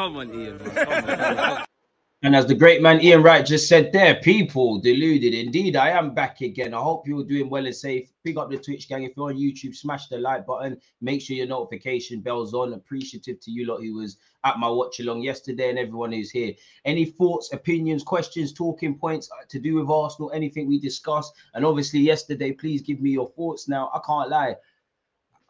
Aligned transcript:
Come 0.00 0.16
on, 0.16 0.34
Ian. 0.34 0.58
Come 0.58 0.88
on. 0.88 1.64
And 2.22 2.36
as 2.36 2.44
the 2.44 2.54
great 2.54 2.82
man 2.82 3.00
Ian 3.00 3.22
Wright 3.22 3.46
just 3.46 3.66
said 3.66 3.92
there, 3.94 4.16
people 4.16 4.78
deluded. 4.78 5.32
Indeed, 5.32 5.74
I 5.74 5.88
am 5.88 6.12
back 6.12 6.42
again. 6.42 6.74
I 6.74 6.78
hope 6.78 7.08
you're 7.08 7.24
doing 7.24 7.48
well 7.48 7.64
and 7.64 7.74
safe. 7.74 8.12
Pick 8.24 8.36
up 8.36 8.50
the 8.50 8.58
Twitch 8.58 8.90
gang. 8.90 9.04
If 9.04 9.12
you're 9.16 9.30
on 9.30 9.38
YouTube, 9.38 9.74
smash 9.74 10.08
the 10.08 10.18
like 10.18 10.44
button. 10.44 10.76
Make 11.00 11.22
sure 11.22 11.34
your 11.34 11.46
notification 11.46 12.20
bell's 12.20 12.52
on. 12.52 12.74
Appreciative 12.74 13.40
to 13.40 13.50
you 13.50 13.66
lot 13.66 13.80
who 13.80 13.94
was 13.94 14.18
at 14.44 14.58
my 14.58 14.68
watch 14.68 15.00
along 15.00 15.22
yesterday 15.22 15.70
and 15.70 15.78
everyone 15.78 16.12
who's 16.12 16.30
here. 16.30 16.52
Any 16.84 17.06
thoughts, 17.06 17.54
opinions, 17.54 18.02
questions, 18.02 18.52
talking 18.52 18.98
points 18.98 19.30
uh, 19.32 19.46
to 19.48 19.58
do 19.58 19.76
with 19.76 19.88
Arsenal, 19.88 20.30
anything 20.32 20.68
we 20.68 20.78
discussed. 20.78 21.32
And 21.54 21.64
obviously, 21.64 22.00
yesterday, 22.00 22.52
please 22.52 22.82
give 22.82 23.00
me 23.00 23.12
your 23.12 23.30
thoughts 23.30 23.66
now. 23.66 23.90
I 23.94 24.00
can't 24.06 24.28
lie. 24.28 24.56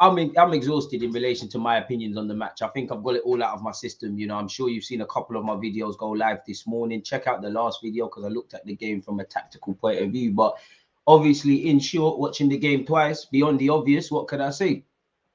I'm 0.00 0.18
I'm 0.38 0.54
exhausted 0.54 1.02
in 1.02 1.12
relation 1.12 1.46
to 1.50 1.58
my 1.58 1.76
opinions 1.76 2.16
on 2.16 2.26
the 2.26 2.34
match. 2.34 2.62
I 2.62 2.68
think 2.68 2.90
I've 2.90 3.02
got 3.02 3.16
it 3.16 3.22
all 3.22 3.42
out 3.42 3.54
of 3.54 3.62
my 3.62 3.72
system. 3.72 4.16
You 4.16 4.26
know, 4.26 4.36
I'm 4.36 4.48
sure 4.48 4.70
you've 4.70 4.84
seen 4.84 5.02
a 5.02 5.06
couple 5.06 5.36
of 5.36 5.44
my 5.44 5.54
videos 5.54 5.98
go 5.98 6.08
live 6.08 6.38
this 6.46 6.66
morning. 6.66 7.02
Check 7.02 7.26
out 7.26 7.42
the 7.42 7.50
last 7.50 7.80
video 7.82 8.06
because 8.06 8.24
I 8.24 8.28
looked 8.28 8.54
at 8.54 8.64
the 8.64 8.74
game 8.74 9.02
from 9.02 9.20
a 9.20 9.24
tactical 9.24 9.74
point 9.74 10.00
of 10.00 10.10
view. 10.10 10.32
But 10.32 10.56
obviously, 11.06 11.68
in 11.68 11.78
short, 11.78 12.18
watching 12.18 12.48
the 12.48 12.56
game 12.56 12.86
twice, 12.86 13.26
beyond 13.26 13.58
the 13.58 13.68
obvious, 13.68 14.10
what 14.10 14.26
can 14.26 14.40
I 14.40 14.50
say? 14.50 14.84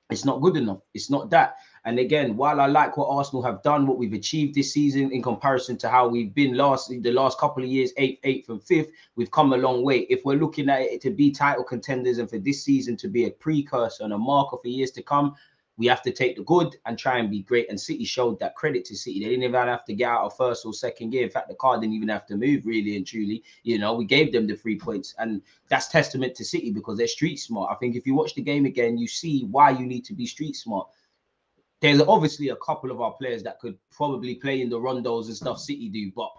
It's 0.10 0.26
not 0.26 0.42
good 0.42 0.58
enough. 0.58 0.80
It's 0.96 1.12
not 1.12 1.30
that. 1.30 1.58
And 1.86 2.00
again, 2.00 2.36
while 2.36 2.60
I 2.60 2.66
like 2.66 2.98
what 2.98 3.10
Arsenal 3.10 3.44
have 3.44 3.62
done, 3.62 3.86
what 3.86 4.00
we've 4.00 4.14
achieved 4.14 4.56
this 4.56 4.74
season 4.74 5.12
in 5.12 5.22
comparison 5.22 5.78
to 5.78 5.90
how 5.90 6.08
we've 6.08 6.34
been 6.34 6.58
last 6.58 6.90
the 6.90 7.12
last 7.12 7.38
couple 7.38 7.64
of 7.64 7.70
years, 7.70 7.92
eighth, 7.98 8.20
eighth, 8.24 8.50
and 8.50 8.62
fifth, 8.62 8.90
we've 9.16 9.30
come 9.30 9.54
a 9.54 9.58
long 9.58 9.84
way. 9.84 10.00
If 10.10 10.26
we're 10.26 10.38
looking 10.40 10.68
at 10.68 10.82
it 10.82 11.00
to 11.02 11.12
be 11.12 11.30
title 11.30 11.64
contenders 11.64 12.18
and 12.18 12.28
for 12.28 12.40
this 12.40 12.64
season 12.64 12.98
to 12.98 13.08
be 13.08 13.26
a 13.26 13.32
precursor 13.32 14.04
and 14.04 14.14
a 14.14 14.18
marker 14.18 14.58
for 14.58 14.68
years 14.68 14.90
to 14.92 15.04
come, 15.04 15.36
we 15.78 15.86
have 15.88 16.02
to 16.04 16.12
take 16.12 16.38
the 16.38 16.44
good 16.44 16.76
and 16.86 16.98
try 16.98 17.20
and 17.20 17.30
be 17.30 17.42
great. 17.42 17.70
And 17.70 17.80
City 17.80 18.06
showed 18.06 18.40
that 18.40 18.56
credit 18.56 18.86
to 18.86 18.96
City. 18.96 19.20
They 19.20 19.30
didn't 19.30 19.44
even 19.44 19.68
have 19.68 19.86
to 19.86 19.94
get 19.94 20.10
out 20.10 20.26
of 20.26 20.36
first 20.36 20.66
or 20.66 20.74
second 20.74 21.12
gear. 21.12 21.24
In 21.24 21.30
fact, 21.30 21.50
the 21.50 21.56
car 21.56 21.80
didn't 21.80 21.94
even 21.94 22.10
have 22.10 22.26
to 22.28 22.38
move 22.38 22.66
really 22.66 22.96
and 22.96 23.06
truly. 23.06 23.44
You 23.64 23.78
know, 23.78 23.94
we 23.94 24.06
gave 24.06 24.32
them 24.32 24.48
the 24.48 24.56
three 24.56 24.80
points, 24.80 25.14
and 25.20 25.42
that's 25.68 25.90
testament 25.90 26.34
to 26.36 26.46
City 26.46 26.72
because 26.72 26.98
they're 26.98 27.08
street 27.08 27.38
smart. 27.38 27.72
I 27.72 27.76
think 27.76 27.96
if 27.96 28.08
you 28.08 28.16
watch 28.16 28.34
the 28.34 28.42
game 28.42 28.66
again, 28.66 28.98
you 28.98 29.08
see 29.08 29.44
why 29.52 29.72
you 29.72 29.86
need 29.86 30.06
to 30.06 30.14
be 30.14 30.26
street 30.26 30.56
smart. 30.56 30.88
There's 31.86 32.02
obviously 32.02 32.50
a 32.50 32.56
couple 32.56 32.90
of 32.90 33.00
our 33.00 33.12
players 33.12 33.44
that 33.44 33.60
could 33.60 33.78
probably 33.92 34.34
play 34.34 34.62
in 34.62 34.72
the 34.72 34.80
rondos 34.80 35.28
and 35.28 35.36
stuff 35.36 35.60
City 35.60 35.88
do, 35.88 36.12
but 36.16 36.32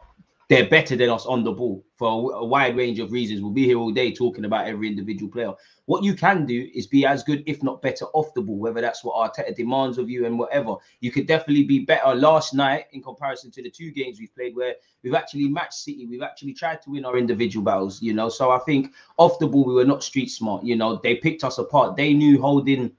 they're 0.48 0.69
better 0.69 0.96
than 0.96 1.08
us 1.08 1.25
on 1.25 1.44
the 1.44 1.52
ball 1.52 1.84
for 1.94 2.32
a, 2.34 2.44
wide 2.44 2.76
range 2.76 2.98
of 2.98 3.12
reasons. 3.12 3.40
We'll 3.40 3.52
be 3.52 3.64
here 3.64 3.78
all 3.78 3.93
day 3.93 4.12
talking 4.12 4.44
about 4.44 4.66
every 4.66 4.88
individual 4.88 5.31
player. 5.31 5.52
What 5.84 6.02
you 6.02 6.14
can 6.14 6.46
do 6.46 6.69
is 6.75 6.88
be 6.88 7.06
as 7.06 7.22
good, 7.22 7.44
if 7.46 7.62
not 7.62 7.81
better, 7.81 8.06
off 8.06 8.34
the 8.34 8.43
ball, 8.43 8.58
whether 8.58 8.81
that's 8.81 9.04
what 9.04 9.14
Arteta 9.14 9.54
demands 9.54 9.98
of 9.98 10.10
you 10.10 10.26
and 10.26 10.37
whatever. 10.37 10.75
You 10.98 11.12
could 11.12 11.28
definitely 11.28 11.62
be 11.62 11.78
better 11.78 12.12
last 12.12 12.52
night 12.52 12.87
in 12.90 13.00
comparison 13.00 13.52
to 13.52 13.62
the 13.62 13.70
two 13.70 13.93
games 13.93 14.19
we've 14.19 14.34
played 14.34 14.56
where 14.56 14.75
we've 15.04 15.14
actually 15.14 15.46
matched 15.48 15.75
City. 15.75 16.06
We've 16.06 16.22
actually 16.22 16.54
tried 16.54 16.82
to 16.82 16.90
win 16.90 17.04
our 17.04 17.16
individual 17.16 17.64
battles, 17.64 18.02
you 18.02 18.14
know. 18.14 18.31
So 18.31 18.50
I 18.50 18.58
think 18.58 18.94
off 19.16 19.38
the 19.38 19.46
ball, 19.46 19.64
we 19.64 19.75
were 19.75 19.84
not 19.84 20.02
street 20.02 20.32
smart. 20.32 20.64
You 20.64 20.75
know, 20.75 20.98
they 21.04 21.14
picked 21.14 21.44
us 21.44 21.58
apart. 21.58 21.94
They 21.94 22.14
knew 22.14 22.40
holding 22.40 22.90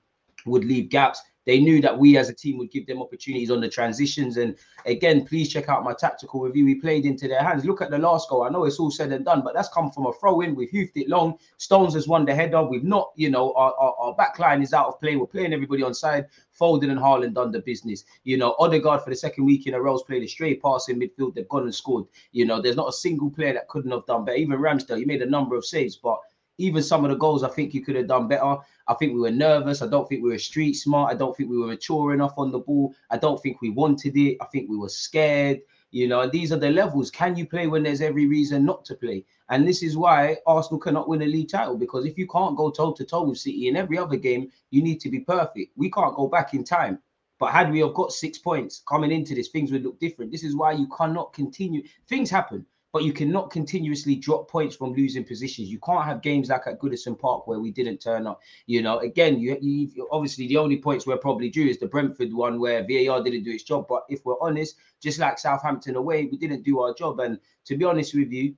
would 0.45 0.63
leave 0.63 0.87
gaps. 0.87 1.21
They 1.47 1.61
knew 1.61 1.81
that 1.81 1.97
we 1.97 2.17
as 2.17 2.27
a 2.27 2.33
team 2.33 2.57
would 2.57 2.71
give 2.71 2.85
them 2.85 3.01
opportunities 3.01 3.49
on 3.49 3.61
the 3.61 3.69
transitions. 3.69 4.35
And 4.35 4.57
again, 4.85 5.25
please 5.25 5.47
check 5.47 5.69
out 5.69 5.85
my 5.85 5.93
tactical 5.93 6.41
review. 6.41 6.65
We 6.65 6.75
played 6.75 7.05
into 7.05 7.29
their 7.29 7.41
hands. 7.41 7.63
Look 7.63 7.81
at 7.81 7.89
the 7.89 7.97
last 7.97 8.29
goal. 8.29 8.43
I 8.43 8.49
know 8.49 8.65
it's 8.65 8.79
all 8.79 8.91
said 8.91 9.13
and 9.13 9.23
done, 9.23 9.43
but 9.45 9.53
that's 9.53 9.69
come 9.69 9.89
from 9.89 10.07
a 10.07 10.13
throw 10.13 10.41
in. 10.41 10.55
We've 10.55 10.69
hoofed 10.69 10.97
it 10.97 11.07
long. 11.07 11.39
Stones 11.55 11.93
has 11.93 12.05
won 12.05 12.25
the 12.25 12.35
header. 12.35 12.61
We've 12.63 12.83
not, 12.83 13.11
you 13.15 13.29
know, 13.29 13.53
our, 13.53 13.73
our, 13.79 13.95
our 13.97 14.13
back 14.15 14.39
line 14.39 14.61
is 14.61 14.73
out 14.73 14.87
of 14.87 14.99
play. 14.99 15.15
We're 15.15 15.25
playing 15.25 15.53
everybody 15.53 15.83
on 15.83 15.93
side. 15.93 16.25
Foden 16.59 16.91
and 16.91 16.99
Haaland 16.99 17.35
done 17.35 17.53
the 17.53 17.59
business. 17.61 18.03
You 18.25 18.35
know, 18.35 18.53
Odegaard 18.59 19.03
for 19.03 19.09
the 19.09 19.15
second 19.15 19.45
week 19.45 19.67
in 19.67 19.73
a 19.73 19.81
row 19.81 19.93
has 19.93 20.03
played 20.03 20.23
a 20.23 20.27
straight 20.27 20.61
pass 20.61 20.89
in 20.89 20.99
midfield. 20.99 21.35
They've 21.35 21.47
gone 21.47 21.63
and 21.63 21.73
scored. 21.73 22.07
You 22.33 22.45
know, 22.45 22.61
there's 22.61 22.75
not 22.75 22.89
a 22.89 22.93
single 22.93 23.29
player 23.29 23.53
that 23.53 23.69
couldn't 23.69 23.91
have 23.91 24.05
done 24.05 24.25
better. 24.25 24.37
Even 24.37 24.59
Ramsdale, 24.59 24.97
he 24.97 25.05
made 25.05 25.21
a 25.21 25.29
number 25.29 25.55
of 25.55 25.63
saves, 25.63 25.95
but 25.95 26.19
even 26.57 26.81
some 26.81 27.05
of 27.05 27.11
the 27.11 27.17
goals, 27.17 27.43
I 27.43 27.49
think 27.49 27.73
you 27.73 27.83
could 27.83 27.95
have 27.95 28.07
done 28.07 28.27
better. 28.27 28.57
I 28.87 28.93
think 28.95 29.13
we 29.13 29.19
were 29.19 29.31
nervous. 29.31 29.81
I 29.81 29.87
don't 29.87 30.07
think 30.07 30.23
we 30.23 30.29
were 30.29 30.39
street 30.39 30.73
smart. 30.73 31.13
I 31.13 31.17
don't 31.17 31.35
think 31.35 31.49
we 31.49 31.57
were 31.57 31.67
mature 31.67 32.13
enough 32.13 32.33
on 32.37 32.51
the 32.51 32.59
ball. 32.59 32.93
I 33.09 33.17
don't 33.17 33.41
think 33.41 33.61
we 33.61 33.69
wanted 33.69 34.17
it. 34.17 34.37
I 34.41 34.45
think 34.45 34.69
we 34.69 34.77
were 34.77 34.89
scared. 34.89 35.61
You 35.91 36.07
know, 36.07 36.27
these 36.27 36.51
are 36.51 36.57
the 36.57 36.69
levels. 36.69 37.09
Can 37.11 37.35
you 37.35 37.45
play 37.45 37.67
when 37.67 37.83
there's 37.83 38.01
every 38.01 38.27
reason 38.27 38.65
not 38.65 38.83
to 38.85 38.95
play? 38.95 39.23
And 39.49 39.67
this 39.67 39.83
is 39.83 39.95
why 39.95 40.37
Arsenal 40.45 40.79
cannot 40.79 41.07
win 41.07 41.21
a 41.21 41.25
league 41.25 41.49
title 41.49 41.77
because 41.77 42.05
if 42.05 42.17
you 42.17 42.27
can't 42.27 42.57
go 42.57 42.69
toe 42.69 42.91
to 42.93 43.05
toe 43.05 43.23
with 43.23 43.37
City 43.37 43.67
in 43.67 43.77
every 43.77 43.97
other 43.97 44.17
game, 44.17 44.51
you 44.71 44.81
need 44.81 44.99
to 45.01 45.09
be 45.09 45.21
perfect. 45.21 45.71
We 45.77 45.89
can't 45.89 46.15
go 46.15 46.27
back 46.27 46.53
in 46.53 46.63
time. 46.63 46.99
But 47.39 47.51
had 47.51 47.71
we 47.71 47.79
have 47.79 47.93
got 47.93 48.11
six 48.11 48.39
points 48.39 48.81
coming 48.87 49.11
into 49.11 49.35
this, 49.35 49.49
things 49.49 49.71
would 49.71 49.83
look 49.83 49.99
different. 49.99 50.31
This 50.31 50.43
is 50.43 50.55
why 50.55 50.71
you 50.71 50.87
cannot 50.87 51.33
continue. 51.33 51.83
Things 52.09 52.29
happen 52.31 52.65
but 52.93 53.03
you 53.03 53.13
cannot 53.13 53.51
continuously 53.51 54.15
drop 54.15 54.49
points 54.49 54.75
from 54.75 54.93
losing 54.93 55.23
positions. 55.23 55.69
You 55.69 55.79
can't 55.79 56.05
have 56.05 56.21
games 56.21 56.49
like 56.49 56.67
at 56.67 56.79
Goodison 56.79 57.19
Park 57.19 57.45
where 57.45 57.59
we 57.59 57.71
didn't 57.71 57.97
turn 57.97 58.25
up. 58.25 58.39
You 58.65 58.81
know, 58.81 58.99
again, 58.99 59.39
you, 59.39 59.57
you 59.61 60.07
obviously 60.11 60.47
the 60.47 60.57
only 60.57 60.77
points 60.77 61.05
we're 61.05 61.17
probably 61.17 61.49
due 61.49 61.67
is 61.67 61.79
the 61.79 61.87
Brentford 61.87 62.33
one 62.33 62.59
where 62.59 62.81
VAR 62.81 63.21
didn't 63.21 63.43
do 63.43 63.51
its 63.51 63.63
job. 63.63 63.87
But 63.89 64.03
if 64.09 64.25
we're 64.25 64.41
honest, 64.41 64.77
just 65.01 65.19
like 65.19 65.37
Southampton 65.37 65.95
away, 65.95 66.25
we 66.25 66.37
didn't 66.37 66.63
do 66.63 66.79
our 66.79 66.93
job. 66.93 67.19
And 67.19 67.39
to 67.65 67.77
be 67.77 67.85
honest 67.85 68.15
with 68.15 68.31
you, 68.31 68.55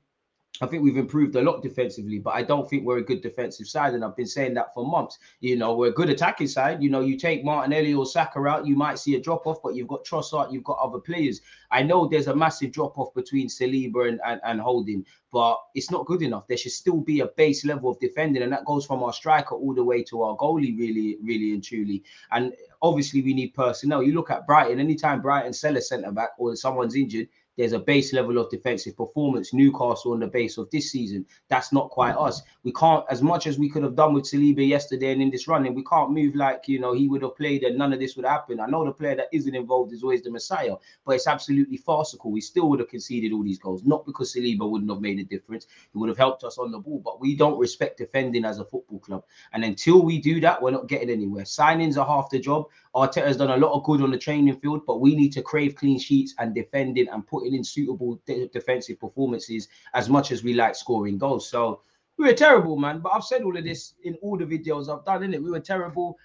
I 0.62 0.66
think 0.66 0.84
we've 0.84 0.98
improved 0.98 1.36
a 1.36 1.42
lot 1.42 1.64
defensively, 1.64 2.20
but 2.20 2.32
I 2.32 2.44
don't 2.44 2.70
think 2.70 2.84
we're 2.84 2.98
a 2.98 3.04
good 3.04 3.22
defensive 3.22 3.68
side. 3.68 3.94
And 3.94 4.04
I've 4.04 4.18
been 4.18 4.26
saying 4.26 4.56
that 4.56 4.74
for 4.74 4.86
months. 4.86 5.18
You 5.40 5.56
know, 5.56 5.74
we're 5.76 5.90
a 5.90 5.94
good 5.94 6.10
attacking 6.10 6.48
side. 6.48 6.84
You 6.84 6.90
know, 6.90 7.00
you 7.00 7.18
take 7.18 7.46
Martinelli 7.46 7.94
or 7.94 8.06
Saka 8.06 8.40
out, 8.46 8.68
you 8.68 8.76
might 8.76 9.00
see 9.00 9.16
a 9.16 9.22
drop 9.22 9.48
off, 9.48 9.60
but 9.64 9.76
you've 9.76 9.88
got 9.88 10.04
Trossard, 10.04 10.52
you've 10.52 10.66
got 10.66 10.78
other 10.80 11.00
players. 11.00 11.40
I 11.72 11.84
know 11.84 12.08
there's 12.08 12.28
a 12.28 12.36
massive 12.36 12.74
drop 12.74 12.98
off 12.98 13.14
between 13.14 13.48
Saliba 13.48 14.10
and, 14.10 14.20
and, 14.26 14.42
and 14.44 14.60
Holding, 14.60 15.06
but 15.32 15.60
it's 15.76 15.92
not 15.92 16.06
good 16.08 16.24
enough. 16.24 16.48
There 16.48 16.58
should 16.58 16.72
still 16.72 17.00
be 17.00 17.22
a 17.22 17.28
base 17.28 17.64
level 17.64 17.92
of 17.92 18.00
defending, 18.00 18.44
and 18.44 18.52
that 18.52 18.66
goes 18.66 18.86
from 18.86 19.04
our 19.04 19.14
striker 19.14 19.56
all 19.56 19.74
the 19.74 19.84
way 19.84 20.04
to 20.04 20.24
our 20.24 20.36
goalie, 20.36 20.78
really, 20.78 21.18
really 21.24 21.54
and 21.54 21.64
truly. 21.64 22.04
And 22.32 22.54
obviously, 22.82 23.22
we 23.22 23.34
need 23.34 23.54
personnel. 23.54 24.04
You 24.04 24.14
look 24.14 24.32
at 24.32 24.48
Brighton, 24.48 24.80
anytime 24.80 25.22
Brighton 25.22 25.54
sell 25.54 25.78
a 25.78 25.82
centre 25.82 26.12
back 26.12 26.32
or 26.38 26.56
someone's 26.56 26.96
injured, 26.96 27.30
there's 27.60 27.74
a 27.74 27.80
base 27.80 28.14
level 28.14 28.38
of 28.38 28.50
defensive 28.50 28.96
performance. 28.96 29.54
Newcastle 29.54 30.14
on 30.14 30.22
the 30.22 30.28
base 30.28 30.58
of 30.58 30.70
this 30.72 30.94
season. 30.94 31.26
That's 31.50 31.74
not 31.74 31.90
quite 31.90 32.16
us. 32.16 32.42
We 32.64 32.72
can't, 32.72 33.04
as 33.10 33.22
much 33.22 33.48
as 33.48 33.60
we 33.60 33.70
could 33.70 33.84
have 33.84 33.98
done 33.98 34.14
with 34.14 34.24
Saliba 34.24 34.66
yesterday 34.66 35.12
and 35.12 35.22
in 35.22 35.30
this 35.30 35.46
running, 35.46 35.74
we 35.74 35.84
can't 35.84 36.12
move 36.12 36.36
like 36.36 36.70
you 36.70 36.80
know 36.80 36.94
he 36.94 37.10
would 37.10 37.22
have 37.22 37.36
played 37.36 37.64
and 37.64 37.78
none 37.78 37.92
of 37.92 38.00
this 38.00 38.16
would 38.16 38.26
happen. 38.26 38.62
I 38.62 38.68
know 38.68 38.86
the 38.86 38.94
player 38.94 39.18
that 39.18 39.28
isn't 39.34 39.54
involved 39.54 39.92
is 39.92 40.04
always 40.04 40.22
the 40.22 40.32
Messiah, 40.32 40.76
but 41.06 41.16
it's 41.16 41.28
absolutely 41.28 41.76
farcical. 41.76 42.32
We 42.32 42.40
still 42.40 42.70
would 42.70 42.80
have 42.80 42.88
conceded 42.88 43.34
all 43.34 43.44
these 43.44 43.60
goals, 43.60 43.84
not 43.84 44.06
because 44.06 44.34
Saliba 44.34 44.70
wouldn't 44.70 44.90
have 44.90 45.02
made 45.02 45.20
a 45.20 45.26
difference. 45.26 45.68
He 45.92 45.98
would 45.98 46.08
have 46.08 46.18
helped 46.18 46.46
us 46.46 46.58
on 46.58 46.72
the 46.72 46.80
ball, 46.80 47.02
but 47.04 47.20
we 47.20 47.36
don't 47.36 47.60
respect 47.60 47.98
defending 47.98 48.46
as 48.46 48.60
a 48.60 48.64
football 48.64 49.00
club. 49.00 49.26
And 49.52 49.66
until 49.66 50.02
we 50.02 50.22
do 50.22 50.40
that, 50.40 50.62
we're 50.62 50.72
not 50.72 50.88
getting 50.88 51.10
anywhere. 51.10 51.44
Signings 51.44 51.98
are 51.98 52.08
half 52.08 52.30
the 52.30 52.40
job. 52.40 52.68
Arteta's 52.96 53.38
done 53.38 53.52
a 53.52 53.58
lot 53.58 53.74
of 53.74 53.84
good 53.84 54.02
on 54.02 54.12
the 54.12 54.18
training 54.18 54.60
field, 54.60 54.82
but 54.88 55.00
we 55.00 55.16
need 55.16 55.32
to 55.34 55.42
crave 55.42 55.76
clean 55.76 56.00
sheets 56.00 56.34
and 56.40 56.56
defending 56.56 57.08
and 57.10 57.26
putting 57.28 57.54
in 57.54 57.64
suitable 57.64 58.20
de- 58.26 58.48
defensive 58.48 59.00
performances 59.00 59.68
as 59.94 60.10
much 60.10 60.32
as 60.32 60.44
we 60.44 60.54
like 60.54 60.76
scoring 60.76 61.18
goals. 61.18 61.48
So 61.50 61.82
we 62.18 62.26
were 62.26 62.34
terrible, 62.34 62.76
man. 62.78 63.00
But 63.00 63.14
I've 63.14 63.24
said 63.24 63.44
all 63.44 63.56
of 63.56 63.64
this 63.64 63.94
in 64.04 64.16
all 64.22 64.38
the 64.38 64.46
videos 64.46 64.90
I've 64.90 65.06
done, 65.06 65.24
in 65.24 65.34
it. 65.34 65.44
We 65.44 65.52
were 65.52 65.60
terrible. 65.60 66.18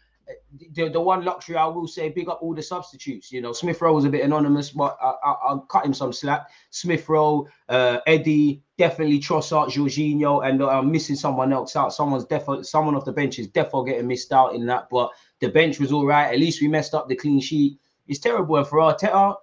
The, 0.73 0.89
the 0.89 1.01
one 1.01 1.25
luxury 1.25 1.57
I 1.57 1.67
will 1.67 1.87
say, 1.87 2.09
big 2.09 2.29
up 2.29 2.41
all 2.43 2.55
the 2.55 2.63
substitutes. 2.63 3.31
You 3.31 3.41
know, 3.41 3.53
Smith 3.53 3.81
Rowe 3.81 3.93
was 3.93 4.05
a 4.05 4.09
bit 4.09 4.25
anonymous, 4.25 4.71
but 4.71 4.97
I, 5.03 5.15
I, 5.25 5.35
I'll 5.49 5.61
cut 5.61 5.85
him 5.85 5.95
some 5.95 6.13
slack. 6.13 6.49
Smith 6.71 7.09
Rowe, 7.09 7.47
uh, 7.69 7.99
Eddie, 8.07 8.63
definitely 8.79 9.21
Trossard, 9.21 9.69
Jorginho, 9.69 10.47
and 10.47 10.63
uh, 10.63 10.69
I'm 10.69 10.91
missing 10.91 11.17
someone 11.17 11.53
else 11.53 11.77
out. 11.77 11.93
Someone's 11.93 12.25
definitely 12.25 12.65
someone 12.65 12.95
off 12.95 13.05
the 13.05 13.13
bench 13.13 13.39
is 13.39 13.49
definitely 13.49 13.93
getting 13.93 14.07
missed 14.07 14.33
out 14.33 14.55
in 14.55 14.67
that. 14.67 14.89
But 14.91 15.11
the 15.41 15.49
bench 15.49 15.79
was 15.79 15.93
all 15.93 16.07
right. 16.07 16.33
At 16.33 16.39
least 16.39 16.61
we 16.61 16.69
messed 16.69 16.95
up 16.95 17.09
the 17.09 17.17
clean 17.17 17.41
sheet. 17.41 17.79
It's 18.07 18.21
terrible. 18.21 18.57
And 18.57 18.67
for 18.67 18.79
Arteta, 18.79 19.35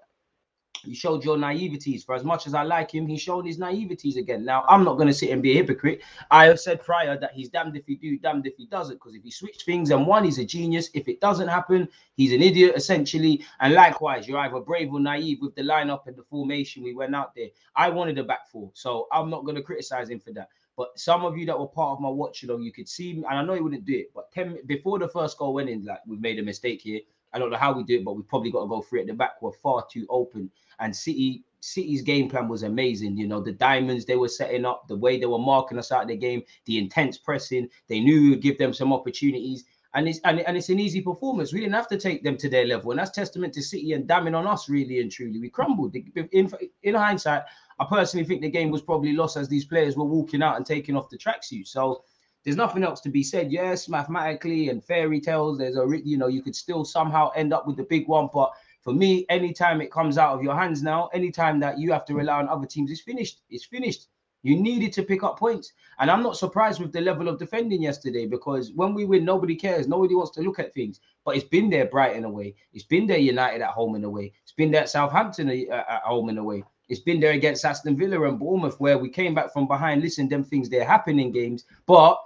you 0.83 0.95
showed 0.95 1.23
your 1.23 1.37
naiveties. 1.37 2.05
For 2.05 2.15
as 2.15 2.23
much 2.23 2.47
as 2.47 2.53
I 2.53 2.63
like 2.63 2.93
him, 2.93 3.07
he's 3.07 3.21
shown 3.21 3.45
his 3.45 3.57
naiveties 3.57 4.17
again. 4.17 4.45
Now, 4.45 4.63
I'm 4.67 4.83
not 4.83 4.95
going 4.95 5.07
to 5.07 5.13
sit 5.13 5.29
and 5.29 5.41
be 5.41 5.51
a 5.51 5.55
hypocrite. 5.55 6.01
I 6.29 6.45
have 6.45 6.59
said 6.59 6.83
prior 6.83 7.17
that 7.17 7.33
he's 7.33 7.49
damned 7.49 7.75
if 7.77 7.85
he 7.85 7.95
do, 7.95 8.17
damned 8.17 8.47
if 8.47 8.55
he 8.57 8.65
doesn't. 8.65 8.95
Because 8.95 9.15
if 9.15 9.23
he 9.23 9.31
switched 9.31 9.63
things 9.63 9.91
and 9.91 10.05
one, 10.05 10.23
he's 10.23 10.39
a 10.39 10.45
genius. 10.45 10.89
If 10.93 11.07
it 11.07 11.21
doesn't 11.21 11.47
happen, 11.47 11.87
he's 12.15 12.33
an 12.33 12.41
idiot, 12.41 12.73
essentially. 12.75 13.43
And 13.59 13.73
likewise, 13.73 14.27
you're 14.27 14.39
either 14.39 14.59
brave 14.59 14.93
or 14.93 14.99
naive 14.99 15.39
with 15.41 15.55
the 15.55 15.63
lineup 15.63 16.07
and 16.07 16.15
the 16.15 16.23
formation 16.23 16.83
we 16.83 16.93
went 16.93 17.15
out 17.15 17.35
there. 17.35 17.49
I 17.75 17.89
wanted 17.89 18.17
a 18.17 18.23
back 18.23 18.47
four. 18.51 18.71
So 18.73 19.07
I'm 19.11 19.29
not 19.29 19.45
going 19.45 19.55
to 19.55 19.61
criticize 19.61 20.09
him 20.09 20.19
for 20.19 20.31
that. 20.33 20.49
But 20.77 20.97
some 20.97 21.25
of 21.25 21.37
you 21.37 21.45
that 21.45 21.59
were 21.59 21.67
part 21.67 21.97
of 21.97 22.01
my 22.01 22.09
watch 22.09 22.43
along, 22.43 22.63
you 22.63 22.71
could 22.71 22.87
see, 22.87 23.11
and 23.11 23.25
I 23.25 23.43
know 23.43 23.53
he 23.53 23.61
wouldn't 23.61 23.85
do 23.85 23.93
it, 23.93 24.11
but 24.15 24.31
10 24.31 24.59
before 24.65 24.99
the 24.99 25.09
first 25.09 25.37
goal 25.37 25.53
went 25.53 25.69
in, 25.69 25.85
like 25.85 25.99
we've 26.07 26.21
made 26.21 26.39
a 26.39 26.43
mistake 26.43 26.81
here. 26.81 27.01
I 27.33 27.39
don't 27.39 27.49
know 27.49 27.57
how 27.57 27.71
we 27.71 27.83
do 27.83 27.97
it, 27.97 28.05
but 28.05 28.13
we 28.13 28.23
probably 28.23 28.51
got 28.51 28.63
to 28.63 28.67
go 28.67 28.81
through 28.81 29.01
it. 29.01 29.07
The 29.07 29.13
back 29.13 29.41
were 29.41 29.53
far 29.53 29.85
too 29.89 30.05
open, 30.09 30.51
and 30.81 30.95
City 30.95 31.45
City's 31.61 32.01
game 32.01 32.27
plan 32.27 32.47
was 32.47 32.63
amazing. 32.63 33.15
You 33.17 33.27
know, 33.27 33.39
the 33.39 33.51
diamonds 33.51 34.05
they 34.05 34.15
were 34.15 34.27
setting 34.27 34.65
up, 34.65 34.87
the 34.87 34.97
way 34.97 35.19
they 35.19 35.27
were 35.27 35.39
marking 35.39 35.77
us 35.77 35.91
out 35.91 36.01
of 36.01 36.07
the 36.07 36.17
game, 36.17 36.41
the 36.65 36.79
intense 36.79 37.17
pressing. 37.17 37.69
They 37.87 37.99
knew 37.99 38.21
we 38.21 38.29
would 38.31 38.41
give 38.41 38.57
them 38.57 38.73
some 38.73 38.91
opportunities. 38.91 39.63
And 39.93 40.07
it's 40.07 40.19
and, 40.23 40.39
and 40.39 40.57
it's 40.57 40.69
an 40.69 40.79
easy 40.79 41.01
performance. 41.01 41.53
We 41.53 41.59
didn't 41.59 41.75
have 41.75 41.87
to 41.89 41.97
take 41.97 42.23
them 42.23 42.37
to 42.37 42.49
their 42.49 42.65
level, 42.65 42.91
and 42.91 42.99
that's 42.99 43.11
testament 43.11 43.53
to 43.55 43.61
City 43.61 43.93
and 43.93 44.07
damning 44.07 44.35
on 44.35 44.47
us, 44.47 44.69
really 44.69 45.01
and 45.01 45.11
truly. 45.11 45.39
We 45.39 45.49
crumbled. 45.49 45.95
In 45.95 46.51
in 46.83 46.95
hindsight, 46.95 47.43
I 47.79 47.85
personally 47.85 48.25
think 48.25 48.41
the 48.41 48.49
game 48.49 48.71
was 48.71 48.81
probably 48.81 49.13
lost 49.13 49.35
as 49.35 49.49
these 49.49 49.65
players 49.65 49.97
were 49.97 50.05
walking 50.05 50.41
out 50.41 50.55
and 50.55 50.65
taking 50.65 50.95
off 50.95 51.09
the 51.09 51.17
tracksuit. 51.17 51.67
So 51.67 52.05
there's 52.43 52.55
nothing 52.55 52.83
else 52.83 53.01
to 53.01 53.09
be 53.09 53.21
said. 53.21 53.51
Yes, 53.51 53.89
mathematically 53.89 54.69
and 54.69 54.83
fairy 54.83 55.19
tales, 55.19 55.57
there's 55.57 55.75
a 55.75 55.85
you 56.03 56.17
know 56.17 56.27
you 56.27 56.41
could 56.41 56.55
still 56.55 56.85
somehow 56.85 57.29
end 57.35 57.53
up 57.53 57.67
with 57.67 57.75
the 57.75 57.83
big 57.83 58.07
one, 58.07 58.29
but 58.33 58.53
for 58.81 58.93
me, 58.93 59.25
anytime 59.29 59.79
it 59.79 59.91
comes 59.91 60.17
out 60.17 60.35
of 60.35 60.43
your 60.43 60.55
hands 60.55 60.81
now, 60.81 61.07
anytime 61.13 61.59
that 61.59 61.77
you 61.79 61.91
have 61.91 62.05
to 62.05 62.15
rely 62.15 62.39
on 62.39 62.49
other 62.49 62.65
teams, 62.65 62.91
it's 62.91 63.01
finished. 63.01 63.41
It's 63.49 63.65
finished. 63.65 64.07
You 64.43 64.59
needed 64.59 64.91
to 64.93 65.03
pick 65.03 65.21
up 65.21 65.37
points. 65.37 65.73
And 65.99 66.09
I'm 66.09 66.23
not 66.23 66.35
surprised 66.35 66.81
with 66.81 66.91
the 66.91 67.01
level 67.01 67.27
of 67.27 67.37
defending 67.37 67.83
yesterday 67.83 68.25
because 68.25 68.71
when 68.73 68.95
we 68.95 69.05
win, 69.05 69.23
nobody 69.23 69.55
cares. 69.55 69.87
Nobody 69.87 70.15
wants 70.15 70.31
to 70.31 70.41
look 70.41 70.57
at 70.57 70.73
things. 70.73 70.99
But 71.23 71.35
it's 71.35 71.45
been 71.45 71.69
there 71.69 71.85
Brighton 71.85 72.25
away. 72.25 72.55
It's 72.73 72.83
been 72.83 73.05
there 73.05 73.19
United 73.19 73.61
at 73.61 73.69
home 73.69 73.93
and 73.93 74.03
away. 74.03 74.33
It's 74.41 74.51
been 74.51 74.71
there 74.71 74.87
Southampton 74.87 75.49
at 75.71 76.01
home 76.01 76.29
and 76.29 76.39
away. 76.39 76.63
It's 76.89 77.01
been 77.01 77.19
there 77.19 77.33
against 77.33 77.63
Aston 77.63 77.95
Villa 77.95 78.27
and 78.27 78.39
Bournemouth 78.39 78.79
where 78.79 78.97
we 78.97 79.09
came 79.09 79.35
back 79.35 79.53
from 79.53 79.67
behind. 79.67 80.01
Listen, 80.01 80.27
them 80.27 80.43
things, 80.43 80.69
they're 80.69 80.83
happening 80.83 81.31
games. 81.31 81.65
But 81.85 82.19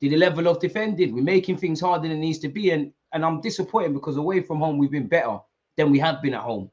the 0.00 0.16
level 0.16 0.48
of 0.48 0.58
defending, 0.58 1.14
we're 1.14 1.22
making 1.22 1.58
things 1.58 1.80
harder 1.80 2.08
than 2.08 2.16
it 2.16 2.20
needs 2.20 2.38
to 2.38 2.48
be. 2.48 2.70
And, 2.70 2.92
and 3.12 3.24
I'm 3.26 3.42
disappointed 3.42 3.92
because 3.92 4.16
away 4.16 4.40
from 4.40 4.58
home, 4.58 4.78
we've 4.78 4.90
been 4.90 5.06
better 5.06 5.38
than 5.76 5.90
we 5.90 5.98
have 5.98 6.22
been 6.22 6.34
at 6.34 6.40
home. 6.40 6.70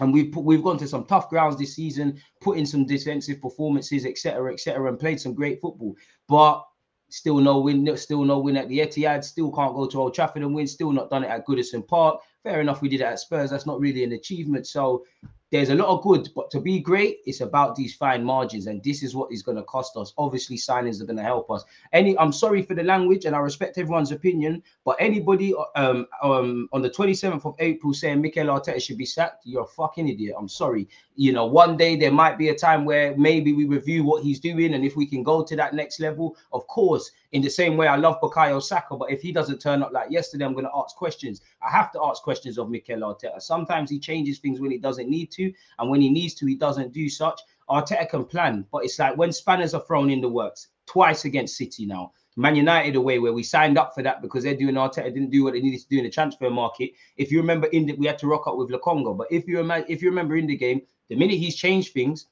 And 0.00 0.12
we've 0.12 0.32
put, 0.32 0.44
we've 0.44 0.62
gone 0.62 0.78
to 0.78 0.88
some 0.88 1.04
tough 1.04 1.28
grounds 1.30 1.56
this 1.56 1.76
season, 1.76 2.20
put 2.40 2.58
in 2.58 2.66
some 2.66 2.84
defensive 2.84 3.40
performances, 3.40 4.04
etc., 4.04 4.52
etc., 4.52 4.88
and 4.88 4.98
played 4.98 5.20
some 5.20 5.34
great 5.34 5.60
football. 5.60 5.94
But 6.28 6.64
still 7.10 7.38
no 7.38 7.60
win, 7.60 7.96
still 7.96 8.24
no 8.24 8.40
win 8.40 8.56
at 8.56 8.68
the 8.68 8.80
Etihad. 8.80 9.22
Still 9.22 9.52
can't 9.52 9.74
go 9.74 9.86
to 9.86 10.00
Old 10.00 10.14
Trafford 10.14 10.42
and 10.42 10.54
win. 10.54 10.66
Still 10.66 10.92
not 10.92 11.10
done 11.10 11.24
it 11.24 11.30
at 11.30 11.46
Goodison 11.46 11.86
Park. 11.86 12.20
Fair 12.42 12.60
enough, 12.60 12.82
we 12.82 12.88
did 12.88 13.00
it 13.00 13.04
at 13.04 13.20
Spurs. 13.20 13.50
That's 13.50 13.66
not 13.66 13.80
really 13.80 14.02
an 14.04 14.12
achievement. 14.12 14.66
So 14.66 15.04
there's 15.50 15.70
a 15.70 15.74
lot 15.74 15.88
of 15.88 16.02
good, 16.02 16.28
but 16.34 16.50
to 16.50 16.60
be 16.60 16.80
great, 16.80 17.18
it's 17.26 17.40
about 17.40 17.76
these 17.76 17.94
fine 17.94 18.24
margins, 18.24 18.66
and 18.66 18.82
this 18.82 19.02
is 19.02 19.14
what 19.14 19.30
is 19.30 19.42
going 19.42 19.56
to 19.56 19.62
cost 19.64 19.96
us. 19.96 20.12
Obviously, 20.18 20.56
signings 20.56 21.00
are 21.00 21.04
going 21.04 21.16
to 21.16 21.22
help 21.22 21.50
us. 21.50 21.64
Any, 21.92 22.18
I'm 22.18 22.32
sorry 22.32 22.62
for 22.62 22.74
the 22.74 22.82
language, 22.82 23.24
and 23.24 23.36
I 23.36 23.38
respect 23.38 23.78
everyone's 23.78 24.10
opinion, 24.10 24.62
but 24.84 24.96
anybody 24.98 25.54
um, 25.76 26.06
um 26.22 26.68
on 26.72 26.82
the 26.82 26.90
27th 26.90 27.44
of 27.44 27.54
April 27.60 27.94
saying 27.94 28.20
Mikel 28.20 28.46
Arteta 28.46 28.82
should 28.82 28.98
be 28.98 29.06
sacked, 29.06 29.46
you're 29.46 29.62
a 29.62 29.66
fucking 29.66 30.08
idiot. 30.08 30.34
I'm 30.38 30.48
sorry. 30.48 30.88
You 31.14 31.32
know, 31.32 31.46
one 31.46 31.76
day 31.76 31.94
there 31.96 32.10
might 32.10 32.36
be 32.36 32.48
a 32.48 32.54
time 32.54 32.84
where 32.84 33.16
maybe 33.16 33.52
we 33.52 33.66
review 33.66 34.02
what 34.02 34.24
he's 34.24 34.40
doing, 34.40 34.74
and 34.74 34.84
if 34.84 34.96
we 34.96 35.06
can 35.06 35.22
go 35.22 35.44
to 35.44 35.56
that 35.56 35.74
next 35.74 36.00
level, 36.00 36.36
of 36.52 36.66
course. 36.66 37.10
In 37.34 37.42
the 37.42 37.50
same 37.50 37.76
way, 37.76 37.88
I 37.88 37.96
love 37.96 38.20
Bukayo 38.20 38.62
Saka, 38.62 38.96
but 38.96 39.10
if 39.10 39.20
he 39.20 39.32
doesn't 39.32 39.60
turn 39.60 39.82
up 39.82 39.90
like 39.92 40.08
yesterday, 40.08 40.44
I'm 40.44 40.52
going 40.52 40.66
to 40.66 40.76
ask 40.76 40.94
questions. 40.94 41.40
I 41.66 41.68
have 41.68 41.90
to 41.90 42.00
ask 42.00 42.22
questions 42.22 42.58
of 42.58 42.70
Mikel 42.70 43.00
Arteta. 43.00 43.42
Sometimes 43.42 43.90
he 43.90 43.98
changes 43.98 44.38
things 44.38 44.60
when 44.60 44.70
he 44.70 44.78
doesn't 44.78 45.10
need 45.10 45.32
to, 45.32 45.52
and 45.80 45.90
when 45.90 46.00
he 46.00 46.10
needs 46.10 46.34
to, 46.34 46.46
he 46.46 46.54
doesn't 46.54 46.92
do 46.92 47.08
such. 47.08 47.40
Arteta 47.68 48.08
can 48.08 48.24
plan, 48.24 48.64
but 48.70 48.84
it's 48.84 49.00
like 49.00 49.16
when 49.16 49.32
spanners 49.32 49.74
are 49.74 49.82
thrown 49.82 50.10
in 50.10 50.20
the 50.20 50.28
works 50.28 50.68
twice 50.86 51.24
against 51.24 51.56
City 51.56 51.86
now. 51.86 52.12
Man 52.36 52.54
United 52.54 52.94
away, 52.94 53.18
where 53.18 53.32
we 53.32 53.42
signed 53.42 53.78
up 53.78 53.96
for 53.96 54.04
that 54.04 54.22
because 54.22 54.44
they're 54.44 54.56
doing 54.56 54.76
Arteta 54.76 55.12
didn't 55.12 55.30
do 55.30 55.42
what 55.42 55.54
they 55.54 55.60
needed 55.60 55.80
to 55.80 55.88
do 55.88 55.98
in 55.98 56.04
the 56.04 56.10
transfer 56.10 56.50
market. 56.50 56.92
If 57.16 57.32
you 57.32 57.40
remember, 57.40 57.66
in 57.68 57.86
the, 57.86 57.94
we 57.94 58.06
had 58.06 58.18
to 58.18 58.28
rock 58.28 58.46
up 58.46 58.56
with 58.56 58.70
Lokonga. 58.70 59.16
But 59.18 59.26
if 59.32 59.48
you 59.48 59.58
if 59.88 60.02
you 60.02 60.08
remember 60.08 60.36
in 60.36 60.46
the 60.46 60.56
game, 60.56 60.82
the 61.08 61.16
minute 61.16 61.38
he's 61.38 61.56
changed 61.56 61.94
things, 61.94 62.26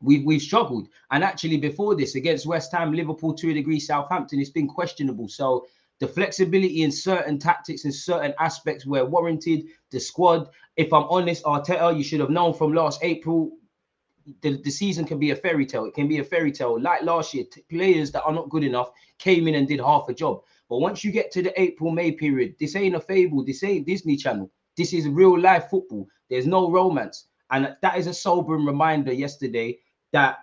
we've 0.00 0.24
we've 0.24 0.42
struggled. 0.42 0.88
And 1.10 1.24
actually, 1.24 1.56
before 1.56 1.94
this, 1.94 2.14
against 2.14 2.46
West 2.46 2.72
Ham, 2.72 2.92
Liverpool, 2.92 3.34
to 3.34 3.50
a 3.50 3.54
degree, 3.54 3.80
Southampton, 3.80 4.40
it's 4.40 4.50
been 4.50 4.68
questionable. 4.68 5.28
So 5.28 5.66
the 6.00 6.06
flexibility 6.06 6.82
in 6.82 6.92
certain 6.92 7.38
tactics 7.38 7.84
and 7.84 7.94
certain 7.94 8.34
aspects 8.38 8.84
were 8.86 9.04
warranted. 9.04 9.64
The 9.90 10.00
squad, 10.00 10.48
if 10.76 10.92
I'm 10.92 11.04
honest, 11.04 11.44
Arteta, 11.44 11.96
you 11.96 12.04
should 12.04 12.20
have 12.20 12.30
known 12.30 12.52
from 12.54 12.74
last 12.74 13.00
April. 13.02 13.52
The, 14.42 14.60
the 14.62 14.70
season 14.70 15.04
can 15.04 15.18
be 15.18 15.30
a 15.30 15.36
fairy 15.36 15.64
tale. 15.64 15.84
It 15.84 15.94
can 15.94 16.08
be 16.08 16.18
a 16.18 16.24
fairy 16.24 16.50
tale. 16.52 16.80
Like 16.80 17.02
last 17.02 17.32
year, 17.32 17.44
players 17.70 18.10
that 18.10 18.24
are 18.24 18.32
not 18.32 18.50
good 18.50 18.64
enough 18.64 18.90
came 19.18 19.46
in 19.48 19.54
and 19.54 19.68
did 19.68 19.80
half 19.80 20.08
a 20.08 20.14
job. 20.14 20.42
But 20.68 20.78
once 20.78 21.04
you 21.04 21.12
get 21.12 21.30
to 21.30 21.42
the 21.42 21.58
April 21.60 21.92
May 21.92 22.10
period, 22.10 22.56
this 22.58 22.74
ain't 22.74 22.96
a 22.96 23.00
fable. 23.00 23.44
This 23.44 23.62
ain't 23.62 23.86
Disney 23.86 24.16
Channel. 24.16 24.50
This 24.76 24.92
is 24.92 25.08
real 25.08 25.38
life 25.38 25.70
football. 25.70 26.08
There's 26.28 26.46
no 26.46 26.70
romance, 26.70 27.28
and 27.50 27.74
that 27.80 27.96
is 27.96 28.08
a 28.08 28.12
sobering 28.12 28.66
reminder 28.66 29.12
yesterday 29.12 29.78
that 30.12 30.38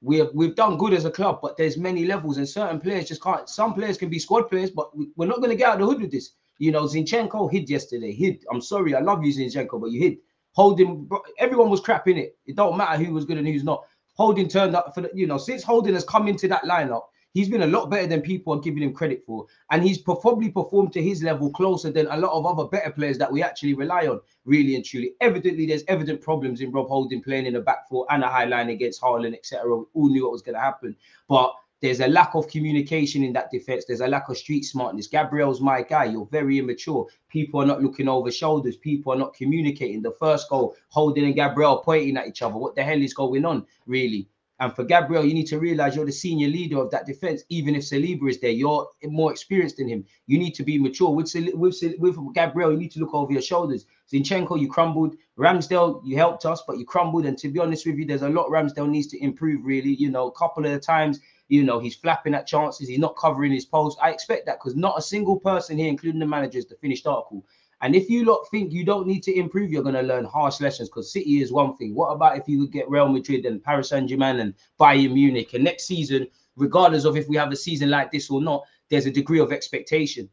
we 0.00 0.18
have 0.18 0.28
we've 0.34 0.54
done 0.54 0.76
good 0.76 0.92
as 0.92 1.04
a 1.04 1.10
club, 1.10 1.38
but 1.42 1.56
there's 1.56 1.76
many 1.76 2.04
levels, 2.04 2.36
and 2.36 2.48
certain 2.48 2.80
players 2.80 3.08
just 3.08 3.22
can't. 3.22 3.48
Some 3.48 3.74
players 3.74 3.96
can 3.96 4.10
be 4.10 4.18
squad 4.18 4.44
players, 4.50 4.70
but 4.70 4.96
we, 4.96 5.08
we're 5.16 5.26
not 5.26 5.38
going 5.38 5.50
to 5.50 5.56
get 5.56 5.68
out 5.68 5.80
of 5.80 5.80
the 5.80 5.86
hood 5.86 6.02
with 6.02 6.12
this. 6.12 6.32
You 6.58 6.72
know, 6.72 6.84
Zinchenko 6.84 7.50
hid 7.50 7.68
yesterday. 7.68 8.12
Hid. 8.12 8.44
I'm 8.52 8.60
sorry, 8.60 8.94
I 8.94 9.00
love 9.00 9.24
you, 9.24 9.32
Zinchenko, 9.32 9.80
but 9.80 9.90
you 9.90 10.00
hid. 10.00 10.18
Holding, 10.52 11.08
everyone 11.38 11.68
was 11.68 11.80
crap 11.80 12.06
in 12.06 12.16
it. 12.16 12.38
It 12.46 12.54
don't 12.54 12.76
matter 12.76 13.02
who 13.02 13.12
was 13.12 13.24
good 13.24 13.38
and 13.38 13.46
who's 13.46 13.64
not. 13.64 13.84
Holding 14.14 14.46
turned 14.46 14.76
up 14.76 14.94
for 14.94 15.00
the, 15.00 15.10
you 15.12 15.26
know, 15.26 15.38
since 15.38 15.64
Holding 15.64 15.94
has 15.94 16.04
come 16.04 16.28
into 16.28 16.46
that 16.48 16.62
lineup, 16.62 17.02
he's 17.34 17.48
been 17.48 17.62
a 17.62 17.66
lot 17.66 17.90
better 17.90 18.06
than 18.06 18.22
people 18.22 18.54
are 18.54 18.60
giving 18.60 18.82
him 18.82 18.94
credit 18.94 19.22
for. 19.26 19.46
And 19.70 19.82
he's 19.82 19.98
probably 19.98 20.50
performed 20.50 20.92
to 20.94 21.02
his 21.02 21.22
level 21.22 21.50
closer 21.50 21.90
than 21.90 22.06
a 22.06 22.16
lot 22.16 22.32
of 22.32 22.46
other 22.46 22.68
better 22.68 22.90
players 22.90 23.18
that 23.18 23.30
we 23.30 23.42
actually 23.42 23.74
rely 23.74 24.06
on, 24.06 24.20
really 24.44 24.76
and 24.76 24.84
truly. 24.84 25.12
Evidently, 25.20 25.66
there's 25.66 25.84
evident 25.88 26.22
problems 26.22 26.60
in 26.60 26.72
Rob 26.72 26.88
Holding 26.88 27.22
playing 27.22 27.46
in 27.46 27.56
a 27.56 27.60
back 27.60 27.88
four 27.88 28.06
and 28.10 28.24
a 28.24 28.28
high 28.28 28.46
line 28.46 28.70
against 28.70 29.02
Haaland, 29.02 29.34
etc. 29.34 29.76
We 29.76 29.84
All 29.92 30.08
knew 30.08 30.24
what 30.24 30.32
was 30.32 30.42
going 30.42 30.54
to 30.54 30.60
happen. 30.60 30.96
But 31.28 31.54
there's 31.84 32.00
a 32.00 32.08
lack 32.08 32.34
of 32.34 32.48
communication 32.48 33.22
in 33.22 33.34
that 33.34 33.50
defense. 33.50 33.84
There's 33.84 34.00
a 34.00 34.08
lack 34.08 34.30
of 34.30 34.38
street 34.38 34.62
smartness. 34.62 35.06
Gabriel's 35.06 35.60
my 35.60 35.82
guy. 35.82 36.04
You're 36.04 36.24
very 36.26 36.58
immature. 36.58 37.06
People 37.28 37.60
are 37.60 37.66
not 37.66 37.82
looking 37.82 38.08
over 38.08 38.30
shoulders. 38.30 38.76
People 38.76 39.12
are 39.12 39.18
not 39.18 39.34
communicating. 39.34 40.00
The 40.00 40.12
first 40.12 40.48
goal, 40.48 40.76
Holding 40.88 41.26
and 41.26 41.34
Gabriel 41.34 41.82
pointing 41.84 42.16
at 42.16 42.26
each 42.26 42.40
other. 42.40 42.56
What 42.56 42.74
the 42.74 42.82
hell 42.82 43.02
is 43.02 43.12
going 43.12 43.44
on, 43.44 43.66
really? 43.86 44.28
And 44.60 44.72
for 44.74 44.84
Gabriel, 44.84 45.24
you 45.24 45.34
need 45.34 45.48
to 45.48 45.58
realize 45.58 45.96
you're 45.96 46.06
the 46.06 46.12
senior 46.12 46.46
leader 46.46 46.78
of 46.78 46.90
that 46.92 47.06
defense. 47.06 47.42
Even 47.48 47.74
if 47.74 47.82
Saliba 47.82 48.30
is 48.30 48.38
there, 48.38 48.52
you're 48.52 48.88
more 49.02 49.32
experienced 49.32 49.78
than 49.78 49.88
him. 49.88 50.04
You 50.26 50.38
need 50.38 50.54
to 50.54 50.62
be 50.62 50.78
mature. 50.78 51.10
With 51.10 51.34
with 51.54 51.82
with 51.98 52.34
Gabriel, 52.34 52.70
you 52.70 52.78
need 52.78 52.92
to 52.92 53.00
look 53.00 53.14
over 53.14 53.32
your 53.32 53.42
shoulders. 53.42 53.86
Zinchenko, 54.12 54.60
you 54.60 54.68
crumbled. 54.68 55.16
Ramsdale, 55.36 56.00
you 56.04 56.16
helped 56.16 56.46
us, 56.46 56.62
but 56.66 56.78
you 56.78 56.84
crumbled. 56.86 57.26
And 57.26 57.36
to 57.38 57.48
be 57.48 57.58
honest 57.58 57.84
with 57.84 57.96
you, 57.96 58.04
there's 58.04 58.22
a 58.22 58.28
lot 58.28 58.48
Ramsdale 58.48 58.88
needs 58.88 59.08
to 59.08 59.22
improve. 59.22 59.64
Really, 59.64 59.94
you 59.94 60.08
know, 60.08 60.28
a 60.28 60.32
couple 60.32 60.64
of 60.64 60.80
times, 60.80 61.18
you 61.48 61.64
know, 61.64 61.80
he's 61.80 61.96
flapping 61.96 62.34
at 62.34 62.46
chances. 62.46 62.88
He's 62.88 63.00
not 63.00 63.16
covering 63.16 63.50
his 63.50 63.64
post. 63.64 63.98
I 64.00 64.10
expect 64.10 64.46
that 64.46 64.60
because 64.60 64.76
not 64.76 64.96
a 64.96 65.02
single 65.02 65.40
person 65.40 65.78
here, 65.78 65.88
including 65.88 66.20
the 66.20 66.26
managers, 66.26 66.66
the 66.66 66.76
finished 66.76 67.08
article. 67.08 67.44
And 67.80 67.94
if 67.94 68.08
you 68.08 68.24
lot 68.24 68.46
think 68.50 68.72
you 68.72 68.84
don't 68.84 69.06
need 69.06 69.22
to 69.24 69.36
improve, 69.36 69.70
you're 69.70 69.82
going 69.82 69.94
to 69.94 70.02
learn 70.02 70.24
harsh 70.24 70.60
lessons 70.60 70.88
because 70.88 71.12
City 71.12 71.42
is 71.42 71.52
one 71.52 71.76
thing. 71.76 71.94
What 71.94 72.08
about 72.08 72.38
if 72.38 72.48
you 72.48 72.60
could 72.60 72.72
get 72.72 72.88
Real 72.88 73.08
Madrid 73.08 73.44
and 73.44 73.62
Paris 73.62 73.90
Saint 73.90 74.08
Germain 74.08 74.40
and 74.40 74.54
Bayern 74.80 75.12
Munich? 75.12 75.54
And 75.54 75.64
next 75.64 75.84
season, 75.86 76.26
regardless 76.56 77.04
of 77.04 77.16
if 77.16 77.28
we 77.28 77.36
have 77.36 77.52
a 77.52 77.56
season 77.56 77.90
like 77.90 78.10
this 78.10 78.30
or 78.30 78.40
not, 78.40 78.64
there's 78.90 79.06
a 79.06 79.10
degree 79.10 79.40
of 79.40 79.52
expectation. 79.52 80.28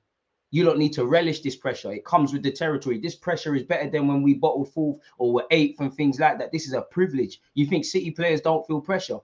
You 0.52 0.66
don't 0.66 0.78
need 0.78 0.94
to 0.94 1.06
relish 1.06 1.42
this 1.42 1.56
pressure. 1.56 1.94
It 1.94 2.04
comes 2.04 2.34
with 2.34 2.44
the 2.44 2.52
territory. 2.52 3.00
This 3.00 3.16
pressure 3.16 3.56
is 3.56 3.64
better 3.64 3.90
than 3.90 4.08
when 4.08 4.22
we 4.22 4.34
bottled 4.34 4.72
fourth 4.74 5.00
or 5.18 5.34
were 5.34 5.48
eighth 5.50 5.80
and 5.80 5.94
things 5.94 6.20
like 6.20 6.38
that. 6.40 6.52
This 6.52 6.68
is 6.68 6.74
a 6.74 6.82
privilege. 6.82 7.42
You 7.54 7.66
think 7.66 7.86
City 7.86 8.12
players 8.12 8.42
don't 8.42 8.68
feel 8.68 8.82
pressure? 8.82 9.20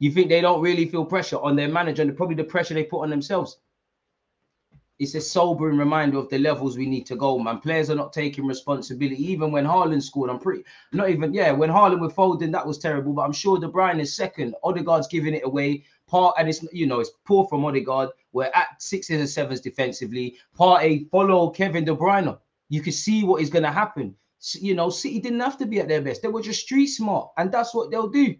You 0.00 0.10
think 0.10 0.28
they 0.28 0.40
don't 0.40 0.60
really 0.60 0.86
feel 0.86 1.04
pressure 1.04 1.38
on 1.38 1.54
their 1.54 1.68
manager 1.68 2.02
and 2.02 2.16
probably 2.16 2.34
the 2.34 2.42
pressure 2.42 2.74
they 2.74 2.82
put 2.82 3.02
on 3.02 3.10
themselves? 3.10 3.58
It's 5.02 5.16
a 5.16 5.20
sobering 5.20 5.76
reminder 5.76 6.16
of 6.16 6.28
the 6.28 6.38
levels 6.38 6.78
we 6.78 6.86
need 6.86 7.06
to 7.06 7.16
go, 7.16 7.36
man. 7.36 7.58
Players 7.58 7.90
are 7.90 7.96
not 7.96 8.12
taking 8.12 8.46
responsibility. 8.46 9.20
Even 9.32 9.50
when 9.50 9.64
Haaland 9.64 10.00
scored, 10.00 10.30
I'm 10.30 10.38
pretty 10.38 10.62
not 10.92 11.10
even 11.10 11.34
yeah. 11.34 11.50
When 11.50 11.70
Haaland 11.70 12.00
with 12.00 12.14
Foden, 12.14 12.52
that 12.52 12.64
was 12.64 12.78
terrible. 12.78 13.12
But 13.12 13.22
I'm 13.22 13.32
sure 13.32 13.58
De 13.58 13.68
Bruyne 13.68 13.98
is 13.98 14.14
second. 14.14 14.54
Odegaard's 14.62 15.08
giving 15.08 15.34
it 15.34 15.44
away. 15.44 15.82
Part 16.06 16.36
and 16.38 16.48
it's 16.48 16.64
you 16.72 16.86
know 16.86 17.00
it's 17.00 17.10
poor 17.24 17.48
from 17.48 17.64
Odegaard. 17.64 18.10
We're 18.32 18.52
at 18.54 18.80
sixes 18.80 19.18
and 19.18 19.28
sevens 19.28 19.60
defensively. 19.60 20.36
Part 20.54 20.84
A 20.84 21.04
follow 21.10 21.50
Kevin 21.50 21.84
De 21.84 21.96
Bruyne. 21.96 22.38
You 22.68 22.80
can 22.80 22.92
see 22.92 23.24
what 23.24 23.42
is 23.42 23.50
going 23.50 23.64
to 23.64 23.72
happen. 23.72 24.14
You 24.52 24.76
know, 24.76 24.88
City 24.88 25.18
didn't 25.18 25.40
have 25.40 25.58
to 25.58 25.66
be 25.66 25.80
at 25.80 25.88
their 25.88 26.00
best. 26.00 26.22
They 26.22 26.28
were 26.28 26.42
just 26.42 26.62
street 26.62 26.86
smart, 26.86 27.30
and 27.36 27.50
that's 27.50 27.74
what 27.74 27.90
they'll 27.90 28.08
do. 28.08 28.36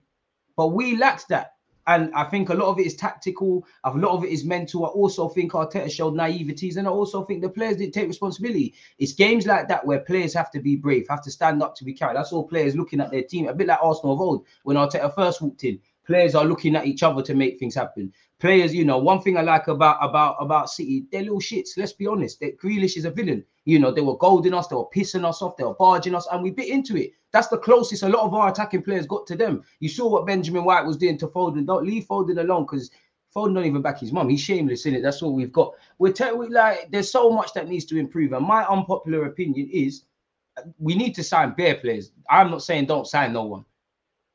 But 0.57 0.69
we 0.69 0.97
lacked 0.97 1.29
that. 1.31 1.52
And 1.87 2.13
I 2.15 2.25
think 2.25 2.49
a 2.49 2.55
lot 2.55 2.69
of 2.69 2.79
it 2.79 2.87
is 2.87 2.95
tactical. 2.95 3.67
A 3.85 3.91
lot 3.91 4.13
of 4.13 4.25
it 4.25 4.31
is 4.31 4.45
mental. 4.45 4.85
I 4.87 4.89
also 4.89 5.29
think 5.29 5.53
Arteta 5.53 5.91
showed 5.91 6.15
naiveties, 6.15 6.77
and 6.77 6.87
I 6.87 6.91
also 6.91 7.25
think 7.25 7.43
the 7.43 7.49
players 7.49 7.77
didn't 7.77 7.95
take 7.95 8.09
responsibility. 8.09 8.75
It's 8.99 9.13
games 9.13 9.47
like 9.47 9.69
that 9.69 9.85
where 9.85 10.01
players 10.01 10.35
have 10.35 10.51
to 10.53 10.61
be 10.61 10.77
brave, 10.77 11.07
have 11.11 11.23
to 11.25 11.31
stand 11.31 11.63
up 11.63 11.75
to 11.77 11.85
be 11.85 11.93
carried. 11.93 12.17
That's 12.17 12.33
all 12.33 12.47
players 12.47 12.77
looking 12.77 13.01
at 13.01 13.11
their 13.11 13.23
team, 13.23 13.49
a 13.49 13.55
bit 13.55 13.67
like 13.67 13.79
Arsenal 13.83 14.15
of 14.15 14.21
old 14.21 14.47
when 14.63 14.77
Arteta 14.77 15.15
first 15.15 15.43
walked 15.43 15.65
in. 15.65 15.81
Players 16.07 16.35
are 16.35 16.45
looking 16.45 16.75
at 16.77 16.87
each 16.87 17.03
other 17.03 17.23
to 17.23 17.35
make 17.35 17.59
things 17.59 17.75
happen. 17.75 18.13
Players, 18.41 18.75
you 18.75 18.85
know, 18.85 18.99
one 18.99 19.21
thing 19.21 19.37
I 19.37 19.43
like 19.43 19.69
about 19.69 19.99
about 20.01 20.37
about 20.41 20.69
City, 20.69 21.07
they're 21.13 21.23
little 21.23 21.41
shits. 21.41 21.71
Let's 21.77 21.93
be 21.93 22.07
honest. 22.07 22.41
That 22.41 22.59
Grealish 22.59 22.97
is 22.97 23.05
a 23.05 23.11
villain. 23.11 23.45
You 23.65 23.79
know, 23.79 23.93
they 23.93 24.01
were 24.01 24.17
golding 24.17 24.55
us, 24.55 24.67
they 24.67 24.75
were 24.75 24.89
pissing 24.95 25.25
us 25.25 25.41
off, 25.41 25.57
they 25.57 25.65
were 25.65 25.75
barging 25.75 26.17
us, 26.17 26.27
and 26.33 26.43
we 26.43 26.51
bit 26.51 26.69
into 26.69 26.97
it. 26.97 27.13
That's 27.33 27.47
the 27.47 27.59
closest 27.59 28.03
a 28.03 28.09
lot 28.09 28.25
of 28.25 28.35
our 28.35 28.51
attacking 28.51 28.83
players 28.83 29.07
got 29.07 29.27
to 29.29 29.37
them. 29.37 29.63
You 29.79 29.89
saw 29.89 30.09
what 30.09 30.27
Benjamin 30.27 30.65
White 30.65 30.85
was 30.85 30.97
doing 30.97 31.17
to 31.19 31.29
Foden. 31.29 31.67
Don't 31.67 31.87
leave 31.87 32.05
Foden 32.07 32.41
alone 32.41 32.65
because 32.65 32.91
Foden 33.35 33.55
don't 33.55 33.65
even 33.65 33.81
back 33.81 34.01
his 34.01 34.13
mum. 34.13 34.29
He's 34.29 34.41
shameless 34.41 34.87
in 34.87 34.95
it. 34.95 35.03
That's 35.03 35.23
all 35.23 35.35
we've 35.35 35.53
got. 35.53 35.75
We're 35.99 36.13
te- 36.13 36.33
we 36.33 36.49
like 36.49 36.91
there's 36.91 37.11
so 37.11 37.31
much 37.31 37.55
that 37.55 37.69
needs 37.69 37.85
to 37.87 37.99
improve. 37.99 38.33
And 38.33 38.45
my 38.45 38.65
unpopular 38.67 39.27
opinion 39.27 39.71
is 39.73 40.03
we 40.79 40.95
need 40.95 41.15
to 41.15 41.23
sign 41.23 41.55
bare 41.57 41.77
players. 41.77 42.13
I'm 42.29 42.51
not 42.51 42.63
saying 42.63 42.87
don't 42.87 43.07
sign 43.07 43.33
no 43.33 43.45
one. 43.45 43.65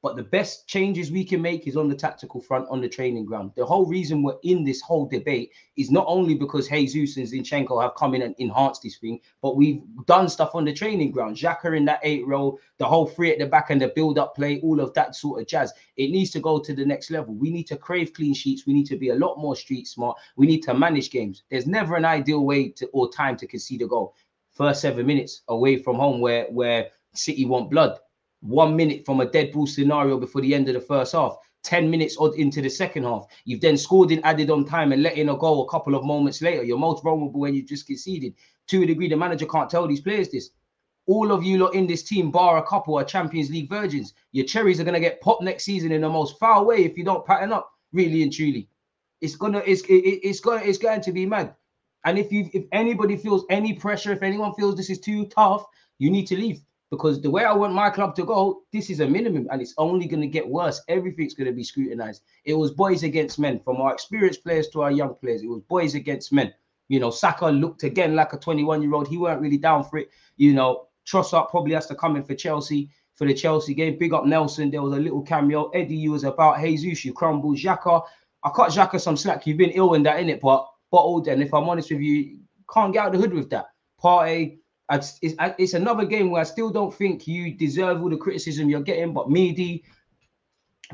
But 0.03 0.15
the 0.15 0.23
best 0.23 0.67
changes 0.67 1.11
we 1.11 1.23
can 1.23 1.41
make 1.41 1.67
is 1.67 1.75
on 1.75 1.89
the 1.89 1.95
tactical 1.95 2.39
front, 2.39 2.69
on 2.69 2.81
the 2.81 2.87
training 2.87 3.25
ground. 3.25 3.51
The 3.55 3.65
whole 3.65 3.87
reason 3.87 4.21
we're 4.21 4.37
in 4.43 4.63
this 4.63 4.79
whole 4.79 5.07
debate 5.07 5.51
is 5.75 5.89
not 5.89 6.05
only 6.07 6.35
because 6.35 6.67
Jesus 6.67 7.17
and 7.17 7.27
Zinchenko 7.27 7.81
have 7.81 7.95
come 7.95 8.13
in 8.13 8.21
and 8.21 8.35
enhanced 8.37 8.83
this 8.83 8.97
thing, 8.97 9.19
but 9.41 9.55
we've 9.55 9.81
done 10.05 10.29
stuff 10.29 10.53
on 10.53 10.65
the 10.65 10.73
training 10.73 11.11
ground. 11.11 11.35
Xhaka 11.35 11.75
in 11.75 11.85
that 11.85 11.99
eight 12.03 12.27
row, 12.27 12.59
the 12.77 12.85
whole 12.85 13.07
three 13.07 13.31
at 13.31 13.39
the 13.39 13.47
back 13.47 13.71
and 13.71 13.81
the 13.81 13.87
build-up 13.87 14.35
play, 14.35 14.59
all 14.61 14.79
of 14.79 14.93
that 14.93 15.15
sort 15.15 15.41
of 15.41 15.47
jazz. 15.47 15.73
It 15.95 16.11
needs 16.11 16.29
to 16.31 16.39
go 16.39 16.59
to 16.59 16.75
the 16.75 16.85
next 16.85 17.09
level. 17.09 17.33
We 17.33 17.49
need 17.49 17.65
to 17.67 17.75
crave 17.75 18.13
clean 18.13 18.35
sheets. 18.35 18.67
We 18.67 18.73
need 18.73 18.85
to 18.87 18.97
be 18.97 19.09
a 19.09 19.15
lot 19.15 19.39
more 19.39 19.55
street 19.55 19.87
smart. 19.87 20.17
We 20.35 20.45
need 20.45 20.61
to 20.61 20.75
manage 20.75 21.09
games. 21.09 21.43
There's 21.49 21.65
never 21.65 21.95
an 21.95 22.05
ideal 22.05 22.45
way 22.45 22.69
to 22.69 22.85
or 22.93 23.11
time 23.11 23.35
to 23.37 23.47
concede 23.47 23.81
a 23.81 23.87
goal. 23.87 24.15
First 24.51 24.81
seven 24.81 25.07
minutes 25.07 25.41
away 25.47 25.77
from 25.77 25.95
home 25.95 26.21
where 26.21 26.45
where 26.45 26.89
City 27.13 27.45
want 27.45 27.71
blood 27.71 27.97
one 28.41 28.75
minute 28.75 29.05
from 29.05 29.21
a 29.21 29.25
dead 29.25 29.51
ball 29.51 29.67
scenario 29.67 30.19
before 30.19 30.41
the 30.41 30.53
end 30.53 30.67
of 30.67 30.73
the 30.73 30.81
first 30.81 31.13
half. 31.13 31.37
10 31.63 31.89
minutes 31.89 32.15
odd 32.19 32.33
into 32.35 32.61
the 32.61 32.69
second 32.69 33.03
half. 33.03 33.25
You've 33.43 33.61
then 33.61 33.77
scored 33.77 34.11
in 34.11 34.23
added 34.23 34.49
on 34.49 34.63
time 34.63 34.93
and 34.93 35.03
let 35.03 35.17
in 35.17 35.29
a 35.29 35.37
goal 35.37 35.65
a 35.65 35.69
couple 35.69 35.95
of 35.95 36.05
moments 36.05 36.41
later. 36.41 36.63
You're 36.63 36.77
most 36.77 37.03
vulnerable 37.03 37.41
when 37.41 37.53
you 37.53 37.63
just 37.63 37.87
conceded. 37.87 38.35
To 38.67 38.83
a 38.83 38.85
degree, 38.85 39.09
the 39.09 39.17
manager 39.17 39.45
can't 39.45 39.69
tell 39.69 39.87
these 39.87 40.01
players 40.01 40.29
this. 40.29 40.51
All 41.07 41.31
of 41.31 41.43
you 41.43 41.57
lot 41.57 41.73
in 41.73 41.87
this 41.87 42.03
team, 42.03 42.31
bar 42.31 42.57
a 42.57 42.63
couple, 42.63 42.97
are 42.97 43.03
Champions 43.03 43.49
League 43.49 43.69
virgins. 43.69 44.13
Your 44.31 44.45
cherries 44.45 44.79
are 44.79 44.83
gonna 44.83 44.99
get 44.99 45.21
popped 45.21 45.43
next 45.43 45.63
season 45.63 45.91
in 45.91 46.01
the 46.01 46.09
most 46.09 46.37
foul 46.37 46.65
way 46.65 46.85
if 46.85 46.97
you 46.97 47.03
don't 47.03 47.25
pattern 47.25 47.53
up, 47.53 47.71
really 47.91 48.23
and 48.23 48.31
truly. 48.31 48.69
It's 49.21 49.35
gonna, 49.35 49.63
it's 49.65 49.81
it, 49.83 49.93
it's 49.93 50.39
gonna, 50.39 50.63
it's 50.63 50.77
going 50.77 51.01
to 51.01 51.11
be 51.11 51.25
mad. 51.25 51.55
And 52.05 52.17
if 52.17 52.31
you, 52.31 52.49
if 52.53 52.65
anybody 52.71 53.17
feels 53.17 53.45
any 53.49 53.73
pressure, 53.73 54.11
if 54.11 54.21
anyone 54.21 54.53
feels 54.53 54.75
this 54.75 54.89
is 54.89 54.99
too 54.99 55.25
tough, 55.25 55.65
you 55.97 56.11
need 56.11 56.27
to 56.27 56.37
leave 56.37 56.61
because 56.89 57.21
the 57.21 57.29
way 57.29 57.43
I 57.43 57.53
want 57.53 57.73
my 57.73 57.89
club 57.89 58.15
to 58.15 58.25
go, 58.25 58.61
this 58.71 58.89
is 58.89 59.01
a 59.01 59.07
minimum 59.07 59.47
and 59.51 59.61
it's 59.61 59.73
only 59.77 60.07
going 60.07 60.21
to 60.21 60.27
get 60.27 60.47
worse. 60.47 60.81
Everything's 60.87 61.33
going 61.33 61.47
to 61.47 61.53
be 61.53 61.63
scrutinized. 61.63 62.23
It 62.45 62.53
was 62.53 62.71
boys 62.71 63.03
against 63.03 63.39
men, 63.39 63.59
from 63.59 63.77
our 63.77 63.93
experienced 63.93 64.43
players 64.43 64.69
to 64.69 64.81
our 64.81 64.91
young 64.91 65.15
players. 65.15 65.43
It 65.43 65.47
was 65.47 65.61
boys 65.61 65.95
against 65.95 66.31
men. 66.31 66.53
You 66.87 66.99
know, 66.99 67.09
Saka 67.09 67.47
looked 67.47 67.83
again 67.83 68.15
like 68.15 68.33
a 68.33 68.37
21 68.37 68.81
year 68.81 68.93
old. 68.93 69.07
He 69.07 69.17
weren't 69.17 69.41
really 69.41 69.57
down 69.57 69.83
for 69.83 69.97
it. 69.97 70.09
You 70.37 70.53
know, 70.53 70.87
Trossard 71.05 71.49
probably 71.49 71.73
has 71.73 71.87
to 71.87 71.95
come 71.95 72.15
in 72.15 72.23
for 72.23 72.35
Chelsea 72.35 72.89
for 73.15 73.27
the 73.27 73.33
Chelsea 73.33 73.73
game. 73.73 73.97
Big 73.97 74.13
up 74.13 74.25
Nelson. 74.25 74.71
There 74.71 74.81
was 74.81 74.93
a 74.93 75.01
little 75.01 75.21
cameo. 75.21 75.69
Eddie, 75.69 75.95
you 75.95 76.11
was 76.11 76.23
about 76.23 76.61
Jesus. 76.61 77.03
You 77.03 77.13
crumbled. 77.13 77.57
Xhaka. 77.57 78.03
I 78.43 78.49
cut 78.55 78.69
Xhaka 78.69 79.01
some 79.01 79.17
slack. 79.17 79.45
You've 79.45 79.57
been 79.57 79.71
ill 79.71 79.95
in 79.95 80.03
that, 80.03 80.19
in 80.19 80.29
it, 80.29 80.39
but 80.39 80.65
bottled. 80.91 81.27
And 81.27 81.41
if 81.41 81.53
I'm 81.53 81.67
honest 81.67 81.91
with 81.91 81.99
you, 81.99 82.39
can't 82.71 82.93
get 82.93 83.01
out 83.01 83.07
of 83.07 83.13
the 83.13 83.27
hood 83.27 83.33
with 83.33 83.49
that. 83.49 83.65
Partey 84.01 84.59
it's, 84.91 85.19
it's 85.21 85.73
another 85.73 86.05
game 86.05 86.29
where 86.29 86.41
I 86.41 86.45
still 86.45 86.69
don't 86.69 86.93
think 86.93 87.27
you 87.27 87.53
deserve 87.53 88.01
all 88.01 88.09
the 88.09 88.17
criticism 88.17 88.69
you're 88.69 88.81
getting. 88.81 89.13
But 89.13 89.29
Meedy, 89.29 89.83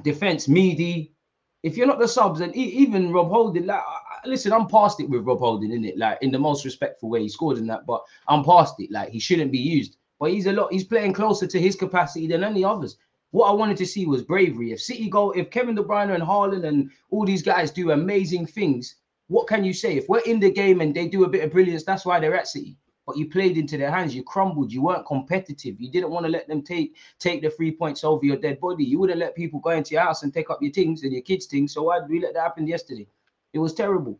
defense, 0.02 0.48
Meedy. 0.48 1.14
If 1.62 1.78
you're 1.78 1.88
not 1.88 2.00
the 2.00 2.08
subs, 2.08 2.42
and 2.42 2.54
even 2.56 3.14
Rob 3.14 3.30
Holding, 3.30 3.68
like, 3.68 3.82
listen, 4.26 4.52
I'm 4.52 4.68
past 4.68 5.00
it 5.00 5.10
with 5.10 5.24
Rob 5.24 5.40
Holding, 5.40 5.72
in 5.72 5.86
it, 5.86 5.98
like 5.98 6.18
in 6.22 6.32
the 6.32 6.40
most 6.40 6.66
respectful 6.66 7.10
way. 7.10 7.22
He 7.22 7.30
scored 7.30 7.58
in 7.58 7.68
that, 7.68 7.86
but 7.86 8.04
I'm 8.28 8.44
past 8.44 8.76
it. 8.80 8.92
Like 8.92 9.10
he 9.10 9.20
shouldn't 9.20 9.52
be 9.52 9.60
used. 9.60 9.98
But 10.20 10.32
he's 10.32 10.48
a 10.48 10.52
lot. 10.52 10.74
He's 10.74 10.84
playing 10.84 11.14
closer 11.14 11.48
to 11.48 11.60
his 11.62 11.76
capacity 11.76 12.28
than 12.28 12.44
any 12.44 12.66
others. 12.66 12.98
What 13.32 13.50
I 13.50 13.54
wanted 13.54 13.78
to 13.78 13.86
see 13.86 14.06
was 14.06 14.22
bravery. 14.24 14.72
If 14.72 14.82
City 14.82 15.10
go, 15.10 15.32
if 15.32 15.50
Kevin 15.50 15.76
De 15.76 15.84
Bruyne 15.84 16.14
and 16.14 16.24
Haaland 16.24 16.68
and 16.68 16.92
all 17.12 17.26
these 17.26 17.42
guys 17.42 17.72
do 17.72 17.92
amazing 17.92 18.46
things, 18.46 18.96
what 19.28 19.48
can 19.48 19.64
you 19.64 19.74
say? 19.74 19.96
If 19.96 20.10
we're 20.10 20.20
in 20.20 20.40
the 20.40 20.52
game 20.52 20.82
and 20.82 20.94
they 20.94 21.08
do 21.08 21.24
a 21.24 21.30
bit 21.30 21.44
of 21.44 21.52
brilliance, 21.52 21.84
that's 21.84 22.06
why 22.06 22.20
they're 22.20 22.36
at 22.36 22.48
City 22.48 22.78
but 23.05 23.17
you 23.17 23.29
played 23.29 23.57
into 23.57 23.77
their 23.77 23.91
hands. 23.91 24.15
You 24.15 24.24
crumbled. 24.24 24.72
You 24.72 24.81
weren't 24.81 25.05
competitive. 25.05 25.79
You 25.79 25.91
didn't 25.91 26.12
want 26.12 26.25
to 26.25 26.31
let 26.31 26.48
them 26.48 26.62
take 26.62 26.95
take 27.19 27.41
the 27.41 27.50
three 27.50 27.72
points 27.72 28.03
over 28.03 28.25
your 28.25 28.38
dead 28.38 28.60
body. 28.60 28.83
You 28.83 29.00
wouldn't 29.00 29.19
let 29.19 29.36
people 29.36 29.60
go 29.60 29.72
into 29.72 29.93
your 29.93 30.03
house 30.03 30.24
and 30.24 30.33
take 30.33 30.50
up 30.50 30.62
your 30.62 30.72
things 30.72 31.03
and 31.03 31.12
your 31.12 31.22
kids' 31.22 31.45
things. 31.45 31.74
So 31.74 31.83
why 31.83 32.00
did 32.00 32.10
we 32.10 32.22
let 32.22 32.33
that 32.33 32.43
happen 32.43 32.67
yesterday? 32.67 33.07
It 33.53 33.60
was 33.60 33.74
terrible. 33.74 34.19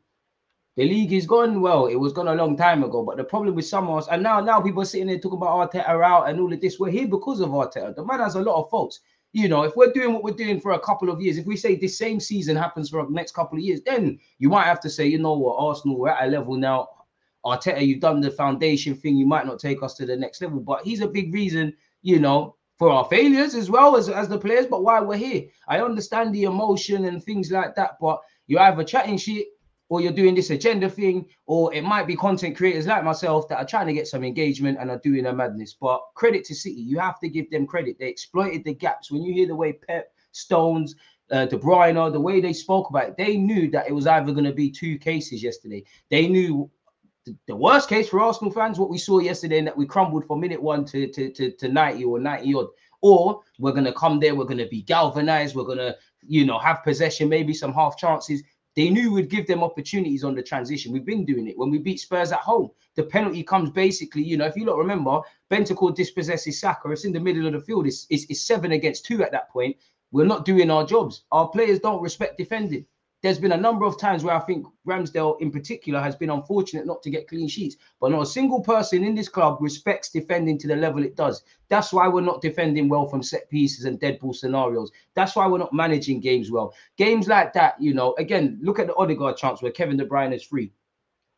The 0.76 0.86
league 0.86 1.14
is 1.14 1.28
gone. 1.28 1.62
Well, 1.62 1.86
it 1.86 1.96
was 1.96 2.14
gone 2.14 2.28
a 2.28 2.36
long 2.36 2.58
time 2.58 2.84
ago. 2.84 3.04
But 3.04 3.18
the 3.18 3.24
problem 3.24 3.56
with 3.56 3.66
some 3.66 3.90
us, 3.92 4.08
and 4.08 4.24
now 4.24 4.40
now 4.42 4.60
people 4.60 4.82
are 4.82 4.86
sitting 4.86 5.08
there 5.08 5.20
talking 5.20 5.38
about 5.38 5.72
Arteta 5.72 5.88
out 5.88 6.30
and 6.30 6.40
all 6.40 6.52
of 6.52 6.60
this. 6.60 6.80
We're 6.80 6.90
here 6.90 7.08
because 7.08 7.40
of 7.40 7.50
Arteta. 7.50 7.96
The 7.96 8.04
man 8.04 8.20
has 8.20 8.36
a 8.36 8.42
lot 8.42 8.62
of 8.62 8.70
faults. 8.70 9.00
You 9.36 9.48
know, 9.48 9.64
if 9.64 9.76
we're 9.76 9.92
doing 9.92 10.14
what 10.14 10.24
we're 10.24 10.32
doing 10.36 10.60
for 10.60 10.74
a 10.74 10.80
couple 10.80 11.10
of 11.10 11.20
years, 11.20 11.38
if 11.38 11.48
we 11.48 11.58
say 11.58 11.76
this 11.76 11.98
same 11.98 12.20
season 12.20 12.56
happens 12.56 12.90
for 12.90 13.04
the 13.04 13.12
next 13.12 13.34
couple 13.34 13.58
of 13.58 13.64
years, 13.64 13.82
then 13.84 14.20
you 14.38 14.50
might 14.50 14.66
have 14.66 14.80
to 14.82 14.92
say, 14.92 15.08
you 15.08 15.18
know 15.18 15.34
what, 15.34 15.56
Arsenal, 15.58 15.98
we're 15.98 16.10
at 16.10 16.28
a 16.28 16.30
level 16.30 16.56
now 16.56 16.88
Arteta, 17.46 17.86
you've 17.86 18.00
done 18.00 18.22
the 18.22 18.32
foundation 18.32 18.96
thing. 18.96 19.18
You 19.18 19.26
might 19.26 19.46
not 19.46 19.60
take 19.60 19.84
us 19.84 19.94
to 19.96 20.06
the 20.06 20.16
next 20.16 20.42
level, 20.42 20.60
but 20.60 20.84
he's 20.84 21.02
a 21.02 21.08
big 21.08 21.34
reason, 21.34 21.74
you 22.02 22.20
know, 22.20 22.56
for 22.78 22.90
our 22.90 23.06
failures 23.06 23.56
as 23.56 23.70
well 23.70 23.96
as, 23.96 24.10
as 24.10 24.28
the 24.28 24.38
players, 24.38 24.66
but 24.66 24.84
why 24.84 25.00
we're 25.00 25.18
here. 25.18 25.44
I 25.68 25.80
understand 25.80 26.34
the 26.34 26.44
emotion 26.44 27.06
and 27.06 27.24
things 27.24 27.52
like 27.52 27.76
that, 27.76 27.98
but 28.02 28.22
you're 28.48 28.62
either 28.62 28.84
chatting 28.84 29.18
shit 29.18 29.48
or 29.90 30.02
you're 30.02 30.12
doing 30.12 30.34
this 30.34 30.50
agenda 30.50 30.90
thing, 30.90 31.26
or 31.46 31.74
it 31.74 31.84
might 31.84 32.08
be 32.08 32.16
content 32.16 32.58
creators 32.58 32.88
like 32.88 33.04
myself 33.04 33.48
that 33.48 33.60
are 33.60 33.66
trying 33.66 33.86
to 33.86 33.94
get 33.94 34.08
some 34.08 34.24
engagement 34.24 34.78
and 34.80 34.90
are 34.90 35.00
doing 35.00 35.28
a 35.28 35.34
madness. 35.34 35.76
But 35.80 36.02
credit 36.16 36.46
to 36.46 36.56
City, 36.56 36.82
you 36.82 36.98
have 36.98 37.20
to 37.20 37.30
give 37.30 37.52
them 37.52 37.68
credit. 37.68 37.98
They 38.00 38.08
exploited 38.08 38.64
the 38.64 38.74
gaps. 38.74 39.12
When 39.12 39.22
you 39.22 39.34
hear 39.34 39.48
the 39.48 39.56
way 39.56 39.74
Pep, 39.74 40.12
Stones, 40.32 40.96
uh, 41.32 41.46
De 41.46 41.58
Bruyne, 41.58 42.12
the 42.12 42.20
way 42.20 42.42
they 42.42 42.54
spoke 42.54 42.90
about 42.90 43.10
it, 43.10 43.18
they 43.18 43.38
knew 43.38 43.70
that 43.70 43.88
it 43.88 43.94
was 43.94 44.08
either 44.08 44.32
going 44.32 44.46
to 44.46 44.54
be 44.54 44.72
two 44.72 44.98
cases 44.98 45.44
yesterday. 45.44 45.84
They 46.10 46.28
knew 46.28 46.72
the, 47.48 47.56
worst 47.56 47.90
case 47.90 48.10
for 48.10 48.20
Arsenal 48.20 48.54
fans, 48.54 48.80
what 48.80 48.90
we 48.90 48.98
saw 48.98 49.20
yesterday, 49.20 49.62
that 49.62 49.78
we 49.78 49.86
crumbled 49.86 50.26
from 50.26 50.42
minute 50.42 50.62
one 50.62 50.86
to, 50.86 51.08
to, 51.08 51.32
to, 51.32 51.52
to 51.52 51.68
90 51.70 52.04
or 52.06 52.20
90 52.20 52.54
odd. 52.56 52.68
Or 53.02 53.42
we're 53.60 53.72
going 53.72 53.84
to 53.86 53.94
come 53.94 54.20
there, 54.20 54.36
we're 54.36 54.46
going 54.46 54.58
to 54.58 54.68
be 54.68 54.82
galvanized, 54.82 55.56
we're 55.56 55.64
going 55.64 55.78
to 55.78 55.96
you 56.26 56.46
know, 56.46 56.60
have 56.60 56.84
possession, 56.84 57.30
maybe 57.30 57.54
some 57.54 57.74
half 57.74 57.98
chances. 57.98 58.44
They 58.76 58.90
knew 58.90 59.12
we'd 59.12 59.30
give 59.30 59.46
them 59.46 59.64
opportunities 59.64 60.24
on 60.24 60.36
the 60.36 60.42
transition. 60.42 60.92
We've 60.92 61.06
been 61.06 61.26
doing 61.26 61.48
it 61.48 61.58
when 61.58 61.70
we 61.70 61.78
beat 61.78 62.00
Spurs 62.00 62.32
at 62.32 62.40
home. 62.40 62.72
The 62.96 63.04
penalty 63.04 63.44
comes 63.44 63.70
basically, 63.70 64.24
you 64.24 64.38
know, 64.38 64.46
if 64.46 64.56
you 64.56 64.66
don't 64.66 64.80
remember, 64.80 65.22
Bentancur 65.52 65.94
dispossesses 65.96 66.60
Saka. 66.60 66.90
It's 66.92 67.06
in 67.06 67.14
the 67.14 67.20
middle 67.20 67.46
of 67.46 67.54
the 67.54 67.60
field. 67.60 67.86
It's, 67.86 68.08
it's, 68.10 68.26
it's 68.30 68.46
seven 68.46 68.72
against 68.72 69.06
two 69.06 69.24
at 69.24 69.32
that 69.32 69.50
point. 69.50 69.78
We're 70.12 70.26
not 70.26 70.46
doing 70.46 70.72
our 70.72 70.86
jobs. 70.86 71.24
Our 71.32 71.50
players 71.50 71.80
don't 71.80 72.02
respect 72.02 72.38
defending 72.38 72.86
there's 73.24 73.40
been 73.40 73.54
a 73.54 73.58
number 73.58 73.86
of 73.86 73.98
times 73.98 74.22
where 74.24 74.36
I 74.36 74.40
think 74.42 74.68
Ramsdale 74.86 75.40
in 75.40 75.50
particular 75.50 76.02
has 76.02 76.14
been 76.14 76.30
unfortunate 76.30 76.86
not 76.86 77.02
to 77.04 77.10
get 77.10 77.30
clean 77.30 77.48
sheets, 77.48 77.78
but 78.02 78.12
not 78.12 78.22
a 78.22 78.26
single 78.26 78.60
person 78.60 79.02
in 79.06 79.16
this 79.16 79.30
club 79.30 79.60
respects 79.62 80.10
defending 80.10 80.58
to 80.60 80.68
the 80.68 80.76
level 80.76 81.04
it 81.06 81.16
does. 81.16 81.42
That's 81.70 81.94
why 81.94 82.10
we're 82.10 82.20
not 82.20 82.42
defending 82.42 82.90
well 82.90 83.08
from 83.08 83.24
set 83.24 83.50
pieces 83.50 83.86
and 83.86 83.98
dead 83.98 84.20
ball 84.20 84.34
scenarios. 84.34 84.92
That's 85.16 85.38
why 85.38 85.48
we're 85.48 85.58
not 85.58 85.72
managing 85.74 86.20
games 86.20 86.52
well. 86.52 86.74
Games 86.98 87.30
like 87.30 87.54
that, 87.54 87.82
you 87.82 87.94
know, 87.94 88.14
again, 88.20 88.60
look 88.62 88.78
at 88.78 88.88
the 88.88 88.96
Odegaard 88.96 89.38
chance 89.38 89.62
where 89.62 89.72
Kevin 89.72 89.96
De 89.96 90.06
Bruyne 90.06 90.36
is 90.36 90.44
free. 90.44 90.74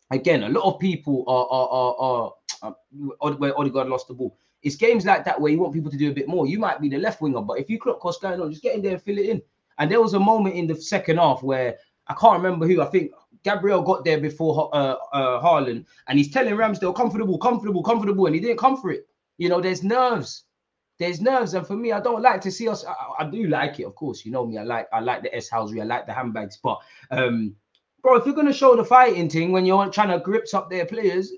Again, 0.10 0.44
a 0.44 0.50
lot 0.50 0.64
of 0.64 0.80
people 0.80 1.24
are 1.28 1.48
are 1.52 1.70
are, 1.70 1.96
are, 2.00 2.34
uh, 2.64 3.10
are 3.22 3.34
where 3.34 3.60
Odegaard 3.60 3.90
lost 3.90 4.08
the 4.08 4.16
ball. 4.16 4.36
It's 4.64 4.76
games 4.76 5.06
like 5.06 5.24
that 5.26 5.40
where 5.40 5.52
you 5.52 5.60
want 5.60 5.74
people 5.74 5.92
to 5.92 5.98
do 5.98 6.10
a 6.10 6.14
bit 6.14 6.28
more. 6.28 6.48
You 6.48 6.58
might 6.58 6.82
be 6.82 6.90
the 6.90 6.98
left 6.98 7.22
winger, 7.22 7.42
but 7.42 7.60
if 7.60 7.70
you 7.70 7.80
clock 7.80 8.04
what's 8.04 8.18
going 8.18 8.42
on, 8.42 8.50
just 8.50 8.64
get 8.64 8.76
in 8.76 8.82
there 8.82 8.94
and 8.94 9.02
fill 9.02 9.20
it 9.20 9.28
in. 9.28 9.42
And 9.78 9.92
there 9.92 10.02
was 10.02 10.14
a 10.14 10.20
moment 10.20 10.56
in 10.56 10.68
the 10.68 10.76
second 10.76 11.18
half 11.18 11.44
where 11.44 11.78
I 12.08 12.14
can't 12.14 12.42
remember 12.42 12.68
who. 12.68 12.82
I 12.82 12.86
think 12.86 13.12
Gabriel 13.44 13.82
got 13.82 14.04
there 14.06 14.20
before 14.20 14.70
uh, 14.74 14.96
uh, 15.14 15.42
Haaland, 15.42 15.86
and 16.08 16.18
he's 16.18 16.32
telling 16.32 16.56
Ramsdale, 16.56 16.96
comfortable, 16.96 17.38
comfortable, 17.38 17.84
comfortable, 17.84 18.26
and 18.26 18.36
he 18.36 18.42
didn't 18.42 18.58
come 18.58 18.78
for 18.78 18.92
it. 18.92 19.08
You 19.38 19.50
know, 19.50 19.62
there's 19.62 19.84
nerves. 19.84 20.44
There's 20.98 21.20
nerves, 21.20 21.54
and 21.54 21.68
for 21.68 21.76
me, 21.76 21.92
I 21.92 22.00
don't 22.00 22.22
like 22.22 22.40
to 22.42 22.52
see 22.52 22.70
us. 22.70 22.86
I, 22.86 22.94
I 23.20 23.30
do 23.30 23.48
like 23.48 23.80
it, 23.80 23.86
of 23.86 23.96
course. 23.96 24.26
You 24.26 24.32
know 24.32 24.46
me. 24.46 24.58
I 24.58 24.64
like 24.64 24.88
I 24.94 25.02
like 25.02 25.24
the 25.24 25.36
S 25.36 25.50
housery. 25.50 25.82
I 25.82 25.86
like 25.86 26.06
the 26.06 26.14
handbags, 26.14 26.58
but 26.64 26.80
um, 27.12 27.56
bro, 28.02 28.16
if 28.16 28.26
you're 28.26 28.36
gonna 28.36 28.54
show 28.54 28.76
the 28.76 28.86
fighting 28.86 29.30
thing 29.30 29.52
when 29.52 29.66
you're 29.66 29.90
trying 29.90 30.10
to 30.10 30.20
grips 30.20 30.54
up 30.54 30.70
their 30.70 30.86
players, 30.86 31.34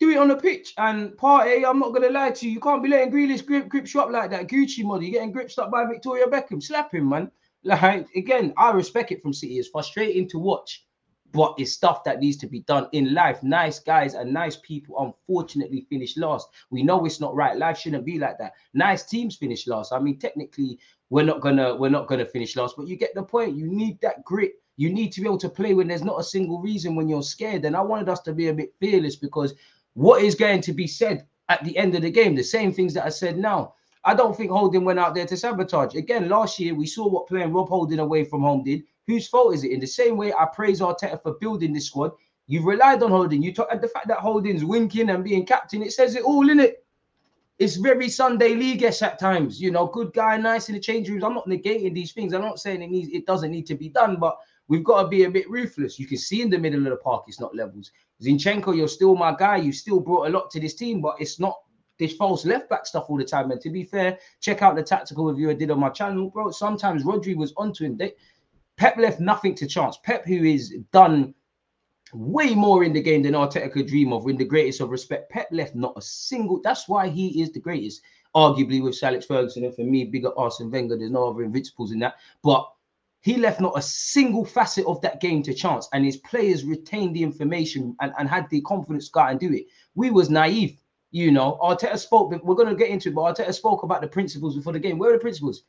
do 0.00 0.08
it 0.10 0.16
on 0.16 0.28
the 0.28 0.36
pitch. 0.36 0.72
And 0.78 1.10
Partey, 1.12 1.64
I'm 1.64 1.78
not 1.78 1.92
gonna 1.92 2.10
lie 2.10 2.30
to 2.30 2.46
you, 2.46 2.52
you 2.52 2.60
can't 2.60 2.82
be 2.82 2.88
letting 2.88 3.12
Grealish 3.12 3.46
grip 3.46 3.68
grip 3.68 3.92
you 3.92 4.00
up 4.00 4.10
like 4.10 4.30
that. 4.30 4.48
Gucci 4.48 4.82
model, 4.82 5.04
you're 5.04 5.12
getting 5.12 5.30
gripped 5.30 5.58
up 5.58 5.70
by 5.70 5.84
Victoria 5.84 6.26
Beckham. 6.26 6.62
Slap 6.62 6.92
him, 6.92 7.10
man. 7.10 7.30
Like 7.62 8.08
again, 8.16 8.54
I 8.56 8.70
respect 8.70 9.12
it 9.12 9.22
from 9.22 9.34
City. 9.34 9.58
It's 9.58 9.68
frustrating 9.68 10.26
to 10.30 10.38
watch, 10.38 10.86
but 11.32 11.54
it's 11.58 11.72
stuff 11.72 12.02
that 12.04 12.18
needs 12.18 12.38
to 12.38 12.46
be 12.46 12.60
done 12.60 12.88
in 12.92 13.12
life. 13.12 13.42
Nice 13.42 13.78
guys 13.78 14.14
and 14.14 14.32
nice 14.32 14.56
people, 14.56 14.96
unfortunately, 14.98 15.86
finish 15.90 16.16
last. 16.16 16.48
We 16.70 16.82
know 16.82 17.04
it's 17.04 17.20
not 17.20 17.34
right. 17.34 17.56
Life 17.56 17.78
shouldn't 17.78 18.06
be 18.06 18.18
like 18.18 18.38
that. 18.38 18.54
Nice 18.72 19.04
teams 19.04 19.36
finish 19.36 19.66
last. 19.66 19.92
I 19.92 19.98
mean, 19.98 20.18
technically, 20.18 20.78
we're 21.10 21.26
not 21.26 21.42
gonna 21.42 21.76
we're 21.76 21.90
not 21.90 22.06
gonna 22.06 22.24
finish 22.24 22.56
last, 22.56 22.74
but 22.78 22.88
you 22.88 22.96
get 22.96 23.14
the 23.14 23.22
point. 23.22 23.54
You 23.54 23.66
need 23.66 24.00
that 24.00 24.24
grit. 24.24 24.52
You 24.78 24.88
need 24.88 25.12
to 25.12 25.20
be 25.20 25.26
able 25.26 25.36
to 25.38 25.50
play 25.50 25.74
when 25.74 25.88
there's 25.88 26.04
not 26.04 26.18
a 26.18 26.24
single 26.24 26.62
reason 26.62 26.94
when 26.94 27.06
you're 27.06 27.22
scared. 27.22 27.66
And 27.66 27.76
I 27.76 27.82
wanted 27.82 28.08
us 28.08 28.20
to 28.20 28.32
be 28.32 28.48
a 28.48 28.54
bit 28.54 28.72
fearless 28.80 29.16
because 29.16 29.52
what 29.94 30.22
is 30.22 30.34
going 30.34 30.60
to 30.62 30.72
be 30.72 30.86
said 30.86 31.26
at 31.48 31.64
the 31.64 31.76
end 31.76 31.94
of 31.94 32.02
the 32.02 32.10
game? 32.10 32.34
The 32.34 32.42
same 32.42 32.72
things 32.72 32.94
that 32.94 33.04
I 33.04 33.10
said 33.10 33.38
now. 33.38 33.74
I 34.04 34.14
don't 34.14 34.34
think 34.36 34.50
Holding 34.50 34.84
went 34.84 34.98
out 34.98 35.14
there 35.14 35.26
to 35.26 35.36
sabotage. 35.36 35.94
Again, 35.94 36.28
last 36.28 36.58
year 36.58 36.74
we 36.74 36.86
saw 36.86 37.06
what 37.08 37.26
playing 37.26 37.52
Rob 37.52 37.68
Holding 37.68 37.98
away 37.98 38.24
from 38.24 38.42
home 38.42 38.64
did. 38.64 38.82
Whose 39.06 39.28
fault 39.28 39.54
is 39.54 39.64
it? 39.64 39.72
In 39.72 39.80
the 39.80 39.86
same 39.86 40.16
way, 40.16 40.32
I 40.32 40.46
praise 40.46 40.80
Arteta 40.80 41.22
for 41.22 41.34
building 41.34 41.72
this 41.72 41.86
squad. 41.86 42.12
You've 42.46 42.64
relied 42.64 43.02
on 43.02 43.10
Holding. 43.10 43.42
You 43.42 43.52
talk 43.52 43.68
the 43.80 43.88
fact 43.88 44.08
that 44.08 44.18
Holding's 44.18 44.64
winking 44.64 45.10
and 45.10 45.22
being 45.22 45.44
captain. 45.44 45.82
It 45.82 45.92
says 45.92 46.16
it 46.16 46.22
all 46.22 46.48
in 46.48 46.60
it. 46.60 46.84
It's 47.58 47.76
very 47.76 48.08
Sunday 48.08 48.54
league-ish 48.54 49.02
at 49.02 49.18
times. 49.18 49.60
You 49.60 49.70
know, 49.70 49.86
good 49.86 50.14
guy, 50.14 50.38
nice 50.38 50.70
in 50.70 50.74
the 50.74 50.80
change 50.80 51.10
rooms. 51.10 51.22
I'm 51.22 51.34
not 51.34 51.46
negating 51.46 51.92
these 51.92 52.12
things. 52.12 52.32
I'm 52.32 52.40
not 52.40 52.58
saying 52.58 52.80
it 52.80 52.90
needs, 52.90 53.10
it 53.12 53.26
doesn't 53.26 53.50
need 53.50 53.66
to 53.66 53.74
be 53.74 53.90
done, 53.90 54.16
but 54.18 54.38
we've 54.70 54.84
got 54.84 55.02
to 55.02 55.08
be 55.08 55.24
a 55.24 55.30
bit 55.30 55.50
ruthless. 55.50 55.98
You 55.98 56.06
can 56.06 56.16
see 56.16 56.40
in 56.40 56.48
the 56.48 56.58
middle 56.58 56.78
of 56.78 56.90
the 56.90 56.96
park, 56.96 57.24
it's 57.26 57.40
not 57.40 57.54
levels. 57.54 57.90
Zinchenko, 58.22 58.74
you're 58.74 58.88
still 58.88 59.16
my 59.16 59.34
guy. 59.36 59.56
You 59.56 59.72
still 59.72 59.98
brought 59.98 60.28
a 60.28 60.30
lot 60.30 60.50
to 60.52 60.60
this 60.60 60.74
team, 60.74 61.02
but 61.02 61.16
it's 61.18 61.40
not 61.40 61.58
this 61.98 62.14
false 62.14 62.46
left 62.46 62.70
back 62.70 62.86
stuff 62.86 63.06
all 63.08 63.18
the 63.18 63.24
time. 63.24 63.50
And 63.50 63.60
to 63.62 63.68
be 63.68 63.82
fair, 63.82 64.18
check 64.40 64.62
out 64.62 64.76
the 64.76 64.82
tactical 64.82 65.26
review 65.26 65.50
I 65.50 65.54
did 65.54 65.72
on 65.72 65.80
my 65.80 65.90
channel, 65.90 66.30
bro. 66.30 66.52
Sometimes 66.52 67.02
Rodri 67.02 67.36
was 67.36 67.52
onto 67.56 67.84
him. 67.84 67.96
They, 67.96 68.12
Pep 68.76 68.96
left 68.96 69.20
nothing 69.20 69.56
to 69.56 69.66
chance. 69.66 69.98
Pep, 70.04 70.24
who 70.24 70.44
is 70.44 70.74
done 70.92 71.34
way 72.14 72.54
more 72.54 72.84
in 72.84 72.92
the 72.92 73.02
game 73.02 73.22
than 73.24 73.34
Arteta 73.34 73.70
could 73.72 73.88
dream 73.88 74.12
of, 74.12 74.26
in 74.28 74.36
the 74.36 74.44
greatest 74.44 74.80
of 74.80 74.90
respect, 74.90 75.30
Pep 75.30 75.48
left 75.50 75.74
not 75.74 75.94
a 75.96 76.00
single. 76.00 76.60
That's 76.62 76.88
why 76.88 77.08
he 77.08 77.42
is 77.42 77.52
the 77.52 77.60
greatest, 77.60 78.02
arguably 78.36 78.82
with 78.82 79.02
Alex 79.02 79.26
Ferguson. 79.26 79.64
And 79.64 79.74
for 79.74 79.82
me, 79.82 80.04
bigger 80.04 80.30
Arsene 80.38 80.70
Wenger. 80.70 80.96
There's 80.96 81.10
no 81.10 81.28
other 81.28 81.42
invincibles 81.42 81.90
in 81.92 81.98
that. 81.98 82.14
But 82.42 82.70
he 83.20 83.36
left 83.36 83.60
not 83.60 83.76
a 83.76 83.82
single 83.82 84.44
facet 84.44 84.86
of 84.86 85.00
that 85.02 85.20
game 85.20 85.42
to 85.42 85.54
chance, 85.54 85.88
and 85.92 86.04
his 86.04 86.16
players 86.18 86.64
retained 86.64 87.14
the 87.14 87.22
information 87.22 87.94
and, 88.00 88.12
and 88.18 88.28
had 88.28 88.48
the 88.50 88.62
confidence 88.62 89.06
to 89.06 89.12
go 89.12 89.20
and 89.20 89.38
do 89.38 89.52
it. 89.52 89.66
We 89.94 90.10
was 90.10 90.30
naive. 90.30 90.80
You 91.10 91.32
know, 91.32 91.58
Arteta 91.60 91.98
spoke. 91.98 92.30
We're 92.30 92.54
going 92.54 92.68
to 92.68 92.74
get 92.74 92.88
into 92.88 93.08
it, 93.08 93.14
but 93.14 93.36
Arteta 93.36 93.52
spoke 93.52 93.82
about 93.82 94.00
the 94.00 94.08
principles 94.08 94.56
before 94.56 94.72
the 94.72 94.78
game. 94.78 94.98
Where 94.98 95.10
are 95.10 95.14
the 95.14 95.18
principles? 95.18 95.64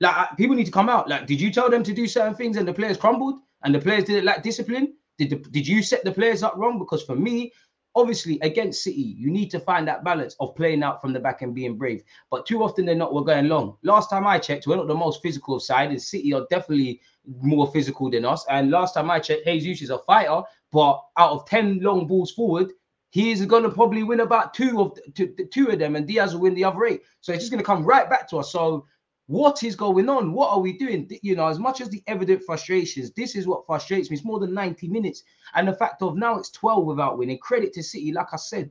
Like 0.00 0.16
uh, 0.16 0.26
people 0.36 0.56
need 0.56 0.66
to 0.66 0.72
come 0.72 0.88
out. 0.88 1.08
Like, 1.08 1.26
did 1.26 1.40
you 1.40 1.52
tell 1.52 1.68
them 1.70 1.82
to 1.82 1.92
do 1.92 2.06
certain 2.06 2.34
things 2.34 2.56
and 2.56 2.66
the 2.66 2.72
players 2.72 2.96
crumbled 2.96 3.40
and 3.64 3.74
the 3.74 3.80
players 3.80 4.04
didn't 4.04 4.24
like 4.24 4.42
discipline? 4.42 4.94
Did 5.18 5.30
the, 5.30 5.36
did 5.36 5.66
you 5.66 5.82
set 5.82 6.04
the 6.04 6.12
players 6.12 6.42
up 6.42 6.56
wrong? 6.56 6.78
Because 6.78 7.02
for 7.02 7.16
me, 7.16 7.52
obviously 7.98 8.38
against 8.42 8.82
City, 8.82 9.14
you 9.18 9.30
need 9.30 9.50
to 9.50 9.60
find 9.60 9.86
that 9.88 10.04
balance 10.04 10.36
of 10.40 10.54
playing 10.54 10.82
out 10.82 11.00
from 11.00 11.12
the 11.12 11.20
back 11.20 11.42
and 11.42 11.54
being 11.54 11.76
brave. 11.76 12.02
But 12.30 12.46
too 12.46 12.62
often 12.62 12.86
they're 12.86 12.94
not. 12.94 13.12
We're 13.12 13.22
going 13.22 13.48
long. 13.48 13.76
Last 13.82 14.10
time 14.10 14.26
I 14.26 14.38
checked, 14.38 14.66
we're 14.66 14.76
not 14.76 14.88
the 14.88 14.94
most 14.94 15.22
physical 15.22 15.60
side, 15.60 15.90
and 15.90 16.00
City 16.00 16.32
are 16.32 16.46
definitely 16.50 17.00
more 17.40 17.70
physical 17.70 18.10
than 18.10 18.24
us. 18.24 18.46
And 18.48 18.70
last 18.70 18.94
time 18.94 19.10
I 19.10 19.18
checked, 19.18 19.46
Jesus 19.46 19.82
is 19.82 19.90
a 19.90 19.98
fighter, 19.98 20.42
but 20.72 21.02
out 21.18 21.32
of 21.32 21.46
ten 21.46 21.80
long 21.80 22.06
balls 22.06 22.32
forward, 22.32 22.72
he's 23.10 23.44
going 23.44 23.62
to 23.62 23.70
probably 23.70 24.02
win 24.02 24.20
about 24.20 24.54
two 24.54 24.80
of 24.80 24.98
two, 25.14 25.34
two 25.52 25.68
of 25.68 25.78
them, 25.78 25.96
and 25.96 26.06
Dias 26.06 26.32
will 26.32 26.40
win 26.40 26.54
the 26.54 26.64
other 26.64 26.84
eight. 26.84 27.02
So 27.20 27.32
it's 27.32 27.42
just 27.42 27.50
going 27.52 27.62
to 27.62 27.66
come 27.66 27.84
right 27.84 28.08
back 28.08 28.28
to 28.30 28.38
us. 28.38 28.52
So 28.52 28.86
what 29.28 29.62
is 29.62 29.76
going 29.76 30.08
on? 30.08 30.32
What 30.32 30.50
are 30.50 30.58
we 30.58 30.72
doing? 30.72 31.08
You 31.22 31.36
know, 31.36 31.48
as 31.48 31.58
much 31.58 31.82
as 31.82 31.90
the 31.90 32.02
evident 32.06 32.42
frustrations, 32.44 33.10
this 33.12 33.36
is 33.36 33.46
what 33.46 33.66
frustrates 33.66 34.08
me. 34.08 34.16
It's 34.16 34.24
more 34.24 34.40
than 34.40 34.54
90 34.54 34.88
minutes. 34.88 35.22
And 35.54 35.68
the 35.68 35.74
fact 35.74 36.00
of 36.00 36.16
now 36.16 36.38
it's 36.38 36.50
12 36.50 36.86
without 36.86 37.18
winning. 37.18 37.36
Credit 37.36 37.70
to 37.74 37.82
City, 37.82 38.10
like 38.10 38.28
I 38.32 38.36
said. 38.36 38.70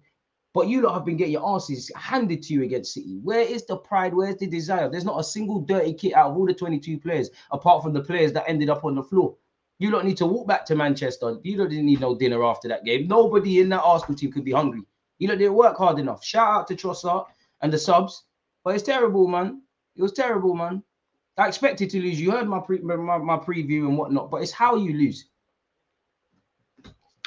But 0.56 0.68
you 0.68 0.82
lot 0.82 0.96
have 0.96 1.06
been 1.06 1.16
getting 1.16 1.34
your 1.34 1.48
asses 1.48 1.92
handed 1.96 2.42
to 2.44 2.54
you 2.56 2.64
against 2.64 2.96
City. 2.96 3.20
Where 3.22 3.42
is 3.42 3.68
the 3.68 3.78
pride? 3.78 4.16
Where's 4.16 4.38
the 4.38 4.48
desire? 4.48 4.90
There's 4.90 5.06
not 5.06 5.20
a 5.20 5.24
single 5.24 5.60
dirty 5.60 5.94
kit 5.94 6.16
out 6.16 6.32
of 6.32 6.38
all 6.38 6.48
the 6.48 6.56
22 6.56 6.98
players, 7.02 7.30
apart 7.52 7.84
from 7.84 7.94
the 7.94 8.02
players 8.02 8.34
that 8.34 8.50
ended 8.50 8.72
up 8.72 8.84
on 8.84 8.96
the 8.96 9.04
floor. 9.04 9.36
You 9.78 9.92
don't 9.92 10.06
need 10.06 10.18
to 10.18 10.26
walk 10.26 10.48
back 10.48 10.66
to 10.66 10.76
Manchester. 10.76 11.38
You 11.44 11.56
don't 11.56 11.72
need 11.72 12.00
no 12.00 12.16
dinner 12.16 12.44
after 12.44 12.68
that 12.70 12.84
game. 12.84 13.08
Nobody 13.08 13.60
in 13.60 13.70
that 13.70 13.84
Arsenal 13.84 14.18
team 14.18 14.32
could 14.32 14.44
be 14.44 14.54
hungry. 14.54 14.82
You 15.20 15.28
know, 15.28 15.36
didn't 15.36 15.54
work 15.54 15.78
hard 15.78 16.00
enough. 16.00 16.26
Shout 16.26 16.62
out 16.62 16.68
to 16.70 16.76
Trossard 16.76 17.28
and 17.62 17.72
the 17.72 17.78
subs. 17.78 18.24
But 18.64 18.74
it's 18.74 18.84
terrible, 18.84 19.28
man. 19.28 19.62
It 19.98 20.02
was 20.02 20.14
terrible, 20.14 20.54
man. 20.54 20.84
I 21.38 21.48
expected 21.48 21.90
to 21.92 22.02
lose. 22.02 22.20
You 22.20 22.32
heard 22.32 22.48
my 22.48 22.60
pre 22.60 22.80
my, 22.80 23.18
my 23.18 23.38
preview 23.38 23.88
and 23.88 23.98
whatnot, 23.98 24.32
but 24.32 24.42
it's 24.42 24.52
how 24.52 24.76
you 24.76 24.94
lose. 24.94 25.26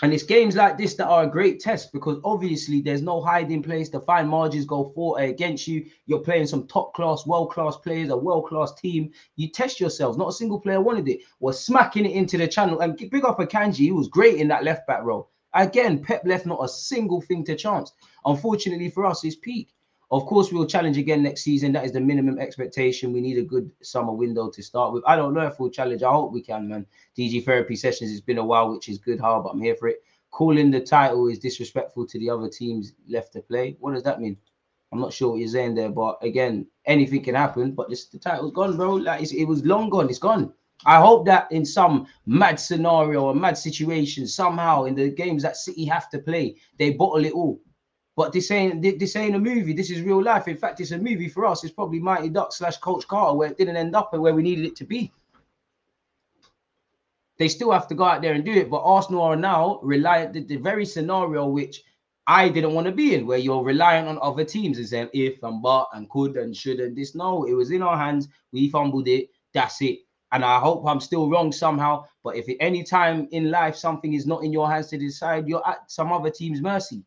And 0.03 0.15
it's 0.15 0.23
games 0.23 0.57
like 0.57 0.79
this 0.79 0.95
that 0.95 1.09
are 1.09 1.25
a 1.25 1.31
great 1.31 1.61
test 1.61 1.93
because 1.93 2.19
obviously 2.25 2.81
there's 2.81 3.03
no 3.03 3.21
hiding 3.21 3.63
place. 3.63 3.91
The 3.91 4.01
fine 4.01 4.29
margins 4.29 4.65
go 4.65 4.93
for 4.95 5.21
uh, 5.21 5.25
against 5.25 5.69
you. 5.69 5.85
You're 6.07 6.21
playing 6.21 6.47
some 6.47 6.67
top 6.67 6.95
class, 6.95 7.27
world 7.27 7.51
class 7.51 7.77
players, 7.77 8.09
a 8.09 8.17
world 8.17 8.47
class 8.47 8.73
team. 8.75 9.11
You 9.37 9.49
test 9.49 9.79
yourselves. 9.79 10.17
Not 10.17 10.29
a 10.29 10.33
single 10.33 10.59
player 10.59 10.81
wanted 10.81 11.07
it. 11.09 11.21
Was 11.41 11.63
smacking 11.63 12.07
it 12.07 12.13
into 12.13 12.39
the 12.39 12.49
channel 12.49 12.81
and 12.81 12.97
big 12.97 13.25
up 13.27 13.37
for 13.37 13.47
Akanji. 13.47 13.77
He 13.77 13.93
was 13.93 14.09
great 14.09 14.37
in 14.37 14.49
that 14.49 14.65
left 14.65 14.87
back 14.87 15.03
role. 15.03 15.31
Again, 15.53 16.03
Pep 16.03 16.23
left 16.25 16.47
not 16.47 16.65
a 16.65 16.69
single 16.69 17.21
thing 17.21 17.45
to 17.45 17.57
chance. 17.57 17.93
Unfortunately 18.25 18.89
for 18.89 19.05
us, 19.05 19.21
his 19.21 19.37
peak. 19.37 19.75
Of 20.13 20.27
course, 20.27 20.51
we'll 20.51 20.67
challenge 20.67 20.99
again 20.99 21.23
next 21.23 21.43
season. 21.43 21.71
That 21.73 21.85
is 21.85 21.93
the 21.93 22.01
minimum 22.01 22.41
expectation. 22.41 23.13
We 23.13 23.21
need 23.21 23.39
a 23.39 23.43
good 23.43 23.71
summer 23.81 24.13
window 24.13 24.51
to 24.51 24.63
start 24.63 24.93
with. 24.93 25.05
I 25.07 25.15
don't 25.15 25.35
know 25.35 25.47
if 25.47 25.61
we'll 25.61 25.71
challenge. 25.71 26.03
I 26.03 26.11
hope 26.11 26.33
we 26.33 26.43
can, 26.43 26.69
man. 26.69 26.85
DG 27.17 27.45
therapy 27.45 27.77
sessions. 27.77 28.11
It's 28.11 28.21
been 28.21 28.39
a 28.39 28.45
while, 28.45 28.73
which 28.73 28.89
is 28.89 28.99
good. 28.99 29.21
How, 29.21 29.41
but 29.41 29.51
I'm 29.51 29.61
here 29.61 29.77
for 29.77 29.87
it. 29.87 30.03
Calling 30.33 30.71
the 30.71 30.81
title 30.81 31.29
is 31.29 31.39
disrespectful 31.39 32.07
to 32.09 32.19
the 32.19 32.29
other 32.29 32.49
teams 32.49 32.93
left 33.09 33.33
to 33.35 33.41
play. 33.41 33.77
What 33.79 33.95
does 33.95 34.03
that 34.03 34.21
mean? 34.21 34.37
I'm 34.93 35.01
not 35.01 35.13
sure 35.13 35.31
what 35.31 35.39
you're 35.39 35.49
saying 35.49 35.77
there, 35.77 35.91
but 35.91 36.19
again, 36.23 36.67
anything 36.87 37.23
can 37.23 37.37
happen. 37.37 37.71
But 37.73 37.89
this, 37.89 38.07
the 38.07 38.19
title's 38.19 38.53
gone, 38.53 38.77
bro. 38.77 38.95
Like 38.95 39.33
it 39.33 39.45
was 39.45 39.65
long 39.65 39.91
gone. 39.91 40.09
It's 40.09 40.19
gone. 40.19 40.53
I 40.87 40.99
hope 40.99 41.25
that 41.27 41.51
in 41.53 41.65
some 41.65 42.07
mad 42.27 42.59
scenario 42.59 43.25
or 43.25 43.35
mad 43.35 43.57
situation, 43.57 44.27
somehow 44.27 44.85
in 44.85 44.97
the 44.97 45.11
games 45.11 45.43
that 45.45 45.57
City 45.57 45.85
have 45.85 46.11
to 46.11 46.19
play, 46.19 46.57
they 46.79 46.91
bottle 46.91 47.25
it 47.25 47.33
all. 47.33 47.61
But 48.21 48.35
this 48.35 48.51
ain't 48.51 48.83
this 48.83 49.17
ain't 49.17 49.35
a 49.35 49.39
movie. 49.39 49.73
This 49.73 49.91
is 49.91 50.03
real 50.03 50.23
life. 50.23 50.47
In 50.47 50.59
fact, 50.59 50.79
it's 50.79 50.91
a 50.91 50.99
movie 50.99 51.27
for 51.27 51.47
us. 51.47 51.65
It's 51.65 51.73
probably 51.73 52.01
Mighty 52.01 52.29
Duck 52.29 52.53
slash 52.53 52.77
Coach 52.77 53.09
Carter, 53.09 53.35
where 53.35 53.49
it 53.49 53.57
didn't 53.57 53.79
end 53.79 53.97
up 53.97 54.13
and 54.13 54.21
where 54.21 54.35
we 54.35 54.43
needed 54.43 54.67
it 54.67 54.77
to 54.77 54.85
be. 54.85 55.11
They 57.39 57.49
still 57.49 57.73
have 57.73 57.89
to 57.89 57.95
go 57.95 58.05
out 58.05 58.21
there 58.21 58.35
and 58.35 58.45
do 58.45 58.53
it. 58.53 58.69
But 58.69 58.83
Arsenal 58.85 59.23
are 59.23 59.37
now 59.37 59.81
reliant 59.83 60.35
the, 60.35 60.45
the 60.45 60.57
very 60.57 60.85
scenario 60.85 61.47
which 61.47 61.83
I 62.27 62.51
didn't 62.51 62.75
want 62.75 62.89
to 62.89 62.93
be 62.93 63.15
in, 63.15 63.27
where 63.27 63.39
you're 63.39 63.65
relying 63.65 64.07
on 64.07 64.19
other 64.21 64.45
teams 64.45 64.77
and 64.77 64.87
saying 64.87 65.09
if 65.15 65.43
and 65.43 65.63
but 65.63 65.89
and 65.95 66.07
could 66.11 66.37
and 66.37 66.55
should 66.55 66.79
and 66.79 66.95
this. 66.95 67.15
No, 67.15 67.45
it 67.45 67.55
was 67.55 67.71
in 67.71 67.81
our 67.81 67.97
hands. 67.97 68.29
We 68.53 68.69
fumbled 68.69 69.09
it. 69.09 69.31
That's 69.55 69.81
it. 69.81 70.01
And 70.33 70.45
I 70.45 70.59
hope 70.59 70.85
I'm 70.87 71.01
still 71.01 71.31
wrong 71.31 71.53
somehow. 71.53 72.05
But 72.23 72.37
if 72.37 72.51
at 72.51 72.57
any 72.61 72.83
time 72.83 73.29
in 73.31 73.51
life 73.51 73.77
something 73.77 74.13
is 74.13 74.27
not 74.27 74.45
in 74.45 74.53
your 74.53 74.71
hands 74.71 74.89
to 74.89 74.99
decide, 74.99 75.49
you're 75.49 75.67
at 75.67 75.91
some 75.91 76.13
other 76.13 76.29
team's 76.29 76.61
mercy. 76.61 77.03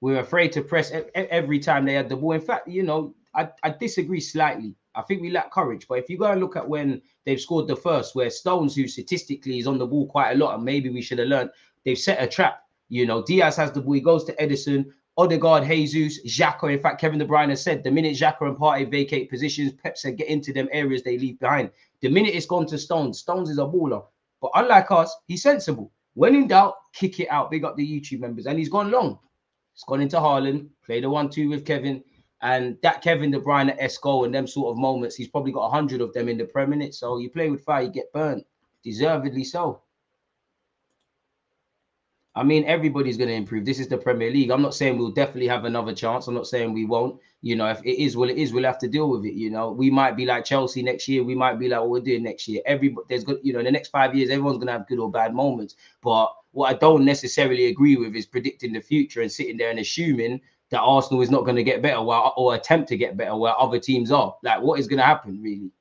We're 0.00 0.20
afraid 0.20 0.52
to 0.52 0.62
press 0.62 0.92
every 1.14 1.58
time 1.58 1.84
they 1.84 1.94
had 1.94 2.08
the 2.08 2.16
ball. 2.16 2.32
In 2.32 2.40
fact, 2.40 2.68
you 2.68 2.82
know, 2.82 3.14
I, 3.34 3.50
I 3.62 3.70
disagree 3.70 4.20
slightly. 4.20 4.74
I 4.94 5.02
think 5.02 5.22
we 5.22 5.30
lack 5.30 5.52
courage. 5.52 5.86
But 5.88 5.98
if 5.98 6.08
you 6.08 6.18
go 6.18 6.26
and 6.26 6.40
look 6.40 6.56
at 6.56 6.68
when 6.68 7.02
they've 7.24 7.40
scored 7.40 7.68
the 7.68 7.76
first, 7.76 8.14
where 8.14 8.30
Stones, 8.30 8.74
who 8.74 8.88
statistically 8.88 9.58
is 9.58 9.66
on 9.66 9.78
the 9.78 9.86
ball 9.86 10.06
quite 10.06 10.32
a 10.32 10.38
lot, 10.38 10.54
and 10.54 10.64
maybe 10.64 10.90
we 10.90 11.02
should 11.02 11.18
have 11.18 11.28
learned, 11.28 11.50
they've 11.84 11.98
set 11.98 12.22
a 12.22 12.26
trap. 12.26 12.62
You 12.88 13.06
know, 13.06 13.22
Dias 13.22 13.56
has 13.56 13.72
the 13.72 13.80
ball, 13.80 13.92
he 13.92 14.00
goes 14.00 14.24
to 14.24 14.34
Ederson, 14.36 14.86
Odegaard, 15.16 15.66
Jesus, 15.66 16.24
Xhaka. 16.26 16.72
In 16.72 16.80
fact, 16.80 17.00
Kevin 17.00 17.18
De 17.18 17.26
Bruyne 17.26 17.50
has 17.50 17.62
said 17.62 17.84
the 17.84 17.90
minute 17.90 18.16
Xhaka 18.16 18.48
and 18.48 18.56
Partey 18.56 18.90
vacate 18.90 19.28
positions, 19.28 19.72
Pep 19.74 19.98
said 19.98 20.16
get 20.16 20.28
into 20.28 20.52
them 20.52 20.68
areas 20.72 21.02
they 21.02 21.18
leave 21.18 21.38
behind. 21.38 21.70
The 22.00 22.08
minute 22.08 22.34
it's 22.34 22.46
gone 22.46 22.66
to 22.66 22.78
Stones, 22.78 23.18
Stones 23.18 23.50
is 23.50 23.58
a 23.58 23.62
baller. 23.62 24.04
But 24.40 24.52
unlike 24.54 24.90
us, 24.90 25.14
he's 25.26 25.42
sensible. 25.42 25.92
When 26.14 26.34
in 26.34 26.48
doubt, 26.48 26.76
kick 26.94 27.20
it 27.20 27.28
out. 27.28 27.50
Big 27.50 27.64
up 27.64 27.76
the 27.76 27.86
YouTube 27.86 28.20
members. 28.20 28.46
And 28.46 28.58
he's 28.58 28.70
gone 28.70 28.90
long. 28.90 29.18
He's 29.80 29.86
gone 29.86 30.02
into 30.02 30.18
Haaland, 30.18 30.68
played 30.84 31.04
a 31.04 31.10
one-two 31.10 31.48
with 31.48 31.64
Kevin. 31.64 32.04
And 32.42 32.76
that 32.82 33.00
Kevin 33.00 33.30
De 33.30 33.40
Bruyne 33.40 33.74
goal 34.02 34.26
and 34.26 34.34
them 34.34 34.46
sort 34.46 34.72
of 34.72 34.78
moments, 34.78 35.16
he's 35.16 35.28
probably 35.28 35.52
got 35.52 35.70
hundred 35.70 36.02
of 36.02 36.12
them 36.12 36.28
in 36.28 36.36
the 36.36 36.44
Premier 36.44 36.76
minute. 36.76 36.94
So 36.94 37.16
you 37.16 37.30
play 37.30 37.48
with 37.48 37.64
fire, 37.64 37.84
you 37.84 37.90
get 37.90 38.12
burnt. 38.12 38.44
Deservedly 38.84 39.42
so. 39.42 39.80
I 42.36 42.44
mean, 42.44 42.64
everybody's 42.64 43.16
going 43.16 43.28
to 43.28 43.34
improve. 43.34 43.64
This 43.64 43.80
is 43.80 43.88
the 43.88 43.98
Premier 43.98 44.30
League. 44.30 44.50
I'm 44.50 44.62
not 44.62 44.74
saying 44.74 44.96
we'll 44.96 45.10
definitely 45.10 45.48
have 45.48 45.64
another 45.64 45.92
chance. 45.92 46.28
I'm 46.28 46.34
not 46.34 46.46
saying 46.46 46.72
we 46.72 46.84
won't. 46.84 47.20
You 47.42 47.56
know, 47.56 47.66
if 47.66 47.80
it 47.84 48.00
is, 48.00 48.16
well, 48.16 48.30
it 48.30 48.36
is. 48.36 48.52
We'll 48.52 48.64
have 48.64 48.78
to 48.78 48.88
deal 48.88 49.10
with 49.10 49.24
it. 49.24 49.34
You 49.34 49.50
know, 49.50 49.72
we 49.72 49.90
might 49.90 50.16
be 50.16 50.26
like 50.26 50.44
Chelsea 50.44 50.82
next 50.82 51.08
year. 51.08 51.24
We 51.24 51.34
might 51.34 51.58
be 51.58 51.68
like 51.68 51.80
what 51.80 51.90
we're 51.90 52.00
doing 52.00 52.22
next 52.22 52.46
year. 52.46 52.62
Everybody, 52.66 53.04
there's 53.08 53.24
good. 53.24 53.40
You 53.42 53.52
know, 53.52 53.58
in 53.58 53.64
the 53.64 53.72
next 53.72 53.88
five 53.88 54.14
years, 54.14 54.30
everyone's 54.30 54.58
going 54.58 54.68
to 54.68 54.74
have 54.74 54.86
good 54.86 55.00
or 55.00 55.10
bad 55.10 55.34
moments. 55.34 55.74
But 56.02 56.32
what 56.52 56.70
I 56.70 56.78
don't 56.78 57.04
necessarily 57.04 57.66
agree 57.66 57.96
with 57.96 58.14
is 58.14 58.26
predicting 58.26 58.74
the 58.74 58.80
future 58.80 59.22
and 59.22 59.32
sitting 59.32 59.56
there 59.56 59.70
and 59.70 59.80
assuming 59.80 60.40
that 60.70 60.80
Arsenal 60.80 61.22
is 61.22 61.30
not 61.30 61.44
going 61.44 61.56
to 61.56 61.64
get 61.64 61.82
better 61.82 62.00
while 62.00 62.32
or 62.36 62.54
attempt 62.54 62.88
to 62.90 62.96
get 62.96 63.16
better 63.16 63.36
where 63.36 63.58
other 63.58 63.80
teams 63.80 64.12
are. 64.12 64.36
Like, 64.44 64.62
what 64.62 64.78
is 64.78 64.86
going 64.86 64.98
to 64.98 65.04
happen 65.04 65.42
really? 65.42 65.72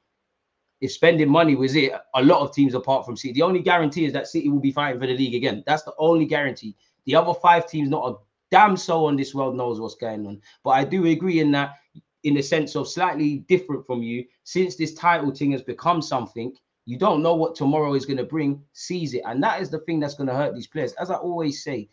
If 0.81 0.91
spending 0.91 1.29
money 1.29 1.55
was 1.55 1.75
it, 1.75 1.91
a 2.15 2.23
lot 2.23 2.41
of 2.41 2.53
teams 2.53 2.73
apart 2.73 3.05
from 3.05 3.17
City, 3.17 3.33
the 3.33 3.41
only 3.41 3.61
guarantee 3.61 4.05
is 4.05 4.13
that 4.13 4.27
City 4.27 4.49
will 4.49 4.59
be 4.59 4.71
fighting 4.71 4.99
for 4.99 5.07
the 5.07 5.17
league 5.17 5.35
again. 5.35 5.63
That's 5.65 5.83
the 5.83 5.93
only 5.97 6.25
guarantee. 6.25 6.75
The 7.05 7.15
other 7.15 7.33
five 7.33 7.67
teams, 7.67 7.89
not 7.89 8.09
a 8.09 8.15
damn 8.51 8.77
soul 8.77 9.07
on 9.07 9.15
this 9.15 9.33
world 9.35 9.55
knows 9.55 9.79
what's 9.79 9.95
going 9.95 10.25
on. 10.25 10.41
But 10.63 10.71
I 10.71 10.83
do 10.83 11.05
agree 11.05 11.39
in 11.39 11.51
that, 11.51 11.75
in 12.23 12.33
the 12.33 12.41
sense 12.41 12.75
of 12.75 12.87
slightly 12.87 13.39
different 13.49 13.85
from 13.85 14.03
you, 14.03 14.25
since 14.43 14.75
this 14.75 14.93
title 14.93 15.31
thing 15.31 15.51
has 15.51 15.61
become 15.61 16.01
something, 16.01 16.53
you 16.85 16.97
don't 16.97 17.21
know 17.21 17.35
what 17.35 17.55
tomorrow 17.55 17.93
is 17.93 18.05
going 18.05 18.17
to 18.17 18.23
bring, 18.23 18.61
seize 18.73 19.13
it. 19.13 19.21
And 19.25 19.43
that 19.43 19.61
is 19.61 19.69
the 19.69 19.79
thing 19.79 19.99
that's 19.99 20.15
going 20.15 20.27
to 20.27 20.35
hurt 20.35 20.55
these 20.55 20.67
players. 20.67 20.93
As 20.93 21.11
I 21.11 21.15
always 21.15 21.63
say, 21.63 21.89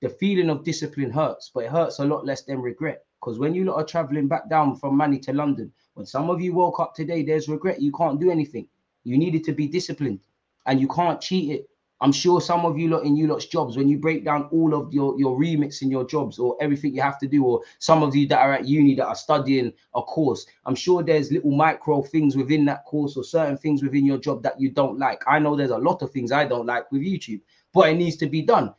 the 0.00 0.08
feeling 0.08 0.48
of 0.48 0.64
discipline 0.64 1.10
hurts, 1.10 1.50
but 1.52 1.64
it 1.64 1.70
hurts 1.70 1.98
a 1.98 2.04
lot 2.04 2.24
less 2.24 2.42
than 2.42 2.62
regret. 2.62 3.04
Because 3.20 3.38
when 3.38 3.54
you 3.54 3.64
lot 3.64 3.78
are 3.78 3.84
traveling 3.84 4.28
back 4.28 4.48
down 4.48 4.76
from 4.76 4.96
Manny 4.96 5.18
to 5.20 5.32
London, 5.32 5.72
when 5.98 6.06
some 6.06 6.30
of 6.30 6.40
you 6.40 6.52
woke 6.52 6.78
up 6.78 6.94
today, 6.94 7.24
there's 7.24 7.48
regret. 7.48 7.82
You 7.82 7.90
can't 7.90 8.20
do 8.20 8.30
anything. 8.30 8.68
You 9.02 9.18
needed 9.18 9.42
to 9.44 9.52
be 9.52 9.66
disciplined 9.66 10.20
and 10.66 10.80
you 10.80 10.86
can't 10.86 11.20
cheat 11.20 11.50
it. 11.50 11.68
I'm 12.00 12.12
sure 12.12 12.40
some 12.40 12.64
of 12.64 12.78
you 12.78 12.86
lot 12.88 13.02
in 13.02 13.16
you 13.16 13.26
lot's 13.26 13.46
jobs, 13.46 13.76
when 13.76 13.88
you 13.88 13.98
break 13.98 14.24
down 14.24 14.44
all 14.52 14.74
of 14.74 14.94
your, 14.94 15.18
your 15.18 15.36
remits 15.36 15.82
in 15.82 15.90
your 15.90 16.06
jobs 16.06 16.38
or 16.38 16.56
everything 16.60 16.94
you 16.94 17.02
have 17.02 17.18
to 17.18 17.26
do, 17.26 17.44
or 17.44 17.62
some 17.80 18.04
of 18.04 18.14
you 18.14 18.28
that 18.28 18.38
are 18.38 18.52
at 18.52 18.64
uni 18.64 18.94
that 18.94 19.08
are 19.08 19.16
studying 19.16 19.72
a 19.96 20.02
course, 20.02 20.46
I'm 20.66 20.76
sure 20.76 21.02
there's 21.02 21.32
little 21.32 21.50
micro 21.50 22.02
things 22.02 22.36
within 22.36 22.64
that 22.66 22.84
course 22.84 23.16
or 23.16 23.24
certain 23.24 23.58
things 23.58 23.82
within 23.82 24.06
your 24.06 24.18
job 24.18 24.44
that 24.44 24.60
you 24.60 24.70
don't 24.70 25.00
like. 25.00 25.24
I 25.26 25.40
know 25.40 25.56
there's 25.56 25.70
a 25.70 25.78
lot 25.78 26.02
of 26.02 26.12
things 26.12 26.30
I 26.30 26.44
don't 26.44 26.66
like 26.66 26.92
with 26.92 27.02
YouTube, 27.02 27.40
but 27.74 27.88
it 27.88 27.96
needs 27.96 28.14
to 28.18 28.28
be 28.28 28.42
done 28.42 28.72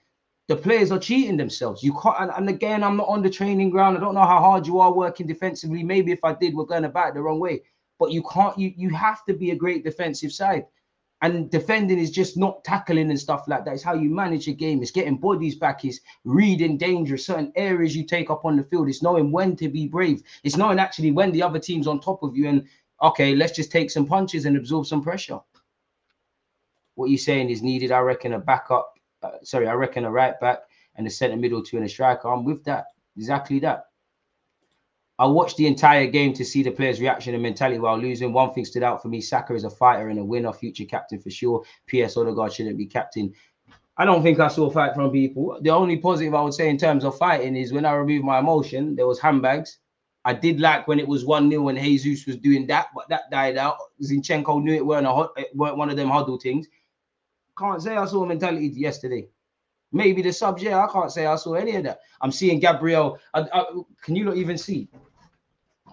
the 0.49 0.55
players 0.55 0.91
are 0.91 0.97
cheating 0.97 1.37
themselves. 1.37 1.83
You 1.83 1.93
can't, 1.93 2.19
and, 2.19 2.31
and, 2.35 2.49
again, 2.49 2.83
I'm 2.83 2.97
not 2.97 3.07
on 3.07 3.21
the 3.21 3.29
training 3.29 3.69
ground. 3.69 3.95
I 3.95 4.01
don't 4.01 4.15
know 4.15 4.25
how 4.25 4.39
hard 4.39 4.65
you 4.65 4.79
are 4.79 4.91
working 4.91 5.27
defensively. 5.27 5.83
Maybe 5.83 6.11
if 6.11 6.23
I 6.23 6.33
did, 6.33 6.55
we're 6.55 6.65
going 6.65 6.85
about 6.85 7.09
it 7.09 7.13
the 7.13 7.21
wrong 7.21 7.39
way. 7.39 7.61
But 7.99 8.11
you 8.11 8.23
can't, 8.23 8.57
you 8.57 8.73
you 8.75 8.89
have 8.95 9.23
to 9.25 9.33
be 9.35 9.51
a 9.51 9.55
great 9.55 9.83
defensive 9.83 10.31
side. 10.31 10.65
And 11.21 11.51
defending 11.51 11.99
is 11.99 12.09
just 12.09 12.35
not 12.35 12.63
tackling 12.63 13.11
and 13.11 13.19
stuff 13.19 13.47
like 13.47 13.63
that. 13.65 13.75
It's 13.75 13.83
how 13.83 13.93
you 13.93 14.09
manage 14.09 14.47
a 14.47 14.53
game. 14.53 14.81
It's 14.81 14.89
getting 14.89 15.17
bodies 15.17 15.55
back. 15.55 15.85
It's 15.85 15.99
reading 16.23 16.77
danger, 16.77 17.17
certain 17.17 17.51
areas 17.55 17.95
you 17.95 18.03
take 18.03 18.31
up 18.31 18.43
on 18.43 18.55
the 18.57 18.63
field. 18.63 18.89
It's 18.89 19.03
knowing 19.03 19.31
when 19.31 19.55
to 19.57 19.69
be 19.69 19.87
brave. 19.87 20.23
It's 20.43 20.57
knowing 20.57 20.79
actually 20.79 21.11
when 21.11 21.31
the 21.31 21.43
other 21.43 21.59
team's 21.59 21.85
on 21.85 21.99
top 21.99 22.23
of 22.23 22.35
you 22.35 22.47
and 22.47 22.65
okay, 23.03 23.35
let's 23.35 23.55
just 23.55 23.71
take 23.71 23.91
some 23.91 24.07
punches 24.07 24.45
and 24.45 24.57
absorb 24.57 24.87
some 24.87 25.03
pressure. 25.03 25.41
What 26.95 27.11
you're 27.11 27.19
saying 27.19 27.51
is 27.51 27.61
needed, 27.61 27.91
I 27.91 27.99
reckon, 27.99 28.33
a 28.33 28.39
backup 28.39 28.95
uh, 29.23 29.31
sorry, 29.43 29.67
I 29.67 29.73
reckon 29.73 30.05
a 30.05 30.11
right 30.11 30.39
back 30.39 30.59
and 30.95 31.05
a 31.07 31.09
centre 31.09 31.37
middle 31.37 31.63
two 31.63 31.77
and 31.77 31.85
a 31.85 31.89
striker. 31.89 32.27
I'm 32.27 32.43
with 32.43 32.63
that. 32.65 32.85
Exactly 33.17 33.59
that. 33.59 33.85
I 35.17 35.25
watched 35.25 35.57
the 35.57 35.67
entire 35.67 36.07
game 36.07 36.33
to 36.33 36.45
see 36.45 36.63
the 36.63 36.71
players' 36.71 37.01
reaction 37.01 37.33
and 37.33 37.43
mentality 37.43 37.79
while 37.79 37.99
losing. 37.99 38.31
One 38.31 38.53
thing 38.53 38.63
stood 38.63 38.83
out 38.83 39.01
for 39.01 39.09
me: 39.09 39.19
Saka 39.19 39.53
is 39.53 39.65
a 39.65 39.69
fighter 39.69 40.07
and 40.09 40.19
a 40.19 40.23
winner, 40.23 40.53
future 40.53 40.85
captain 40.85 41.19
for 41.19 41.29
sure. 41.29 41.63
P.S. 41.87 42.15
Odegaard 42.15 42.53
shouldn't 42.53 42.77
be 42.77 42.85
captain. 42.85 43.33
I 43.97 44.05
don't 44.05 44.23
think 44.23 44.39
I 44.39 44.47
saw 44.47 44.69
fight 44.69 44.95
from 44.95 45.11
people. 45.11 45.59
The 45.61 45.71
only 45.71 45.97
positive 45.97 46.33
I 46.33 46.41
would 46.41 46.53
say 46.53 46.69
in 46.69 46.77
terms 46.77 47.03
of 47.03 47.17
fighting 47.17 47.57
is 47.57 47.73
when 47.73 47.83
I 47.83 47.91
removed 47.95 48.23
my 48.23 48.39
emotion, 48.39 48.95
there 48.95 49.07
was 49.07 49.19
handbags. 49.19 49.79
I 50.23 50.33
did 50.33 50.61
like 50.61 50.87
when 50.87 50.99
it 50.99 51.07
was 51.07 51.25
1 51.25 51.49
0 51.49 51.63
when 51.63 51.75
Jesus 51.75 52.25
was 52.25 52.37
doing 52.37 52.65
that, 52.67 52.87
but 52.95 53.09
that 53.09 53.29
died 53.29 53.57
out. 53.57 53.75
Zinchenko 54.01 54.63
knew 54.63 54.73
it 54.73 54.85
weren't, 54.85 55.05
a, 55.05 55.27
it 55.35 55.49
weren't 55.53 55.75
one 55.75 55.89
of 55.89 55.97
them 55.97 56.09
huddle 56.09 56.39
things. 56.39 56.67
Can't 57.59 57.81
say 57.81 57.97
I 57.97 58.05
saw 58.05 58.23
a 58.23 58.27
mentality 58.27 58.67
yesterday. 58.67 59.27
Maybe 59.91 60.21
the 60.21 60.31
subs, 60.31 60.63
yeah, 60.63 60.81
I 60.81 60.87
can't 60.89 61.11
say 61.11 61.25
I 61.25 61.35
saw 61.35 61.55
any 61.55 61.75
of 61.75 61.83
that. 61.83 61.99
I'm 62.21 62.31
seeing 62.31 62.59
Gabriel. 62.59 63.19
I, 63.33 63.41
I, 63.51 63.65
can 64.01 64.15
you 64.15 64.23
not 64.23 64.37
even 64.37 64.57
see? 64.57 64.87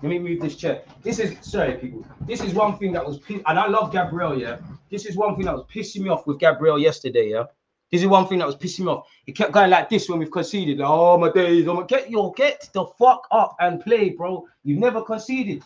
Let 0.02 0.10
me 0.10 0.18
move 0.20 0.40
this 0.40 0.56
chair. 0.56 0.82
This 1.02 1.18
is 1.18 1.36
sorry, 1.40 1.74
people. 1.74 2.06
This 2.20 2.42
is 2.42 2.54
one 2.54 2.78
thing 2.78 2.92
that 2.92 3.04
was 3.04 3.18
and 3.28 3.58
I 3.58 3.66
love 3.66 3.90
Gabriel, 3.90 4.38
yeah. 4.38 4.58
This 4.90 5.06
is 5.06 5.16
one 5.16 5.34
thing 5.34 5.46
that 5.46 5.54
was 5.54 5.64
pissing 5.72 6.02
me 6.02 6.10
off 6.10 6.26
with 6.26 6.38
Gabriel 6.38 6.78
yesterday, 6.78 7.30
yeah. 7.30 7.44
This 7.90 8.02
is 8.02 8.06
one 8.06 8.28
thing 8.28 8.38
that 8.38 8.46
was 8.46 8.56
pissing 8.56 8.80
me 8.80 8.88
off. 8.88 9.08
He 9.24 9.32
kept 9.32 9.52
going 9.52 9.70
like 9.70 9.88
this 9.88 10.08
when 10.08 10.20
we've 10.20 10.30
conceded. 10.30 10.78
Like, 10.78 10.88
oh 10.88 11.18
my 11.18 11.32
days, 11.32 11.66
oh 11.66 11.74
my 11.74 11.86
get 11.86 12.10
your 12.10 12.32
get 12.34 12.68
the 12.74 12.84
fuck 12.98 13.26
up 13.32 13.56
and 13.58 13.80
play, 13.80 14.10
bro. 14.10 14.46
You've 14.62 14.78
never 14.78 15.02
conceded. 15.02 15.64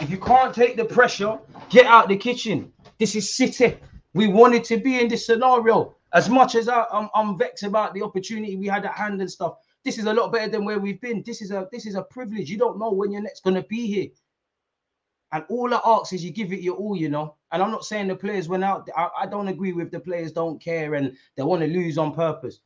If 0.00 0.10
you 0.10 0.16
can't 0.16 0.54
take 0.54 0.76
the 0.76 0.86
pressure, 0.86 1.38
get 1.68 1.86
out 1.86 2.08
the 2.08 2.16
kitchen. 2.16 2.72
This 2.98 3.14
is 3.14 3.32
City. 3.32 3.76
We 4.14 4.26
wanted 4.26 4.64
to 4.64 4.76
be 4.78 5.00
in 5.00 5.08
this 5.08 5.26
scenario. 5.26 5.94
As 6.12 6.28
much 6.28 6.56
as 6.56 6.68
I, 6.68 6.84
I'm, 6.92 7.08
I'm 7.14 7.38
vexed 7.38 7.62
about 7.62 7.94
the 7.94 8.02
opportunity 8.02 8.56
we 8.56 8.66
had 8.66 8.84
at 8.84 8.94
hand 8.94 9.20
and 9.20 9.30
stuff, 9.30 9.58
this 9.84 9.98
is 9.98 10.06
a 10.06 10.12
lot 10.12 10.32
better 10.32 10.50
than 10.50 10.64
where 10.64 10.78
we've 10.78 11.00
been. 11.00 11.22
This 11.24 11.40
is 11.40 11.52
a 11.52 11.68
this 11.70 11.86
is 11.86 11.94
a 11.94 12.02
privilege. 12.02 12.50
You 12.50 12.58
don't 12.58 12.78
know 12.78 12.90
when 12.90 13.12
you're 13.12 13.22
next 13.22 13.44
gonna 13.44 13.62
be 13.62 13.86
here. 13.86 14.08
And 15.32 15.44
all 15.48 15.72
I 15.72 15.80
ask 15.84 16.12
is 16.12 16.24
you 16.24 16.32
give 16.32 16.52
it 16.52 16.60
your 16.60 16.76
all, 16.76 16.96
you 16.96 17.08
know. 17.08 17.36
And 17.52 17.62
I'm 17.62 17.70
not 17.70 17.84
saying 17.84 18.08
the 18.08 18.16
players 18.16 18.48
went 18.48 18.64
out. 18.64 18.88
I, 18.96 19.08
I 19.20 19.26
don't 19.26 19.48
agree 19.48 19.72
with 19.72 19.92
the 19.92 20.00
players 20.00 20.32
don't 20.32 20.60
care 20.60 20.94
and 20.94 21.16
they 21.36 21.44
want 21.44 21.62
to 21.62 21.68
lose 21.68 21.98
on 21.98 22.12
purpose. 22.12 22.58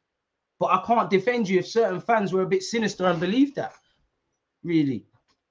But 0.59 0.67
I 0.67 0.83
can't 0.87 1.11
defend 1.11 1.49
you 1.49 1.59
if 1.59 1.69
certain 1.69 2.01
fans 2.01 2.33
were 2.33 2.43
a 2.43 2.47
bit 2.47 2.63
sinister 2.63 3.05
and 3.05 3.21
believe 3.21 3.55
that. 3.57 3.75
Really. 4.63 5.05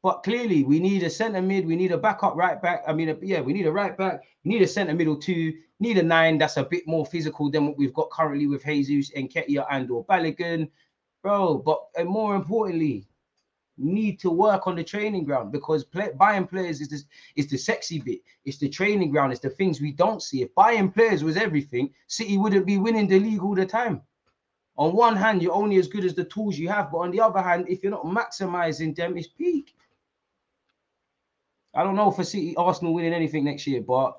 But 0.03 0.21
clearly, 0.21 0.65
we 0.65 0.81
need 0.81 1.03
a 1.03 1.09
centre 1.09 1.41
mid. 1.41 1.65
We 1.65 1.77
need 1.77 1.93
a 1.93 1.97
backup 1.97 2.35
right 2.35 2.61
back. 2.61 2.83
I 2.85 2.91
mean, 2.91 3.17
yeah, 3.21 3.39
we 3.39 3.53
need 3.53 3.65
a 3.65 3.71
right 3.71 3.97
back. 3.97 4.21
We 4.43 4.51
need 4.51 4.61
a 4.61 4.67
centre 4.67 4.93
middle 4.93 5.15
too. 5.15 5.53
Need 5.79 5.97
a 5.97 6.03
nine 6.03 6.37
that's 6.37 6.57
a 6.57 6.63
bit 6.65 6.85
more 6.85 7.05
physical 7.05 7.49
than 7.49 7.67
what 7.67 7.77
we've 7.77 7.93
got 7.93 8.11
currently 8.11 8.45
with 8.45 8.65
Jesus 8.65 9.13
and 9.15 9.29
Nketiah 9.29 9.65
and 9.71 9.89
or 9.89 10.05
Balogun, 10.05 10.69
bro. 11.21 11.57
But 11.57 11.85
and 11.97 12.09
more 12.09 12.35
importantly, 12.35 13.07
need 13.77 14.19
to 14.19 14.29
work 14.29 14.67
on 14.67 14.75
the 14.75 14.83
training 14.83 15.23
ground 15.23 15.53
because 15.53 15.85
play, 15.85 16.09
buying 16.19 16.47
players 16.47 16.81
is 16.81 16.89
this 16.89 17.05
is 17.37 17.47
the 17.47 17.57
sexy 17.57 18.01
bit. 18.01 18.19
It's 18.43 18.57
the 18.57 18.67
training 18.67 19.09
ground. 19.09 19.31
It's 19.31 19.41
the 19.41 19.51
things 19.51 19.79
we 19.79 19.93
don't 19.93 20.21
see. 20.21 20.41
If 20.41 20.53
buying 20.53 20.91
players 20.91 21.23
was 21.23 21.37
everything, 21.37 21.89
City 22.07 22.37
wouldn't 22.37 22.65
be 22.65 22.77
winning 22.77 23.07
the 23.07 23.21
league 23.21 23.41
all 23.41 23.55
the 23.55 23.65
time. 23.65 24.01
On 24.75 24.93
one 24.93 25.15
hand, 25.15 25.41
you're 25.41 25.53
only 25.53 25.77
as 25.77 25.87
good 25.87 26.03
as 26.03 26.13
the 26.13 26.25
tools 26.25 26.57
you 26.57 26.67
have, 26.67 26.91
but 26.91 26.97
on 26.97 27.11
the 27.11 27.21
other 27.21 27.41
hand, 27.41 27.67
if 27.69 27.83
you're 27.83 27.91
not 27.91 28.05
maximizing 28.05 28.93
them, 28.93 29.17
it's 29.17 29.27
peak. 29.27 29.75
I 31.73 31.83
don't 31.83 31.95
know 31.95 32.11
for 32.11 32.23
City, 32.23 32.55
Arsenal 32.55 32.93
winning 32.93 33.13
anything 33.13 33.43
next 33.43 33.65
year, 33.67 33.81
but 33.81 34.15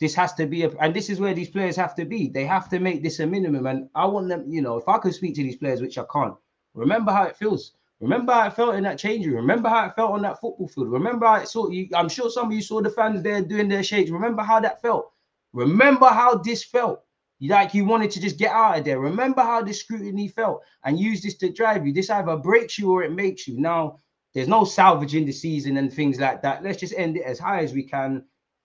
this 0.00 0.14
has 0.14 0.32
to 0.34 0.46
be 0.46 0.64
a, 0.64 0.70
and 0.80 0.94
this 0.94 1.10
is 1.10 1.20
where 1.20 1.34
these 1.34 1.50
players 1.50 1.76
have 1.76 1.94
to 1.96 2.04
be. 2.04 2.28
They 2.28 2.44
have 2.44 2.68
to 2.70 2.80
make 2.80 3.02
this 3.02 3.20
a 3.20 3.26
minimum. 3.26 3.66
And 3.66 3.88
I 3.94 4.04
want 4.06 4.28
them, 4.28 4.44
you 4.48 4.62
know, 4.62 4.76
if 4.76 4.88
I 4.88 4.98
could 4.98 5.14
speak 5.14 5.34
to 5.36 5.42
these 5.42 5.56
players, 5.56 5.80
which 5.80 5.98
I 5.98 6.04
can't, 6.12 6.34
remember 6.74 7.12
how 7.12 7.24
it 7.24 7.36
feels. 7.36 7.72
Remember 8.00 8.32
how 8.32 8.48
it 8.48 8.54
felt 8.54 8.74
in 8.74 8.82
that 8.82 8.98
change 8.98 9.26
room. 9.26 9.36
Remember 9.36 9.68
how 9.68 9.86
it 9.86 9.94
felt 9.94 10.10
on 10.10 10.22
that 10.22 10.40
football 10.40 10.66
field. 10.66 10.90
Remember 10.90 11.24
how 11.24 11.36
it 11.36 11.48
saw 11.48 11.68
you. 11.68 11.88
I'm 11.94 12.08
sure 12.08 12.30
some 12.30 12.48
of 12.48 12.52
you 12.52 12.60
saw 12.60 12.82
the 12.82 12.90
fans 12.90 13.22
there 13.22 13.40
doing 13.42 13.68
their 13.68 13.84
shakes. 13.84 14.10
Remember 14.10 14.42
how 14.42 14.58
that 14.58 14.82
felt. 14.82 15.12
Remember 15.52 16.06
how 16.06 16.34
this 16.36 16.64
felt. 16.64 17.04
Like 17.40 17.74
you 17.74 17.84
wanted 17.84 18.10
to 18.12 18.20
just 18.20 18.38
get 18.38 18.50
out 18.50 18.78
of 18.78 18.84
there. 18.84 18.98
Remember 18.98 19.42
how 19.42 19.62
this 19.62 19.80
scrutiny 19.80 20.26
felt 20.26 20.62
and 20.84 20.98
use 20.98 21.22
this 21.22 21.36
to 21.38 21.52
drive 21.52 21.86
you. 21.86 21.92
This 21.92 22.10
either 22.10 22.36
breaks 22.36 22.76
you 22.76 22.90
or 22.90 23.04
it 23.04 23.12
makes 23.12 23.46
you. 23.46 23.60
Now, 23.60 24.00
there's 24.34 24.48
no 24.48 24.64
salvaging 24.64 25.26
the 25.26 25.32
season 25.32 25.76
and 25.76 25.92
things 25.92 26.18
like 26.18 26.42
that. 26.42 26.62
Let's 26.62 26.80
just 26.80 26.94
end 26.96 27.16
it 27.16 27.24
as 27.24 27.38
high 27.38 27.62
as 27.62 27.72
we 27.72 27.82
can. 27.82 28.24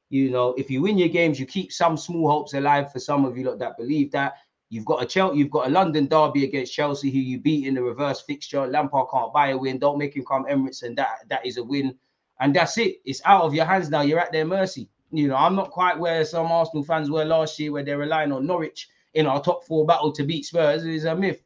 You 0.09 0.29
know, 0.29 0.53
if 0.57 0.69
you 0.69 0.81
win 0.81 0.97
your 0.97 1.09
games, 1.09 1.39
you 1.39 1.45
keep 1.45 1.73
some 1.73 1.97
small 1.97 2.29
hopes 2.29 2.53
alive 2.53 2.91
for 2.91 2.99
some 2.99 3.25
of 3.25 3.37
you 3.37 3.45
lot 3.45 3.59
that 3.59 3.77
believe 3.77 4.11
that. 4.11 4.35
You've 4.69 4.85
got 4.85 5.01
a 5.01 5.05
Chelsea, 5.05 5.37
you've 5.37 5.49
got 5.49 5.67
a 5.67 5.69
London 5.69 6.07
derby 6.07 6.43
against 6.43 6.73
Chelsea, 6.73 7.09
who 7.09 7.19
you 7.19 7.39
beat 7.39 7.65
in 7.65 7.73
the 7.73 7.81
reverse 7.81 8.21
fixture. 8.21 8.67
Lampard 8.67 9.07
can't 9.11 9.31
buy 9.33 9.49
a 9.49 9.57
win. 9.57 9.79
Don't 9.79 9.97
make 9.97 10.15
him 10.15 10.25
come 10.25 10.45
Emirates, 10.45 10.83
and 10.83 10.97
that 10.97 11.19
that 11.29 11.45
is 11.45 11.57
a 11.57 11.63
win. 11.63 11.95
And 12.39 12.53
that's 12.53 12.77
it. 12.77 12.97
It's 13.05 13.21
out 13.25 13.43
of 13.43 13.53
your 13.53 13.65
hands 13.65 13.89
now. 13.89 14.01
You're 14.01 14.19
at 14.19 14.31
their 14.31 14.45
mercy. 14.45 14.89
You 15.11 15.29
know, 15.29 15.37
I'm 15.37 15.55
not 15.55 15.71
quite 15.71 15.97
where 15.97 16.25
some 16.25 16.47
Arsenal 16.47 16.83
fans 16.83 17.09
were 17.09 17.23
last 17.23 17.57
year, 17.59 17.71
where 17.71 17.83
they're 17.83 17.97
relying 17.97 18.33
on 18.33 18.45
Norwich 18.45 18.89
in 19.13 19.25
our 19.25 19.41
top 19.41 19.63
four 19.63 19.85
battle 19.85 20.11
to 20.11 20.23
beat 20.23 20.45
Spurs. 20.45 20.85
Is 20.85 21.05
a 21.05 21.15
myth. 21.15 21.41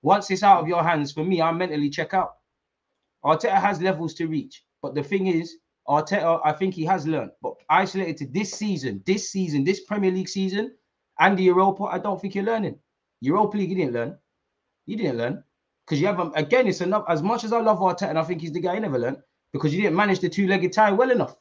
Once 0.00 0.30
it's 0.30 0.42
out 0.42 0.62
of 0.62 0.68
your 0.68 0.82
hands, 0.82 1.12
for 1.12 1.24
me, 1.24 1.42
I 1.42 1.52
mentally 1.52 1.90
check 1.90 2.14
out. 2.14 2.37
Arteta 3.24 3.60
has 3.60 3.80
levels 3.80 4.14
to 4.14 4.26
reach, 4.26 4.64
but 4.82 4.94
the 4.94 5.02
thing 5.02 5.26
is, 5.26 5.56
Arteta, 5.88 6.40
I 6.44 6.52
think 6.52 6.74
he 6.74 6.84
has 6.84 7.06
learned. 7.06 7.30
But 7.42 7.54
isolated 7.70 8.16
to 8.18 8.26
this 8.26 8.52
season, 8.52 9.02
this 9.06 9.30
season, 9.30 9.64
this 9.64 9.84
Premier 9.84 10.10
League 10.10 10.28
season, 10.28 10.74
and 11.18 11.36
the 11.36 11.44
Europa, 11.44 11.84
I 11.84 11.98
don't 11.98 12.20
think 12.20 12.34
you're 12.34 12.44
learning. 12.44 12.78
Europa 13.20 13.56
League, 13.56 13.70
you 13.70 13.76
didn't 13.76 13.94
learn. 13.94 14.18
You 14.86 14.96
didn't 14.96 15.18
learn 15.18 15.42
because 15.86 16.00
you 16.00 16.06
haven't. 16.06 16.32
again. 16.36 16.66
It's 16.66 16.80
enough. 16.80 17.04
As 17.08 17.22
much 17.22 17.44
as 17.44 17.52
I 17.52 17.60
love 17.60 17.78
Arteta, 17.78 18.08
and 18.10 18.18
I 18.18 18.22
think 18.22 18.40
he's 18.40 18.52
the 18.52 18.60
guy 18.60 18.74
you 18.74 18.80
never 18.80 18.98
learned 18.98 19.18
because 19.52 19.74
you 19.74 19.82
didn't 19.82 19.96
manage 19.96 20.20
the 20.20 20.28
two-legged 20.28 20.72
tie 20.72 20.92
well 20.92 21.10
enough. 21.10 21.36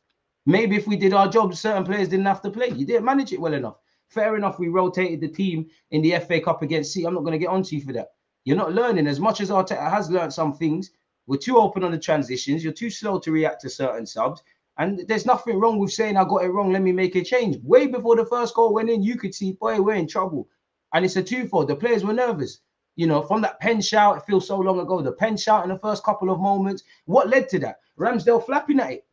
Maybe 0.46 0.78
if 0.78 0.88
we 0.88 0.96
did 0.96 1.14
our 1.14 1.28
job, 1.28 1.54
certain 1.54 1.84
players 1.84 2.08
didn't 2.08 2.26
have 2.26 2.42
to 2.42 2.50
play. 2.50 2.70
You 2.70 2.86
didn't 2.86 3.06
manage 3.06 3.34
it 3.34 3.42
well 3.42 3.54
enough. 3.54 3.76
Fair 4.08 4.38
enough. 4.38 4.60
We 4.60 4.70
rotated 4.70 5.20
the 5.20 5.28
team 5.28 5.68
in 5.92 6.02
the 6.02 6.18
FA 6.20 6.40
Cup 6.40 6.62
against 6.62 6.94
C. 6.94 7.04
I'm 7.06 7.14
not 7.14 7.22
going 7.24 7.34
to 7.34 7.38
get 7.38 7.50
onto 7.50 7.76
you 7.76 7.82
for 7.82 7.92
that. 7.94 8.10
You're 8.46 8.56
not 8.56 8.74
learning 8.74 9.08
as 9.08 9.20
much 9.20 9.42
as 9.42 9.50
Arteta 9.50 9.92
has 9.92 10.10
learned 10.10 10.34
some 10.34 10.54
things. 10.54 10.92
We're 11.28 11.38
too 11.38 11.58
open 11.58 11.84
on 11.84 11.92
the 11.92 12.00
transitions. 12.00 12.64
You're 12.64 12.74
too 12.74 12.90
slow 12.90 13.20
to 13.20 13.32
react 13.32 13.62
to 13.62 13.70
certain 13.70 14.06
subs. 14.06 14.42
And 14.78 15.00
there's 15.08 15.26
nothing 15.26 15.60
wrong 15.60 15.80
with 15.80 15.92
saying 15.92 16.18
I 16.18 16.24
got 16.24 16.44
it 16.44 16.50
wrong. 16.50 16.72
Let 16.72 16.82
me 16.82 16.92
make 16.92 17.16
a 17.16 17.24
change. 17.24 17.58
Way 17.64 17.88
before 17.88 18.16
the 18.16 18.26
first 18.26 18.56
goal 18.56 18.74
went 18.74 18.90
in, 18.90 19.04
you 19.04 19.18
could 19.18 19.36
see, 19.36 19.54
boy, 19.54 19.82
we're 19.82 19.96
in 19.96 20.08
trouble. 20.08 20.48
And 20.94 21.04
it's 21.04 21.16
a 21.16 21.24
twofold. 21.24 21.68
The 21.68 21.76
players 21.76 22.04
were 22.04 22.14
nervous. 22.14 22.62
You 22.96 23.08
know, 23.08 23.22
from 23.22 23.42
that 23.42 23.60
pen 23.60 23.82
shout, 23.82 24.18
it 24.18 24.26
feels 24.26 24.48
so 24.48 24.58
long 24.58 24.80
ago. 24.80 25.02
The 25.02 25.12
pen 25.12 25.36
shout 25.38 25.64
in 25.64 25.70
the 25.70 25.80
first 25.80 26.04
couple 26.04 26.32
of 26.32 26.40
moments. 26.40 26.84
What 27.06 27.30
led 27.30 27.50
to 27.50 27.60
that? 27.60 27.80
Ramsdale 28.00 28.46
flapping 28.46 28.80
at 28.80 28.92
it. 28.92 29.06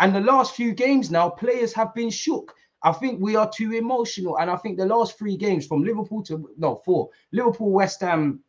And 0.00 0.14
the 0.14 0.20
last 0.20 0.54
few 0.54 0.72
games 0.72 1.10
now, 1.10 1.28
players 1.28 1.72
have 1.74 1.94
been 1.94 2.10
shook. 2.10 2.54
I 2.82 2.92
think 2.92 3.20
we 3.20 3.36
are 3.36 3.48
too 3.48 3.72
emotional. 3.72 4.38
And 4.38 4.50
I 4.50 4.56
think 4.56 4.76
the 4.76 4.86
last 4.86 5.16
three 5.16 5.36
games 5.36 5.66
from 5.66 5.84
Liverpool 5.84 6.22
to 6.24 6.50
no 6.56 6.82
four, 6.84 7.10
Liverpool, 7.30 7.70
West 7.70 8.00
Ham, 8.00 8.42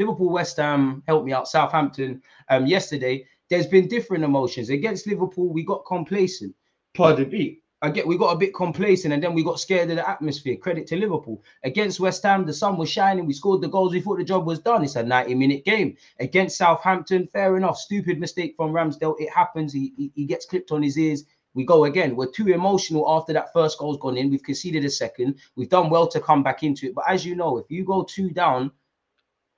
Liverpool, 0.00 0.30
West 0.30 0.56
Ham, 0.56 1.04
help 1.06 1.24
me 1.24 1.32
out, 1.32 1.46
Southampton 1.46 2.20
um, 2.48 2.66
yesterday 2.66 3.24
there's 3.50 3.66
been 3.66 3.88
different 3.88 4.24
emotions. 4.24 4.70
Against 4.70 5.06
Liverpool, 5.06 5.52
we 5.52 5.64
got 5.64 5.84
complacent. 5.84 6.54
Pardon 6.96 7.28
me. 7.28 7.58
I 7.82 7.90
get 7.90 8.06
we 8.06 8.18
got 8.18 8.34
a 8.34 8.38
bit 8.38 8.54
complacent 8.54 9.14
and 9.14 9.22
then 9.22 9.32
we 9.32 9.42
got 9.42 9.58
scared 9.58 9.88
of 9.88 9.96
the 9.96 10.08
atmosphere. 10.08 10.56
Credit 10.56 10.86
to 10.88 10.96
Liverpool. 10.96 11.42
Against 11.64 11.98
West 11.98 12.22
Ham, 12.24 12.44
the 12.44 12.52
sun 12.52 12.76
was 12.76 12.90
shining. 12.90 13.26
We 13.26 13.32
scored 13.32 13.62
the 13.62 13.68
goals. 13.68 13.94
We 13.94 14.02
thought 14.02 14.18
the 14.18 14.24
job 14.24 14.46
was 14.46 14.58
done. 14.58 14.84
It's 14.84 14.96
a 14.96 15.02
90 15.02 15.34
minute 15.34 15.64
game. 15.64 15.96
Against 16.20 16.58
Southampton, 16.58 17.26
fair 17.26 17.56
enough. 17.56 17.78
Stupid 17.78 18.20
mistake 18.20 18.54
from 18.54 18.72
Ramsdale. 18.72 19.16
It 19.18 19.30
happens. 19.30 19.72
He, 19.72 19.94
he, 19.96 20.12
he 20.14 20.24
gets 20.26 20.44
clipped 20.44 20.72
on 20.72 20.82
his 20.82 20.98
ears. 20.98 21.24
We 21.54 21.64
go 21.64 21.84
again. 21.86 22.16
We're 22.16 22.30
too 22.30 22.48
emotional 22.48 23.08
after 23.08 23.32
that 23.32 23.52
first 23.52 23.78
goal's 23.78 23.98
gone 23.98 24.18
in. 24.18 24.30
We've 24.30 24.42
conceded 24.42 24.84
a 24.84 24.90
second. 24.90 25.36
We've 25.56 25.70
done 25.70 25.88
well 25.88 26.06
to 26.08 26.20
come 26.20 26.42
back 26.42 26.62
into 26.62 26.86
it. 26.86 26.94
But 26.94 27.04
as 27.08 27.24
you 27.24 27.34
know, 27.34 27.56
if 27.56 27.70
you 27.70 27.84
go 27.84 28.04
two 28.04 28.30
down, 28.30 28.70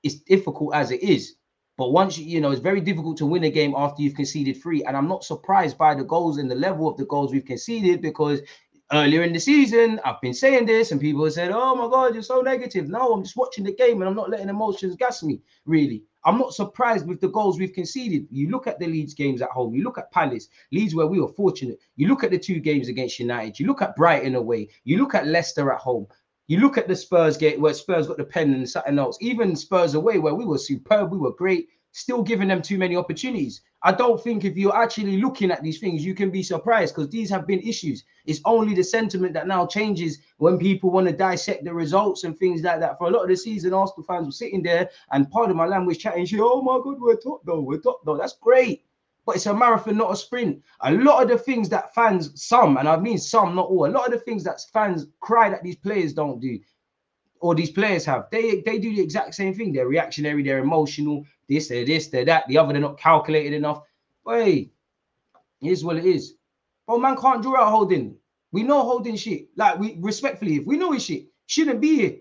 it's 0.03 0.17
difficult 0.17 0.75
as 0.75 0.91
it 0.91 1.03
is. 1.03 1.37
But 1.79 1.93
once 1.93 2.19
you, 2.19 2.27
you 2.27 2.41
know, 2.41 2.51
it's 2.51 2.61
very 2.61 2.81
difficult 2.81 3.17
to 3.19 3.27
win 3.27 3.45
a 3.45 3.51
game 3.51 3.75
after 3.77 4.03
you've 4.03 4.15
conceded 4.15 4.61
three. 4.62 4.85
And 4.85 4.97
I'm 4.97 5.09
not 5.09 5.25
surprised 5.25 5.79
by 5.79 5.95
the 5.95 6.05
goals 6.05 6.38
and 6.38 6.51
the 6.51 6.55
level 6.55 6.88
of 6.88 6.97
the 6.97 7.07
goals 7.07 7.33
we've 7.33 7.45
conceded 7.45 8.03
because 8.03 8.41
earlier 8.93 9.23
in 9.23 9.33
the 9.33 9.41
season, 9.41 9.99
I've 10.05 10.21
been 10.21 10.35
saying 10.35 10.67
this, 10.67 10.93
and 10.93 11.01
people 11.01 11.25
have 11.25 11.33
said, 11.33 11.51
Oh 11.51 11.75
my 11.75 11.88
God, 11.88 12.15
you're 12.15 12.23
so 12.23 12.41
negative. 12.41 12.88
No, 12.88 13.12
I'm 13.12 13.23
just 13.23 13.37
watching 13.37 13.65
the 13.65 13.73
game 13.75 14.01
and 14.01 14.09
I'm 14.09 14.17
not 14.17 14.31
letting 14.31 14.51
emotions 14.51 14.97
gas 14.97 15.23
me, 15.23 15.41
really. 15.65 16.05
I'm 16.25 16.38
not 16.38 16.55
surprised 16.55 17.07
with 17.07 17.21
the 17.21 17.29
goals 17.29 17.59
we've 17.59 17.73
conceded. 17.73 18.29
You 18.31 18.49
look 18.51 18.67
at 18.67 18.79
the 18.79 18.87
Leeds 18.87 19.15
games 19.15 19.43
at 19.43 19.51
home, 19.51 19.75
you 19.75 19.83
look 19.83 19.99
at 19.99 20.12
Palace, 20.12 20.49
Leeds 20.71 20.95
where 20.95 21.07
we 21.07 21.21
were 21.21 21.29
fortunate. 21.29 21.81
You 21.97 22.07
look 22.07 22.23
at 22.23 22.31
the 22.31 22.38
two 22.38 22.61
games 22.61 22.88
against 22.88 23.19
United, 23.19 23.59
you 23.59 23.67
look 23.67 23.83
at 23.83 23.97
Brighton 23.97 24.37
away, 24.37 24.69
you 24.85 24.99
look 24.99 25.15
at 25.15 25.27
Leicester 25.27 25.73
at 25.73 25.81
home. 25.81 26.07
You 26.53 26.61
look 26.61 26.77
at 26.77 26.87
the 26.87 26.95
Spurs 26.95 27.38
game 27.38 27.62
where 27.62 27.73
Spurs 27.73 28.09
got 28.09 28.19
the 28.19 28.25
pen 28.25 28.53
and 28.53 28.69
something 28.69 28.99
else. 28.99 29.17
Even 29.23 29.57
Spurs 29.57 29.95
away 29.95 30.19
where 30.19 30.35
we 30.35 30.45
were 30.45 30.59
superb, 30.59 31.11
we 31.11 31.17
were 31.17 31.33
great, 31.33 31.71
still 31.93 32.23
giving 32.23 32.49
them 32.49 32.61
too 32.61 32.77
many 32.77 32.95
opportunities. 32.95 33.62
I 33.83 33.93
don't 33.93 34.23
think 34.23 34.45
if 34.45 34.55
you're 34.55 34.77
actually 34.77 35.17
looking 35.17 35.51
at 35.51 35.62
these 35.62 35.79
things, 35.79 36.05
you 36.05 36.15
can 36.15 36.29
be 36.29 36.43
surprised 36.43 36.95
because 36.95 37.09
these 37.09 37.31
have 37.31 37.47
been 37.47 37.61
issues. 37.61 38.05
It's 38.27 38.43
only 38.45 38.75
the 38.75 38.85
sentiment 38.85 39.33
that 39.33 39.47
now 39.47 39.65
changes 39.65 40.19
when 40.37 40.59
people 40.59 40.91
want 40.91 41.07
to 41.07 41.15
dissect 41.15 41.65
the 41.65 41.73
results 41.73 42.25
and 42.25 42.38
things 42.38 42.61
like 42.61 42.81
that. 42.81 42.99
For 42.99 43.07
a 43.07 43.11
lot 43.11 43.23
of 43.23 43.31
the 43.31 43.37
season, 43.38 43.73
Arsenal 43.73 44.05
fans 44.05 44.27
were 44.27 44.33
sitting 44.33 44.62
there 44.62 44.91
and 45.11 45.31
part 45.31 45.49
of 45.49 45.57
my 45.57 45.65
language 45.65 46.01
chatting, 46.01 46.29
oh 46.38 46.61
my 46.61 46.79
God, 46.85 47.01
we're 47.01 47.17
top 47.17 47.41
though, 47.47 47.61
we're 47.62 47.81
top 47.81 48.03
though. 48.05 48.19
That's 48.19 48.35
great 48.35 48.85
but 49.25 49.37
it's 49.37 49.47
a 49.47 49.55
marathon, 49.55 49.97
not 49.97 50.13
a 50.13 50.17
sprint. 50.17 50.63
A 50.81 50.93
lot 50.93 51.23
of 51.23 51.29
the 51.29 51.39
things 51.39 51.69
that 51.69 51.95
fans, 51.95 52.33
some, 52.43 52.77
and 52.77 52.89
I 52.89 52.97
mean 52.97 53.19
some, 53.19 53.55
not 53.55 53.69
all, 53.69 53.87
a 53.87 53.89
lot 53.89 54.07
of 54.07 54.13
the 54.13 54.19
things 54.19 54.45
that 54.45 54.61
fans 54.73 55.07
cry 55.21 55.49
that 55.49 55.63
these 55.63 55.77
players 55.77 56.13
don't 56.13 56.41
do, 56.41 56.59
or 57.41 57.55
these 57.55 57.71
players 57.71 58.05
have, 58.05 58.27
they 58.31 58.63
they 58.67 58.79
do 58.79 58.95
the 58.95 59.03
exact 59.03 59.35
same 59.35 59.55
thing. 59.55 59.73
They're 59.73 59.89
reactionary, 59.89 60.43
they're 60.43 60.59
emotional, 60.59 61.25
this, 61.49 61.69
they're 61.69 61.85
this, 61.85 62.09
they're 62.09 62.25
that, 62.25 62.47
the 62.49 62.59
other, 62.59 62.73
they're 62.73 62.83
not 62.83 62.99
calculated 62.99 63.53
enough. 63.53 63.83
But 64.25 64.45
hey, 64.45 64.71
it 65.61 65.71
is 65.71 65.85
what 65.85 65.97
it 65.97 66.05
is. 66.05 66.35
But 66.87 66.99
man 66.99 67.17
can't 67.17 67.43
draw 67.43 67.63
out 67.63 67.71
holding. 67.71 68.17
We 68.51 68.63
know 68.63 68.83
holding 68.83 69.17
shit. 69.17 69.49
Like 69.57 69.79
we 69.79 69.97
respectfully, 70.01 70.57
if 70.57 70.67
we 70.67 70.77
know 70.77 70.93
his 70.93 71.05
shit, 71.05 71.27
shouldn't 71.47 71.81
be 71.81 71.97
here. 71.97 72.17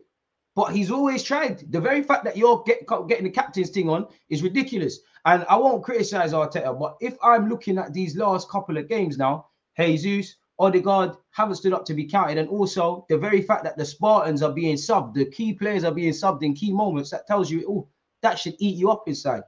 But 0.56 0.74
he's 0.74 0.92
always 0.92 1.24
tried. 1.24 1.72
The 1.72 1.80
very 1.80 2.04
fact 2.04 2.26
that 2.26 2.36
you're 2.38 2.64
get, 2.66 2.86
getting 3.08 3.24
the 3.24 3.30
captain's 3.30 3.70
thing 3.70 3.90
on 3.90 4.08
is 4.30 4.44
ridiculous. 4.44 5.00
And 5.26 5.46
I 5.50 5.56
won't 5.56 5.84
criticize 5.84 6.34
Arteta, 6.34 6.78
but 6.80 6.98
if 7.00 7.16
I'm 7.24 7.48
looking 7.48 7.78
at 7.78 7.94
these 7.94 8.16
last 8.16 8.50
couple 8.50 8.78
of 8.78 8.90
games 8.90 9.18
now, 9.18 9.48
Jesus, 9.78 10.36
Odegaard 10.58 11.16
haven't 11.32 11.56
stood 11.56 11.74
up 11.74 11.86
to 11.86 11.94
be 11.94 12.06
counted. 12.06 12.38
And 12.38 12.50
also 12.50 13.06
the 13.10 13.18
very 13.18 13.42
fact 13.42 13.64
that 13.64 13.78
the 13.78 13.86
Spartans 13.86 14.42
are 14.42 14.52
being 14.52 14.76
subbed, 14.76 15.14
the 15.14 15.26
key 15.26 15.54
players 15.54 15.84
are 15.84 15.94
being 15.94 16.14
subbed 16.14 16.44
in 16.44 16.54
key 16.54 16.72
moments, 16.72 17.12
that 17.12 17.28
tells 17.28 17.50
you, 17.52 17.66
oh, 17.70 17.88
that 18.22 18.40
should 18.40 18.56
eat 18.60 18.78
you 18.78 18.92
up 18.92 19.08
inside. 19.08 19.44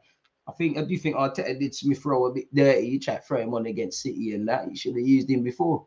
I 0.48 0.52
think 0.52 0.78
I 0.78 0.84
do 0.84 0.98
think 0.98 1.16
Arteta 1.16 1.58
did 1.60 1.74
Smith 1.74 2.04
Rowe 2.06 2.26
a 2.26 2.34
bit 2.34 2.54
dirty. 2.54 2.88
You 2.88 3.00
tried 3.00 3.18
to 3.18 3.22
throw 3.22 3.42
him 3.42 3.54
on 3.54 3.66
against 3.66 4.02
City 4.02 4.34
and 4.34 4.48
that. 4.48 4.70
You 4.70 4.76
should 4.76 4.96
have 4.96 5.08
used 5.08 5.30
him 5.30 5.44
before. 5.44 5.86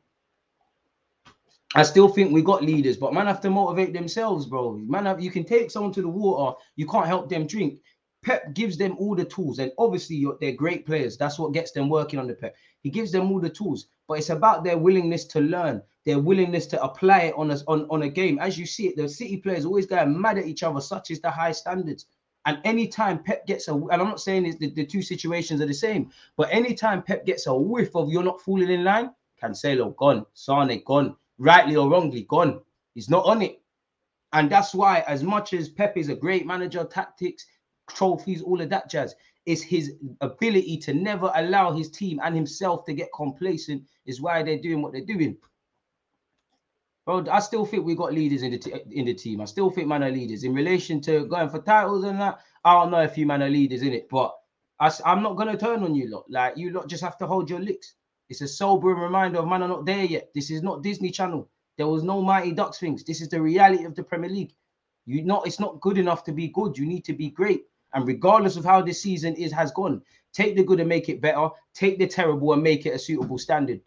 I 1.75 1.83
still 1.83 2.09
think 2.09 2.33
we 2.33 2.43
got 2.43 2.63
leaders, 2.63 2.97
but 2.97 3.13
man 3.13 3.27
have 3.27 3.41
to 3.43 3.51
motivate 3.51 3.93
themselves, 3.93 4.47
bro. 4.47 4.79
Man, 4.79 5.05
have, 5.05 5.21
you 5.21 5.31
can 5.31 5.45
take 5.45 5.71
someone 5.71 5.93
to 5.93 6.01
the 6.01 6.09
water, 6.09 6.57
you 6.77 6.87
can't 6.87 7.07
help 7.07 7.29
them 7.29 7.47
drink. 7.47 7.81
Pep 8.27 8.55
gives 8.55 8.77
them 8.77 8.97
all 8.99 9.15
the 9.15 9.25
tools, 9.25 9.61
and 9.61 9.71
obviously 9.79 10.27
they're 10.41 10.51
great 10.51 10.85
players. 10.85 11.17
That's 11.17 11.39
what 11.39 11.53
gets 11.53 11.71
them 11.71 11.89
working 11.89 12.19
on 12.19 12.27
the 12.27 12.35
Pep. 12.35 12.57
He 12.81 12.91
gives 12.91 13.13
them 13.13 13.31
all 13.31 13.39
the 13.39 13.49
tools, 13.49 13.87
but 14.09 14.19
it's 14.19 14.31
about 14.31 14.65
their 14.65 14.77
willingness 14.77 15.27
to 15.27 15.41
learn, 15.41 15.81
their 16.05 16.19
willingness 16.19 16.67
to 16.67 16.83
apply 16.83 17.21
it 17.21 17.35
on 17.37 17.53
a, 17.53 17.59
on, 17.69 17.87
on 17.89 18.03
a 18.03 18.09
game. 18.09 18.41
As 18.41 18.59
you 18.59 18.67
see 18.67 18.89
it, 18.89 18.97
the 18.97 19.09
City 19.09 19.37
players 19.37 19.65
always 19.65 19.87
going 19.87 20.21
mad 20.21 20.39
at 20.39 20.47
each 20.47 20.65
other, 20.65 20.81
such 20.81 21.13
is 21.13 21.21
the 21.21 21.31
high 21.31 21.53
standards. 21.53 22.07
And 22.47 22.59
anytime 22.65 23.23
Pep 23.23 23.47
gets 23.47 23.69
a, 23.69 23.75
and 23.75 23.93
I'm 23.93 24.09
not 24.09 24.21
saying 24.21 24.45
it's 24.45 24.59
the, 24.59 24.71
the 24.71 24.85
two 24.85 25.03
situations 25.03 25.61
are 25.61 25.67
the 25.67 25.73
same, 25.75 26.11
but 26.37 26.49
anytime 26.51 27.05
Pep 27.05 27.27
gets 27.27 27.47
a 27.47 27.55
whiff 27.55 27.95
of 27.95 28.11
you're 28.11 28.25
not 28.25 28.41
falling 28.41 28.71
in 28.71 28.83
line, 28.83 29.11
Cancelo 29.41 29.95
gone, 29.97 30.27
Sane 30.35 30.83
gone, 30.85 31.15
rightly 31.39 31.77
or 31.77 31.89
wrongly 31.89 32.23
gone. 32.23 32.61
He's 32.95 33.09
not 33.09 33.25
on 33.25 33.43
it. 33.43 33.63
And 34.33 34.51
that's 34.51 34.75
why, 34.75 35.05
as 35.07 35.23
much 35.23 35.53
as 35.53 35.69
Pep 35.69 35.97
is 35.97 36.09
a 36.09 36.15
great 36.17 36.45
manager, 36.45 36.83
tactics, 36.85 37.47
trophies, 37.89 38.43
all 38.43 38.61
of 38.61 38.71
that 38.71 38.91
jazz. 38.91 39.15
Is 39.45 39.63
his 39.63 39.95
ability 40.21 40.77
to 40.79 40.93
never 40.93 41.31
allow 41.37 41.71
his 41.71 41.89
team 41.89 42.21
and 42.25 42.35
himself 42.35 42.85
to 42.87 42.93
get 42.93 43.09
complacent 43.15 43.85
is 44.05 44.21
why 44.21 44.43
they're 44.43 44.59
doing 44.59 44.83
what 44.83 44.93
they're 44.93 45.05
doing. 45.05 45.37
Bro, 47.05 47.27
I 47.31 47.39
still 47.39 47.65
think 47.65 47.85
we 47.85 47.95
got 47.95 48.13
leaders 48.13 48.43
in 48.43 48.51
the 48.51 48.59
t- 48.59 48.73
in 48.91 49.05
the 49.05 49.15
team. 49.15 49.41
I 49.41 49.45
still 49.45 49.71
think 49.71 49.87
man 49.87 50.03
are 50.03 50.11
leaders 50.11 50.43
in 50.43 50.53
relation 50.53 51.01
to 51.03 51.27
going 51.27 51.49
for 51.49 51.61
titles 51.63 52.05
and 52.05 52.21
that. 52.21 52.41
I 52.65 52.75
don't 52.75 52.91
know 52.91 53.03
if 53.03 53.17
you 53.17 53.27
man 53.27 53.45
are 53.45 53.49
leaders 53.49 53.83
in 53.83 53.93
it, 53.93 54.09
but 54.09 54.35
I, 54.81 54.91
am 55.05 55.23
not 55.23 55.37
gonna 55.37 55.57
turn 55.57 55.85
on 55.85 55.95
you 55.95 56.11
lot. 56.11 56.25
Like 56.29 56.57
you 56.57 56.73
lot 56.73 56.89
just 56.89 57.05
have 57.05 57.17
to 57.19 57.27
hold 57.29 57.49
your 57.49 57.61
licks. 57.61 57.95
It's 58.29 58.41
a 58.41 58.49
sobering 58.49 58.99
reminder 58.99 59.39
of 59.39 59.47
man 59.47 59.63
are 59.63 59.69
not 59.69 59.87
there 59.87 60.05
yet. 60.05 60.31
This 60.35 60.51
is 60.51 60.63
not 60.63 60.83
Disney 60.83 61.13
Channel. 61.13 61.49
There 61.79 61.87
was 61.87 62.03
no 62.03 62.23
Mighty 62.23 62.51
Ducks 62.51 62.79
things. 62.79 63.05
This 63.05 63.21
is 63.21 63.29
the 63.29 63.41
reality 63.41 63.85
of 63.85 63.95
the 63.95 64.03
Premier 64.03 64.31
League. 64.31 64.55
You 65.05 65.23
not 65.23 65.47
it's 65.47 65.61
not 65.61 65.81
good 65.81 65.99
enough 65.99 66.25
to 66.25 66.33
be 66.33 66.49
good. 66.49 66.77
You 66.77 66.87
need 66.87 67.05
to 67.05 67.13
be 67.13 67.31
great. 67.31 67.63
And 67.97 68.07
regardless 68.07 68.57
of 68.57 68.65
how 68.65 68.83
this 68.83 69.01
season 69.01 69.35
is 69.37 69.51
has 69.53 69.73
gone, 69.73 70.03
take 70.35 70.55
the 70.55 70.63
good 70.63 70.81
and 70.81 70.89
make 70.89 71.09
it 71.09 71.23
better. 71.23 71.49
Take 71.73 71.99
the 71.99 72.07
terrible 72.07 72.53
and 72.53 72.63
make 72.63 72.85
it 72.85 72.95
a 72.95 72.99
suitable 72.99 73.39
standard. 73.39 73.81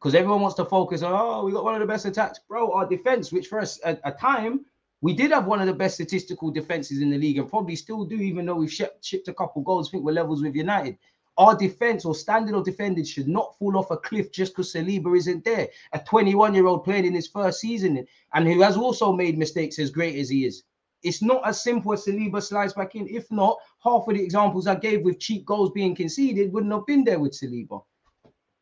Because 0.00 0.14
everyone 0.14 0.40
wants 0.40 0.56
to 0.56 0.64
focus 0.64 1.02
on, 1.02 1.12
oh, 1.12 1.44
we 1.44 1.52
got 1.52 1.62
one 1.62 1.74
of 1.74 1.80
the 1.80 1.86
best 1.86 2.06
attacks, 2.06 2.40
bro. 2.48 2.72
Our 2.72 2.88
defense, 2.88 3.30
which 3.30 3.48
for 3.48 3.60
us 3.60 3.78
a, 3.84 3.98
a 4.04 4.12
time 4.12 4.64
we 5.02 5.12
did 5.12 5.32
have 5.32 5.46
one 5.46 5.60
of 5.60 5.66
the 5.66 5.74
best 5.74 5.96
statistical 5.96 6.50
defenses 6.50 7.02
in 7.02 7.10
the 7.10 7.18
league, 7.18 7.36
and 7.36 7.46
probably 7.46 7.76
still 7.76 8.06
do, 8.06 8.16
even 8.16 8.46
though 8.46 8.54
we've 8.54 8.72
shipped, 8.72 9.04
shipped 9.04 9.28
a 9.28 9.34
couple 9.34 9.60
goals. 9.60 9.88
I 9.88 9.92
think 9.92 10.04
we're 10.04 10.12
levels 10.12 10.42
with 10.42 10.56
United. 10.56 10.96
Our 11.36 11.54
defense 11.54 12.06
or 12.06 12.14
standard 12.14 12.54
of 12.54 12.64
defending 12.64 13.04
should 13.04 13.28
not 13.28 13.58
fall 13.58 13.76
off 13.76 13.90
a 13.90 13.98
cliff 13.98 14.32
just 14.32 14.52
because 14.52 14.72
Saliba 14.72 15.14
isn't 15.14 15.44
there. 15.44 15.68
A 15.92 15.98
21 15.98 16.54
year 16.54 16.66
old 16.66 16.84
playing 16.84 17.04
in 17.04 17.12
his 17.12 17.28
first 17.28 17.60
season 17.60 18.06
and 18.32 18.46
who 18.46 18.62
has 18.62 18.78
also 18.78 19.12
made 19.12 19.36
mistakes 19.36 19.78
as 19.78 19.90
great 19.90 20.16
as 20.16 20.30
he 20.30 20.46
is. 20.46 20.62
It's 21.02 21.22
not 21.22 21.46
as 21.46 21.62
simple 21.62 21.92
as 21.92 22.04
Saliba 22.04 22.42
slides 22.42 22.72
back 22.72 22.94
in. 22.94 23.06
If 23.08 23.30
not, 23.30 23.58
half 23.82 24.08
of 24.08 24.14
the 24.14 24.22
examples 24.22 24.66
I 24.66 24.74
gave 24.74 25.02
with 25.02 25.20
cheap 25.20 25.44
goals 25.44 25.70
being 25.72 25.94
conceded 25.94 26.52
wouldn't 26.52 26.72
have 26.72 26.86
been 26.86 27.04
there 27.04 27.20
with 27.20 27.32
Saliba. 27.32 27.82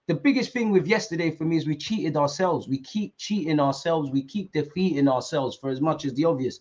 The 0.07 0.14
biggest 0.14 0.53
thing 0.53 0.70
with 0.70 0.87
yesterday 0.87 1.31
for 1.31 1.44
me 1.44 1.57
is 1.57 1.66
we 1.66 1.77
cheated 1.77 2.16
ourselves. 2.16 2.68
We 2.68 2.79
keep 2.79 3.16
cheating 3.16 3.59
ourselves. 3.59 4.11
We 4.11 4.23
keep 4.23 4.53
defeating 4.53 5.09
ourselves 5.09 5.57
for 5.57 5.70
as 5.70 5.81
much 5.81 6.05
as 6.05 6.12
the 6.12 6.27
obvious. 6.27 6.61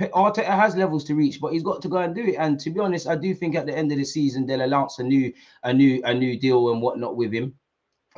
Arteta 0.00 0.44
has 0.44 0.76
levels 0.76 1.04
to 1.04 1.14
reach, 1.14 1.40
but 1.40 1.52
he's 1.52 1.62
got 1.62 1.82
to 1.82 1.88
go 1.88 1.98
and 1.98 2.14
do 2.14 2.24
it. 2.24 2.36
And 2.36 2.58
to 2.60 2.70
be 2.70 2.80
honest, 2.80 3.06
I 3.06 3.16
do 3.16 3.34
think 3.34 3.54
at 3.54 3.66
the 3.66 3.76
end 3.76 3.92
of 3.92 3.98
the 3.98 4.04
season 4.04 4.46
they'll 4.46 4.60
announce 4.62 4.98
a 4.98 5.02
new, 5.02 5.32
a 5.62 5.72
new, 5.72 6.02
a 6.04 6.14
new 6.14 6.38
deal 6.38 6.72
and 6.72 6.82
whatnot 6.82 7.16
with 7.16 7.32
him. 7.32 7.54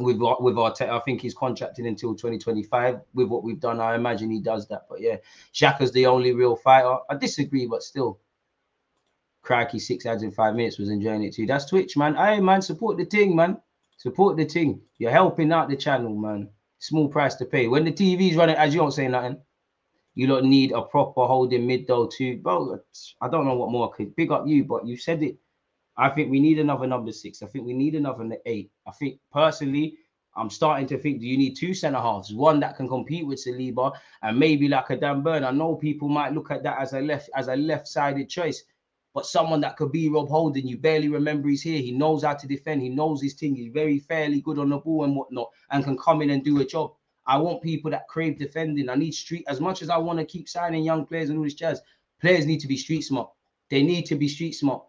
With 0.03 0.19
with 0.19 0.57
Arteta, 0.57 0.91
I 0.91 1.01
think 1.01 1.21
he's 1.21 1.35
contracted 1.35 1.87
until 1.87 2.15
2025. 2.15 3.01
With 3.15 3.29
what 3.29 3.43
we've 3.43 3.61
done, 3.61 3.81
I 3.81 3.95
imagine 3.95 4.31
he 4.31 4.41
does 4.41 4.69
that. 4.69 4.87
But 4.89 5.01
yeah, 5.01 5.17
Xhaka's 5.55 5.93
the 5.93 6.07
only 6.07 6.33
real 6.33 6.57
fighter. 6.57 6.99
I 7.09 7.17
disagree, 7.17 7.67
but 7.67 7.83
still, 7.83 8.21
cracky 9.43 9.79
six 9.79 10.07
ads 10.07 10.23
in 10.23 10.31
five 10.31 10.55
minutes 10.55 10.79
was 10.79 10.91
enjoying 10.91 11.25
it 11.25 11.35
too. 11.35 11.47
That's 11.47 11.67
Twitch, 11.67 11.97
man. 11.97 12.15
Hey, 12.15 12.41
man, 12.41 12.63
support 12.63 12.97
the 12.97 13.05
thing, 13.05 13.37
man. 13.37 13.61
Support 13.97 14.37
the 14.37 14.45
thing. 14.45 14.81
You're 14.99 15.11
helping 15.11 15.53
out 15.53 15.69
the 15.69 15.77
channel, 15.77 16.15
man. 16.15 16.49
Small 16.79 17.09
price 17.09 17.37
to 17.37 17.45
pay. 17.45 17.69
When 17.69 17.85
the 17.85 17.93
TV's 17.93 18.37
running, 18.37 18.57
as 18.57 18.75
you 18.75 18.81
don't 18.81 18.93
say 18.93 19.09
nothing. 19.09 19.39
You 20.15 20.27
don't 20.27 20.45
need 20.45 20.73
a 20.73 20.83
proper 20.83 21.25
holding 21.25 21.67
mid 21.67 21.87
though 21.87 22.07
too. 22.07 22.37
Bro, 22.37 22.81
I 23.21 23.29
don't 23.29 23.47
know 23.47 23.55
what 23.55 23.71
more 23.71 23.91
I 23.91 23.97
could 23.97 24.15
big 24.15 24.31
up 24.31 24.47
you, 24.47 24.65
but 24.65 24.87
you 24.87 24.97
said 24.97 25.23
it. 25.23 25.39
I 25.97 26.09
think 26.09 26.31
we 26.31 26.41
need 26.41 26.59
another 26.59 26.87
number 26.87 27.13
six. 27.13 27.43
I 27.43 27.47
think 27.47 27.67
we 27.67 27.75
need 27.75 27.95
another 27.95 28.29
eight. 28.47 28.71
I 28.87 28.93
think 28.93 29.19
personally, 29.33 29.99
I'm 30.35 30.49
starting 30.49 30.87
to 30.87 30.99
think 30.99 31.21
do 31.21 31.27
you 31.27 31.37
need 31.37 31.55
two 31.55 31.75
centre 31.75 31.99
halves, 31.99 32.33
one 32.33 32.61
that 32.61 32.77
can 32.77 32.89
compete 32.89 33.27
with 33.27 33.45
Saliba 33.45 33.93
and 34.23 34.39
maybe 34.39 34.69
like 34.69 34.89
a 34.91 34.97
Dan 34.97 35.23
Burn. 35.23 35.45
I 35.45 35.51
know 35.51 35.75
people 35.75 36.09
might 36.09 36.33
look 36.33 36.51
at 36.51 36.63
that 36.63 36.79
as 36.81 36.95
a 36.95 37.01
left 37.01 37.29
as 37.37 37.49
a 37.49 37.57
left-sided 37.57 38.31
choice, 38.31 38.65
but 39.13 39.27
someone 39.27 39.61
that 39.61 39.77
could 39.77 39.93
be 39.93 40.09
Rob 40.09 40.29
Holding. 40.31 40.67
You 40.67 40.79
barely 40.79 41.09
remember 41.09 41.49
he's 41.49 41.63
here. 41.63 41.81
He 41.81 41.93
knows 41.93 42.25
how 42.25 42.33
to 42.35 42.47
defend. 42.47 42.81
He 42.81 42.89
knows 42.89 43.21
his 43.21 43.35
thing. 43.35 43.55
He's 43.55 43.73
very 43.73 43.99
fairly 43.99 44.41
good 44.41 44.59
on 44.59 44.71
the 44.71 44.79
ball 44.79 45.05
and 45.05 45.15
whatnot, 45.15 45.51
and 45.71 45.85
can 45.85 45.99
come 45.99 46.23
in 46.23 46.31
and 46.31 46.43
do 46.43 46.61
a 46.61 46.65
job. 46.65 46.93
I 47.27 47.37
want 47.37 47.63
people 47.63 47.91
that 47.91 48.09
crave 48.09 48.39
defending. 48.39 48.89
I 48.89 48.95
need 48.95 49.13
street 49.13 49.45
as 49.49 49.61
much 49.61 49.83
as 49.83 49.91
I 49.91 49.99
want 49.99 50.19
to 50.19 50.25
keep 50.25 50.49
signing 50.49 50.83
young 50.83 51.05
players 51.05 51.29
and 51.29 51.39
all 51.39 51.45
this 51.45 51.55
jazz. 51.55 51.83
Players 52.21 52.47
need 52.47 52.61
to 52.61 52.69
be 52.69 52.77
street 52.77 53.03
smart. 53.03 53.31
They 53.69 53.83
need 53.83 54.07
to 54.07 54.17
be 54.17 54.29
street 54.29 54.53
smart. 54.53 54.83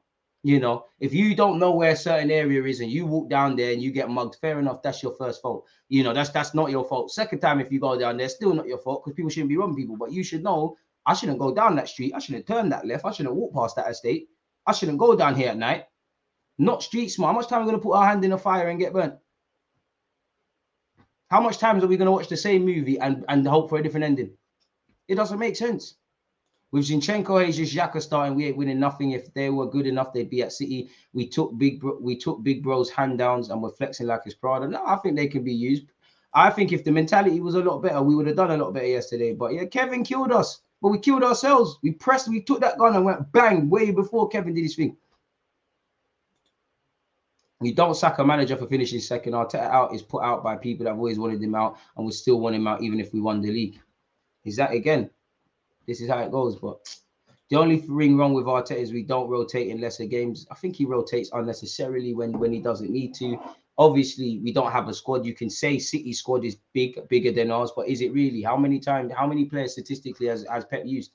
You 0.45 0.59
know, 0.59 0.85
if 0.99 1.13
you 1.13 1.35
don't 1.35 1.57
know 1.57 1.71
where 1.71 1.91
a 1.91 1.95
certain 1.95 2.29
area 2.29 2.61
is 2.63 2.81
and 2.81 2.91
you 2.91 3.05
walk 3.05 3.29
down 3.29 3.55
there 3.55 3.71
and 3.71 3.81
you 3.81 3.91
get 3.91 4.09
mugged, 4.09 4.35
fair 4.41 4.59
enough, 4.59 4.81
that's 4.81 5.01
your 5.01 5.13
first 5.13 5.41
fault. 5.41 5.65
You 5.87 6.03
know, 6.03 6.13
that's 6.13 6.31
that's 6.31 6.53
not 6.53 6.69
your 6.69 6.83
fault. 6.83 7.11
Second 7.11 7.39
time, 7.39 7.61
if 7.61 7.71
you 7.71 7.79
go 7.79 7.97
down 7.97 8.17
there, 8.17 8.27
still 8.27 8.53
not 8.53 8.67
your 8.67 8.77
fault 8.77 9.03
because 9.03 9.15
people 9.15 9.29
shouldn't 9.29 9.49
be 9.49 9.57
wrong 9.57 9.75
people. 9.75 9.95
But 9.95 10.11
you 10.11 10.23
should 10.23 10.43
know 10.43 10.77
I 11.05 11.13
shouldn't 11.13 11.39
go 11.39 11.53
down 11.53 11.75
that 11.77 11.87
street. 11.87 12.13
I 12.13 12.19
shouldn't 12.19 12.45
turn 12.45 12.69
that 12.69 12.85
left. 12.85 13.05
I 13.05 13.11
shouldn't 13.11 13.35
walk 13.35 13.53
past 13.53 13.77
that 13.77 13.89
estate. 13.89 14.27
I 14.67 14.73
shouldn't 14.73 14.97
go 14.97 15.15
down 15.15 15.35
here 15.35 15.49
at 15.49 15.57
night. 15.57 15.85
Not 16.57 16.83
street 16.83 17.09
smart. 17.09 17.33
How 17.33 17.39
much 17.39 17.47
time 17.47 17.61
are 17.61 17.65
we 17.65 17.71
gonna 17.71 17.81
put 17.81 17.93
our 17.93 18.05
hand 18.05 18.23
in 18.25 18.31
the 18.31 18.37
fire 18.37 18.67
and 18.67 18.79
get 18.79 18.93
burnt? 18.93 19.15
How 21.33 21.41
much 21.41 21.57
times 21.57 21.83
are 21.83 21.87
we 21.87 21.97
going 21.97 22.05
to 22.05 22.11
watch 22.11 22.27
the 22.27 22.37
same 22.37 22.63
movie 22.63 22.99
and, 22.99 23.25
and 23.27 23.47
hope 23.47 23.67
for 23.67 23.79
a 23.79 23.81
different 23.81 24.03
ending? 24.03 24.37
It 25.07 25.15
doesn't 25.15 25.39
make 25.39 25.55
sense. 25.55 25.95
With 26.73 26.85
Zinchenko, 26.85 27.39
Aegis, 27.39 27.71
Xhaka 27.71 28.01
starting, 28.01 28.33
we 28.33 28.47
ain't 28.47 28.57
winning 28.57 28.79
nothing. 28.79 29.11
If 29.11 29.31
they 29.35 29.51
were 29.51 29.69
good 29.69 29.85
enough, 29.85 30.11
they'd 30.11 30.27
be 30.27 30.41
at 30.41 30.51
City. 30.51 30.89
We 31.13 31.27
took 31.27 31.55
big, 31.59 31.79
bro, 31.79 31.99
we 32.01 32.15
took 32.15 32.41
big 32.41 32.63
bros 32.63 32.89
hand 32.89 33.19
downs 33.19 33.51
and 33.51 33.61
we're 33.61 33.69
flexing 33.69 34.07
like 34.07 34.21
it's 34.25 34.33
Prada. 34.33 34.67
No, 34.67 34.83
I 34.83 34.95
think 34.95 35.15
they 35.15 35.27
can 35.27 35.43
be 35.43 35.53
used. 35.53 35.85
I 36.33 36.49
think 36.49 36.71
if 36.71 36.83
the 36.83 36.91
mentality 36.91 37.39
was 37.41 37.53
a 37.53 37.59
lot 37.59 37.83
better, 37.83 38.01
we 38.01 38.15
would 38.15 38.25
have 38.25 38.37
done 38.37 38.49
a 38.49 38.57
lot 38.57 38.73
better 38.73 38.87
yesterday. 38.87 39.33
But 39.33 39.53
yeah, 39.53 39.65
Kevin 39.65 40.03
killed 40.03 40.31
us, 40.31 40.61
but 40.81 40.89
we 40.89 40.97
killed 40.97 41.23
ourselves. 41.23 41.77
We 41.83 41.91
pressed, 41.91 42.27
we 42.27 42.41
took 42.41 42.59
that 42.61 42.79
gun 42.79 42.95
and 42.95 43.05
went 43.05 43.31
bang 43.31 43.69
way 43.69 43.91
before 43.91 44.27
Kevin 44.29 44.55
did 44.55 44.63
his 44.63 44.75
thing. 44.75 44.97
You 47.61 47.75
don't 47.75 47.95
sack 47.95 48.17
a 48.17 48.25
manager 48.25 48.57
for 48.57 48.65
finishing 48.65 48.99
second. 48.99 49.33
Arteta 49.33 49.69
out 49.69 49.93
is 49.93 50.01
put 50.01 50.23
out 50.23 50.43
by 50.43 50.55
people 50.55 50.85
that 50.85 50.89
have 50.89 50.97
always 50.97 51.19
wanted 51.19 51.39
him 51.39 51.53
out 51.53 51.77
and 51.95 52.03
would 52.03 52.15
still 52.15 52.39
want 52.39 52.55
him 52.55 52.65
out 52.65 52.81
even 52.81 52.99
if 52.99 53.13
we 53.13 53.21
won 53.21 53.41
the 53.41 53.51
league. 53.51 53.79
Is 54.43 54.55
that 54.55 54.71
again? 54.71 55.11
This 55.87 56.01
is 56.01 56.09
how 56.09 56.19
it 56.19 56.31
goes. 56.31 56.55
But 56.55 56.79
the 57.49 57.57
only 57.57 57.77
thing 57.77 58.17
wrong 58.17 58.33
with 58.33 58.45
Arteta 58.45 58.75
is 58.75 58.93
we 58.93 59.03
don't 59.03 59.29
rotate 59.29 59.67
in 59.67 59.81
lesser 59.81 60.05
games. 60.05 60.47
I 60.51 60.55
think 60.55 60.75
he 60.75 60.85
rotates 60.85 61.29
unnecessarily 61.33 62.13
when 62.13 62.31
when 62.39 62.51
he 62.53 62.59
doesn't 62.59 62.89
need 62.89 63.13
to. 63.15 63.37
Obviously, 63.77 64.39
we 64.43 64.53
don't 64.53 64.71
have 64.71 64.87
a 64.87 64.93
squad. 64.93 65.25
You 65.25 65.33
can 65.33 65.49
say 65.49 65.79
City 65.79 66.13
squad 66.13 66.45
is 66.45 66.57
big, 66.73 67.07
bigger 67.09 67.31
than 67.31 67.49
ours, 67.49 67.71
but 67.75 67.87
is 67.87 68.01
it 68.01 68.13
really? 68.13 68.43
How 68.43 68.55
many 68.55 68.79
times? 68.79 69.11
How 69.15 69.25
many 69.25 69.45
players 69.45 69.71
statistically 69.73 70.27
has, 70.27 70.45
has 70.49 70.65
Pep 70.65 70.83
used? 70.85 71.11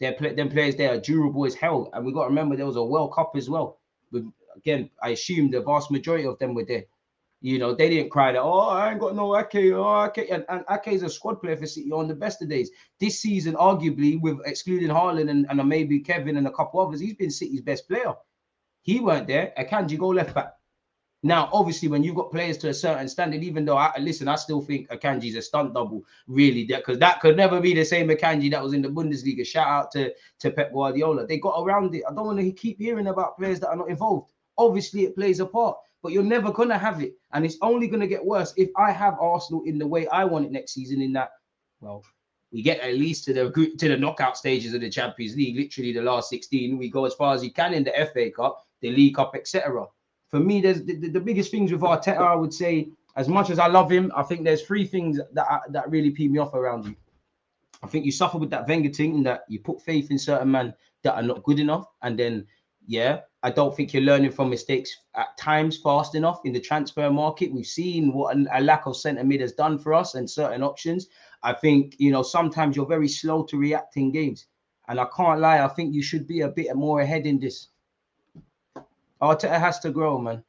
Their 0.00 0.12
play, 0.12 0.32
them 0.34 0.48
players 0.48 0.76
they 0.76 0.86
are 0.86 0.98
durable 0.98 1.44
as 1.44 1.54
hell, 1.54 1.90
and 1.92 2.06
we 2.06 2.12
got 2.12 2.22
to 2.22 2.28
remember 2.28 2.56
there 2.56 2.66
was 2.66 2.76
a 2.76 2.82
World 2.82 3.12
Cup 3.14 3.32
as 3.34 3.50
well 3.50 3.80
with 4.10 4.30
again, 4.56 4.90
I 5.02 5.10
assume 5.10 5.50
the 5.50 5.62
vast 5.62 5.90
majority 5.90 6.26
of 6.26 6.38
them 6.38 6.54
were 6.54 6.64
there. 6.64 6.84
You 7.40 7.58
know, 7.58 7.72
they 7.72 7.88
didn't 7.88 8.10
cry 8.10 8.32
that, 8.32 8.42
oh, 8.42 8.68
I 8.68 8.90
ain't 8.90 9.00
got 9.00 9.14
no 9.14 9.38
Ake, 9.38 9.72
oh, 9.72 10.04
Ake. 10.04 10.28
And, 10.30 10.44
and 10.48 10.64
Ake 10.70 10.88
is 10.88 11.04
a 11.04 11.08
squad 11.08 11.36
player 11.40 11.56
for 11.56 11.66
City 11.66 11.92
on 11.92 12.08
the 12.08 12.14
best 12.14 12.42
of 12.42 12.48
days. 12.48 12.70
This 12.98 13.20
season, 13.20 13.54
arguably, 13.54 14.20
with 14.20 14.40
excluding 14.44 14.88
Haaland 14.88 15.30
and, 15.30 15.46
and 15.48 15.68
maybe 15.68 16.00
Kevin 16.00 16.36
and 16.36 16.48
a 16.48 16.52
couple 16.52 16.80
others, 16.80 17.00
he's 17.00 17.14
been 17.14 17.30
City's 17.30 17.60
best 17.60 17.86
player. 17.86 18.14
He 18.82 18.98
weren't 18.98 19.28
there. 19.28 19.52
Akanji 19.56 19.96
go 19.98 20.08
left 20.08 20.34
back. 20.34 20.54
Now, 21.24 21.48
obviously, 21.52 21.88
when 21.88 22.04
you've 22.04 22.14
got 22.14 22.30
players 22.30 22.58
to 22.58 22.68
a 22.68 22.74
certain 22.74 23.08
standard, 23.08 23.42
even 23.42 23.64
though 23.64 23.76
I 23.76 23.92
listen, 23.98 24.28
I 24.28 24.36
still 24.36 24.60
think 24.60 24.88
Akanji's 24.88 25.34
a 25.34 25.42
stunt 25.42 25.74
double, 25.74 26.04
really, 26.28 26.64
because 26.64 26.98
that 26.98 27.20
could 27.20 27.36
never 27.36 27.60
be 27.60 27.74
the 27.74 27.84
same 27.84 28.08
Akanji 28.08 28.50
that 28.52 28.62
was 28.62 28.72
in 28.72 28.82
the 28.82 28.88
Bundesliga. 28.88 29.44
Shout 29.44 29.66
out 29.66 29.90
to, 29.92 30.12
to 30.38 30.50
Pep 30.52 30.72
Guardiola. 30.72 31.26
They 31.26 31.38
got 31.38 31.60
around 31.60 31.94
it. 31.94 32.04
I 32.08 32.14
don't 32.14 32.26
want 32.26 32.38
to 32.38 32.52
keep 32.52 32.78
hearing 32.78 33.08
about 33.08 33.36
players 33.36 33.58
that 33.60 33.68
are 33.68 33.76
not 33.76 33.90
involved. 33.90 34.28
Obviously, 34.56 35.04
it 35.04 35.16
plays 35.16 35.40
a 35.40 35.46
part, 35.46 35.76
but 36.02 36.12
you're 36.12 36.22
never 36.22 36.52
gonna 36.52 36.78
have 36.78 37.02
it, 37.02 37.14
and 37.32 37.44
it's 37.44 37.58
only 37.62 37.88
gonna 37.88 38.06
get 38.06 38.24
worse 38.24 38.52
if 38.56 38.70
I 38.76 38.92
have 38.92 39.18
Arsenal 39.20 39.62
in 39.64 39.78
the 39.78 39.86
way 39.86 40.06
I 40.08 40.24
want 40.24 40.46
it 40.46 40.52
next 40.52 40.74
season. 40.74 41.02
In 41.02 41.12
that, 41.14 41.30
well, 41.80 42.04
we 42.52 42.62
get 42.62 42.80
at 42.80 42.94
least 42.94 43.24
to 43.24 43.34
the 43.34 43.50
group 43.50 43.76
to 43.78 43.88
the 43.88 43.96
knockout 43.96 44.36
stages 44.36 44.74
of 44.74 44.80
the 44.80 44.90
Champions 44.90 45.36
League, 45.36 45.56
literally 45.56 45.92
the 45.92 46.02
last 46.02 46.30
16. 46.30 46.78
We 46.78 46.88
go 46.88 47.04
as 47.04 47.14
far 47.14 47.34
as 47.34 47.44
you 47.44 47.52
can 47.52 47.74
in 47.74 47.84
the 47.84 47.92
FA 48.12 48.30
Cup, 48.30 48.66
the 48.80 48.90
League 48.90 49.16
Cup, 49.16 49.32
etc. 49.34 49.86
For 50.28 50.40
me, 50.40 50.60
there's 50.60 50.84
the, 50.84 50.94
the, 50.94 51.08
the, 51.08 51.20
biggest 51.20 51.50
things 51.50 51.72
with 51.72 51.80
Arteta. 51.80 52.18
I 52.18 52.34
would 52.34 52.52
say, 52.52 52.88
as 53.16 53.28
much 53.28 53.50
as 53.50 53.58
I 53.58 53.66
love 53.66 53.90
him, 53.90 54.12
I 54.14 54.22
think 54.22 54.44
there's 54.44 54.62
three 54.62 54.86
things 54.86 55.20
that 55.32 55.60
that 55.70 55.90
really 55.90 56.10
pee 56.10 56.28
me 56.28 56.38
off 56.38 56.54
around 56.54 56.86
you. 56.86 56.96
I 57.82 57.86
think 57.86 58.04
you 58.04 58.12
suffer 58.12 58.38
with 58.38 58.50
that 58.50 58.66
Wenger 58.66 58.92
thing, 58.92 59.22
that 59.22 59.42
you 59.48 59.60
put 59.60 59.82
faith 59.82 60.10
in 60.10 60.18
certain 60.18 60.50
men 60.50 60.74
that 61.02 61.14
are 61.14 61.22
not 61.22 61.42
good 61.44 61.60
enough, 61.60 61.86
and 62.02 62.18
then 62.18 62.46
yeah, 62.86 63.20
I 63.42 63.50
don't 63.50 63.74
think 63.74 63.94
you're 63.94 64.02
learning 64.02 64.32
from 64.32 64.50
mistakes 64.50 64.96
at 65.14 65.36
times 65.38 65.76
fast 65.78 66.16
enough 66.16 66.40
in 66.44 66.52
the 66.52 66.60
transfer 66.60 67.08
market. 67.08 67.52
We've 67.52 67.64
seen 67.64 68.12
what 68.12 68.36
a, 68.36 68.60
lack 68.60 68.86
of 68.86 68.96
centre 68.96 69.22
mid 69.22 69.40
has 69.40 69.52
done 69.52 69.78
for 69.78 69.94
us 69.94 70.16
and 70.16 70.28
certain 70.28 70.62
options. 70.62 71.06
I 71.44 71.52
think, 71.52 71.94
you 71.98 72.10
know, 72.10 72.24
sometimes 72.24 72.74
you're 72.74 72.86
very 72.86 73.06
slow 73.06 73.44
to 73.44 73.56
react 73.56 73.96
in 73.96 74.10
games. 74.10 74.46
And 74.88 74.98
I 74.98 75.06
can't 75.16 75.40
lie, 75.40 75.62
I 75.62 75.68
think 75.68 75.94
you 75.94 76.02
should 76.02 76.26
be 76.26 76.40
a 76.40 76.48
bit 76.48 76.74
more 76.74 77.00
ahead 77.00 77.26
in 77.26 77.38
this. 77.38 77.68
Arteta 79.22 79.58
has 79.58 79.78
to 79.80 79.90
grow, 79.90 80.18
man. 80.18 80.42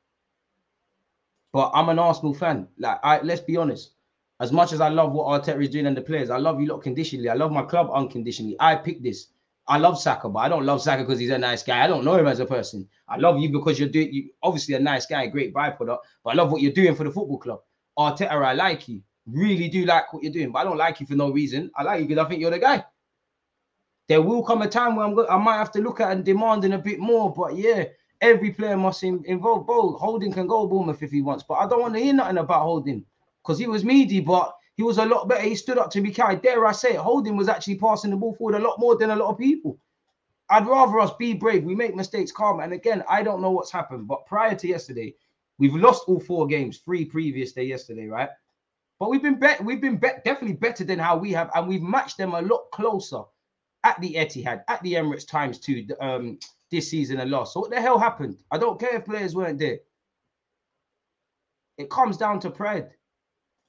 But 1.52 1.72
I'm 1.74 1.90
an 1.90 2.00
Arsenal 2.00 2.34
fan. 2.34 2.68
Like, 2.78 3.00
I 3.04 3.22
let's 3.22 3.42
be 3.42 3.58
honest. 3.58 3.92
As 4.40 4.52
much 4.52 4.72
as 4.72 4.80
I 4.80 4.88
love 4.88 5.12
what 5.12 5.28
Arteta 5.28 5.62
is 5.62 5.70
doing 5.70 5.86
and 5.86 5.98
the 5.98 6.02
players, 6.02 6.30
I 6.30 6.38
love 6.38 6.62
you 6.62 6.68
lot 6.68 6.82
conditionally. 6.82 7.30
I 7.30 7.34
love 7.34 7.52
my 7.52 7.64
club 7.64 7.90
unconditionally. 7.94 8.56
I 8.60 8.76
picked 8.76 9.04
this. 9.04 9.28
I 9.70 9.78
love 9.78 9.99
Saka, 9.99 10.28
but 10.28 10.39
I 10.39 10.49
don't 10.49 10.65
love 10.65 10.82
Saka 10.82 11.03
because 11.03 11.20
he's 11.20 11.30
a 11.30 11.38
nice 11.38 11.61
guy. 11.61 11.84
I 11.84 11.88
don't 11.88 12.03
know 12.03 12.15
him 12.15 12.26
as 12.26 12.39
a 12.39 12.45
person. 12.45 12.89
I 13.07 13.17
love 13.17 13.39
you 13.39 13.49
because 13.49 13.80
you're 13.80 13.88
doing 13.88 14.11
you 14.11 14.30
obviously 14.41 14.74
a 14.74 14.80
nice 14.80 15.05
guy, 15.05 15.28
great 15.28 15.53
byproduct, 15.53 15.99
but 16.24 16.32
I 16.32 16.34
love 16.34 16.51
what 16.51 16.61
you're 16.61 16.72
doing 16.74 16.95
for 16.95 17.03
the 17.03 17.11
football 17.11 17.38
club. 17.38 17.59
Arteta, 17.97 18.32
I 18.32 18.53
like 18.53 18.88
you. 18.88 19.01
Really 19.28 19.70
do 19.70 19.86
like 19.86 20.11
what 20.11 20.24
you're 20.24 20.34
doing, 20.34 20.51
but 20.51 20.59
I 20.59 20.63
don't 20.63 20.78
like 20.78 20.99
you 20.99 21.05
for 21.05 21.13
no 21.13 21.30
reason. 21.32 21.70
I 21.76 21.84
like 21.84 22.01
you 22.01 22.07
because 22.07 22.26
I 22.26 22.28
think 22.28 22.41
you're 22.41 22.49
the 22.49 22.57
guy. 22.57 22.84
There 24.07 24.24
will 24.24 24.41
come 24.43 24.63
a 24.63 24.67
time 24.67 24.95
where 24.95 25.05
I'm 25.05 25.13
go- 25.13 25.28
I 25.28 25.38
might 25.38 25.57
have 25.57 25.72
to 25.74 25.82
look 25.82 25.99
at 26.01 26.11
and 26.11 26.26
demanding 26.26 26.74
a 26.74 26.80
bit 26.80 26.99
more, 26.99 27.32
but 27.32 27.55
yeah, 27.55 27.84
every 28.22 28.49
player 28.51 28.76
must 28.76 29.03
in- 29.03 29.24
involve 29.26 29.67
both. 29.67 29.99
Holding 29.99 30.34
can 30.34 30.47
go 30.47 30.65
Bournemouth 30.65 31.03
if 31.03 31.11
he 31.11 31.22
wants, 31.22 31.43
but 31.47 31.55
I 31.55 31.67
don't 31.67 31.82
want 31.82 31.93
to 31.93 31.99
hear 31.99 32.13
nothing 32.13 32.39
about 32.39 32.63
Holding 32.63 33.05
because 33.43 33.59
he 33.59 33.67
was 33.67 33.86
meaty, 33.86 34.20
but 34.20 34.55
he 34.80 34.84
was 34.84 34.98
a 34.98 35.06
lot 35.06 35.28
better. 35.28 35.42
He 35.42 35.56
stood 35.56 35.78
up 35.78 35.92
to 35.92 36.00
be. 36.00 36.10
Dare 36.10 36.66
I 36.66 36.72
say 36.72 36.94
it, 36.94 37.00
Holding 37.02 37.36
was 37.36 37.50
actually 37.50 37.76
passing 37.76 38.12
the 38.12 38.16
ball 38.16 38.34
forward 38.34 38.56
a 38.56 38.64
lot 38.64 38.80
more 38.80 38.98
than 38.98 39.10
a 39.10 39.16
lot 39.18 39.30
of 39.30 39.38
people. 39.38 39.78
I'd 40.50 40.66
rather 40.66 41.02
us 41.02 41.12
be 41.20 41.34
brave. 41.34 41.66
We 41.66 41.76
make 41.76 41.98
mistakes, 41.98 42.32
calm. 42.32 42.62
And 42.62 42.72
again, 42.72 43.04
I 43.10 43.22
don't 43.22 43.42
know 43.42 43.52
what's 43.52 43.74
happened, 43.74 44.08
but 44.08 44.26
prior 44.26 44.56
to 44.56 44.68
yesterday, 44.70 45.16
we've 45.58 45.76
lost 45.76 46.06
all 46.08 46.22
four 46.22 46.48
games, 46.48 46.78
three 46.78 47.04
previous 47.04 47.52
day 47.52 47.66
yesterday, 47.66 48.08
right? 48.08 48.30
But 49.02 49.10
we've 49.10 49.22
been 49.22 49.38
bet, 49.38 49.62
we've 49.62 49.82
been 49.82 49.98
bet, 49.98 50.24
definitely 50.24 50.56
better 50.56 50.86
than 50.86 50.98
how 50.98 51.18
we 51.18 51.34
have, 51.34 51.50
and 51.56 51.68
we've 51.68 51.82
matched 51.82 52.18
them 52.18 52.34
a 52.34 52.42
lot 52.42 52.72
closer 52.72 53.24
at 53.84 54.00
the 54.00 54.14
Etihad, 54.14 54.64
at 54.70 54.82
the 54.82 54.94
Emirates 54.94 55.28
times 55.28 55.60
two, 55.60 55.86
um, 56.00 56.40
this 56.72 56.90
season 56.90 57.20
and 57.20 57.30
lost. 57.30 57.52
So 57.52 57.60
what 57.60 57.70
the 57.70 57.82
hell 57.82 58.00
happened? 58.00 58.38
I 58.50 58.58
don't 58.58 58.80
care 58.80 58.96
if 58.96 59.04
players 59.04 59.36
weren't 59.36 59.60
there. 59.60 59.80
It 61.78 61.90
comes 61.90 62.16
down 62.16 62.40
to 62.40 62.50
pride. 62.50 62.92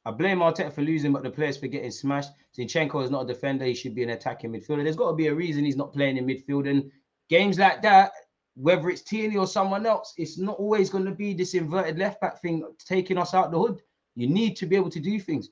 I 0.05 0.11
blame 0.11 0.39
Arteta 0.39 0.73
for 0.73 0.83
losing, 0.83 1.13
but 1.13 1.23
the 1.23 1.31
players 1.31 1.59
for 1.59 1.67
getting 1.67 1.91
smashed. 1.91 2.31
Zinchenko 2.57 3.05
is 3.05 3.11
not 3.11 3.25
a 3.25 3.27
defender; 3.27 3.65
he 3.65 3.75
should 3.75 3.95
be 3.95 4.03
an 4.03 4.11
attacking 4.11 4.53
midfielder. 4.53 4.83
There's 4.83 4.97
got 4.97 5.11
to 5.11 5.17
be 5.17 5.27
a 5.27 5.35
reason 5.35 5.65
he's 5.65 5.77
not 5.77 5.93
playing 5.93 6.17
in 6.17 6.27
midfield. 6.27 6.69
And 6.69 6.91
games 7.29 7.59
like 7.59 7.83
that, 7.83 8.13
whether 8.55 8.89
it's 8.89 9.03
Tierney 9.03 9.37
or 9.37 9.47
someone 9.47 9.87
else, 9.87 10.15
it's 10.17 10.39
not 10.39 10.59
always 10.59 10.91
going 10.91 11.05
to 11.05 11.13
be 11.13 11.35
this 11.35 11.55
inverted 11.55 11.99
left 11.99 12.21
back 12.21 12.41
thing 12.41 12.65
taking 12.79 13.19
us 13.19 13.35
out 13.35 13.51
the 13.51 13.59
hood. 13.59 13.83
You 14.17 14.27
need 14.27 14.57
to 14.57 14.67
be 14.67 14.77
able 14.77 14.91
to 14.91 15.01
do 15.01 15.21
things. 15.21 15.51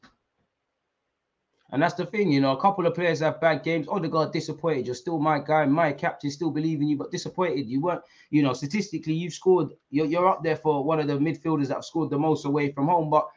And 1.70 1.82
that's 1.82 1.94
the 1.94 2.06
thing, 2.06 2.32
you 2.32 2.40
know, 2.40 2.52
a 2.52 2.60
couple 2.60 2.86
of 2.86 2.94
players 2.94 3.20
have 3.20 3.42
bad 3.42 3.62
games. 3.62 3.86
Oh, 3.90 3.98
God, 3.98 4.32
disappointed. 4.32 4.86
You're 4.86 4.94
still 4.94 5.18
my 5.18 5.38
guy, 5.38 5.66
my 5.66 5.92
captain, 5.92 6.30
still 6.30 6.50
believing 6.50 6.88
you, 6.88 6.96
but 6.96 7.10
disappointed. 7.10 7.68
You 7.68 7.82
weren't, 7.82 8.00
you 8.30 8.42
know, 8.42 8.54
statistically, 8.54 9.12
you've 9.12 9.34
scored, 9.34 9.74
you're, 9.90 10.06
you're 10.06 10.26
up 10.26 10.42
there 10.42 10.56
for 10.56 10.82
one 10.82 10.98
of 10.98 11.08
the 11.08 11.18
midfielders 11.18 11.68
that 11.68 11.74
have 11.74 11.84
scored 11.84 12.08
the 12.08 12.18
most 12.18 12.46
away 12.46 12.72
from 12.72 12.86
home, 12.86 13.10
but 13.10 13.28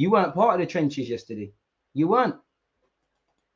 you 0.00 0.10
weren't 0.10 0.34
part 0.34 0.54
of 0.54 0.60
the 0.60 0.66
trenches 0.66 1.10
yesterday. 1.10 1.52
You 1.92 2.08
weren't. 2.08 2.36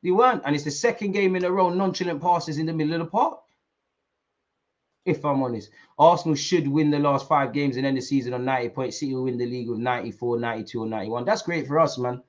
You 0.03 0.15
weren't. 0.15 0.43
And 0.45 0.53
it's 0.55 0.63
the 0.63 0.69
second 0.69 1.13
game 1.13 1.35
in 1.35 1.43
a 1.43 1.51
row, 1.51 1.69
nonchalant 1.69 2.21
passes 2.21 2.59
in 2.59 2.67
the 2.67 2.73
middle 2.73 2.93
of 2.93 2.99
the 2.99 3.05
park. 3.07 3.39
If 5.05 5.25
I'm 5.25 5.41
honest, 5.41 5.71
Arsenal 5.97 6.35
should 6.35 6.67
win 6.67 6.91
the 6.91 6.99
last 6.99 7.27
five 7.27 7.51
games 7.51 7.77
and 7.77 7.85
end 7.85 7.97
the 7.97 8.01
season 8.01 8.35
on 8.35 8.45
90 8.45 8.69
points. 8.69 8.99
City 8.99 9.15
will 9.15 9.23
win 9.23 9.39
the 9.39 9.45
league 9.47 9.69
with 9.69 9.79
94, 9.79 10.39
92, 10.39 10.79
or 10.79 10.85
91. 10.85 11.25
That's 11.25 11.41
great 11.41 11.65
for 11.65 11.79
us, 11.79 11.97
man. 11.97 12.21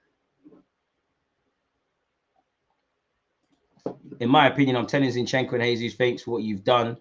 in 4.21 4.31
my 4.31 4.47
opinion, 4.47 4.77
I'm 4.77 4.87
telling 4.87 5.11
Zinchenko 5.11 5.53
and 5.53 5.63
Jesus 5.63 5.97
thanks 5.97 6.23
for 6.23 6.31
what 6.31 6.43
you've 6.43 6.65
done. 6.65 6.97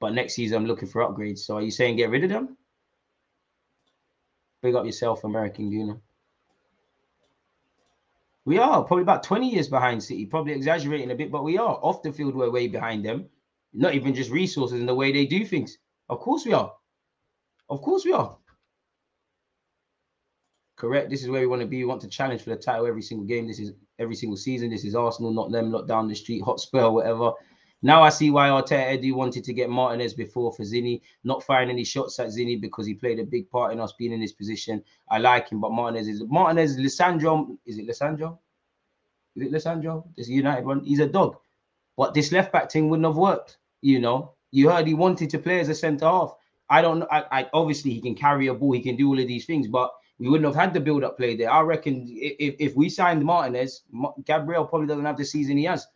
But 0.00 0.14
next 0.14 0.34
season, 0.34 0.56
I'm 0.56 0.66
looking 0.66 0.88
for 0.88 1.02
upgrades. 1.02 1.38
So 1.38 1.56
are 1.56 1.62
you 1.62 1.70
saying 1.70 1.96
get 1.96 2.10
rid 2.10 2.24
of 2.24 2.30
them? 2.30 2.56
Big 4.62 4.74
up 4.74 4.84
yourself, 4.84 5.22
American 5.22 5.70
Gooner. 5.70 6.00
We 8.46 8.58
are 8.58 8.84
probably 8.84 9.02
about 9.02 9.22
20 9.22 9.48
years 9.48 9.68
behind 9.68 10.02
City, 10.02 10.26
probably 10.26 10.52
exaggerating 10.52 11.10
a 11.10 11.14
bit, 11.14 11.32
but 11.32 11.44
we 11.44 11.56
are. 11.56 11.78
Off 11.82 12.02
the 12.02 12.12
field, 12.12 12.34
we're 12.34 12.50
way 12.50 12.68
behind 12.68 13.04
them. 13.04 13.26
Not 13.72 13.94
even 13.94 14.14
just 14.14 14.30
resources 14.30 14.78
and 14.78 14.88
the 14.88 14.94
way 14.94 15.12
they 15.12 15.26
do 15.26 15.44
things. 15.44 15.78
Of 16.08 16.20
course 16.20 16.44
we 16.44 16.52
are. 16.52 16.72
Of 17.70 17.80
course 17.80 18.04
we 18.04 18.12
are. 18.12 18.36
Correct. 20.76 21.08
This 21.08 21.22
is 21.22 21.30
where 21.30 21.40
we 21.40 21.46
want 21.46 21.62
to 21.62 21.68
be. 21.68 21.78
We 21.78 21.84
want 21.86 22.02
to 22.02 22.08
challenge 22.08 22.42
for 22.42 22.50
the 22.50 22.56
title 22.56 22.86
every 22.86 23.02
single 23.02 23.26
game. 23.26 23.46
This 23.46 23.58
is 23.60 23.72
every 23.98 24.14
single 24.14 24.36
season. 24.36 24.70
This 24.70 24.84
is 24.84 24.94
Arsenal, 24.94 25.32
not 25.32 25.50
them, 25.50 25.70
not 25.70 25.88
down 25.88 26.08
the 26.08 26.14
street, 26.14 26.42
Hotspur, 26.42 26.90
whatever. 26.90 27.32
Now 27.84 28.02
I 28.02 28.08
see 28.08 28.30
why 28.30 28.48
Arteta 28.48 29.12
wanted 29.12 29.44
to 29.44 29.52
get 29.52 29.68
Martinez 29.68 30.14
before 30.14 30.50
for 30.54 30.64
not 31.22 31.42
firing 31.42 31.68
any 31.68 31.84
shots 31.84 32.18
at 32.18 32.28
Zinni 32.28 32.58
because 32.58 32.86
he 32.86 32.94
played 32.94 33.20
a 33.20 33.24
big 33.24 33.50
part 33.50 33.74
in 33.74 33.78
us 33.78 33.92
being 33.92 34.10
in 34.10 34.22
this 34.22 34.32
position. 34.32 34.82
I 35.10 35.18
like 35.18 35.50
him, 35.50 35.60
but 35.60 35.70
Martinez 35.70 36.08
is 36.08 36.22
Martinez, 36.26 36.78
Lisandro, 36.78 37.58
is 37.66 37.76
it 37.76 37.86
Lisandro? 37.86 38.38
Is 39.36 39.42
it 39.42 39.52
Lisandro? 39.52 40.06
This 40.16 40.30
United 40.30 40.64
one. 40.64 40.82
He's 40.82 41.00
a 41.00 41.06
dog. 41.06 41.36
But 41.94 42.14
this 42.14 42.32
left 42.32 42.52
back 42.52 42.72
thing 42.72 42.88
wouldn't 42.88 43.06
have 43.06 43.18
worked. 43.18 43.58
You 43.82 43.98
know, 43.98 44.32
you 44.50 44.70
heard 44.70 44.86
he 44.86 44.94
wanted 44.94 45.28
to 45.28 45.38
play 45.38 45.60
as 45.60 45.68
a 45.68 45.74
centre 45.74 46.06
half. 46.06 46.34
I 46.70 46.80
don't 46.80 47.00
know. 47.00 47.08
I, 47.10 47.40
I 47.40 47.50
obviously 47.52 47.90
he 47.90 48.00
can 48.00 48.14
carry 48.14 48.46
a 48.46 48.54
ball, 48.54 48.72
he 48.72 48.80
can 48.80 48.96
do 48.96 49.08
all 49.08 49.20
of 49.20 49.28
these 49.28 49.44
things, 49.44 49.68
but 49.68 49.92
we 50.18 50.30
wouldn't 50.30 50.46
have 50.46 50.58
had 50.58 50.72
the 50.72 50.80
build 50.80 51.04
up 51.04 51.18
play 51.18 51.36
there. 51.36 51.52
I 51.52 51.60
reckon 51.60 52.06
if, 52.08 52.54
if 52.58 52.76
we 52.76 52.88
signed 52.88 53.22
Martinez, 53.22 53.82
Gabriel 54.24 54.64
probably 54.64 54.86
doesn't 54.86 55.04
have 55.04 55.18
the 55.18 55.24
season 55.26 55.58
he 55.58 55.64
has. 55.64 55.86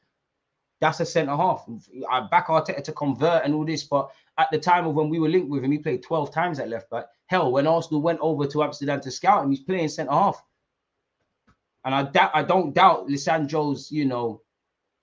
That's 0.80 1.00
a 1.00 1.06
centre 1.06 1.36
half. 1.36 1.68
I 2.10 2.20
back 2.30 2.46
Arteta 2.46 2.82
to 2.84 2.92
convert 2.92 3.44
and 3.44 3.54
all 3.54 3.64
this, 3.64 3.84
but 3.84 4.10
at 4.38 4.48
the 4.52 4.58
time 4.58 4.86
of 4.86 4.94
when 4.94 5.08
we 5.08 5.18
were 5.18 5.28
linked 5.28 5.50
with 5.50 5.64
him, 5.64 5.72
he 5.72 5.78
played 5.78 6.02
12 6.02 6.32
times 6.32 6.60
at 6.60 6.68
left 6.68 6.88
back. 6.90 7.06
Hell, 7.26 7.50
when 7.50 7.66
Arsenal 7.66 8.00
went 8.00 8.20
over 8.20 8.46
to 8.46 8.62
Amsterdam 8.62 9.00
to 9.00 9.10
scout 9.10 9.44
him, 9.44 9.50
he's 9.50 9.60
playing 9.60 9.88
centre 9.88 10.12
half. 10.12 10.42
And 11.84 11.94
I 11.94 12.04
doubt, 12.04 12.30
I 12.34 12.42
don't 12.42 12.74
doubt 12.74 13.08
Lisandro's, 13.08 13.90
you 13.90 14.04
know, 14.04 14.42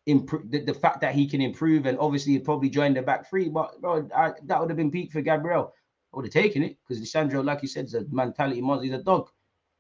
improve 0.05 0.49
the, 0.51 0.59
the, 0.59 0.73
fact 0.73 1.01
that 1.01 1.15
he 1.15 1.27
can 1.27 1.41
improve, 1.41 1.85
and 1.85 1.97
obviously 1.99 2.33
he 2.33 2.39
probably 2.39 2.69
joined 2.69 2.95
the 2.95 3.01
back 3.01 3.29
three. 3.29 3.49
But 3.49 3.81
bro, 3.81 4.07
I, 4.15 4.33
that 4.43 4.59
would 4.59 4.69
have 4.69 4.77
been 4.77 4.91
peak 4.91 5.11
for 5.11 5.21
Gabriel. 5.21 5.73
I 6.13 6.17
would 6.17 6.25
have 6.25 6.33
taken 6.33 6.63
it 6.63 6.77
because 6.87 7.03
Lisandro, 7.03 7.43
like 7.43 7.61
you 7.61 7.67
said, 7.67 7.85
is 7.85 7.95
a 7.95 8.05
mentality 8.11 8.61
monster. 8.61 8.85
He's 8.85 8.93
a 8.93 9.03
dog. 9.03 9.29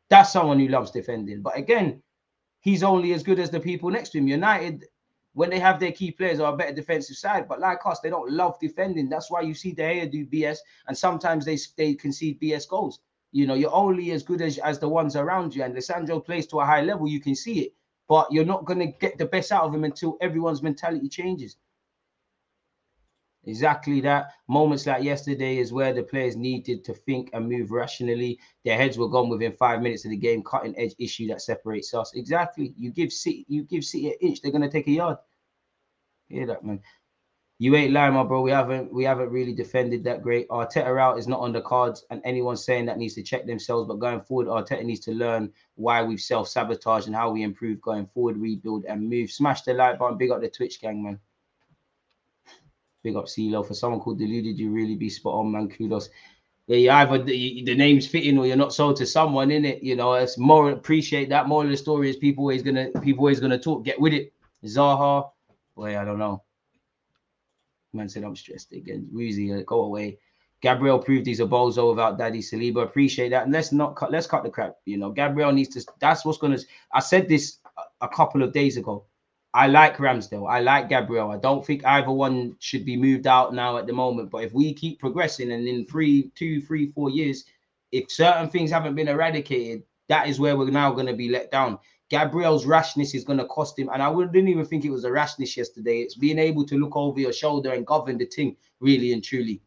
That's 0.09 0.33
someone 0.33 0.59
who 0.59 0.67
loves 0.67 0.91
defending. 0.91 1.41
But 1.41 1.57
again, 1.57 2.01
he's 2.61 2.83
only 2.83 3.13
as 3.13 3.23
good 3.23 3.39
as 3.39 3.49
the 3.49 3.59
people 3.59 3.89
next 3.89 4.09
to 4.09 4.17
him. 4.17 4.27
United, 4.27 4.85
when 5.35 5.49
they 5.49 5.59
have 5.59 5.79
their 5.79 5.91
key 5.91 6.11
players, 6.11 6.39
are 6.39 6.53
a 6.53 6.57
better 6.57 6.73
defensive 6.73 7.17
side. 7.17 7.47
But 7.47 7.59
like 7.59 7.85
us, 7.85 7.99
they 7.99 8.09
don't 8.09 8.31
love 8.31 8.57
defending. 8.59 9.09
That's 9.09 9.29
why 9.29 9.41
you 9.41 9.53
see 9.53 9.73
De 9.73 9.83
Gea 9.83 10.09
do 10.11 10.25
BS, 10.25 10.57
and 10.87 10.97
sometimes 10.97 11.45
they 11.45 11.57
they 11.77 11.93
concede 11.93 12.41
BS 12.41 12.67
goals. 12.67 12.99
You 13.33 13.45
know, 13.45 13.53
you're 13.53 13.73
only 13.73 14.11
as 14.11 14.23
good 14.23 14.41
as, 14.41 14.57
as 14.59 14.79
the 14.79 14.87
ones 14.87 15.17
around 15.17 15.53
you. 15.53 15.63
And 15.63 15.75
Lisandro 15.75 16.25
plays 16.25 16.47
to 16.47 16.61
a 16.61 16.65
high 16.65 16.81
level, 16.81 17.05
you 17.05 17.19
can 17.19 17.35
see 17.35 17.59
it. 17.59 17.73
But 18.07 18.31
you're 18.31 18.45
not 18.45 18.63
going 18.63 18.79
to 18.79 18.85
get 18.85 19.17
the 19.17 19.25
best 19.25 19.51
out 19.51 19.65
of 19.65 19.75
him 19.75 19.83
until 19.83 20.15
everyone's 20.21 20.63
mentality 20.63 21.09
changes. 21.09 21.57
Exactly 23.47 24.01
that. 24.01 24.31
Moments 24.47 24.87
like 24.87 25.03
yesterday 25.03 25.57
is 25.57 25.71
where 25.71 25.93
the 25.93 26.01
players 26.03 26.35
needed 26.35 26.83
to 26.85 26.93
think 26.93 27.29
and 27.33 27.47
move 27.47 27.71
rationally. 27.71 28.39
Their 28.63 28.77
heads 28.77 28.97
were 28.97 29.07
gone 29.07 29.29
within 29.29 29.51
five 29.51 29.81
minutes 29.81 30.03
of 30.05 30.11
the 30.11 30.17
game. 30.17 30.43
Cutting 30.43 30.77
edge 30.77 30.95
issue 30.97 31.27
that 31.27 31.41
separates 31.41 31.93
us. 31.93 32.13
Exactly. 32.15 32.73
You 32.77 32.91
give 32.91 33.13
City, 33.13 33.45
you 33.47 33.63
give 33.63 33.83
City 33.83 34.07
an 34.07 34.15
inch, 34.21 34.41
they're 34.41 34.51
gonna 34.51 34.69
take 34.69 34.87
a 34.87 34.91
yard. 34.91 35.17
Hear 36.27 36.47
that, 36.47 36.63
man? 36.63 36.81
You 37.57 37.73
ain't 37.75 37.93
lying, 37.93 38.15
my 38.15 38.23
bro. 38.23 38.41
We 38.41 38.51
haven't 38.51 38.91
we 38.93 39.05
haven't 39.05 39.29
really 39.29 39.53
defended 39.53 40.03
that 40.03 40.21
great. 40.23 40.49
Arteta 40.49 40.99
out 40.99 41.17
is 41.17 41.27
not 41.27 41.39
on 41.39 41.53
the 41.53 41.61
cards, 41.61 42.03
and 42.09 42.21
anyone 42.25 42.57
saying 42.57 42.85
that 42.87 42.97
needs 42.97 43.13
to 43.13 43.23
check 43.23 43.45
themselves. 43.45 43.87
But 43.87 43.99
going 43.99 44.21
forward, 44.21 44.47
Arteta 44.47 44.83
needs 44.83 44.99
to 45.01 45.11
learn 45.13 45.53
why 45.75 46.03
we've 46.03 46.19
self 46.19 46.49
sabotaged 46.49 47.07
and 47.07 47.15
how 47.15 47.31
we 47.31 47.43
improve 47.43 47.79
going 47.79 48.07
forward, 48.07 48.37
rebuild 48.37 48.83
and 48.85 49.09
move. 49.09 49.31
Smash 49.31 49.61
the 49.61 49.73
like 49.73 49.99
button, 49.99 50.17
big 50.17 50.31
up 50.31 50.41
the 50.41 50.49
Twitch 50.49 50.81
gang, 50.81 51.01
man. 51.01 51.19
Big 53.05 53.15
up 53.15 53.25
CeeLo. 53.25 53.63
For 53.63 53.75
someone 53.75 53.99
called 53.99 54.17
Deluded, 54.17 54.57
you 54.57 54.71
really 54.71 54.95
be 54.95 55.09
spot 55.09 55.35
on, 55.35 55.51
man. 55.51 55.69
Kudos. 55.69 56.09
Yeah, 56.65 56.77
you 56.77 56.89
either 56.89 57.23
the, 57.23 57.63
the 57.63 57.75
name's 57.75 58.07
fitting 58.07 58.35
or 58.39 58.47
you're 58.47 58.55
not 58.55 58.73
sold 58.73 58.95
to 58.95 59.05
someone 59.05 59.51
in 59.51 59.63
it. 59.63 59.83
You 59.83 59.95
know, 59.95 60.15
it's 60.15 60.39
more 60.39 60.71
appreciate 60.71 61.29
that. 61.29 61.47
More 61.47 61.63
of 61.63 61.69
the 61.69 61.77
story 61.77 62.09
is 62.09 62.15
people 62.15 62.45
always 62.45 62.63
gonna 62.63 62.89
people 63.03 63.21
always 63.21 63.39
gonna 63.39 63.59
talk. 63.59 63.85
Get 63.85 64.01
with 64.01 64.13
it. 64.13 64.33
Zaha, 64.65 65.29
boy, 65.75 65.99
I 65.99 66.03
don't 66.03 66.17
know. 66.17 66.41
Man 67.93 68.09
said 68.09 68.23
I'm 68.23 68.35
stressed 68.35 68.73
again. 68.73 69.07
Woozy, 69.11 69.53
uh, 69.53 69.61
go 69.67 69.81
away. 69.81 70.17
Gabriel 70.61 70.97
proved 70.97 71.27
he's 71.27 71.41
a 71.41 71.45
bozo 71.45 71.91
without 71.91 72.17
Daddy 72.17 72.39
Saliba. 72.39 72.81
Appreciate 72.81 73.29
that. 73.29 73.43
And 73.43 73.53
let's 73.53 73.71
not 73.71 73.95
cut. 73.95 74.11
Let's 74.11 74.25
cut 74.25 74.41
the 74.41 74.49
crap. 74.49 74.77
You 74.85 74.97
know, 74.97 75.11
Gabriel 75.11 75.51
needs 75.51 75.75
to. 75.75 75.93
That's 75.99 76.25
what's 76.25 76.39
gonna. 76.39 76.57
I 76.91 77.01
said 77.01 77.29
this 77.29 77.59
a, 77.77 78.05
a 78.05 78.09
couple 78.09 78.41
of 78.41 78.51
days 78.51 78.77
ago. 78.77 79.05
I 79.55 79.67
like 79.67 79.95
Ramsdale. 79.95 80.51
I 80.51 80.59
like 80.59 80.89
Gabriel. 80.89 81.31
I 81.31 81.37
don't 81.37 81.65
think 81.65 81.85
either 81.85 82.11
one 82.11 82.57
should 82.59 82.83
be 82.83 82.97
moved 82.97 83.25
out 83.25 83.53
now 83.53 83.77
at 83.77 83.87
the 83.87 83.93
moment. 83.93 84.29
But 84.29 84.43
if 84.43 84.51
we 84.51 84.73
keep 84.73 84.99
progressing 84.99 85.53
and 85.53 85.65
in 85.65 85.85
three, 85.85 86.29
two, 86.35 86.59
three, 86.59 86.91
four 86.91 87.09
years, 87.09 87.45
if 87.93 88.11
certain 88.11 88.49
things 88.49 88.69
haven't 88.69 88.95
been 88.95 89.07
eradicated, 89.07 89.83
that 90.09 90.27
is 90.27 90.41
where 90.41 90.57
we're 90.57 90.71
now 90.71 90.91
going 90.91 91.07
to 91.07 91.13
be 91.13 91.29
let 91.29 91.51
down. 91.51 91.79
Gabriel's 92.09 92.65
rashness 92.65 93.15
is 93.15 93.23
going 93.23 93.39
to 93.39 93.45
cost 93.45 93.79
him. 93.79 93.89
And 93.93 94.03
I 94.03 94.09
wouldn't 94.09 94.35
even 94.35 94.65
think 94.65 94.83
it 94.83 94.91
was 94.91 95.05
a 95.05 95.11
rashness 95.11 95.55
yesterday. 95.55 95.99
It's 96.01 96.15
being 96.15 96.37
able 96.37 96.65
to 96.65 96.77
look 96.77 96.97
over 96.97 97.21
your 97.21 97.31
shoulder 97.31 97.71
and 97.71 97.87
govern 97.87 98.17
the 98.17 98.25
thing 98.25 98.57
really 98.81 99.13
and 99.13 99.23
truly 99.23 99.61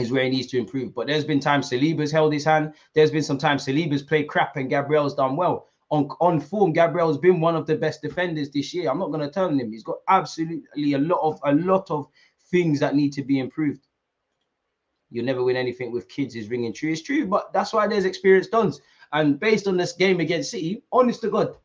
is 0.00 0.10
where 0.10 0.24
he 0.24 0.30
needs 0.30 0.48
to 0.48 0.58
improve. 0.58 0.96
But 0.96 1.06
there's 1.06 1.24
been 1.24 1.38
times 1.38 1.70
Saliba's 1.70 2.10
held 2.10 2.32
his 2.32 2.44
hand. 2.44 2.74
There's 2.92 3.12
been 3.12 3.22
some 3.22 3.38
times 3.38 3.64
Saliba's 3.64 4.02
played 4.02 4.24
crap 4.26 4.56
and 4.56 4.68
Gabriel's 4.68 5.14
done 5.14 5.36
well 5.36 5.68
on, 5.92 6.08
on 6.20 6.40
form, 6.40 6.72
Gabriel's 6.72 7.18
been 7.18 7.38
one 7.38 7.54
of 7.54 7.66
the 7.66 7.76
best 7.76 8.00
defenders 8.00 8.50
this 8.50 8.72
year. 8.72 8.90
I'm 8.90 8.98
not 8.98 9.12
going 9.12 9.20
to 9.20 9.30
turn 9.30 9.60
him. 9.60 9.70
He's 9.70 9.82
got 9.82 9.98
absolutely 10.08 10.94
a 10.94 10.98
lot 10.98 11.20
of 11.20 11.38
a 11.44 11.52
lot 11.52 11.90
of 11.90 12.08
things 12.50 12.80
that 12.80 12.96
need 12.96 13.12
to 13.12 13.22
be 13.22 13.38
improved. 13.38 13.86
You'll 15.10 15.26
never 15.26 15.44
win 15.44 15.54
anything 15.54 15.92
with 15.92 16.08
kids 16.08 16.34
is 16.34 16.48
ringing 16.48 16.72
true. 16.72 16.90
It's 16.90 17.02
true, 17.02 17.26
but 17.26 17.52
that's 17.52 17.74
why 17.74 17.86
there's 17.86 18.06
experienced 18.06 18.52
dons. 18.52 18.80
And 19.12 19.38
based 19.38 19.66
on 19.66 19.76
this 19.76 19.92
game 19.92 20.20
against 20.20 20.50
City, 20.50 20.82
honest 20.90 21.20
to 21.20 21.30
God, 21.30 21.56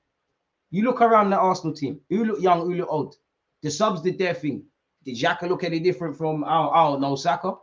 you 0.71 0.83
look 0.83 1.01
around 1.01 1.29
the 1.29 1.39
Arsenal 1.39 1.73
team. 1.73 2.01
Who 2.09 2.25
look 2.25 2.41
young, 2.41 2.59
who 2.59 2.75
look 2.75 2.91
old. 2.91 3.15
The 3.63 3.71
subs 3.71 4.01
did 4.01 4.17
their 4.17 4.33
thing. 4.33 4.65
Did 5.05 5.15
Xhaka 5.15 5.47
look 5.47 5.63
any 5.63 5.79
different 5.79 6.17
from 6.17 6.43
our, 6.43 6.69
our 6.71 6.99
no 6.99 7.15
Saka? 7.15 7.53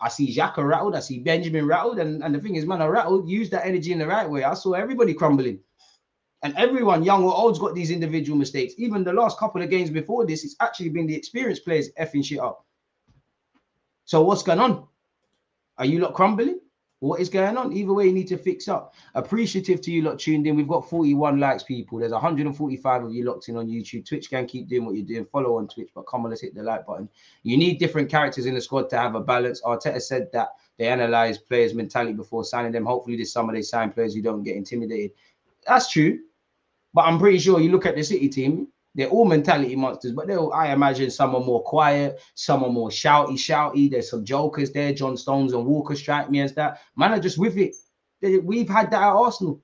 I 0.00 0.08
see 0.08 0.34
Xhaka 0.34 0.66
rattled, 0.66 0.96
I 0.96 1.00
see 1.00 1.18
Benjamin 1.18 1.66
rattled, 1.66 1.98
and, 1.98 2.22
and 2.24 2.34
the 2.34 2.40
thing 2.40 2.56
is, 2.56 2.64
man, 2.64 2.80
I 2.80 2.86
rattled, 2.86 3.28
use 3.28 3.50
that 3.50 3.66
energy 3.66 3.92
in 3.92 3.98
the 3.98 4.06
right 4.06 4.28
way. 4.28 4.44
I 4.44 4.54
saw 4.54 4.72
everybody 4.72 5.12
crumbling. 5.12 5.60
And 6.42 6.56
everyone, 6.56 7.04
young 7.04 7.22
or 7.22 7.34
old's 7.36 7.58
got 7.58 7.74
these 7.74 7.90
individual 7.90 8.38
mistakes. 8.38 8.72
Even 8.78 9.04
the 9.04 9.12
last 9.12 9.38
couple 9.38 9.60
of 9.60 9.68
games 9.68 9.90
before 9.90 10.24
this, 10.24 10.42
it's 10.42 10.56
actually 10.60 10.88
been 10.88 11.06
the 11.06 11.14
experienced 11.14 11.64
players 11.64 11.90
effing 12.00 12.24
shit 12.24 12.38
up. 12.38 12.64
So 14.06 14.22
what's 14.22 14.42
going 14.42 14.58
on? 14.58 14.86
Are 15.76 15.84
you 15.84 15.98
lot 16.00 16.14
crumbling? 16.14 16.60
What 17.00 17.18
is 17.18 17.30
going 17.30 17.56
on? 17.56 17.72
Either 17.72 17.94
way, 17.94 18.06
you 18.06 18.12
need 18.12 18.28
to 18.28 18.36
fix 18.36 18.68
up. 18.68 18.94
Appreciative 19.14 19.80
to 19.80 19.90
you 19.90 20.02
lot 20.02 20.18
tuned 20.18 20.46
in. 20.46 20.54
We've 20.54 20.68
got 20.68 20.88
41 20.88 21.40
likes, 21.40 21.62
people. 21.62 21.98
There's 21.98 22.12
145 22.12 23.04
of 23.04 23.12
you 23.12 23.24
locked 23.24 23.48
in 23.48 23.56
on 23.56 23.68
YouTube. 23.68 24.06
Twitch 24.06 24.28
can 24.28 24.46
keep 24.46 24.68
doing 24.68 24.84
what 24.84 24.94
you're 24.94 25.06
doing. 25.06 25.24
Follow 25.24 25.56
on 25.56 25.66
Twitch, 25.66 25.88
but 25.94 26.02
come 26.02 26.24
on, 26.24 26.30
let's 26.30 26.42
hit 26.42 26.54
the 26.54 26.62
like 26.62 26.86
button. 26.86 27.08
You 27.42 27.56
need 27.56 27.78
different 27.78 28.10
characters 28.10 28.44
in 28.44 28.54
the 28.54 28.60
squad 28.60 28.90
to 28.90 28.98
have 28.98 29.14
a 29.14 29.20
balance. 29.20 29.62
Arteta 29.62 30.00
said 30.00 30.28
that 30.34 30.50
they 30.76 30.88
analyze 30.88 31.38
players' 31.38 31.72
mentality 31.72 32.12
before 32.12 32.44
signing 32.44 32.72
them. 32.72 32.84
Hopefully, 32.84 33.16
this 33.16 33.32
summer 33.32 33.54
they 33.54 33.62
sign 33.62 33.92
players 33.92 34.14
who 34.14 34.20
don't 34.20 34.42
get 34.42 34.56
intimidated. 34.56 35.12
That's 35.66 35.90
true. 35.90 36.18
But 36.92 37.02
I'm 37.02 37.18
pretty 37.18 37.38
sure 37.38 37.60
you 37.60 37.70
look 37.70 37.86
at 37.86 37.96
the 37.96 38.02
City 38.02 38.28
team, 38.28 38.68
they're 38.94 39.08
all 39.08 39.24
mentality 39.24 39.76
monsters, 39.76 40.12
but 40.12 40.26
they'll, 40.26 40.50
I 40.52 40.72
imagine 40.72 41.10
some 41.10 41.34
are 41.34 41.44
more 41.44 41.62
quiet, 41.62 42.20
some 42.34 42.64
are 42.64 42.70
more 42.70 42.88
shouty, 42.88 43.34
shouty. 43.34 43.90
There's 43.90 44.10
some 44.10 44.24
jokers 44.24 44.72
there. 44.72 44.92
John 44.92 45.16
Stones 45.16 45.52
and 45.52 45.64
Walker 45.64 45.94
strike 45.94 46.30
me 46.30 46.40
as 46.40 46.54
that. 46.54 46.80
Man 46.96 47.12
are 47.12 47.20
just 47.20 47.38
with 47.38 47.56
it. 47.56 47.76
We've 48.44 48.68
had 48.68 48.90
that 48.90 49.02
at 49.02 49.12
Arsenal. 49.12 49.62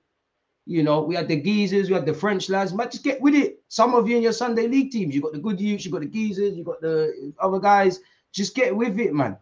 You 0.65 0.83
know, 0.83 1.01
we 1.01 1.15
had 1.15 1.27
the 1.27 1.41
geezers, 1.41 1.89
we 1.89 1.95
had 1.95 2.05
the 2.05 2.13
French 2.13 2.49
lads. 2.49 2.73
Man, 2.73 2.89
just 2.89 3.03
get 3.03 3.21
with 3.21 3.35
it. 3.35 3.61
Some 3.69 3.95
of 3.95 4.07
you 4.09 4.17
in 4.17 4.23
your 4.23 4.33
Sunday 4.33 4.67
league 4.67 4.91
teams, 4.91 5.13
you've 5.13 5.23
got 5.23 5.33
the 5.33 5.39
good 5.39 5.59
youths, 5.61 5.85
you've 5.85 5.93
got 5.93 6.01
the 6.01 6.07
geezers, 6.07 6.55
you've 6.55 6.65
got 6.65 6.81
the 6.81 7.33
other 7.39 7.59
guys. 7.59 7.99
Just 8.33 8.55
get 8.55 8.75
with 8.75 8.99
it, 8.99 9.13
man. 9.13 9.37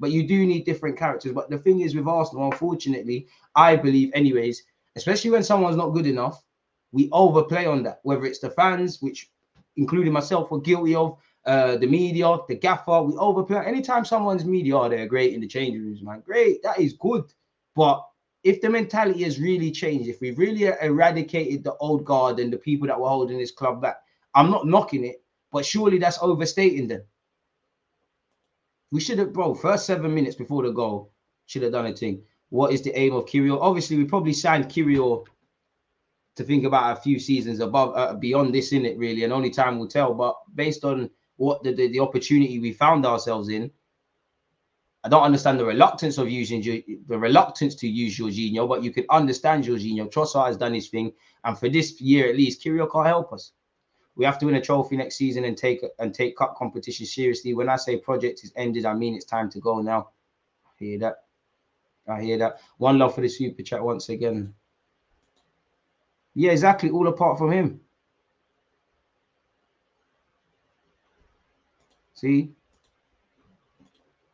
But 0.00 0.10
you 0.10 0.26
do 0.26 0.44
need 0.44 0.64
different 0.64 0.98
characters. 0.98 1.32
But 1.32 1.48
the 1.48 1.58
thing 1.58 1.80
is 1.80 1.94
with 1.94 2.08
Arsenal, 2.08 2.50
unfortunately, 2.50 3.28
I 3.54 3.76
believe, 3.76 4.10
anyways, 4.14 4.64
especially 4.96 5.30
when 5.30 5.44
someone's 5.44 5.76
not 5.76 5.90
good 5.90 6.06
enough, 6.06 6.42
we 6.94 7.08
overplay 7.10 7.66
on 7.66 7.82
that, 7.82 7.98
whether 8.04 8.24
it's 8.24 8.38
the 8.38 8.50
fans, 8.50 9.02
which 9.02 9.28
including 9.76 10.12
myself 10.12 10.48
were 10.52 10.60
guilty 10.60 10.94
of, 10.94 11.18
uh, 11.44 11.76
the 11.76 11.88
media, 11.88 12.38
the 12.46 12.54
gaffer, 12.54 13.02
we 13.02 13.14
overplay. 13.16 13.66
Anytime 13.66 14.04
someone's 14.04 14.44
media, 14.44 14.88
they're 14.88 15.06
great 15.06 15.34
in 15.34 15.40
the 15.40 15.48
changing 15.48 15.82
rooms, 15.82 16.02
man. 16.02 16.22
Great, 16.24 16.62
that 16.62 16.78
is 16.78 16.92
good. 16.92 17.24
But 17.74 18.06
if 18.44 18.60
the 18.60 18.70
mentality 18.70 19.24
has 19.24 19.40
really 19.40 19.72
changed, 19.72 20.08
if 20.08 20.20
we've 20.20 20.38
really 20.38 20.66
eradicated 20.80 21.64
the 21.64 21.74
old 21.78 22.04
guard 22.04 22.38
and 22.38 22.52
the 22.52 22.58
people 22.58 22.86
that 22.86 23.00
were 23.00 23.08
holding 23.08 23.38
this 23.38 23.50
club 23.50 23.82
back, 23.82 23.96
I'm 24.36 24.50
not 24.52 24.64
knocking 24.64 25.04
it, 25.04 25.20
but 25.50 25.66
surely 25.66 25.98
that's 25.98 26.22
overstating 26.22 26.86
them. 26.86 27.02
We 28.92 29.00
should 29.00 29.18
have, 29.18 29.32
bro, 29.32 29.54
first 29.54 29.86
seven 29.86 30.14
minutes 30.14 30.36
before 30.36 30.62
the 30.62 30.70
goal, 30.70 31.10
should 31.46 31.62
have 31.62 31.72
done 31.72 31.86
a 31.86 31.92
thing. 31.92 32.22
What 32.50 32.72
is 32.72 32.82
the 32.82 32.96
aim 32.96 33.14
of 33.14 33.26
Kiwior? 33.26 33.58
Obviously, 33.60 33.96
we 33.96 34.04
probably 34.04 34.32
signed 34.32 34.66
Kiwior 34.66 35.24
to 36.36 36.44
think 36.44 36.64
about 36.64 36.96
a 36.96 37.00
few 37.00 37.18
seasons 37.18 37.60
above, 37.60 37.96
uh, 37.96 38.14
beyond 38.14 38.54
this, 38.54 38.72
in 38.72 38.84
it 38.84 38.98
really, 38.98 39.24
and 39.24 39.32
only 39.32 39.50
time 39.50 39.78
will 39.78 39.88
tell. 39.88 40.14
But 40.14 40.36
based 40.54 40.84
on 40.84 41.10
what 41.36 41.62
the, 41.62 41.72
the, 41.72 41.88
the 41.88 42.00
opportunity 42.00 42.58
we 42.58 42.72
found 42.72 43.06
ourselves 43.06 43.48
in, 43.48 43.70
I 45.04 45.08
don't 45.08 45.22
understand 45.22 45.60
the 45.60 45.66
reluctance 45.66 46.16
of 46.16 46.30
using 46.30 46.62
the 46.62 47.18
reluctance 47.18 47.74
to 47.76 47.88
use 47.88 48.18
Jorginho, 48.18 48.66
but 48.66 48.82
you 48.82 48.90
could 48.90 49.04
understand 49.10 49.64
Jorginho. 49.64 50.10
Trossard 50.10 50.46
has 50.46 50.56
done 50.56 50.72
his 50.72 50.88
thing, 50.88 51.12
and 51.44 51.58
for 51.58 51.68
this 51.68 52.00
year 52.00 52.30
at 52.30 52.36
least, 52.36 52.64
Kiwior 52.64 52.90
can't 52.90 53.06
help 53.06 53.32
us. 53.32 53.52
We 54.16 54.24
have 54.24 54.38
to 54.38 54.46
win 54.46 54.54
a 54.54 54.60
trophy 54.60 54.96
next 54.96 55.16
season 55.16 55.44
and 55.44 55.58
take 55.58 55.84
and 55.98 56.14
take 56.14 56.36
cup 56.36 56.56
competition 56.56 57.04
seriously. 57.04 57.52
When 57.52 57.68
I 57.68 57.76
say 57.76 57.98
project 57.98 58.44
is 58.44 58.52
ended, 58.56 58.86
I 58.86 58.94
mean 58.94 59.14
it's 59.14 59.24
time 59.24 59.50
to 59.50 59.60
go 59.60 59.82
now. 59.82 60.10
I 60.66 60.70
hear 60.78 60.98
that. 61.00 61.16
I 62.08 62.22
hear 62.22 62.38
that. 62.38 62.60
One 62.78 62.98
love 62.98 63.14
for 63.14 63.20
the 63.20 63.28
super 63.28 63.62
chat 63.62 63.82
once 63.82 64.08
again. 64.08 64.54
Yeah, 66.34 66.52
exactly. 66.52 66.90
All 66.90 67.08
apart 67.08 67.38
from 67.38 67.52
him. 67.52 67.80
See? 72.14 72.52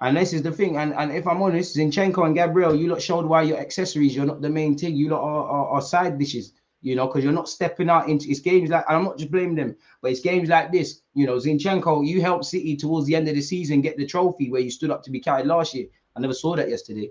And 0.01 0.16
this 0.16 0.32
is 0.32 0.42
the 0.42 0.53
thing. 0.53 0.76
And, 0.76 0.94
and 0.94 1.12
if 1.12 1.26
I'm 1.26 1.42
honest, 1.42 1.76
Zinchenko 1.76 2.24
and 2.24 2.34
Gabriel, 2.34 2.74
you 2.74 2.88
lot 2.88 3.03
showed 3.03 3.26
why 3.26 3.42
your 3.42 3.59
accessories, 3.59 4.16
you're 4.16 4.24
not 4.26 4.40
the 4.40 4.48
main 4.48 4.76
thing. 4.76 4.96
You 4.96 5.11
lot 5.11 5.22
are, 5.22 5.44
are, 5.44 5.68
are 5.68 5.82
side 5.82 6.18
dishes, 6.18 6.55
you 6.80 6.96
know, 6.96 7.07
because 7.07 7.22
you're 7.22 7.34
not 7.34 7.48
stepping 7.51 7.90
out 7.90 8.09
into 8.09 8.28
it's 8.30 8.40
games 8.40 8.70
like, 8.70 8.84
and 8.88 8.96
I'm 8.96 9.05
not 9.05 9.18
just 9.18 9.30
blaming 9.30 9.57
them, 9.57 9.76
but 10.01 10.11
it's 10.11 10.20
games 10.20 10.48
like 10.48 10.72
this. 10.72 11.03
You 11.14 11.26
know, 11.26 11.36
Zinchenko, 11.36 12.07
you 12.07 12.22
helped 12.22 12.46
City 12.46 12.76
towards 12.76 13.07
the 13.07 13.14
end 13.14 13.28
of 13.28 13.34
the 13.34 13.42
season 13.42 13.82
get 13.82 13.98
the 13.98 14.07
trophy 14.07 14.51
where 14.51 14.62
you 14.62 14.70
stood 14.70 14.90
up 14.90 15.03
to 15.03 15.11
be 15.11 15.20
carried 15.20 15.46
last 15.46 15.74
year. 15.74 15.86
I 16.16 16.20
never 16.20 16.34
saw 16.34 16.57
that 16.57 16.70
yesterday. 16.70 17.11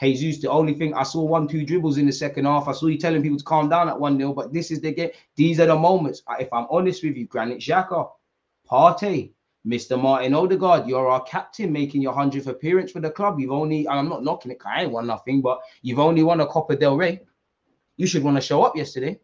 Jesus, 0.00 0.40
the 0.40 0.50
only 0.50 0.72
thing 0.72 0.94
I 0.94 1.02
saw 1.02 1.22
one, 1.22 1.46
two 1.46 1.64
dribbles 1.64 1.98
in 1.98 2.06
the 2.06 2.12
second 2.12 2.46
half. 2.46 2.68
I 2.68 2.72
saw 2.72 2.86
you 2.86 2.96
telling 2.96 3.22
people 3.22 3.36
to 3.36 3.44
calm 3.44 3.68
down 3.68 3.88
at 3.88 4.00
1 4.00 4.16
0, 4.16 4.32
but 4.32 4.52
this 4.52 4.70
is 4.70 4.80
the 4.80 4.92
game. 4.92 5.10
These 5.36 5.60
are 5.60 5.66
the 5.66 5.76
moments. 5.76 6.22
If 6.38 6.50
I'm 6.52 6.66
honest 6.70 7.04
with 7.04 7.16
you, 7.16 7.26
Granit 7.26 7.58
Xhaka, 7.58 8.10
Partey, 8.70 9.32
Mr. 9.66 10.00
Martin 10.00 10.32
Odegaard, 10.32 10.88
you're 10.88 11.08
our 11.08 11.22
captain 11.24 11.70
making 11.70 12.00
your 12.00 12.14
100th 12.14 12.46
appearance 12.46 12.92
for 12.92 13.00
the 13.00 13.10
club. 13.10 13.38
You've 13.38 13.52
only, 13.52 13.80
and 13.80 13.98
I'm 13.98 14.08
not 14.08 14.24
knocking 14.24 14.50
it, 14.52 14.58
I 14.64 14.84
ain't 14.84 14.92
won 14.92 15.06
nothing, 15.06 15.42
but 15.42 15.60
you've 15.82 15.98
only 15.98 16.22
won 16.22 16.40
a 16.40 16.46
Copa 16.46 16.76
del 16.76 16.96
Rey. 16.96 17.20
You 17.98 18.06
should 18.06 18.24
want 18.24 18.38
to 18.38 18.40
show 18.40 18.62
up 18.62 18.76
yesterday. 18.76 19.20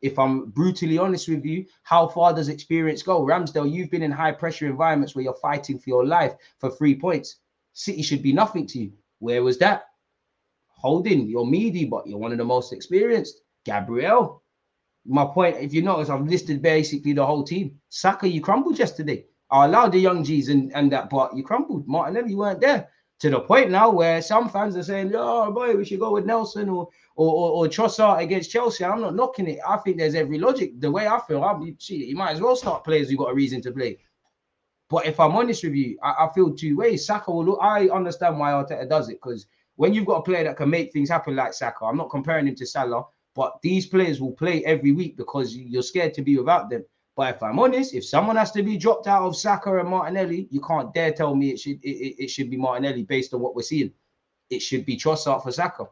If 0.00 0.18
I'm 0.18 0.46
brutally 0.46 0.96
honest 0.96 1.28
with 1.28 1.44
you, 1.44 1.66
how 1.82 2.08
far 2.08 2.32
does 2.32 2.48
experience 2.48 3.02
go? 3.02 3.20
Ramsdale, 3.20 3.70
you've 3.70 3.90
been 3.90 4.02
in 4.02 4.10
high 4.10 4.32
pressure 4.32 4.66
environments 4.66 5.14
where 5.14 5.22
you're 5.22 5.34
fighting 5.34 5.78
for 5.78 5.90
your 5.90 6.06
life 6.06 6.34
for 6.58 6.70
three 6.70 6.98
points. 6.98 7.36
City 7.74 8.02
should 8.02 8.22
be 8.22 8.32
nothing 8.32 8.66
to 8.68 8.78
you. 8.78 8.92
Where 9.22 9.44
was 9.44 9.56
that? 9.58 9.84
Holding, 10.66 11.28
you're 11.28 11.46
meaty, 11.46 11.84
but 11.84 12.08
you're 12.08 12.18
one 12.18 12.32
of 12.32 12.38
the 12.38 12.44
most 12.44 12.72
experienced. 12.72 13.40
Gabriel. 13.64 14.42
My 15.06 15.24
point, 15.24 15.58
if 15.60 15.72
you 15.72 15.80
notice, 15.80 16.10
I've 16.10 16.26
listed 16.26 16.60
basically 16.60 17.12
the 17.12 17.24
whole 17.24 17.44
team. 17.44 17.78
Saka, 17.88 18.28
you 18.28 18.40
crumbled 18.40 18.80
yesterday. 18.80 19.24
I 19.48 19.66
allowed 19.66 19.92
the 19.92 20.00
young 20.00 20.24
G's 20.24 20.48
and, 20.48 20.74
and 20.74 20.90
that, 20.90 21.08
but 21.08 21.36
you 21.36 21.44
crumbled. 21.44 21.86
Martinelli, 21.86 22.30
you 22.30 22.38
weren't 22.38 22.60
there. 22.60 22.88
To 23.20 23.30
the 23.30 23.38
point 23.38 23.70
now 23.70 23.90
where 23.90 24.20
some 24.20 24.48
fans 24.48 24.76
are 24.76 24.82
saying, 24.82 25.12
oh 25.14 25.52
boy, 25.52 25.76
we 25.76 25.84
should 25.84 26.00
go 26.00 26.12
with 26.12 26.26
Nelson 26.26 26.68
or 26.68 26.88
or, 27.14 27.32
or, 27.32 27.50
or 27.50 27.68
Trossard 27.68 28.20
against 28.20 28.50
Chelsea. 28.50 28.84
I'm 28.84 29.02
not 29.02 29.14
knocking 29.14 29.46
it. 29.46 29.60
I 29.68 29.76
think 29.76 29.98
there's 29.98 30.16
every 30.16 30.38
logic. 30.40 30.80
The 30.80 30.90
way 30.90 31.06
I 31.06 31.20
feel, 31.28 31.44
I'll 31.44 31.60
be 31.60 31.76
you 31.78 32.16
might 32.16 32.32
as 32.32 32.40
well 32.40 32.56
start 32.56 32.82
players 32.82 33.08
who 33.08 33.16
got 33.16 33.30
a 33.30 33.34
reason 33.34 33.62
to 33.62 33.70
play. 33.70 33.98
But 34.92 35.06
if 35.06 35.18
I'm 35.18 35.34
honest 35.34 35.64
with 35.64 35.72
you, 35.72 35.96
I, 36.02 36.26
I 36.26 36.32
feel 36.34 36.54
two 36.54 36.76
ways. 36.76 37.06
Saka 37.06 37.32
will 37.32 37.46
look, 37.46 37.58
I 37.62 37.88
understand 37.88 38.38
why 38.38 38.52
Arteta 38.52 38.86
does 38.86 39.08
it 39.08 39.14
because 39.22 39.46
when 39.76 39.94
you've 39.94 40.04
got 40.04 40.18
a 40.18 40.22
player 40.22 40.44
that 40.44 40.58
can 40.58 40.68
make 40.68 40.92
things 40.92 41.08
happen 41.08 41.34
like 41.34 41.54
Saka, 41.54 41.86
I'm 41.86 41.96
not 41.96 42.10
comparing 42.10 42.46
him 42.46 42.54
to 42.56 42.66
Salah, 42.66 43.06
but 43.34 43.58
these 43.62 43.86
players 43.86 44.20
will 44.20 44.32
play 44.32 44.62
every 44.66 44.92
week 44.92 45.16
because 45.16 45.56
you're 45.56 45.82
scared 45.82 46.12
to 46.12 46.22
be 46.22 46.36
without 46.36 46.68
them. 46.68 46.84
But 47.16 47.34
if 47.34 47.42
I'm 47.42 47.58
honest, 47.58 47.94
if 47.94 48.04
someone 48.04 48.36
has 48.36 48.52
to 48.52 48.62
be 48.62 48.76
dropped 48.76 49.06
out 49.06 49.22
of 49.22 49.34
Saka 49.34 49.78
and 49.78 49.88
Martinelli, 49.88 50.46
you 50.50 50.60
can't 50.60 50.92
dare 50.92 51.12
tell 51.12 51.34
me 51.34 51.48
it 51.52 51.60
should 51.60 51.82
it, 51.82 52.24
it, 52.24 52.28
should 52.28 52.50
be 52.50 52.58
Martinelli 52.58 53.02
based 53.02 53.32
on 53.32 53.40
what 53.40 53.56
we're 53.56 53.62
seeing. 53.62 53.92
It 54.50 54.60
should 54.60 54.84
be 54.84 54.98
Trossard 54.98 55.42
for 55.42 55.52
Saka. 55.52 55.86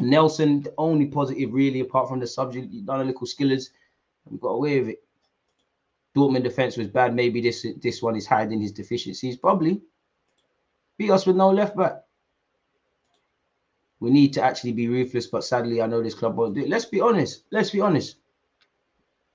Nelson, 0.00 0.62
the 0.62 0.74
only 0.76 1.06
positive 1.06 1.52
really, 1.52 1.78
apart 1.78 2.08
from 2.08 2.18
the 2.18 2.26
subject, 2.26 2.72
you've 2.72 2.86
done 2.86 3.00
a 3.00 3.04
little 3.04 3.28
skillers, 3.28 3.70
we 4.28 4.38
got 4.38 4.48
away 4.48 4.80
with 4.80 4.88
it. 4.88 5.04
Dortmund 6.16 6.42
defense 6.42 6.76
was 6.76 6.88
bad. 6.88 7.14
Maybe 7.14 7.40
this 7.40 7.66
this 7.80 8.02
one 8.02 8.16
is 8.16 8.26
hiding 8.26 8.60
his 8.60 8.72
deficiencies. 8.72 9.36
Probably 9.36 9.80
beat 10.98 11.10
us 11.10 11.26
with 11.26 11.36
no 11.36 11.50
left 11.50 11.76
back. 11.76 12.02
We 14.00 14.10
need 14.10 14.32
to 14.34 14.42
actually 14.42 14.72
be 14.72 14.88
ruthless, 14.88 15.28
but 15.28 15.44
sadly, 15.44 15.80
I 15.80 15.86
know 15.86 16.02
this 16.02 16.14
club 16.14 16.36
won't 16.36 16.54
do 16.54 16.62
it. 16.62 16.68
Let's 16.68 16.84
be 16.84 17.00
honest. 17.00 17.44
Let's 17.50 17.70
be 17.70 17.80
honest. 17.80 18.16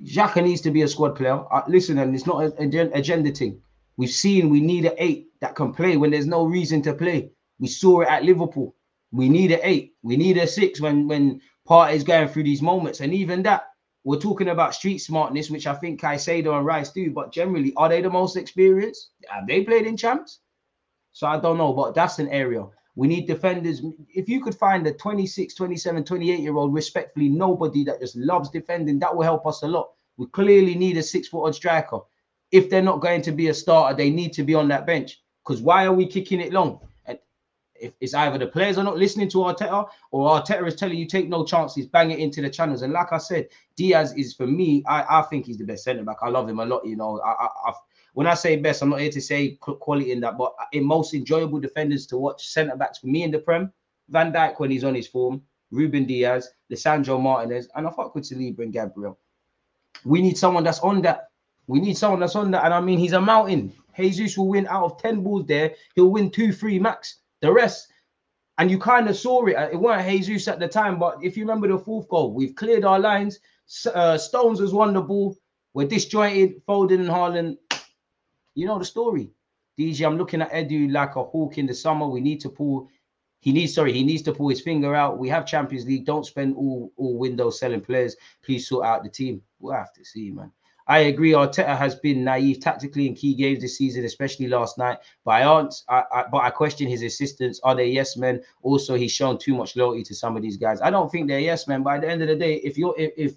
Xhaka 0.03 0.43
needs 0.43 0.61
to 0.61 0.71
be 0.71 0.83
a 0.83 0.87
squad 0.87 1.15
player. 1.15 1.41
Uh, 1.51 1.63
listen, 1.67 1.97
and 1.97 2.13
it's 2.13 2.27
not 2.27 2.43
an 2.43 2.53
agen- 2.59 2.91
agenda 2.93 3.31
thing. 3.31 3.61
We've 3.95 4.09
seen 4.11 4.49
we 4.49 4.61
need 4.61 4.85
an 4.85 4.93
eight 4.97 5.29
that 5.39 5.55
can 5.55 5.73
play 5.73 5.97
when 5.97 6.11
there's 6.11 6.27
no 6.27 6.45
reason 6.45 6.81
to 6.83 6.93
play. 6.93 7.31
We 7.59 7.67
saw 7.67 8.01
it 8.01 8.09
at 8.09 8.23
Liverpool. 8.23 8.75
We 9.11 9.29
need 9.29 9.51
an 9.51 9.61
eight. 9.63 9.95
We 10.03 10.17
need 10.17 10.37
a 10.37 10.45
six 10.45 10.79
when 10.79 11.07
when 11.07 11.41
Partey's 11.67 12.03
going 12.03 12.27
through 12.27 12.43
these 12.43 12.61
moments. 12.61 12.99
And 12.99 13.13
even 13.13 13.41
that, 13.43 13.69
we're 14.07 14.17
talking 14.17 14.47
about 14.47 14.73
street 14.73 14.99
smartness, 14.99 15.49
which 15.49 15.67
I 15.67 15.73
think 15.73 15.99
Caicedo 15.99 16.55
and 16.55 16.65
Rice 16.65 16.91
do. 16.91 17.11
But 17.11 17.33
generally, 17.33 17.73
are 17.75 17.89
they 17.89 18.01
the 18.01 18.09
most 18.09 18.37
experienced? 18.37 19.09
Have 19.27 19.45
they 19.45 19.65
played 19.65 19.85
in 19.85 19.97
champs? 19.97 20.39
So 21.11 21.27
I 21.27 21.37
don't 21.37 21.57
know, 21.57 21.73
but 21.73 21.93
that's 21.93 22.17
an 22.17 22.29
area. 22.29 22.65
We 22.95 23.09
need 23.09 23.27
defenders. 23.27 23.81
If 24.07 24.29
you 24.29 24.41
could 24.41 24.55
find 24.55 24.87
a 24.87 24.93
26, 24.93 25.53
27, 25.53 26.05
28 26.05 26.39
year 26.39 26.55
old, 26.55 26.73
respectfully, 26.73 27.27
nobody 27.27 27.83
that 27.83 27.99
just 27.99 28.15
loves 28.15 28.49
defending, 28.49 28.97
that 28.99 29.13
will 29.13 29.23
help 29.23 29.45
us 29.45 29.63
a 29.63 29.67
lot. 29.67 29.89
We 30.15 30.27
clearly 30.27 30.75
need 30.75 30.95
a 30.95 31.03
six 31.03 31.27
foot 31.27 31.43
odd 31.43 31.55
striker. 31.55 31.99
If 32.53 32.69
they're 32.69 32.81
not 32.81 33.01
going 33.01 33.23
to 33.23 33.33
be 33.33 33.49
a 33.49 33.53
starter, 33.53 33.93
they 33.93 34.09
need 34.09 34.31
to 34.33 34.43
be 34.43 34.55
on 34.55 34.69
that 34.69 34.85
bench. 34.85 35.21
Because 35.45 35.61
why 35.61 35.85
are 35.85 35.91
we 35.91 36.07
kicking 36.07 36.39
it 36.39 36.53
long? 36.53 36.79
If 37.79 37.93
it's 37.99 38.13
either 38.13 38.37
the 38.37 38.47
players 38.47 38.77
are 38.77 38.83
not 38.83 38.97
listening 38.97 39.29
to 39.29 39.37
Arteta 39.39 39.87
or 40.11 40.29
Arteta 40.29 40.67
is 40.67 40.75
telling 40.75 40.97
you 40.97 41.05
take 41.05 41.29
no 41.29 41.45
chances, 41.45 41.85
bang 41.87 42.11
it 42.11 42.19
into 42.19 42.41
the 42.41 42.49
channels. 42.49 42.81
And 42.81 42.93
like 42.93 43.11
I 43.11 43.17
said, 43.17 43.49
Dias 43.75 44.13
is 44.13 44.33
for 44.33 44.47
me, 44.47 44.83
I, 44.87 45.19
I 45.19 45.21
think 45.23 45.45
he's 45.45 45.57
the 45.57 45.65
best 45.65 45.83
centre 45.83 46.03
back. 46.03 46.17
I 46.21 46.29
love 46.29 46.49
him 46.49 46.59
a 46.59 46.65
lot. 46.65 46.85
You 46.85 46.95
know, 46.95 47.19
I, 47.21 47.31
I, 47.31 47.47
I've 47.67 47.75
when 48.17 48.25
I 48.25 48.33
say 48.33 48.55
best, 48.55 48.81
I'm 48.81 48.89
not 48.89 49.01
here 49.01 49.11
to 49.11 49.21
say 49.21 49.59
quality 49.59 50.11
in 50.11 50.21
that, 50.21 50.39
but 50.39 50.55
in 50.71 50.83
most 50.83 51.13
enjoyable 51.13 51.59
defenders 51.59 52.07
to 52.07 52.17
watch 52.17 52.47
centre 52.47 52.75
backs 52.75 52.97
for 52.97 53.05
me 53.05 53.21
in 53.21 53.29
the 53.29 53.37
Prem, 53.37 53.71
Van 54.09 54.33
Dijk 54.33 54.59
when 54.59 54.71
he's 54.71 54.83
on 54.83 54.95
his 54.95 55.07
form, 55.07 55.43
Ruben 55.69 56.05
Dias, 56.05 56.49
Lisandro 56.71 57.21
Martinez, 57.21 57.69
and 57.75 57.85
I 57.85 57.91
fuck 57.91 58.15
with 58.15 58.23
Saliba 58.23 58.59
and 58.59 58.73
Gabriel. 58.73 59.19
We 60.03 60.23
need 60.23 60.35
someone 60.35 60.63
that's 60.63 60.79
on 60.79 61.03
that. 61.03 61.29
We 61.67 61.79
need 61.79 61.95
someone 61.95 62.21
that's 62.21 62.35
on 62.35 62.49
that, 62.51 62.65
and 62.65 62.73
I 62.73 62.81
mean 62.81 62.97
he's 62.97 63.13
a 63.13 63.21
mountain. 63.21 63.71
Jesus 63.95 64.35
will 64.35 64.47
win 64.47 64.65
out 64.65 64.85
of 64.85 64.99
ten 64.99 65.21
balls 65.21 65.45
there. 65.45 65.75
He'll 65.93 66.09
win 66.09 66.31
two, 66.31 66.51
three 66.51 66.79
max. 66.79 67.17
The 67.41 67.51
rest, 67.51 67.87
And 68.59 68.71
you 68.71 68.79
kind 68.79 69.07
of 69.07 69.15
saw 69.15 69.45
it. 69.45 69.55
uh, 69.55 69.69
It 69.71 69.75
weren't 69.75 70.07
Jesus 70.25 70.47
at 70.47 70.59
the 70.59 70.67
time, 70.67 70.97
but 70.97 71.19
if 71.23 71.37
you 71.37 71.43
remember 71.43 71.67
the 71.67 71.77
fourth 71.77 72.07
goal, 72.09 72.33
we've 72.33 72.55
cleared 72.55 72.85
our 72.85 72.99
lines. 72.99 73.39
Uh, 73.93 74.17
Stones 74.17 74.59
has 74.59 74.73
won 74.73 74.93
the 74.93 75.01
ball. 75.01 75.37
We're 75.73 75.87
disjointed. 75.87 76.65
Foden 76.65 77.01
and 77.01 77.09
Haaland. 77.09 77.57
You 78.55 78.65
know 78.65 78.79
the 78.79 78.85
story. 78.85 79.31
DJ, 79.77 80.07
I'm 80.07 80.17
looking 80.17 80.41
at 80.41 80.51
Edu 80.51 80.91
like 80.91 81.15
a 81.15 81.23
hawk 81.23 81.59
in 81.59 81.67
the 81.67 81.73
summer. 81.75 82.07
We 82.07 82.19
need 82.21 82.39
to 82.41 82.49
pull. 82.49 82.89
He 83.41 83.51
needs, 83.51 83.75
sorry, 83.75 83.93
he 83.93 84.03
needs 84.03 84.23
to 84.23 84.33
pull 84.33 84.49
his 84.49 84.61
finger 84.61 84.95
out. 84.95 85.19
We 85.19 85.29
have 85.29 85.45
Champions 85.45 85.85
League. 85.85 86.05
Don't 86.07 86.25
spend 86.25 86.55
all 86.55 86.91
all 86.97 87.19
windows 87.19 87.59
selling 87.59 87.81
players. 87.81 88.15
Please 88.43 88.67
sort 88.67 88.87
out 88.87 89.03
the 89.03 89.09
team. 89.09 89.43
We'll 89.59 89.75
have 89.75 89.93
to 89.93 90.03
see, 90.03 90.31
man. 90.31 90.51
I 90.87 90.99
agree. 90.99 91.31
Arteta 91.31 91.77
has 91.77 91.95
been 91.95 92.23
naive 92.23 92.61
tactically 92.61 93.07
in 93.07 93.13
key 93.13 93.35
games 93.35 93.61
this 93.61 93.77
season, 93.77 94.05
especially 94.05 94.47
last 94.47 94.77
night. 94.77 94.97
But 95.25 95.31
I 95.31 95.43
aren't. 95.43 95.75
I, 95.89 96.03
I, 96.11 96.23
but 96.31 96.43
I 96.43 96.49
question 96.49 96.87
his 96.87 97.03
assistants. 97.03 97.59
Are 97.63 97.75
they 97.75 97.87
yes 97.87 98.15
men? 98.15 98.41
Also, 98.61 98.95
he's 98.95 99.11
shown 99.11 99.37
too 99.37 99.55
much 99.55 99.75
loyalty 99.75 100.03
to 100.03 100.15
some 100.15 100.37
of 100.37 100.41
these 100.41 100.57
guys. 100.57 100.79
I 100.81 100.89
don't 100.89 101.11
think 101.11 101.27
they're 101.27 101.39
yes 101.39 101.67
men. 101.67 101.83
But 101.83 101.95
at 101.95 102.01
the 102.01 102.09
end 102.09 102.21
of 102.21 102.29
the 102.29 102.35
day, 102.35 102.55
if 102.55 102.77
you're 102.77 102.95
if, 102.97 103.11
if 103.17 103.33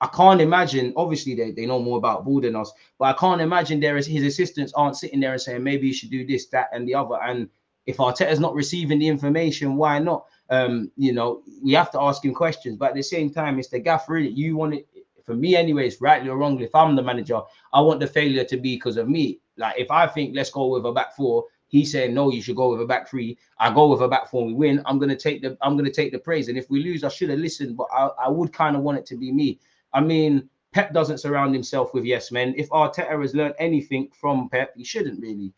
I 0.00 0.06
can't 0.08 0.40
imagine. 0.40 0.92
Obviously, 0.96 1.34
they, 1.34 1.50
they 1.50 1.66
know 1.66 1.80
more 1.80 1.98
about 1.98 2.24
ball 2.24 2.40
than 2.40 2.54
us, 2.54 2.72
but 2.98 3.06
I 3.06 3.18
can't 3.18 3.40
imagine 3.40 3.80
there 3.80 3.96
is 3.96 4.06
his 4.06 4.24
assistants 4.24 4.72
aren't 4.74 4.96
sitting 4.96 5.20
there 5.20 5.32
and 5.32 5.40
saying 5.40 5.62
maybe 5.62 5.88
you 5.88 5.94
should 5.94 6.10
do 6.10 6.26
this, 6.26 6.46
that, 6.48 6.68
and 6.72 6.86
the 6.86 6.94
other. 6.94 7.20
And 7.22 7.48
if 7.86 7.96
Arteta's 7.96 8.38
not 8.38 8.54
receiving 8.54 8.98
the 8.98 9.08
information, 9.08 9.76
why 9.76 9.98
not? 9.98 10.26
Um, 10.50 10.90
you 10.96 11.12
know, 11.12 11.42
we 11.62 11.72
have 11.72 11.90
to 11.92 12.00
ask 12.00 12.24
him 12.24 12.34
questions. 12.34 12.76
But 12.76 12.90
at 12.90 12.94
the 12.94 13.02
same 13.02 13.30
time, 13.30 13.58
it's 13.58 13.68
the 13.68 13.80
gaffer. 13.80 14.12
Really, 14.12 14.28
you 14.28 14.56
want 14.56 14.74
it 14.74 14.86
for 15.28 15.34
me, 15.34 15.54
anyways, 15.54 16.00
rightly 16.00 16.30
or 16.30 16.38
wrongly. 16.38 16.64
If 16.64 16.74
I'm 16.74 16.96
the 16.96 17.02
manager, 17.02 17.40
I 17.74 17.82
want 17.82 18.00
the 18.00 18.06
failure 18.06 18.44
to 18.44 18.56
be 18.56 18.76
because 18.76 18.96
of 18.96 19.10
me. 19.10 19.40
Like 19.58 19.78
if 19.78 19.90
I 19.90 20.06
think 20.06 20.34
let's 20.34 20.50
go 20.50 20.68
with 20.68 20.86
a 20.86 20.92
back 20.92 21.14
four, 21.14 21.44
he's 21.66 21.92
saying 21.92 22.14
no, 22.14 22.30
you 22.30 22.40
should 22.40 22.56
go 22.56 22.70
with 22.70 22.80
a 22.80 22.86
back 22.86 23.10
three. 23.10 23.36
I 23.58 23.70
go 23.72 23.88
with 23.88 24.00
a 24.00 24.08
back 24.08 24.30
four, 24.30 24.46
we 24.46 24.54
win. 24.54 24.82
I'm 24.86 24.98
gonna 24.98 25.14
take 25.14 25.42
the 25.42 25.58
I'm 25.60 25.76
gonna 25.76 25.90
take 25.90 26.12
the 26.12 26.18
praise. 26.18 26.48
And 26.48 26.56
if 26.56 26.70
we 26.70 26.82
lose, 26.82 27.04
I 27.04 27.10
should 27.10 27.28
have 27.28 27.40
listened, 27.40 27.76
but 27.76 27.88
I, 27.92 28.08
I 28.24 28.28
would 28.30 28.54
kind 28.54 28.74
of 28.74 28.82
want 28.82 28.96
it 28.96 29.04
to 29.06 29.16
be 29.16 29.30
me. 29.30 29.60
I 29.92 30.00
mean, 30.00 30.48
Pep 30.72 30.94
doesn't 30.94 31.18
surround 31.18 31.52
himself 31.52 31.92
with 31.92 32.06
yes 32.06 32.32
men. 32.32 32.54
If 32.56 32.70
Arteta 32.70 33.20
has 33.20 33.34
learned 33.34 33.54
anything 33.58 34.08
from 34.18 34.48
Pep, 34.48 34.72
he 34.76 34.84
shouldn't 34.84 35.20
really. 35.20 35.52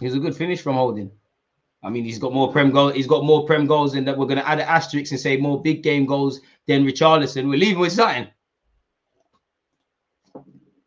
He's 0.00 0.14
a 0.14 0.18
good 0.18 0.36
finish 0.36 0.62
from 0.62 0.76
holding. 0.76 1.10
I 1.82 1.90
mean, 1.90 2.04
he's 2.04 2.18
got 2.18 2.32
more 2.32 2.50
prem 2.50 2.70
goals. 2.70 2.94
He's 2.94 3.06
got 3.06 3.24
more 3.24 3.46
prem 3.46 3.66
goals, 3.66 3.94
and 3.94 4.06
that 4.08 4.16
we're 4.16 4.26
going 4.26 4.38
to 4.38 4.48
add 4.48 4.58
an 4.58 4.66
asterisk 4.66 5.12
and 5.12 5.20
say 5.20 5.36
more 5.36 5.60
big 5.60 5.82
game 5.82 6.06
goals 6.06 6.40
than 6.66 6.84
Richarlison. 6.84 7.48
We're 7.48 7.58
leaving 7.58 7.78
with 7.78 7.92
something. 7.92 8.28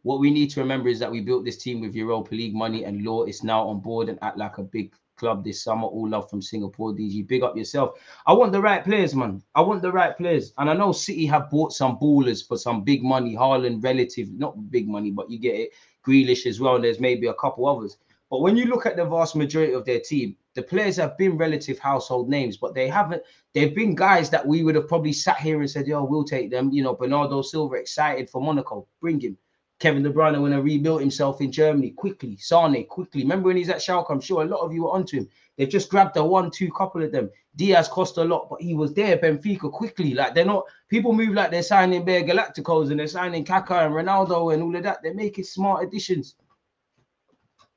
What 0.04 0.20
we 0.20 0.32
need 0.32 0.50
to 0.52 0.62
remember 0.62 0.90
is 0.90 1.00
that 1.00 1.12
we 1.12 1.22
built 1.22 1.46
this 1.46 1.58
team 1.58 1.82
with 1.82 1.96
Europa 1.96 2.34
League 2.34 2.56
money, 2.56 2.84
and 2.86 3.04
Law 3.04 3.26
is 3.26 3.44
now 3.44 3.68
on 3.68 3.80
board 3.80 4.10
and 4.10 4.18
act 4.22 4.38
like 4.38 4.58
a 4.58 4.64
big 4.64 4.94
club 5.18 5.44
this 5.44 5.62
summer. 5.62 5.88
All 5.88 6.10
love 6.10 6.30
from 6.30 6.42
Singapore, 6.42 6.94
DG. 6.94 7.28
Big 7.28 7.44
up 7.44 7.56
yourself. 7.56 8.00
I 8.26 8.34
want 8.34 8.52
the 8.52 8.62
right 8.62 8.84
players, 8.84 9.14
man. 9.14 9.44
I 9.54 9.62
want 9.62 9.82
the 9.82 9.92
right 9.92 10.18
players, 10.18 10.54
and 10.58 10.70
I 10.70 10.74
know 10.74 10.92
City 10.92 11.26
have 11.28 11.50
bought 11.50 11.74
some 11.74 11.98
ballers 11.98 12.48
for 12.48 12.58
some 12.58 12.84
big 12.84 13.04
money. 13.04 13.36
Haaland, 13.36 13.84
relative, 13.84 14.32
not 14.32 14.72
big 14.72 14.88
money, 14.88 15.12
but 15.12 15.30
you 15.30 15.38
get 15.38 15.56
it. 15.56 15.72
Grealish 16.06 16.46
as 16.46 16.60
well. 16.60 16.76
And 16.76 16.84
there's 16.84 17.00
maybe 17.00 17.28
a 17.28 17.34
couple 17.34 17.68
others. 17.68 17.98
But 18.30 18.42
when 18.42 18.56
you 18.56 18.66
look 18.66 18.86
at 18.86 18.96
the 18.96 19.06
vast 19.06 19.36
majority 19.36 19.74
of 19.74 19.86
their 19.86 20.00
team, 20.00 20.36
the 20.54 20.62
players 20.62 20.98
have 20.98 21.18
been 21.18 21.38
relative 21.38 21.80
household 21.80 22.30
names, 22.30 22.58
but 22.58 22.76
they 22.76 22.88
haven't. 22.88 23.24
They've 23.54 23.74
been 23.74 23.96
guys 23.96 24.30
that 24.30 24.46
we 24.46 24.64
would 24.64 24.76
have 24.76 24.88
probably 24.88 25.14
sat 25.14 25.40
here 25.40 25.60
and 25.60 25.70
said, 25.70 25.88
"Yo, 25.88 26.04
we'll 26.04 26.24
take 26.24 26.52
them." 26.52 26.72
You 26.72 26.84
know, 26.84 26.94
Bernardo 26.94 27.42
Silva 27.42 27.76
excited 27.76 28.30
for 28.30 28.42
Monaco, 28.42 28.88
bring 29.02 29.20
him. 29.20 29.38
Kevin 29.80 30.04
De 30.04 30.12
Bruyne 30.12 30.42
when 30.42 30.52
he 30.52 30.58
rebuilt 30.58 31.00
himself 31.00 31.40
in 31.40 31.52
Germany 31.52 31.92
quickly. 31.92 32.36
Sane 32.38 32.86
quickly. 32.86 33.22
Remember 33.22 33.48
when 33.48 33.58
he's 33.58 33.70
at 33.70 33.78
Schalke? 33.78 34.12
I'm 34.12 34.20
sure 34.20 34.44
a 34.44 34.46
lot 34.46 34.60
of 34.60 34.74
you 34.74 34.84
were 34.84 34.92
onto 34.92 35.18
him. 35.18 35.30
They've 35.58 35.70
just 35.70 35.90
grabbed 35.90 36.18
a 36.18 36.24
one-two 36.24 36.70
couple 36.72 37.02
of 37.02 37.14
them. 37.14 37.30
Dias 37.56 37.88
cost 37.88 38.18
a 38.18 38.24
lot, 38.24 38.50
but 38.50 38.62
he 38.62 38.74
was 38.74 38.94
there. 38.94 39.18
Benfica 39.18 39.72
quickly. 39.72 40.14
Like 40.14 40.36
they're 40.36 40.46
not. 40.46 40.66
People 40.90 41.14
move 41.14 41.34
like 41.34 41.50
they're 41.50 41.64
signing 41.64 42.04
Bear 42.04 42.24
Galacticos 42.24 42.92
and 42.92 43.00
they're 43.00 43.08
signing 43.08 43.46
Kaká 43.46 43.86
and 43.86 43.96
Ronaldo 43.96 44.54
and 44.54 44.62
all 44.62 44.76
of 44.76 44.84
that. 44.84 45.02
They're 45.02 45.14
making 45.14 45.46
smart 45.46 45.86
additions. 45.86 46.36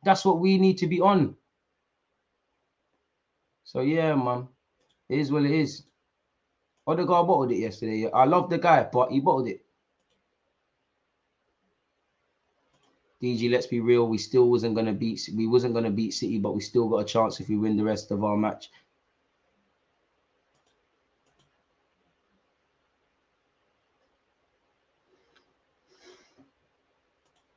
That's 0.03 0.24
what 0.24 0.40
we 0.40 0.59
need 0.59 0.78
to 0.78 0.86
be 0.86 1.00
on. 1.00 1.36
So 3.64 3.80
yeah, 3.80 4.14
man, 4.14 4.48
it 5.09 5.18
is 5.18 5.32
what 5.32 5.44
it 5.44 5.50
is. 5.50 5.84
Oh, 6.86 6.92
Odegaard 6.92 7.26
bottled 7.26 7.53
it 7.53 7.59
yesterday. 7.59 8.11
I 8.11 8.24
love 8.24 8.50
the 8.50 8.59
guy, 8.59 8.88
but 8.92 9.12
he 9.12 9.20
bottled 9.20 9.48
it. 9.48 9.64
DG, 13.22 13.50
let's 13.53 13.68
be 13.68 13.80
real. 13.80 14.09
We 14.09 14.18
still 14.18 14.50
wasn't 14.50 14.74
gonna 14.74 14.92
beat. 14.92 15.30
We 15.36 15.46
wasn't 15.46 15.74
gonna 15.74 15.92
beat 15.92 16.12
City, 16.12 16.38
but 16.38 16.57
we 16.57 16.61
still 16.61 16.88
got 16.88 16.98
a 16.98 17.05
chance 17.05 17.38
if 17.38 17.48
we 17.48 17.57
win 17.57 17.76
the 17.76 17.84
rest 17.84 18.11
of 18.11 18.24
our 18.24 18.36
match. 18.36 18.68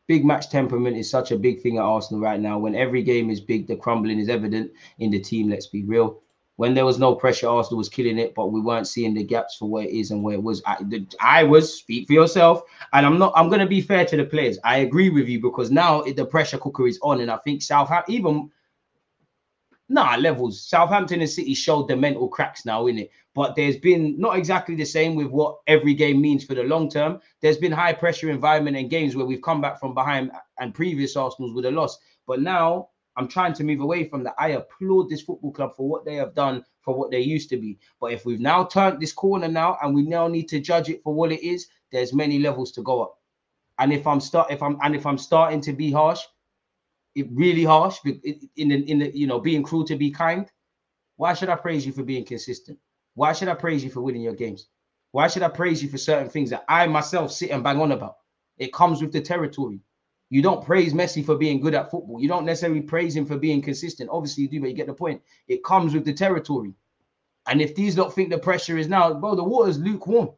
Big 0.08 0.24
match 0.24 0.50
temperament 0.50 0.98
is 0.98 1.10
such 1.10 1.32
a 1.32 1.38
big 1.38 1.62
thing 1.62 1.78
at 1.78 1.84
Arsenal 1.84 2.22
right 2.22 2.40
now. 2.40 2.60
When 2.60 2.76
every 2.76 3.02
game 3.02 3.30
is 3.30 3.42
big, 3.42 3.68
the 3.68 3.76
crumbling 3.76 4.20
is 4.20 4.30
evident 4.30 4.72
in 5.00 5.10
the 5.10 5.20
team. 5.20 5.50
Let's 5.50 5.68
be 5.68 5.84
real. 5.84 6.22
When 6.58 6.74
there 6.74 6.86
was 6.86 7.00
no 7.00 7.16
pressure, 7.16 7.50
Arsenal 7.50 7.80
was 7.80 7.90
killing 7.90 8.18
it, 8.18 8.34
but 8.34 8.52
we 8.52 8.62
weren't 8.62 8.88
seeing 8.88 9.14
the 9.14 9.24
gaps 9.24 9.58
for 9.58 9.68
where 9.68 9.84
it 9.84 9.90
is 9.90 10.12
and 10.12 10.24
where 10.24 10.36
it 10.36 10.44
was. 10.44 10.62
I, 10.66 10.78
the, 10.84 11.06
I 11.20 11.44
was 11.44 11.80
speak 11.80 12.08
for 12.08 12.14
yourself, 12.14 12.62
and 12.94 13.06
I'm 13.06 13.18
not. 13.18 13.34
I'm 13.36 13.50
going 13.50 13.60
to 13.60 13.66
be 13.66 13.82
fair 13.82 14.06
to 14.06 14.16
the 14.16 14.24
players. 14.24 14.58
I 14.64 14.78
agree 14.78 15.10
with 15.10 15.28
you 15.28 15.42
because 15.42 15.70
now 15.70 16.02
it, 16.04 16.16
the 16.16 16.26
pressure 16.26 16.58
cooker 16.58 16.88
is 16.88 17.00
on, 17.02 17.20
and 17.20 17.30
I 17.30 17.38
think 17.38 17.62
Southampton 17.62 18.14
even 18.14 18.52
Nah, 19.88 20.16
levels. 20.16 20.68
Southampton 20.68 21.22
and 21.22 21.30
City 21.30 21.54
showed 21.54 21.88
the 21.88 21.96
mental 21.96 22.28
cracks 22.28 22.66
now, 22.66 22.88
in 22.88 22.98
it. 22.98 23.12
But 23.36 23.56
there's 23.56 23.78
been 23.78 24.20
not 24.20 24.38
exactly 24.38 24.76
the 24.76 24.86
same 24.86 25.16
with 25.16 25.28
what 25.28 25.58
every 25.68 25.94
game 25.94 26.22
means 26.22 26.44
for 26.44 26.56
the 26.56 26.64
long 26.64 26.90
term. 26.90 27.20
There's 27.42 27.58
been 27.58 27.72
high 27.72 27.94
pressure 27.94 28.30
environment 28.30 28.78
and 28.78 28.90
games 28.90 29.16
where 29.16 29.26
we've 29.26 29.42
come 29.42 29.62
back 29.62 29.80
from 29.80 29.94
behind 29.94 30.32
and 30.60 30.74
previous 30.74 31.16
Arsenals 31.16 31.54
with 31.54 31.66
a 31.66 31.72
loss. 31.72 32.00
But 32.26 32.42
now 32.42 32.90
I'm 33.16 33.28
trying 33.28 33.54
to 33.54 33.64
move 33.64 33.82
away 33.82 34.08
from 34.10 34.24
that. 34.24 34.36
I 34.40 34.50
applaud 34.50 35.10
this 35.10 35.22
football 35.22 35.52
club 35.52 35.76
for 35.76 35.88
what 35.88 36.04
they 36.04 36.16
have 36.16 36.34
done 36.34 36.64
for 36.82 36.96
what 36.98 37.12
they 37.12 37.20
used 37.20 37.50
to 37.50 37.58
be. 37.58 37.78
But 38.00 38.12
if 38.12 38.26
we've 38.26 38.40
now 38.40 38.64
turned 38.64 39.00
this 39.00 39.14
corner 39.14 39.48
now 39.48 39.78
and 39.82 39.94
we 39.94 40.04
now 40.04 40.28
need 40.28 40.48
to 40.50 40.60
judge 40.60 40.90
it 40.90 41.04
for 41.04 41.14
what 41.14 41.32
it 41.32 41.44
is, 41.44 41.68
there's 41.92 42.14
many 42.14 42.40
levels 42.40 42.72
to 42.74 42.82
go 42.82 43.02
up. 43.02 43.20
And 43.78 43.94
if 43.94 44.08
I'm 44.08 44.20
start 44.20 44.52
if 44.52 44.64
I'm 44.64 44.78
and 44.82 44.96
if 44.96 45.06
I'm 45.06 45.18
starting 45.18 45.62
to 45.62 45.74
be 45.74 45.92
harsh, 45.92 46.22
it 47.16 47.28
really 47.32 47.64
harsh 47.64 47.98
in 48.06 48.70
the, 48.70 48.92
in 48.92 49.00
the 49.00 49.18
you 49.18 49.26
know 49.26 49.40
being 49.40 49.64
cruel 49.64 49.86
to 49.86 49.96
be 49.96 50.12
kind. 50.12 50.52
Why 51.16 51.34
should 51.34 51.50
i 51.50 51.56
praise 51.56 51.86
you 51.86 51.94
for 51.94 52.04
being 52.04 52.26
consistent? 52.26 52.78
Why 53.16 53.32
should 53.34 53.48
i 53.48 53.56
praise 53.56 53.84
you 53.84 53.90
for 53.90 54.02
winning 54.02 54.22
your 54.22 54.36
games? 54.36 54.68
Why 55.12 55.28
should 55.28 55.44
i 55.44 55.48
praise 55.48 55.82
you 55.82 55.90
for 55.90 55.98
certain 55.98 56.30
things 56.30 56.50
that 56.50 56.66
i 56.68 56.86
myself 56.88 57.32
sit 57.32 57.52
and 57.52 57.64
bang 57.64 57.80
on 57.80 57.94
about? 57.94 58.18
It 58.58 58.74
comes 58.74 59.02
with 59.02 59.14
the 59.14 59.22
territory. 59.22 59.80
You 60.30 60.42
don't 60.42 60.66
praise 60.66 60.94
messi 60.94 61.26
for 61.26 61.38
being 61.38 61.62
good 61.62 61.76
at 61.76 61.90
football. 61.90 62.20
You 62.20 62.28
don't 62.28 62.46
necessarily 62.46 62.82
praise 62.82 63.16
him 63.16 63.26
for 63.26 63.38
being 63.38 63.62
consistent. 63.62 64.10
Obviously 64.12 64.44
you 64.44 64.50
do 64.50 64.60
but 64.60 64.70
you 64.70 64.76
get 64.76 64.88
the 64.88 64.94
point. 64.94 65.22
It 65.48 65.64
comes 65.64 65.94
with 65.94 66.04
the 66.04 66.14
territory. 66.14 66.74
And 67.48 67.62
if 67.62 67.76
these 67.76 67.96
don't 67.96 68.14
think 68.14 68.30
the 68.30 68.40
pressure 68.40 68.78
is 68.78 68.90
now 68.90 69.14
bro 69.14 69.36
the 69.36 69.44
water's 69.44 69.80
lukewarm 69.80 70.30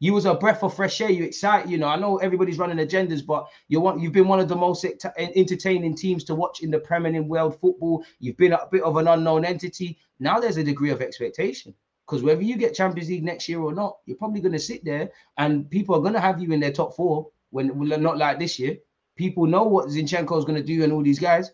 you 0.00 0.14
was 0.14 0.24
a 0.24 0.34
breath 0.34 0.62
of 0.62 0.74
fresh 0.74 1.00
air. 1.00 1.10
You 1.10 1.24
excite, 1.24 1.68
you 1.68 1.78
know. 1.78 1.86
I 1.86 1.96
know 1.96 2.16
everybody's 2.16 2.58
running 2.58 2.84
agendas, 2.84 3.24
but 3.24 3.46
you 3.68 3.80
want 3.80 4.00
you've 4.00 4.12
been 4.12 4.28
one 4.28 4.40
of 4.40 4.48
the 4.48 4.56
most 4.56 4.84
entertaining 5.16 5.94
teams 5.94 6.24
to 6.24 6.34
watch 6.34 6.62
in 6.62 6.70
the 6.70 6.78
Premier 6.78 7.14
in 7.14 7.28
world 7.28 7.60
football. 7.60 8.04
You've 8.18 8.38
been 8.38 8.54
a 8.54 8.66
bit 8.72 8.82
of 8.82 8.96
an 8.96 9.06
unknown 9.06 9.44
entity. 9.44 9.98
Now 10.18 10.40
there's 10.40 10.56
a 10.56 10.64
degree 10.64 10.90
of 10.90 11.02
expectation 11.02 11.74
because 12.06 12.22
whether 12.22 12.42
you 12.42 12.56
get 12.56 12.74
Champions 12.74 13.10
League 13.10 13.24
next 13.24 13.48
year 13.48 13.60
or 13.60 13.74
not, 13.74 13.98
you're 14.06 14.16
probably 14.16 14.40
going 14.40 14.52
to 14.52 14.58
sit 14.58 14.84
there 14.84 15.10
and 15.36 15.70
people 15.70 15.94
are 15.94 16.00
going 16.00 16.14
to 16.14 16.20
have 16.20 16.40
you 16.40 16.50
in 16.52 16.60
their 16.60 16.72
top 16.72 16.96
four 16.96 17.28
when 17.50 17.70
not 17.78 18.16
like 18.18 18.38
this 18.38 18.58
year. 18.58 18.76
People 19.16 19.46
know 19.46 19.64
what 19.64 19.88
Zinchenko 19.88 20.38
is 20.38 20.46
going 20.46 20.60
to 20.60 20.62
do 20.62 20.82
and 20.82 20.92
all 20.92 21.02
these 21.02 21.18
guys. 21.18 21.52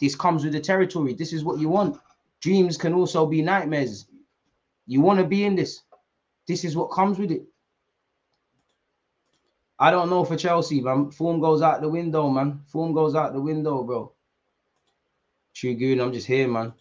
This 0.00 0.16
comes 0.16 0.42
with 0.42 0.52
the 0.52 0.60
territory. 0.60 1.14
This 1.14 1.32
is 1.32 1.44
what 1.44 1.60
you 1.60 1.68
want. 1.68 1.96
Dreams 2.40 2.76
can 2.76 2.92
also 2.92 3.24
be 3.24 3.40
nightmares. 3.40 4.06
You 4.86 5.00
want 5.00 5.20
to 5.20 5.24
be 5.24 5.44
in 5.44 5.54
this. 5.54 5.82
This 6.48 6.64
is 6.64 6.76
what 6.76 6.90
comes 6.90 7.18
with 7.18 7.30
it. 7.30 7.44
I 9.84 9.90
don't 9.90 10.08
know 10.08 10.24
for 10.24 10.34
Chelsea, 10.34 10.80
man. 10.80 11.10
Form 11.10 11.40
goes 11.40 11.60
out 11.60 11.82
the 11.82 11.88
window, 11.90 12.30
man. 12.30 12.62
Form 12.68 12.94
goes 12.94 13.14
out 13.14 13.34
the 13.34 13.40
window, 13.40 13.82
bro. 13.82 14.14
True 15.52 15.74
Goon, 15.74 16.00
I'm 16.00 16.10
just 16.10 16.26
here, 16.26 16.48
man. 16.48 16.72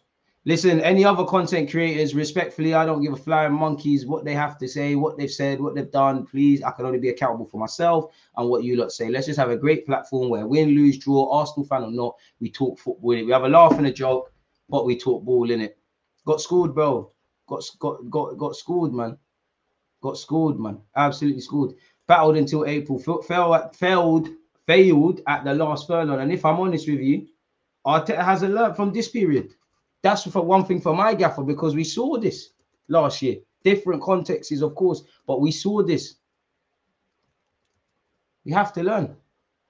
Listen, 0.45 0.80
any 0.80 1.04
other 1.04 1.26
content 1.26 1.70
creators, 1.70 2.16
respectfully, 2.16 2.74
I 2.74 2.86
don't 2.86 3.01
give 3.01 3.12
a 3.12 3.18
flying 3.18 3.51
monkeys 3.51 4.06
what 4.06 4.24
they 4.24 4.34
have 4.34 4.58
to 4.60 4.70
say, 4.70 4.95
what 4.95 5.18
they've 5.18 5.30
said, 5.30 5.60
what 5.60 5.76
they've 5.76 5.91
done. 5.91 6.26
Please, 6.26 6.64
I 6.64 6.72
can 6.72 6.86
only 6.86 6.97
be 6.97 7.10
accountable 7.10 7.45
for 7.45 7.58
myself 7.58 8.16
and 8.38 8.47
what 8.49 8.64
you 8.64 8.78
lot 8.78 8.93
say. 8.93 9.10
Let's 9.10 9.26
just 9.28 9.39
have 9.39 9.49
a 9.49 9.58
great 9.58 9.86
platform 9.86 10.30
where 10.30 10.47
win, 10.47 10.70
lose, 10.70 10.97
draw, 10.97 11.30
Arsenal 11.30 11.66
fan 11.66 11.84
or 11.84 11.91
not, 11.91 12.16
we 12.39 12.49
talk 12.49 12.80
football. 12.80 13.10
We 13.10 13.32
have 13.32 13.43
a 13.43 13.49
laugh 13.49 13.74
and 13.74 13.88
a 13.88 13.91
joke, 13.91 14.32
but 14.70 14.86
we 14.86 14.97
talk 14.97 15.26
ball 15.26 15.51
in 15.51 15.60
it. 15.60 15.78
Got 16.26 16.39
schooled, 16.39 16.74
bro. 16.74 17.12
Got 17.47 17.70
got 17.80 18.10
got 18.10 18.38
got 18.38 18.56
schooled, 18.56 18.93
man. 18.93 19.18
Got 20.01 20.18
schooled, 20.18 20.58
man. 20.58 20.80
Absolutely 20.95 21.41
schooled 21.41 21.76
battled 22.08 22.38
until 22.38 22.66
April, 22.66 22.99
failed, 22.99 23.76
failed, 23.76 24.30
failed 24.66 25.22
at 25.28 25.43
the 25.43 25.54
last 25.54 25.88
furlong. 25.88 26.20
And 26.20 26.32
if 26.32 26.45
I'm 26.45 26.60
honest 26.60 26.88
with 26.88 26.99
you, 26.99 27.28
Arteta 27.86 28.24
hasn't 28.24 28.54
learned 28.54 28.76
from 28.76 28.91
this 28.93 29.10
period. 29.10 29.54
That's 30.01 30.30
for 30.30 30.41
one 30.41 30.66
thing 30.66 30.82
for 30.82 30.95
my 30.95 31.14
gaffer 31.14 31.43
because 31.43 31.76
we 31.76 31.84
saw 31.84 32.18
this 32.18 32.49
last 32.88 33.22
year. 33.22 33.38
Different 33.64 34.01
contexts, 34.01 34.62
of 34.62 34.76
course, 34.76 35.04
but 35.26 35.39
we 35.39 35.51
saw 35.51 35.82
this. 35.82 36.16
We 38.43 38.51
have 38.51 38.74
to 38.74 38.84
learn. 38.84 39.16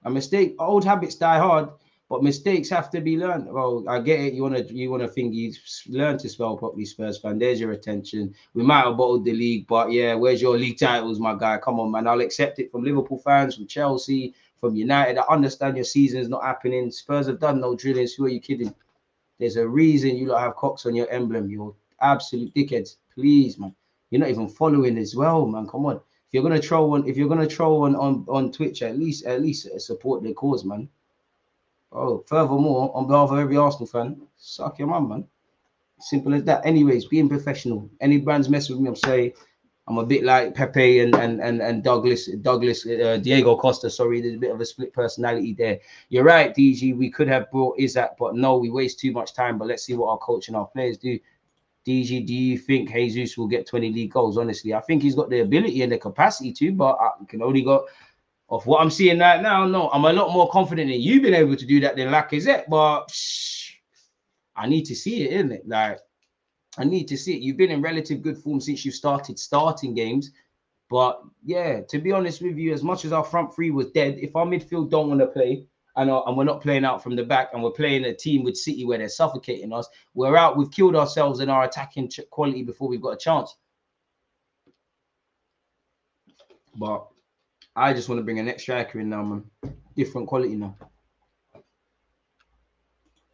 A 0.04 0.10
mistake, 0.10 0.56
old 0.58 0.84
habits 0.84 1.14
die 1.14 1.38
hard, 1.38 1.70
but 2.14 2.22
mistakes 2.22 2.68
have 2.68 2.90
to 2.90 3.00
be 3.00 3.16
learned. 3.16 3.52
Well, 3.52 3.84
I 3.88 3.98
get 3.98 4.20
it. 4.20 4.34
You 4.34 4.42
wanna 4.42 4.60
you 4.60 4.88
wanna 4.88 5.08
think 5.08 5.34
you 5.34 5.52
learn 5.88 6.16
to 6.18 6.28
spell 6.28 6.56
properly, 6.56 6.84
Spurs 6.84 7.18
fan. 7.18 7.40
There's 7.40 7.58
your 7.58 7.72
attention. 7.72 8.36
We 8.54 8.62
might 8.62 8.84
have 8.84 8.96
bottled 8.96 9.24
the 9.24 9.32
league, 9.32 9.66
but 9.66 9.90
yeah, 9.90 10.14
where's 10.14 10.40
your 10.40 10.56
league 10.56 10.78
titles, 10.78 11.18
my 11.18 11.34
guy? 11.34 11.58
Come 11.58 11.80
on, 11.80 11.90
man. 11.90 12.06
I'll 12.06 12.20
accept 12.20 12.60
it 12.60 12.70
from 12.70 12.84
Liverpool 12.84 13.18
fans, 13.18 13.56
from 13.56 13.66
Chelsea, 13.66 14.32
from 14.60 14.76
United. 14.76 15.18
I 15.18 15.24
understand 15.28 15.74
your 15.76 15.84
season's 15.84 16.28
not 16.28 16.44
happening. 16.44 16.88
Spurs 16.92 17.26
have 17.26 17.40
done 17.40 17.60
no 17.60 17.74
drillings. 17.74 18.14
Who 18.14 18.26
are 18.26 18.28
you 18.28 18.40
kidding? 18.40 18.72
There's 19.40 19.56
a 19.56 19.66
reason 19.66 20.16
you 20.16 20.28
don't 20.28 20.38
have 20.38 20.54
cocks 20.54 20.86
on 20.86 20.94
your 20.94 21.10
emblem. 21.10 21.50
You're 21.50 21.74
absolute 22.00 22.54
dickheads. 22.54 22.98
Please, 23.12 23.58
man. 23.58 23.74
You're 24.10 24.20
not 24.20 24.30
even 24.30 24.48
following 24.48 24.98
as 24.98 25.16
well, 25.16 25.46
man. 25.46 25.66
Come 25.66 25.86
on. 25.86 25.96
If 25.96 26.02
you're 26.30 26.44
gonna 26.44 26.60
troll 26.60 26.94
on, 26.94 27.08
if 27.08 27.16
you're 27.16 27.28
gonna 27.28 27.48
troll 27.48 27.82
on 27.82 27.96
on, 27.96 28.24
on 28.28 28.52
Twitch, 28.52 28.82
at 28.82 28.96
least 28.96 29.24
at 29.24 29.42
least 29.42 29.68
support 29.80 30.22
the 30.22 30.32
cause, 30.32 30.64
man. 30.64 30.88
Oh, 31.94 32.24
furthermore, 32.26 32.90
on 32.94 33.06
behalf 33.06 33.30
of 33.30 33.38
every 33.38 33.56
Arsenal 33.56 33.86
fan, 33.86 34.20
suck 34.36 34.80
your 34.80 34.88
mum, 34.88 35.08
man. 35.08 35.24
Simple 36.00 36.34
as 36.34 36.42
that. 36.44 36.66
Anyways, 36.66 37.06
being 37.06 37.28
professional. 37.28 37.88
Any 38.00 38.18
brands 38.18 38.48
mess 38.48 38.68
with 38.68 38.80
me, 38.80 38.88
I'm 38.88 38.96
saying 38.96 39.32
I'm 39.86 39.98
a 39.98 40.04
bit 40.04 40.24
like 40.24 40.54
Pepe 40.54 41.00
and 41.00 41.14
and 41.14 41.40
and, 41.40 41.62
and 41.62 41.84
Douglas 41.84 42.26
Douglas 42.42 42.84
uh, 42.86 43.18
Diego 43.22 43.56
Costa. 43.56 43.88
Sorry, 43.88 44.20
there's 44.20 44.34
a 44.34 44.38
bit 44.38 44.50
of 44.50 44.60
a 44.60 44.64
split 44.64 44.92
personality 44.92 45.54
there. 45.54 45.78
You're 46.08 46.24
right, 46.24 46.54
DG. 46.54 46.96
We 46.96 47.10
could 47.10 47.28
have 47.28 47.50
brought 47.50 47.78
Isak, 47.78 48.16
but 48.18 48.34
no, 48.34 48.56
we 48.56 48.70
waste 48.70 48.98
too 48.98 49.12
much 49.12 49.34
time. 49.34 49.56
But 49.56 49.68
let's 49.68 49.84
see 49.84 49.94
what 49.94 50.08
our 50.08 50.18
coach 50.18 50.48
and 50.48 50.56
our 50.56 50.66
players 50.66 50.98
do. 50.98 51.18
DG, 51.86 52.26
do 52.26 52.34
you 52.34 52.58
think 52.58 52.90
Jesus 52.90 53.36
will 53.36 53.46
get 53.46 53.66
20 53.66 53.92
league 53.92 54.10
goals? 54.10 54.38
Honestly, 54.38 54.72
I 54.72 54.80
think 54.80 55.02
he's 55.02 55.14
got 55.14 55.28
the 55.28 55.40
ability 55.40 55.82
and 55.82 55.92
the 55.92 55.98
capacity 55.98 56.50
to, 56.54 56.72
but 56.72 56.96
I 56.98 57.10
can 57.28 57.42
only 57.42 57.62
go 57.62 57.86
of 58.48 58.66
what 58.66 58.80
I'm 58.80 58.90
seeing 58.90 59.18
right 59.18 59.40
now, 59.40 59.66
no, 59.66 59.90
I'm 59.90 60.04
a 60.04 60.12
lot 60.12 60.32
more 60.32 60.48
confident 60.50 60.90
in 60.90 61.00
you 61.00 61.20
being 61.20 61.34
able 61.34 61.56
to 61.56 61.66
do 61.66 61.80
that 61.80 61.96
than 61.96 62.08
Lacazette, 62.08 62.64
but 62.68 63.10
shh, 63.10 63.72
I 64.56 64.66
need 64.66 64.84
to 64.84 64.94
see 64.94 65.24
it, 65.24 65.32
isn't 65.32 65.52
it? 65.52 65.68
Like, 65.68 65.98
I 66.76 66.84
need 66.84 67.08
to 67.08 67.16
see 67.16 67.34
it. 67.34 67.42
You've 67.42 67.56
been 67.56 67.70
in 67.70 67.82
relative 67.82 68.22
good 68.22 68.38
form 68.38 68.60
since 68.60 68.84
you 68.84 68.90
started 68.90 69.38
starting 69.38 69.94
games. 69.94 70.32
But 70.90 71.22
yeah, 71.44 71.80
to 71.80 71.98
be 71.98 72.12
honest 72.12 72.42
with 72.42 72.56
you, 72.56 72.72
as 72.72 72.82
much 72.82 73.04
as 73.04 73.12
our 73.12 73.24
front 73.24 73.54
three 73.54 73.70
was 73.70 73.90
dead, 73.92 74.18
if 74.18 74.36
our 74.36 74.44
midfield 74.44 74.90
don't 74.90 75.08
want 75.08 75.20
to 75.20 75.26
play 75.26 75.66
and, 75.96 76.10
uh, 76.10 76.22
and 76.24 76.36
we're 76.36 76.44
not 76.44 76.60
playing 76.60 76.84
out 76.84 77.02
from 77.02 77.16
the 77.16 77.24
back 77.24 77.50
and 77.52 77.62
we're 77.62 77.70
playing 77.70 78.04
a 78.04 78.14
team 78.14 78.42
with 78.44 78.56
City 78.56 78.84
where 78.84 78.98
they're 78.98 79.08
suffocating 79.08 79.72
us, 79.72 79.88
we're 80.14 80.36
out. 80.36 80.56
We've 80.56 80.70
killed 80.70 80.96
ourselves 80.96 81.40
in 81.40 81.48
our 81.48 81.64
attacking 81.64 82.10
quality 82.30 82.62
before 82.62 82.88
we've 82.88 83.00
got 83.00 83.14
a 83.14 83.16
chance. 83.16 83.56
But 86.76 87.06
I 87.76 87.92
just 87.92 88.08
want 88.08 88.20
to 88.20 88.24
bring 88.24 88.38
a 88.38 88.42
next 88.42 88.62
striker 88.62 89.00
in 89.00 89.08
now, 89.08 89.22
man. 89.22 89.44
Different 89.96 90.28
quality 90.28 90.54
now. 90.54 90.76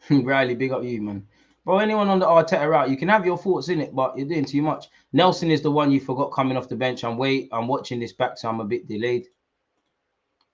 Riley, 0.10 0.54
big 0.54 0.72
up 0.72 0.82
you, 0.82 1.02
man. 1.02 1.26
Bro, 1.64 1.78
anyone 1.78 2.08
on 2.08 2.18
the 2.18 2.26
Arteta 2.26 2.68
route, 2.68 2.88
you 2.88 2.96
can 2.96 3.08
have 3.08 3.26
your 3.26 3.36
thoughts 3.36 3.68
in 3.68 3.80
it, 3.80 3.94
but 3.94 4.16
you're 4.16 4.26
doing 4.26 4.46
too 4.46 4.62
much. 4.62 4.88
Nelson 5.12 5.50
is 5.50 5.60
the 5.60 5.70
one 5.70 5.90
you 5.90 6.00
forgot 6.00 6.32
coming 6.32 6.56
off 6.56 6.68
the 6.68 6.76
bench. 6.76 7.04
I'm 7.04 7.18
wait, 7.18 7.50
I'm 7.52 7.68
watching 7.68 8.00
this 8.00 8.14
back, 8.14 8.38
so 8.38 8.48
I'm 8.48 8.60
a 8.60 8.64
bit 8.64 8.88
delayed. 8.88 9.26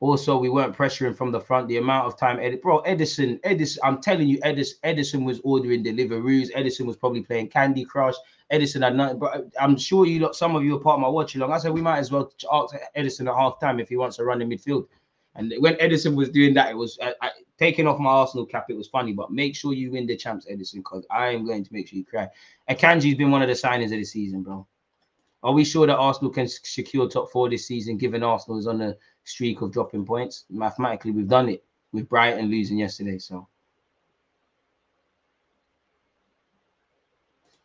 Also, 0.01 0.37
we 0.37 0.51
weren't 0.51 0.77
pressuring 0.77 1.17
from 1.17 1.33
the 1.33 1.41
front. 1.41 1.69
The 1.69 1.79
amount 1.79 2.07
of 2.07 2.19
time, 2.19 2.39
Edit, 2.39 2.61
bro, 2.61 2.83
Ederson, 2.83 3.41
Ederson, 3.43 3.79
I'm 3.83 4.03
telling 4.03 4.29
you, 4.29 4.39
Ederson, 4.41 4.75
Ederson 4.85 5.25
was 5.25 5.41
ordering 5.43 5.83
deliveries. 5.83 6.51
Ederson 6.53 6.87
was 6.87 6.97
probably 6.97 7.23
playing 7.23 7.49
Candy 7.49 7.85
Crush. 7.85 8.17
Ederson 8.53 8.83
had 8.83 8.95
nothing, 8.95 9.19
but 9.19 9.47
I'm 9.61 9.77
sure 9.77 10.07
you 10.07 10.21
lot, 10.21 10.37
some 10.37 10.55
of 10.55 10.63
you 10.63 10.77
are 10.77 10.81
part 10.81 10.97
of 10.97 11.01
my 11.01 11.09
watch 11.09 11.35
along. 11.35 11.53
I 11.53 11.59
said 11.59 11.73
we 11.73 11.83
might 11.83 11.99
as 11.99 12.13
well 12.13 12.33
ask 12.53 12.75
Ederson 12.97 13.29
at 13.29 13.35
half 13.35 13.59
time 13.61 13.81
if 13.81 13.89
he 13.89 13.97
wants 13.97 14.17
to 14.17 14.25
run 14.25 14.41
in 14.41 14.49
midfield. 14.49 14.87
And 15.35 15.53
when 15.59 15.75
Ederson 15.75 16.15
was 16.15 16.31
doing 16.31 16.55
that, 16.55 16.71
it 16.71 16.77
was 16.77 16.99
uh, 17.01 17.11
I, 17.21 17.31
taking 17.59 17.87
off 17.87 17.99
my 17.99 18.11
Arsenal 18.11 18.47
cap. 18.47 18.67
It 18.69 18.77
was 18.77 18.89
funny, 18.89 19.13
but 19.13 19.31
make 19.31 19.55
sure 19.55 19.75
you 19.75 19.91
win 19.91 20.07
the 20.07 20.17
champs, 20.17 20.47
Ederson, 20.47 20.77
because 20.77 21.05
I 21.11 21.29
am 21.29 21.45
going 21.45 21.65
to 21.65 21.73
make 21.73 21.89
sure 21.89 21.99
you 21.99 22.05
cry. 22.05 22.29
Akanji's 22.71 23.17
been 23.17 23.31
one 23.31 23.43
of 23.43 23.49
the 23.49 23.55
signings 23.55 23.87
of 23.87 23.91
the 23.91 24.05
season, 24.05 24.43
bro. 24.43 24.67
Are 25.43 25.53
we 25.53 25.65
sure 25.65 25.87
that 25.87 25.97
Arsenal 25.97 26.31
can 26.31 26.49
secure 26.49 27.09
top 27.09 27.31
four 27.31 27.51
this 27.51 27.67
season, 27.67 27.99
given 27.99 28.23
Arsenal 28.23 28.59
is 28.59 28.67
on 28.67 28.81
a 28.81 28.97
streak 29.25 29.61
of 29.61 29.73
dropping 29.73 30.07
points? 30.07 30.45
Mathematically, 30.51 31.11
we've 31.11 31.29
done 31.29 31.49
it 31.49 31.65
with 31.93 32.09
Brighton 32.09 32.47
losing 32.47 32.79
yesterday. 32.79 33.19
So 33.19 33.47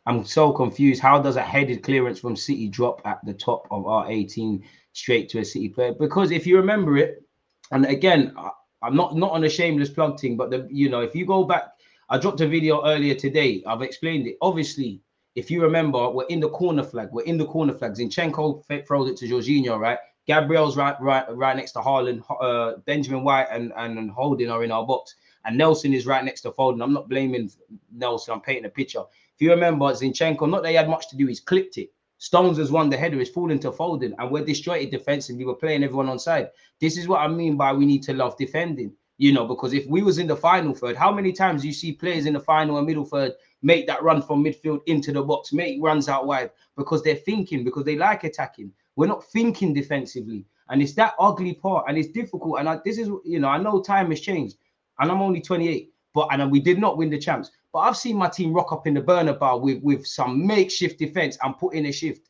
I'm 0.06 0.24
so 0.24 0.52
confused. 0.52 1.00
How 1.00 1.20
does 1.20 1.36
a 1.36 1.42
headed 1.42 1.82
clearance 1.82 2.18
from 2.18 2.34
City 2.34 2.68
drop 2.68 3.00
at 3.04 3.24
the 3.24 3.34
top 3.34 3.68
of 3.70 3.86
our 3.86 4.10
18 4.10 4.64
straight 4.92 5.28
to 5.30 5.40
a 5.40 5.44
City 5.44 5.68
player? 5.68 5.94
Because 5.98 6.30
if 6.30 6.46
you 6.46 6.56
remember 6.56 6.96
it, 6.96 7.22
and 7.70 7.86
again, 7.86 8.34
I'm 8.82 8.96
not 8.96 9.16
not 9.16 9.30
on 9.30 9.44
a 9.44 9.48
shameless 9.48 9.90
plug 9.90 10.20
but 10.36 10.50
the 10.50 10.68
you 10.70 10.88
know, 10.88 11.00
if 11.00 11.14
you 11.14 11.24
go 11.24 11.44
back, 11.44 11.72
I 12.08 12.18
dropped 12.18 12.40
a 12.40 12.48
video 12.48 12.84
earlier 12.84 13.14
today. 13.14 13.62
I've 13.66 13.82
explained 13.82 14.26
it. 14.26 14.36
Obviously, 14.42 15.00
if 15.36 15.50
you 15.50 15.62
remember, 15.62 16.10
we're 16.10 16.26
in 16.26 16.40
the 16.40 16.50
corner 16.50 16.82
flag. 16.82 17.08
We're 17.12 17.22
in 17.24 17.38
the 17.38 17.46
corner 17.46 17.72
flag. 17.72 17.92
Zinchenko 17.92 18.64
throws 18.86 19.08
it 19.08 19.16
to 19.18 19.26
Jorginho, 19.26 19.78
right? 19.78 19.98
Gabriel's 20.26 20.76
right, 20.76 21.00
right, 21.00 21.24
right 21.34 21.56
next 21.56 21.72
to 21.72 21.80
Haaland. 21.80 22.22
Uh, 22.40 22.78
Benjamin 22.86 23.24
White 23.24 23.48
and, 23.50 23.72
and 23.76 23.98
and 23.98 24.10
Holding 24.10 24.50
are 24.50 24.62
in 24.64 24.70
our 24.70 24.86
box, 24.86 25.14
and 25.44 25.56
Nelson 25.56 25.94
is 25.94 26.06
right 26.06 26.24
next 26.24 26.42
to 26.42 26.50
Foden. 26.50 26.82
I'm 26.82 26.92
not 26.92 27.08
blaming 27.08 27.50
Nelson. 27.92 28.34
I'm 28.34 28.40
painting 28.40 28.66
a 28.66 28.68
picture. 28.68 29.02
You 29.42 29.50
remember, 29.50 29.86
Zinchenko, 29.86 30.48
not 30.48 30.62
that 30.62 30.68
he 30.68 30.76
had 30.76 30.88
much 30.88 31.08
to 31.08 31.16
do, 31.16 31.26
he's 31.26 31.40
clipped 31.40 31.76
it. 31.76 31.92
Stones 32.18 32.58
has 32.58 32.70
won 32.70 32.88
the 32.88 32.96
header, 32.96 33.20
is 33.20 33.28
falling 33.28 33.58
to 33.58 33.72
Foden, 33.72 34.14
and 34.16 34.30
we're 34.30 34.44
disjointed 34.44 34.92
defensively. 34.92 35.44
We're 35.44 35.56
playing 35.56 35.82
everyone 35.82 36.08
on 36.08 36.20
side. 36.20 36.50
This 36.80 36.96
is 36.96 37.08
what 37.08 37.22
I 37.22 37.26
mean 37.26 37.56
by 37.56 37.72
we 37.72 37.84
need 37.84 38.04
to 38.04 38.14
love 38.14 38.36
defending, 38.36 38.92
you 39.18 39.32
know, 39.32 39.44
because 39.44 39.72
if 39.72 39.84
we 39.88 40.04
was 40.04 40.18
in 40.18 40.28
the 40.28 40.36
final 40.36 40.72
third, 40.72 40.94
how 40.94 41.10
many 41.10 41.32
times 41.32 41.64
you 41.64 41.72
see 41.72 41.90
players 41.90 42.26
in 42.26 42.34
the 42.34 42.38
final 42.38 42.78
and 42.78 42.86
middle 42.86 43.04
third 43.04 43.32
make 43.62 43.88
that 43.88 44.04
run 44.04 44.22
from 44.22 44.44
midfield 44.44 44.82
into 44.86 45.10
the 45.10 45.20
box, 45.20 45.52
make 45.52 45.82
runs 45.82 46.08
out 46.08 46.28
wide 46.28 46.52
because 46.76 47.02
they're 47.02 47.16
thinking, 47.16 47.64
because 47.64 47.84
they 47.84 47.96
like 47.96 48.22
attacking. 48.22 48.70
We're 48.94 49.08
not 49.08 49.24
thinking 49.32 49.74
defensively. 49.74 50.46
And 50.68 50.80
it's 50.80 50.94
that 50.94 51.14
ugly 51.18 51.54
part, 51.54 51.86
and 51.88 51.98
it's 51.98 52.12
difficult. 52.12 52.60
And 52.60 52.68
I, 52.68 52.78
this 52.84 52.96
is, 52.96 53.08
you 53.24 53.40
know, 53.40 53.48
I 53.48 53.58
know 53.58 53.82
time 53.82 54.10
has 54.10 54.20
changed, 54.20 54.58
and 55.00 55.10
I'm 55.10 55.20
only 55.20 55.40
28, 55.40 55.92
but 56.14 56.28
and 56.30 56.48
we 56.48 56.60
did 56.60 56.78
not 56.78 56.96
win 56.96 57.10
the 57.10 57.18
champs. 57.18 57.50
But 57.72 57.80
I've 57.80 57.96
seen 57.96 58.16
my 58.16 58.28
team 58.28 58.52
rock 58.52 58.72
up 58.72 58.86
in 58.86 58.94
the 58.94 59.00
Bernabéu 59.00 59.60
with, 59.60 59.82
with 59.82 60.06
some 60.06 60.46
makeshift 60.46 60.98
defense 60.98 61.38
and 61.42 61.56
put 61.56 61.74
in 61.74 61.86
a 61.86 61.92
shift. 61.92 62.28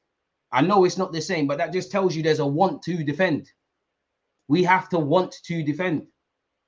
I 0.52 0.60
know 0.60 0.84
it's 0.84 0.98
not 0.98 1.12
the 1.12 1.20
same, 1.20 1.46
but 1.46 1.58
that 1.58 1.72
just 1.72 1.90
tells 1.90 2.14
you 2.14 2.22
there's 2.22 2.38
a 2.38 2.46
want 2.46 2.82
to 2.82 3.02
defend. 3.02 3.50
We 4.48 4.62
have 4.64 4.88
to 4.90 4.98
want 4.98 5.34
to 5.44 5.62
defend. 5.62 6.06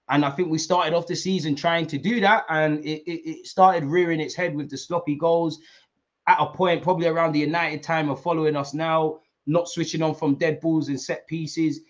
And 0.09 0.25
I 0.25 0.31
think 0.31 0.51
we 0.51 0.59
started 0.59 0.95
off 0.95 1.07
the 1.07 1.17
season 1.17 1.55
trying 1.55 1.87
to 1.87 1.99
do 1.99 2.21
that, 2.21 2.45
and 2.49 2.85
it, 2.85 3.03
it, 3.11 3.29
it 3.29 3.47
started 3.47 3.85
rearing 3.85 4.21
its 4.21 4.35
head 4.35 4.55
with 4.55 4.71
the 4.71 4.77
sloppy 4.77 5.17
goals 5.17 5.61
at 6.27 6.41
a 6.41 6.47
point, 6.47 6.83
probably 6.83 7.07
around 7.07 7.33
the 7.33 7.41
United 7.41 7.83
time 7.83 8.09
of 8.11 8.23
following 8.23 8.57
us 8.57 8.75
now, 8.75 9.21
not 9.47 9.69
switching 9.69 10.03
on 10.03 10.15
from 10.15 10.35
dead 10.35 10.61
balls 10.61 10.89
and 10.89 11.01
set 11.01 11.27
pieces. 11.27 11.81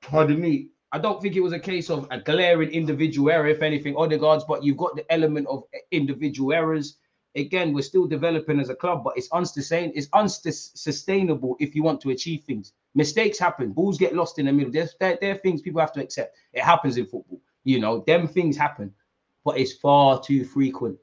Pardon 0.00 0.40
me. 0.40 0.68
I 0.92 0.98
don't 0.98 1.22
think 1.22 1.36
it 1.36 1.40
was 1.40 1.54
a 1.54 1.58
case 1.58 1.88
of 1.88 2.06
a 2.10 2.20
glaring 2.20 2.70
individual 2.70 3.30
error, 3.30 3.46
if 3.46 3.62
anything, 3.62 3.96
Odegaard's, 3.96 4.44
but 4.44 4.62
you've 4.62 4.76
got 4.76 4.94
the 4.94 5.10
element 5.10 5.46
of 5.48 5.64
individual 5.90 6.52
errors. 6.52 6.98
Again, 7.34 7.72
we're 7.72 7.80
still 7.80 8.06
developing 8.06 8.60
as 8.60 8.68
a 8.68 8.74
club, 8.74 9.02
but 9.02 9.16
it's 9.16 9.30
unsustainable. 9.32 9.94
It's 9.96 10.08
unsustainable 10.12 11.56
if 11.60 11.74
you 11.74 11.82
want 11.82 12.02
to 12.02 12.10
achieve 12.10 12.44
things. 12.44 12.74
Mistakes 12.94 13.38
happen. 13.38 13.72
Balls 13.72 13.96
get 13.96 14.14
lost 14.14 14.38
in 14.38 14.44
the 14.44 14.52
middle. 14.52 14.70
There, 14.70 14.86
there, 15.00 15.16
there 15.18 15.32
are 15.34 15.38
things 15.38 15.62
people 15.62 15.80
have 15.80 15.94
to 15.94 16.02
accept. 16.02 16.36
It 16.52 16.62
happens 16.62 16.98
in 16.98 17.06
football. 17.06 17.40
You 17.64 17.80
know, 17.80 18.04
them 18.06 18.28
things 18.28 18.54
happen, 18.54 18.92
but 19.46 19.58
it's 19.58 19.72
far 19.72 20.20
too 20.20 20.44
frequent. 20.44 20.98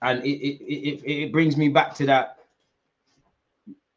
And 0.00 0.24
it, 0.24 0.30
it, 0.30 0.62
it, 0.64 1.10
it 1.10 1.32
brings 1.32 1.58
me 1.58 1.68
back 1.68 1.94
to 1.96 2.06
that 2.06 2.38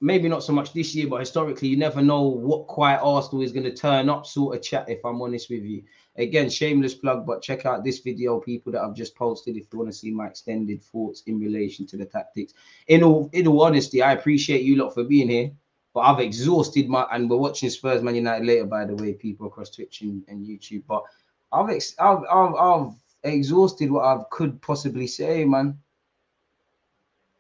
maybe 0.02 0.28
not 0.28 0.44
so 0.44 0.54
much 0.54 0.74
this 0.74 0.94
year, 0.94 1.08
but 1.08 1.20
historically, 1.20 1.68
you 1.68 1.78
never 1.78 2.02
know 2.02 2.24
what 2.24 2.68
quiet 2.68 3.02
Arsenal 3.02 3.42
is 3.44 3.52
going 3.52 3.64
to 3.64 3.74
turn 3.74 4.10
up, 4.10 4.26
sort 4.26 4.56
of 4.56 4.62
chat, 4.62 4.90
if 4.90 5.04
I'm 5.06 5.22
honest 5.22 5.50
with 5.50 5.64
you. 5.64 5.84
Again, 6.18 6.50
shameless 6.50 6.94
plug, 6.94 7.26
but 7.26 7.42
check 7.42 7.66
out 7.66 7.84
this 7.84 8.00
video, 8.00 8.40
people 8.40 8.72
that 8.72 8.82
I've 8.82 8.96
just 8.96 9.16
posted, 9.16 9.58
if 9.58 9.66
you 9.72 9.80
want 9.80 9.92
to 9.92 9.98
see 9.98 10.12
my 10.12 10.28
extended 10.28 10.84
thoughts 10.84 11.24
in 11.28 11.40
relation 11.40 11.86
to 11.88 11.98
the 11.98 12.06
tactics. 12.06 12.54
In 12.88 13.04
all, 13.04 13.30
in 13.34 13.48
all 13.48 13.64
honesty, 13.64 14.02
I 14.02 14.14
appreciate 14.14 14.64
you 14.64 14.76
lot 14.78 14.94
for 14.94 15.04
being 15.04 15.30
here, 15.30 15.52
but 15.94 16.02
I've 16.02 16.20
exhausted 16.20 16.88
my, 16.88 17.06
and 17.12 17.30
we're 17.30 17.38
watching 17.38 17.70
Spurs 17.70 18.02
Man 18.02 18.16
United 18.16 18.46
later, 18.46 18.66
by 18.66 18.86
the 18.86 18.96
way, 18.96 19.14
people 19.14 19.48
across 19.48 19.70
Twitch 19.70 20.02
and, 20.02 20.24
and 20.28 20.46
YouTube, 20.46 20.84
but 20.88 21.04
I've, 21.52 21.70
ex, 21.70 21.96
I've, 22.00 22.24
I've, 22.30 22.56
I've 22.56 22.92
exhausted 23.24 23.92
what 23.92 24.04
I 24.04 24.22
could 24.30 24.62
possibly 24.62 25.08
say, 25.08 25.46
man. 25.46 25.80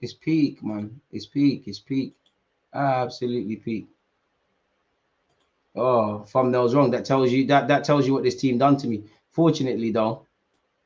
It's 0.01 0.13
peak, 0.13 0.63
man. 0.63 0.99
It's 1.11 1.25
peak. 1.25 1.63
It's 1.67 1.79
peak. 1.79 2.15
Absolutely 2.75 3.55
Pete. 3.57 3.87
Oh, 5.75 6.19
thumbnail's 6.19 6.75
wrong. 6.75 6.91
That 6.91 7.05
tells 7.05 7.31
you 7.31 7.45
that 7.47 7.67
that 7.67 7.83
tells 7.83 8.07
you 8.07 8.13
what 8.13 8.23
this 8.23 8.35
team 8.35 8.57
done 8.57 8.77
to 8.77 8.87
me. 8.87 9.03
Fortunately, 9.31 9.91
though, 9.91 10.25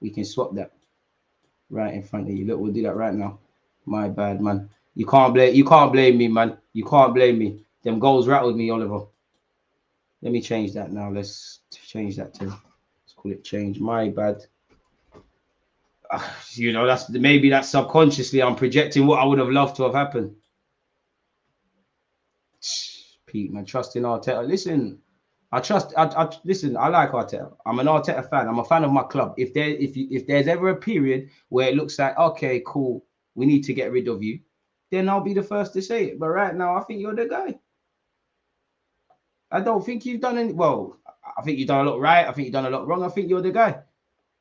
we 0.02 0.10
can 0.10 0.26
swap 0.26 0.56
that. 0.56 0.72
right 1.70 1.94
in 1.94 2.04
front 2.04 2.28
of 2.30 2.36
you. 2.36 2.46
Look, 2.46 2.60
we'll 2.60 2.72
do 2.74 2.84
that 2.84 2.96
right 2.96 3.14
now. 3.14 3.40
My 3.86 4.08
bad, 4.10 4.42
man. 4.42 4.70
You 4.96 5.06
can't 5.06 5.34
blame 5.34 5.56
you 5.56 5.66
can't 5.66 5.94
blame 5.94 6.18
me, 6.18 6.28
man. 6.28 6.58
You 6.74 6.86
can't 6.86 7.14
blame 7.14 7.40
me. 7.40 7.66
Them 7.84 8.00
goals 8.00 8.28
rattled 8.28 8.58
me, 8.58 8.70
Oliver. 8.70 9.06
Let 10.22 10.32
me 10.32 10.42
change 10.42 10.74
that 10.74 10.92
now. 10.92 11.10
Let's 11.10 11.60
change 11.72 12.18
that 12.18 12.34
to 12.36 12.46
let's 12.46 13.14
call 13.16 13.32
it 13.32 13.44
change. 13.44 13.80
My 13.80 14.10
bad. 14.10 14.46
Ah, 16.12 16.38
you 16.54 16.74
know, 16.74 16.88
that's 16.88 17.10
maybe 17.10 17.50
that's 17.50 17.70
subconsciously 17.70 18.42
I'm 18.42 18.56
projecting 18.56 19.06
what 19.06 19.20
I 19.20 19.26
would 19.26 19.40
have 19.40 19.50
loved 19.50 19.76
to 19.78 19.84
have 19.84 19.94
happened. 19.94 20.36
Pete, 23.30 23.54
man, 23.54 23.66
trust 23.66 23.96
in 23.96 24.04
Arteta. 24.04 24.46
Listen, 24.46 25.00
I 25.52 25.60
trust. 25.60 25.94
I, 25.98 26.06
I 26.06 26.30
listen. 26.44 26.76
I 26.78 26.88
like 26.90 27.12
Arteta. 27.12 27.54
I'm 27.66 27.80
an 27.80 27.88
Arteta 27.88 28.30
fan. 28.30 28.48
I'm 28.48 28.60
a 28.60 28.66
fan 28.66 28.84
of 28.84 28.92
my 28.92 29.04
club. 29.04 29.34
If 29.38 29.54
there, 29.54 29.70
if 29.70 29.96
you, 29.96 30.08
if 30.12 30.28
there's 30.28 30.48
ever 30.48 30.70
a 30.70 30.76
period 30.76 31.30
where 31.50 31.70
it 31.70 31.76
looks 31.76 31.98
like 31.98 32.18
okay, 32.18 32.62
cool, 32.66 33.06
we 33.36 33.46
need 33.46 33.64
to 33.64 33.74
get 33.74 33.92
rid 33.92 34.08
of 34.08 34.22
you, 34.22 34.40
then 34.92 35.10
I'll 35.10 35.22
be 35.22 35.34
the 35.34 35.44
first 35.44 35.74
to 35.74 35.82
say 35.82 36.06
it. 36.06 36.20
But 36.20 36.30
right 36.30 36.56
now, 36.56 36.76
I 36.76 36.82
think 36.82 37.02
you're 37.02 37.16
the 37.16 37.28
guy. 37.28 37.60
I 39.52 39.62
don't 39.62 39.84
think 39.84 40.06
you've 40.06 40.22
done 40.22 40.38
any. 40.38 40.54
Well, 40.54 40.98
I 41.38 41.42
think 41.42 41.58
you've 41.58 41.68
done 41.68 41.86
a 41.86 41.90
lot 41.90 42.00
right. 42.00 42.28
I 42.28 42.32
think 42.32 42.46
you've 42.46 42.54
done 42.54 42.68
a 42.68 42.70
lot 42.70 42.88
wrong. 42.88 43.04
I 43.04 43.10
think 43.10 43.30
you're 43.30 43.42
the 43.42 43.52
guy. 43.52 43.80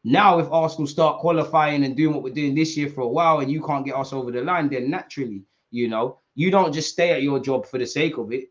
Now, 0.04 0.38
if 0.38 0.50
Arsenal 0.50 0.86
start 0.86 1.20
qualifying 1.20 1.84
and 1.84 1.96
doing 1.96 2.14
what 2.14 2.22
we're 2.22 2.34
doing 2.34 2.54
this 2.54 2.76
year 2.76 2.88
for 2.88 3.00
a 3.00 3.08
while, 3.08 3.40
and 3.40 3.50
you 3.50 3.62
can't 3.62 3.84
get 3.84 3.96
us 3.96 4.12
over 4.12 4.30
the 4.30 4.42
line, 4.42 4.68
then 4.68 4.90
naturally, 4.90 5.42
you 5.70 5.88
know, 5.88 6.18
you 6.34 6.50
don't 6.50 6.72
just 6.72 6.92
stay 6.92 7.10
at 7.10 7.22
your 7.22 7.40
job 7.40 7.66
for 7.66 7.78
the 7.78 7.86
sake 7.86 8.18
of 8.18 8.32
it 8.32 8.50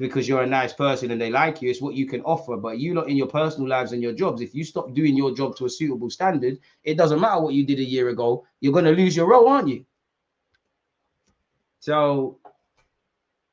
because 0.00 0.26
you're 0.26 0.42
a 0.42 0.46
nice 0.46 0.72
person 0.72 1.10
and 1.10 1.20
they 1.20 1.30
like 1.30 1.60
you. 1.60 1.70
It's 1.70 1.82
what 1.82 1.94
you 1.94 2.06
can 2.06 2.22
offer. 2.22 2.56
But 2.56 2.78
you 2.78 2.94
lot 2.94 3.10
in 3.10 3.16
your 3.16 3.26
personal 3.26 3.68
lives 3.68 3.92
and 3.92 4.02
your 4.02 4.14
jobs, 4.14 4.40
if 4.40 4.54
you 4.54 4.64
stop 4.64 4.94
doing 4.94 5.14
your 5.14 5.34
job 5.34 5.56
to 5.56 5.66
a 5.66 5.70
suitable 5.70 6.08
standard, 6.08 6.58
it 6.82 6.96
doesn't 6.96 7.20
matter 7.20 7.40
what 7.40 7.52
you 7.52 7.66
did 7.66 7.78
a 7.78 7.84
year 7.84 8.08
ago. 8.08 8.46
You're 8.60 8.72
going 8.72 8.86
to 8.86 8.92
lose 8.92 9.14
your 9.14 9.28
role, 9.28 9.46
aren't 9.46 9.68
you? 9.68 9.84
So 11.80 12.38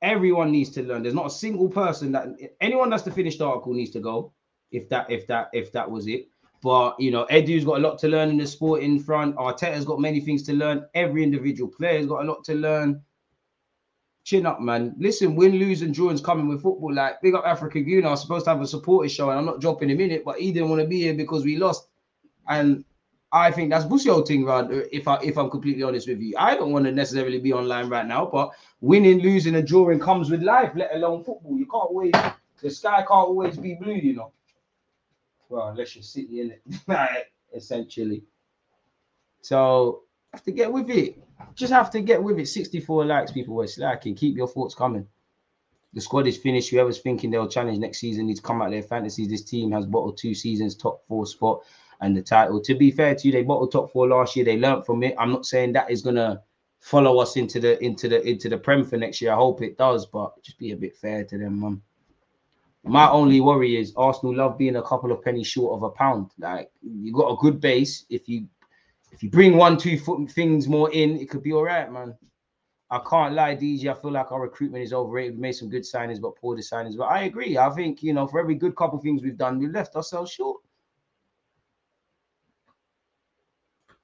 everyone 0.01 0.51
needs 0.51 0.69
to 0.71 0.83
learn. 0.83 1.03
There's 1.03 1.13
not 1.13 1.27
a 1.27 1.31
single 1.31 1.67
person 1.67 2.13
that 2.13 2.27
anyone 2.61 2.89
that's 2.89 3.03
the 3.03 3.11
finished 3.11 3.41
article 3.41 3.73
needs 3.73 3.91
to 3.91 3.99
go. 3.99 4.31
If 4.71 4.87
that, 4.89 5.09
if 5.11 5.27
that, 5.27 5.49
if 5.53 5.71
that 5.73 5.89
was 5.89 6.07
it. 6.07 6.29
But 6.63 6.99
you 6.99 7.11
know, 7.11 7.25
Edu's 7.25 7.65
got 7.65 7.77
a 7.77 7.81
lot 7.81 7.99
to 7.99 8.07
learn 8.07 8.29
in 8.29 8.37
the 8.37 8.47
sport 8.47 8.81
in 8.81 8.99
front. 8.99 9.35
Arteta's 9.35 9.85
got 9.85 9.99
many 9.99 10.21
things 10.21 10.43
to 10.43 10.53
learn. 10.53 10.85
Every 10.95 11.23
individual 11.23 11.69
player's 11.69 12.07
got 12.07 12.23
a 12.23 12.27
lot 12.27 12.43
to 12.45 12.55
learn 12.55 13.01
chin 14.27 14.45
up, 14.45 14.59
man. 14.59 14.93
Listen, 14.99 15.37
win, 15.37 15.53
lose, 15.53 15.81
and 15.81 15.93
drawing's 15.93 16.19
coming 16.19 16.49
with 16.49 16.61
football. 16.61 16.93
Like, 16.93 17.21
big 17.21 17.33
up 17.33 17.45
Africa 17.45 17.79
Guna. 17.79 18.09
I 18.09 18.11
was 18.11 18.21
supposed 18.21 18.43
to 18.43 18.49
have 18.49 18.59
a 18.59 18.67
supporter 18.67 19.07
show, 19.07 19.29
and 19.29 19.39
I'm 19.39 19.45
not 19.45 19.61
dropping 19.61 19.89
him 19.89 20.01
in 20.01 20.11
it, 20.11 20.25
but 20.25 20.37
he 20.37 20.51
didn't 20.51 20.67
want 20.67 20.81
to 20.81 20.87
be 20.87 21.03
here 21.03 21.13
because 21.13 21.45
we 21.45 21.55
lost. 21.55 21.87
And 22.49 22.83
I 23.31 23.51
think 23.51 23.69
that's 23.69 23.85
Busio 23.85 24.21
thing, 24.23 24.43
Rod. 24.43 24.69
If 24.91 25.07
I 25.07 25.17
if 25.23 25.37
I'm 25.37 25.49
completely 25.49 25.83
honest 25.83 26.09
with 26.09 26.19
you, 26.19 26.35
I 26.37 26.55
don't 26.55 26.73
want 26.73 26.83
to 26.85 26.91
necessarily 26.91 27.39
be 27.39 27.53
online 27.53 27.87
right 27.87 28.05
now, 28.05 28.25
but 28.25 28.51
winning, 28.81 29.19
losing, 29.19 29.55
and 29.55 29.65
drawing 29.65 29.99
comes 29.99 30.29
with 30.29 30.43
life, 30.43 30.73
let 30.75 30.93
alone 30.93 31.23
football. 31.23 31.57
You 31.57 31.65
can't 31.65 31.85
always 31.85 32.11
the 32.61 32.69
sky 32.69 32.97
can't 32.97 33.11
always 33.11 33.57
be 33.57 33.75
blue, 33.75 33.93
you 33.93 34.13
know. 34.13 34.33
Well, 35.47 35.69
unless 35.69 35.95
you're 35.95 36.03
sitting 36.03 36.37
in 36.37 36.51
it, 36.51 37.31
essentially. 37.55 38.23
So 39.41 40.03
have 40.33 40.43
to 40.43 40.51
get 40.51 40.71
with 40.71 40.89
it. 40.89 41.23
Just 41.55 41.73
have 41.73 41.89
to 41.91 42.01
get 42.01 42.21
with 42.21 42.39
it. 42.39 42.47
64 42.47 43.05
likes, 43.05 43.31
people 43.31 43.55
were 43.55 43.67
slacking. 43.67 44.15
Keep 44.15 44.37
your 44.37 44.47
thoughts 44.47 44.75
coming. 44.75 45.07
The 45.93 46.01
squad 46.01 46.27
is 46.27 46.37
finished. 46.37 46.69
Whoever's 46.69 46.99
thinking 46.99 47.31
they'll 47.31 47.47
challenge 47.47 47.79
next 47.79 47.99
season 47.99 48.27
needs 48.27 48.39
to 48.39 48.45
come 48.45 48.61
out 48.61 48.71
their 48.71 48.83
fantasies. 48.83 49.29
This 49.29 49.43
team 49.43 49.71
has 49.71 49.85
bottled 49.85 50.17
two 50.17 50.35
seasons, 50.35 50.75
top 50.75 51.03
four 51.07 51.25
spot, 51.25 51.63
and 52.01 52.15
the 52.15 52.21
title. 52.21 52.61
To 52.61 52.75
be 52.75 52.91
fair 52.91 53.15
to 53.15 53.27
you, 53.27 53.31
they 53.31 53.43
bottled 53.43 53.71
top 53.71 53.91
four 53.91 54.07
last 54.07 54.35
year. 54.35 54.45
They 54.45 54.57
learned 54.57 54.85
from 54.85 55.01
it. 55.03 55.15
I'm 55.17 55.31
not 55.31 55.45
saying 55.45 55.73
that 55.73 55.89
is 55.89 56.01
gonna 56.01 56.43
follow 56.79 57.17
us 57.19 57.35
into 57.35 57.59
the 57.59 57.83
into 57.83 58.07
the 58.07 58.21
into 58.27 58.49
the 58.49 58.57
prem 58.57 58.83
for 58.83 58.97
next 58.97 59.21
year. 59.21 59.31
I 59.31 59.35
hope 59.35 59.61
it 59.61 59.77
does, 59.77 60.05
but 60.05 60.41
just 60.43 60.59
be 60.59 60.71
a 60.71 60.75
bit 60.75 60.95
fair 60.95 61.23
to 61.23 61.37
them, 61.37 61.59
man. 61.59 61.81
My 62.83 63.09
only 63.09 63.41
worry 63.41 63.75
is 63.75 63.93
Arsenal 63.97 64.35
love 64.35 64.57
being 64.57 64.77
a 64.77 64.83
couple 64.83 65.11
of 65.11 65.21
pennies 65.23 65.47
short 65.47 65.73
of 65.73 65.83
a 65.83 65.89
pound. 65.89 66.31
Like 66.37 66.69
you 66.81 67.11
got 67.11 67.31
a 67.31 67.37
good 67.37 67.59
base. 67.59 68.05
If 68.09 68.29
you 68.29 68.47
if 69.11 69.23
you 69.23 69.29
bring 69.29 69.57
one, 69.57 69.77
two 69.77 69.97
things 70.29 70.67
more 70.67 70.91
in, 70.91 71.17
it 71.17 71.29
could 71.29 71.43
be 71.43 71.53
all 71.53 71.63
right, 71.63 71.91
man. 71.91 72.15
I 72.89 72.99
can't 72.99 73.33
lie, 73.33 73.55
DG. 73.55 73.85
I 73.85 73.99
feel 73.99 74.11
like 74.11 74.31
our 74.31 74.41
recruitment 74.41 74.83
is 74.83 74.93
overrated. 74.93 75.35
We 75.35 75.41
made 75.41 75.53
some 75.53 75.69
good 75.69 75.83
signings, 75.83 76.21
but 76.21 76.37
poor 76.37 76.55
signings. 76.57 76.97
But 76.97 77.05
I 77.05 77.23
agree. 77.23 77.57
I 77.57 77.69
think 77.71 78.01
you 78.01 78.13
know, 78.13 78.27
for 78.27 78.39
every 78.39 78.55
good 78.55 78.75
couple 78.75 78.99
things 78.99 79.23
we've 79.23 79.37
done, 79.37 79.59
we 79.59 79.67
left 79.67 79.95
ourselves 79.95 80.31
short. 80.31 80.61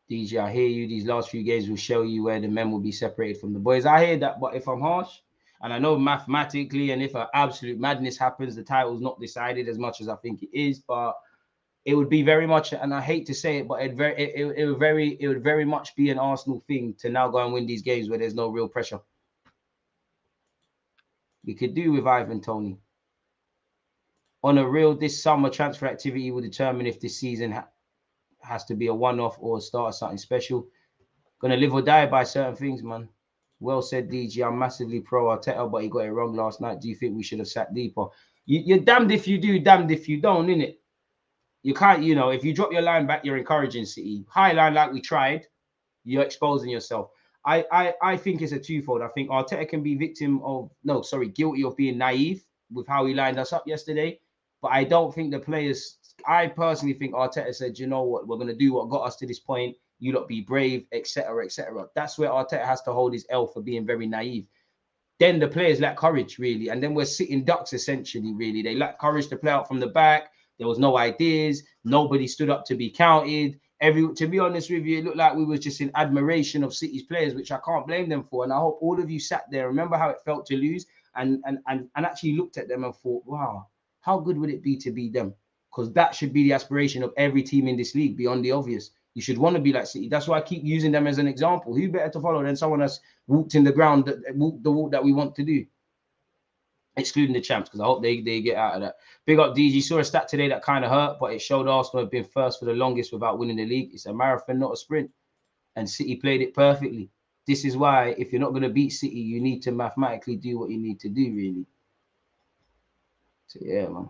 DG, 0.10 0.38
I 0.38 0.52
hear 0.52 0.68
you. 0.68 0.88
These 0.88 1.06
last 1.06 1.30
few 1.30 1.44
games 1.44 1.70
will 1.70 1.78
show 1.78 2.02
you 2.02 2.24
where 2.24 2.42
the 2.42 2.48
men 2.50 2.72
will 2.72 2.80
be 2.80 2.92
separated 2.92 3.40
from 3.40 3.54
the 3.54 3.60
boys. 3.60 3.86
I 3.86 4.06
hear 4.06 4.18
that, 4.18 4.40
but 4.40 4.54
if 4.54 4.68
I'm 4.68 4.82
harsh, 4.82 5.22
and 5.62 5.74
I 5.74 5.80
know 5.80 5.98
mathematically, 5.98 6.92
and 6.92 7.02
if 7.02 7.16
an 7.16 7.28
absolute 7.34 7.80
madness 7.80 8.18
happens, 8.18 8.54
the 8.56 8.64
title's 8.64 9.02
not 9.02 9.20
decided 9.22 9.70
as 9.70 9.80
much 9.80 10.02
as 10.02 10.10
I 10.10 10.18
think 10.18 10.44
it 10.44 10.50
is, 10.54 10.80
but 10.80 11.16
it 11.86 11.96
would 11.96 12.10
be 12.10 12.22
very 12.24 12.48
much, 12.48 12.74
and 12.74 12.94
I 12.94 13.02
hate 13.02 13.26
to 13.28 13.34
say 13.34 13.58
it, 13.58 13.68
but 13.68 13.82
it 13.82 13.96
very 13.96 14.16
it, 14.16 14.32
it, 14.36 14.58
it, 14.58 14.66
would 14.66 14.80
very 14.80 15.18
it 15.20 15.28
would 15.28 15.44
very 15.44 15.66
much 15.66 15.96
be 15.96 16.10
an 16.10 16.20
Arsenal 16.20 16.64
thing 16.68 16.96
to 17.00 17.10
now 17.10 17.28
go 17.28 17.44
and 17.44 17.54
win 17.54 17.66
these 17.66 17.82
games 17.82 18.10
where 18.10 18.20
there's 18.20 18.34
no 18.34 18.48
real 18.50 18.70
pressure. 18.70 19.00
We 21.46 21.56
could 21.56 21.74
do 21.74 21.92
with 21.92 22.08
Ivan 22.08 22.40
Toney. 22.40 22.78
On 24.46 24.58
a 24.58 24.68
real, 24.68 24.96
this 24.96 25.22
summer 25.22 25.50
transfer 25.50 25.88
activity 25.88 26.32
will 26.32 26.42
determine 26.42 26.86
if 26.88 27.00
this 27.00 27.18
season 27.20 27.52
ha- 27.52 27.68
has 28.42 28.64
to 28.66 28.76
be 28.76 28.88
a 28.88 28.94
one-off 28.94 29.38
or 29.40 29.60
start 29.60 29.96
something 29.96 30.18
special. 30.18 30.68
Gonna 31.40 31.58
live 31.58 31.74
or 31.74 31.82
die 31.82 32.06
by 32.06 32.24
certain 32.24 32.56
things, 32.56 32.82
man. 32.82 33.10
Well 33.60 33.82
said, 33.82 34.10
DG. 34.10 34.46
I'm 34.46 34.58
massively 34.58 35.02
pro 35.02 35.26
Arteta, 35.26 35.70
but 35.70 35.84
he 35.84 35.90
got 35.90 36.06
it 36.06 36.12
wrong 36.12 36.34
last 36.34 36.62
night. 36.62 36.80
Do 36.80 36.88
you 36.88 36.96
think 36.96 37.16
we 37.16 37.24
should 37.24 37.40
have 37.40 37.48
sat 37.48 37.74
deeper? 37.74 38.08
You, 38.46 38.62
you're 38.66 38.80
damned 38.80 39.12
if 39.12 39.28
you 39.28 39.38
do, 39.38 39.60
damned 39.60 39.92
if 39.92 40.08
you 40.08 40.20
don't, 40.20 40.48
innit? 40.48 40.78
You 41.64 41.74
can't, 41.74 42.04
you 42.04 42.14
know, 42.14 42.30
if 42.30 42.44
you 42.44 42.54
drop 42.54 42.72
your 42.72 42.82
line 42.82 43.08
back, 43.08 43.24
you're 43.24 43.38
encouraging 43.38 43.86
City. 43.86 44.26
High 44.30 44.52
line 44.52 44.74
like 44.74 44.92
we 44.92 45.02
tried, 45.02 45.48
you're 46.04 46.24
exposing 46.24 46.70
yourself. 46.70 47.10
I, 47.46 47.66
I, 47.72 47.94
I 48.02 48.18
think 48.18 48.42
it's 48.42 48.52
a 48.52 48.60
twofold. 48.60 49.02
I 49.02 49.08
think 49.10 49.30
Arteta 49.30 49.68
can 49.68 49.82
be 49.82 49.96
victim 49.96 50.42
of 50.44 50.70
no, 50.84 51.02
sorry, 51.02 51.30
guilty 51.30 51.64
of 51.64 51.76
being 51.76 51.98
naive 51.98 52.44
with 52.72 52.88
how 52.88 53.06
he 53.06 53.14
lined 53.14 53.40
us 53.40 53.54
up 53.54 53.64
yesterday. 53.66 54.20
But 54.62 54.72
I 54.72 54.84
don't 54.84 55.14
think 55.14 55.32
the 55.32 55.40
players. 55.40 55.98
I 56.28 56.48
personally 56.48 56.94
think 56.94 57.14
Arteta 57.14 57.54
said, 57.54 57.80
you 57.80 57.88
know 57.88 58.04
what, 58.04 58.28
we're 58.28 58.38
gonna 58.38 58.54
do 58.54 58.74
what 58.74 58.90
got 58.90 59.08
us 59.08 59.16
to 59.18 59.28
this 59.28 59.40
point. 59.40 59.76
You 60.00 60.12
lot 60.14 60.28
be 60.28 60.42
brave, 60.42 60.86
etc., 60.92 61.46
etc. 61.46 61.86
That's 61.96 62.18
where 62.18 62.30
Arteta 62.30 62.66
has 62.66 62.82
to 62.84 62.94
hold 62.94 63.14
his 63.14 63.26
L 63.30 63.48
for 63.48 63.62
being 63.62 63.86
very 63.86 64.08
naive. 64.08 64.48
Then 65.20 65.40
the 65.40 65.48
players 65.48 65.80
lack 65.80 65.98
courage, 65.98 66.40
really, 66.40 66.70
and 66.70 66.84
then 66.84 66.94
we're 66.94 67.06
sitting 67.06 67.46
ducks 67.46 67.74
essentially. 67.74 68.34
Really, 68.34 68.62
they 68.62 68.76
lack 68.76 69.00
courage 69.00 69.28
to 69.28 69.38
play 69.38 69.52
out 69.52 69.68
from 69.68 69.80
the 69.80 69.88
back 69.88 70.30
there 70.58 70.68
was 70.68 70.80
no 70.80 70.98
ideas. 70.98 71.64
Nobody 71.84 72.28
stood 72.28 72.50
up 72.50 72.66
to 72.66 72.76
be 72.76 72.90
counted. 72.90 73.60
Every 73.82 74.14
to 74.14 74.28
be 74.28 74.40
honest 74.40 74.70
with 74.70 74.86
you, 74.86 75.00
it 75.00 75.06
looked 75.06 75.18
like 75.18 75.36
we 75.36 75.44
was 75.44 75.60
just 75.60 75.82
in 75.82 75.92
admiration 75.96 76.64
of 76.64 76.74
City's 76.74 77.04
players, 77.04 77.34
which 77.34 77.52
I 77.52 77.60
can't 77.66 77.88
blame 77.88 78.08
them 78.08 78.24
for. 78.24 78.44
And 78.44 78.54
I 78.54 78.58
hope 78.58 78.78
all 78.82 79.02
of 79.02 79.10
you 79.10 79.20
sat 79.20 79.44
there, 79.52 79.68
remember 79.68 79.98
how 79.98 80.10
it 80.10 80.22
felt 80.24 80.46
to 80.48 80.56
lose, 80.56 80.86
and 81.16 81.42
and 81.46 81.60
and, 81.68 81.90
and 81.96 82.06
actually 82.06 82.38
looked 82.38 82.58
at 82.58 82.68
them 82.68 82.84
and 82.84 82.96
thought, 82.96 83.24
wow, 83.26 83.68
how 84.02 84.20
good 84.20 84.38
would 84.38 84.50
it 84.50 84.64
be 84.64 84.78
to 84.78 84.92
be 84.92 85.10
them? 85.10 85.34
Because 85.70 85.92
that 85.94 86.16
should 86.16 86.32
be 86.32 86.44
the 86.44 86.54
aspiration 86.54 87.04
of 87.04 87.14
every 87.18 87.44
team 87.44 87.68
in 87.68 87.76
this 87.76 87.96
league, 87.96 88.16
beyond 88.16 88.46
the 88.46 88.52
obvious. 88.52 88.92
You 89.16 89.22
should 89.22 89.38
want 89.38 89.56
to 89.56 89.62
be 89.62 89.74
like 89.74 89.86
City. 89.86 90.08
That's 90.08 90.28
why 90.28 90.38
I 90.38 90.42
keep 90.42 90.64
using 90.64 90.92
them 90.92 91.06
as 91.06 91.18
an 91.18 91.28
example. 91.28 91.76
Who 91.76 91.92
better 91.92 92.10
to 92.10 92.22
follow 92.22 92.44
than 92.44 92.56
someone 92.56 92.80
that's 92.80 93.00
walked 93.28 93.56
in 93.56 93.64
the 93.64 93.72
ground, 93.72 94.06
that 94.06 94.36
walked 94.36 94.64
the 94.64 94.72
walk 94.72 94.92
that 94.92 95.04
we 95.04 95.14
want 95.14 95.36
to 95.36 95.44
do? 95.44 95.66
Excluding 96.96 97.34
the 97.34 97.42
champs, 97.42 97.70
because 97.70 97.82
I 97.82 97.86
hope 97.86 98.02
they, 98.02 98.22
they 98.22 98.42
get 98.42 98.58
out 98.58 98.76
of 98.76 98.82
that. 98.82 98.96
Big 99.26 99.40
up 99.40 99.56
DG. 99.56 99.82
Saw 99.82 100.00
a 100.00 100.04
stat 100.04 100.28
today 100.28 100.48
that 100.50 100.64
kind 100.64 100.86
of 100.86 100.92
hurt, 100.92 101.18
but 101.20 101.34
it 101.34 101.42
showed 101.42 101.68
Arsenal 101.68 102.04
have 102.04 102.12
been 102.12 102.24
first 102.24 102.60
for 102.60 102.66
the 102.66 102.74
longest 102.74 103.12
without 103.12 103.40
winning 103.40 103.58
the 103.58 103.66
league. 103.66 103.92
It's 103.94 104.06
a 104.06 104.14
marathon, 104.14 104.60
not 104.60 104.74
a 104.74 104.78
sprint. 104.78 105.12
And 105.76 105.90
City 105.90 106.16
played 106.16 106.42
it 106.42 106.54
perfectly. 106.54 107.10
This 107.48 107.66
is 107.66 107.76
why, 107.76 108.16
if 108.18 108.32
you're 108.32 108.42
not 108.42 108.52
going 108.52 108.64
to 108.64 108.70
beat 108.70 108.92
City, 108.92 109.20
you 109.20 109.42
need 109.42 109.62
to 109.64 109.72
mathematically 109.72 110.36
do 110.36 110.60
what 110.60 110.70
you 110.70 110.78
need 110.78 111.00
to 111.02 111.10
do, 111.10 111.34
really. 111.34 111.66
So, 113.48 113.60
yeah, 113.62 113.88
man. 113.88 114.10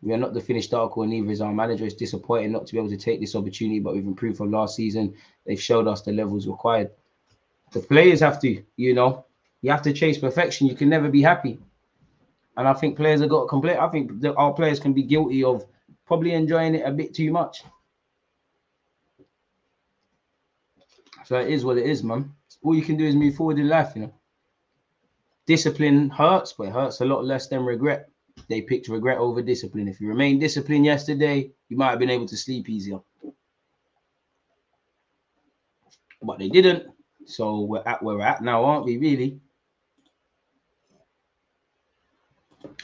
We 0.00 0.12
are 0.12 0.18
not 0.18 0.32
the 0.32 0.40
finished 0.40 0.72
article, 0.72 1.02
and 1.02 1.10
neither 1.10 1.30
is 1.30 1.40
our 1.40 1.52
manager. 1.52 1.84
It's 1.84 1.94
disappointing 1.94 2.52
not 2.52 2.66
to 2.66 2.72
be 2.72 2.78
able 2.78 2.88
to 2.90 2.96
take 2.96 3.20
this 3.20 3.34
opportunity, 3.34 3.80
but 3.80 3.94
we've 3.94 4.06
improved 4.06 4.36
from 4.36 4.52
last 4.52 4.76
season. 4.76 5.14
They've 5.44 5.60
showed 5.60 5.88
us 5.88 6.02
the 6.02 6.12
levels 6.12 6.46
required. 6.46 6.90
The 7.72 7.80
players 7.80 8.20
have 8.20 8.40
to, 8.40 8.62
you 8.76 8.94
know, 8.94 9.26
you 9.62 9.70
have 9.70 9.82
to 9.82 9.92
chase 9.92 10.18
perfection. 10.18 10.66
You 10.66 10.74
can 10.74 10.88
never 10.88 11.08
be 11.08 11.22
happy. 11.22 11.58
And 12.56 12.66
I 12.66 12.72
think 12.72 12.96
players 12.96 13.20
have 13.20 13.30
got 13.30 13.42
to 13.42 13.48
complain. 13.48 13.76
I 13.78 13.88
think 13.88 14.20
that 14.20 14.34
our 14.34 14.52
players 14.52 14.80
can 14.80 14.92
be 14.92 15.02
guilty 15.02 15.44
of 15.44 15.64
probably 16.06 16.32
enjoying 16.32 16.74
it 16.74 16.86
a 16.86 16.90
bit 16.90 17.14
too 17.14 17.30
much. 17.30 17.62
So 21.24 21.38
it 21.38 21.48
is 21.48 21.64
what 21.64 21.76
it 21.76 21.86
is, 21.86 22.02
man. 22.02 22.32
All 22.62 22.74
you 22.74 22.82
can 22.82 22.96
do 22.96 23.04
is 23.04 23.14
move 23.14 23.36
forward 23.36 23.58
in 23.58 23.68
life, 23.68 23.92
you 23.94 24.02
know. 24.02 24.14
Discipline 25.46 26.10
hurts, 26.10 26.52
but 26.52 26.68
it 26.68 26.72
hurts 26.72 27.00
a 27.00 27.04
lot 27.04 27.24
less 27.24 27.48
than 27.48 27.64
regret. 27.64 28.08
They 28.48 28.62
picked 28.62 28.88
regret 28.88 29.18
over 29.18 29.42
discipline. 29.42 29.88
If 29.88 30.00
you 30.00 30.08
remained 30.08 30.40
disciplined 30.40 30.84
yesterday, 30.84 31.50
you 31.68 31.76
might 31.76 31.90
have 31.90 31.98
been 31.98 32.10
able 32.10 32.26
to 32.26 32.36
sleep 32.36 32.68
easier. 32.68 32.98
But 36.22 36.38
they 36.38 36.48
didn't. 36.48 36.86
So 37.28 37.60
we're 37.60 37.82
at 37.84 38.02
where 38.02 38.16
we're 38.16 38.22
at 38.22 38.42
now, 38.42 38.64
aren't 38.64 38.86
we? 38.86 38.96
Really? 38.96 39.38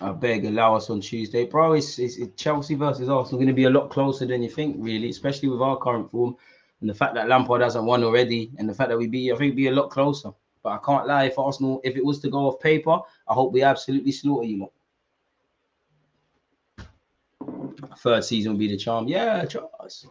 I 0.02 0.12
beg 0.12 0.44
allow 0.44 0.76
us 0.76 0.90
on 0.90 1.00
Tuesday, 1.00 1.46
bro. 1.46 1.72
It's, 1.72 1.98
it's, 1.98 2.18
it's 2.18 2.40
Chelsea 2.40 2.74
versus 2.74 3.08
Arsenal 3.08 3.38
going 3.38 3.48
to 3.48 3.54
be 3.54 3.64
a 3.64 3.70
lot 3.70 3.88
closer 3.88 4.26
than 4.26 4.42
you 4.42 4.50
think, 4.50 4.76
really, 4.78 5.08
especially 5.08 5.48
with 5.48 5.62
our 5.62 5.78
current 5.78 6.10
form 6.10 6.36
and 6.80 6.90
the 6.90 6.94
fact 6.94 7.14
that 7.14 7.28
Lampard 7.28 7.62
hasn't 7.62 7.86
won 7.86 8.04
already, 8.04 8.52
and 8.58 8.68
the 8.68 8.74
fact 8.74 8.90
that 8.90 8.98
we 8.98 9.06
be, 9.06 9.32
I 9.32 9.36
think, 9.36 9.56
be 9.56 9.68
a 9.68 9.72
lot 9.72 9.88
closer. 9.88 10.30
But 10.62 10.72
I 10.72 10.78
can't 10.84 11.06
lie, 11.06 11.24
if 11.24 11.38
Arsenal, 11.38 11.80
if 11.82 11.96
it 11.96 12.04
was 12.04 12.20
to 12.20 12.28
go 12.28 12.48
off 12.48 12.60
paper, 12.60 12.98
I 13.26 13.32
hope 13.32 13.52
we 13.52 13.62
absolutely 13.62 14.12
slaughter 14.12 14.46
you 14.46 14.58
lot. 14.58 14.72
Third 17.98 18.24
season 18.24 18.52
will 18.52 18.58
be 18.58 18.68
the 18.68 18.76
charm. 18.76 19.08
Yeah, 19.08 19.46
trust. 19.46 20.08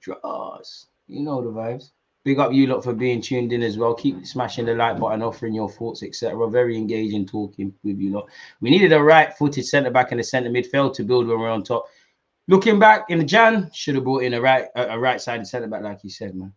Trust. 0.00 0.86
You 1.08 1.22
know 1.22 1.42
the 1.42 1.50
vibes. 1.50 1.90
Big 2.24 2.38
up 2.38 2.54
you 2.54 2.66
lot 2.66 2.82
for 2.82 2.94
being 2.94 3.20
tuned 3.20 3.52
in 3.52 3.62
as 3.62 3.76
well. 3.76 3.94
Keep 3.94 4.26
smashing 4.26 4.64
the 4.64 4.74
like 4.74 4.98
button, 4.98 5.22
offering 5.22 5.52
your 5.52 5.68
thoughts, 5.68 6.02
etc. 6.02 6.48
Very 6.48 6.76
engaging 6.76 7.26
talking 7.26 7.74
with 7.82 7.98
you 7.98 8.12
lot. 8.12 8.28
We 8.62 8.70
needed 8.70 8.94
a 8.94 9.02
right 9.02 9.36
footed 9.36 9.66
centre 9.66 9.90
back 9.90 10.10
in 10.10 10.16
the 10.16 10.24
centre 10.24 10.48
midfield 10.48 10.94
to 10.94 11.04
build 11.04 11.26
when 11.26 11.38
we're 11.38 11.50
on 11.50 11.62
top. 11.62 11.86
Looking 12.48 12.78
back 12.78 13.10
in 13.10 13.18
the 13.18 13.24
Jan, 13.24 13.70
should 13.74 13.94
have 13.94 14.04
brought 14.04 14.22
in 14.22 14.32
a 14.34 14.40
right 14.40 14.66
a, 14.74 14.94
a 14.94 14.98
right 14.98 15.20
sided 15.20 15.46
centre 15.46 15.68
back, 15.68 15.82
like 15.82 16.02
you 16.02 16.08
said, 16.08 16.34
man. 16.34 16.52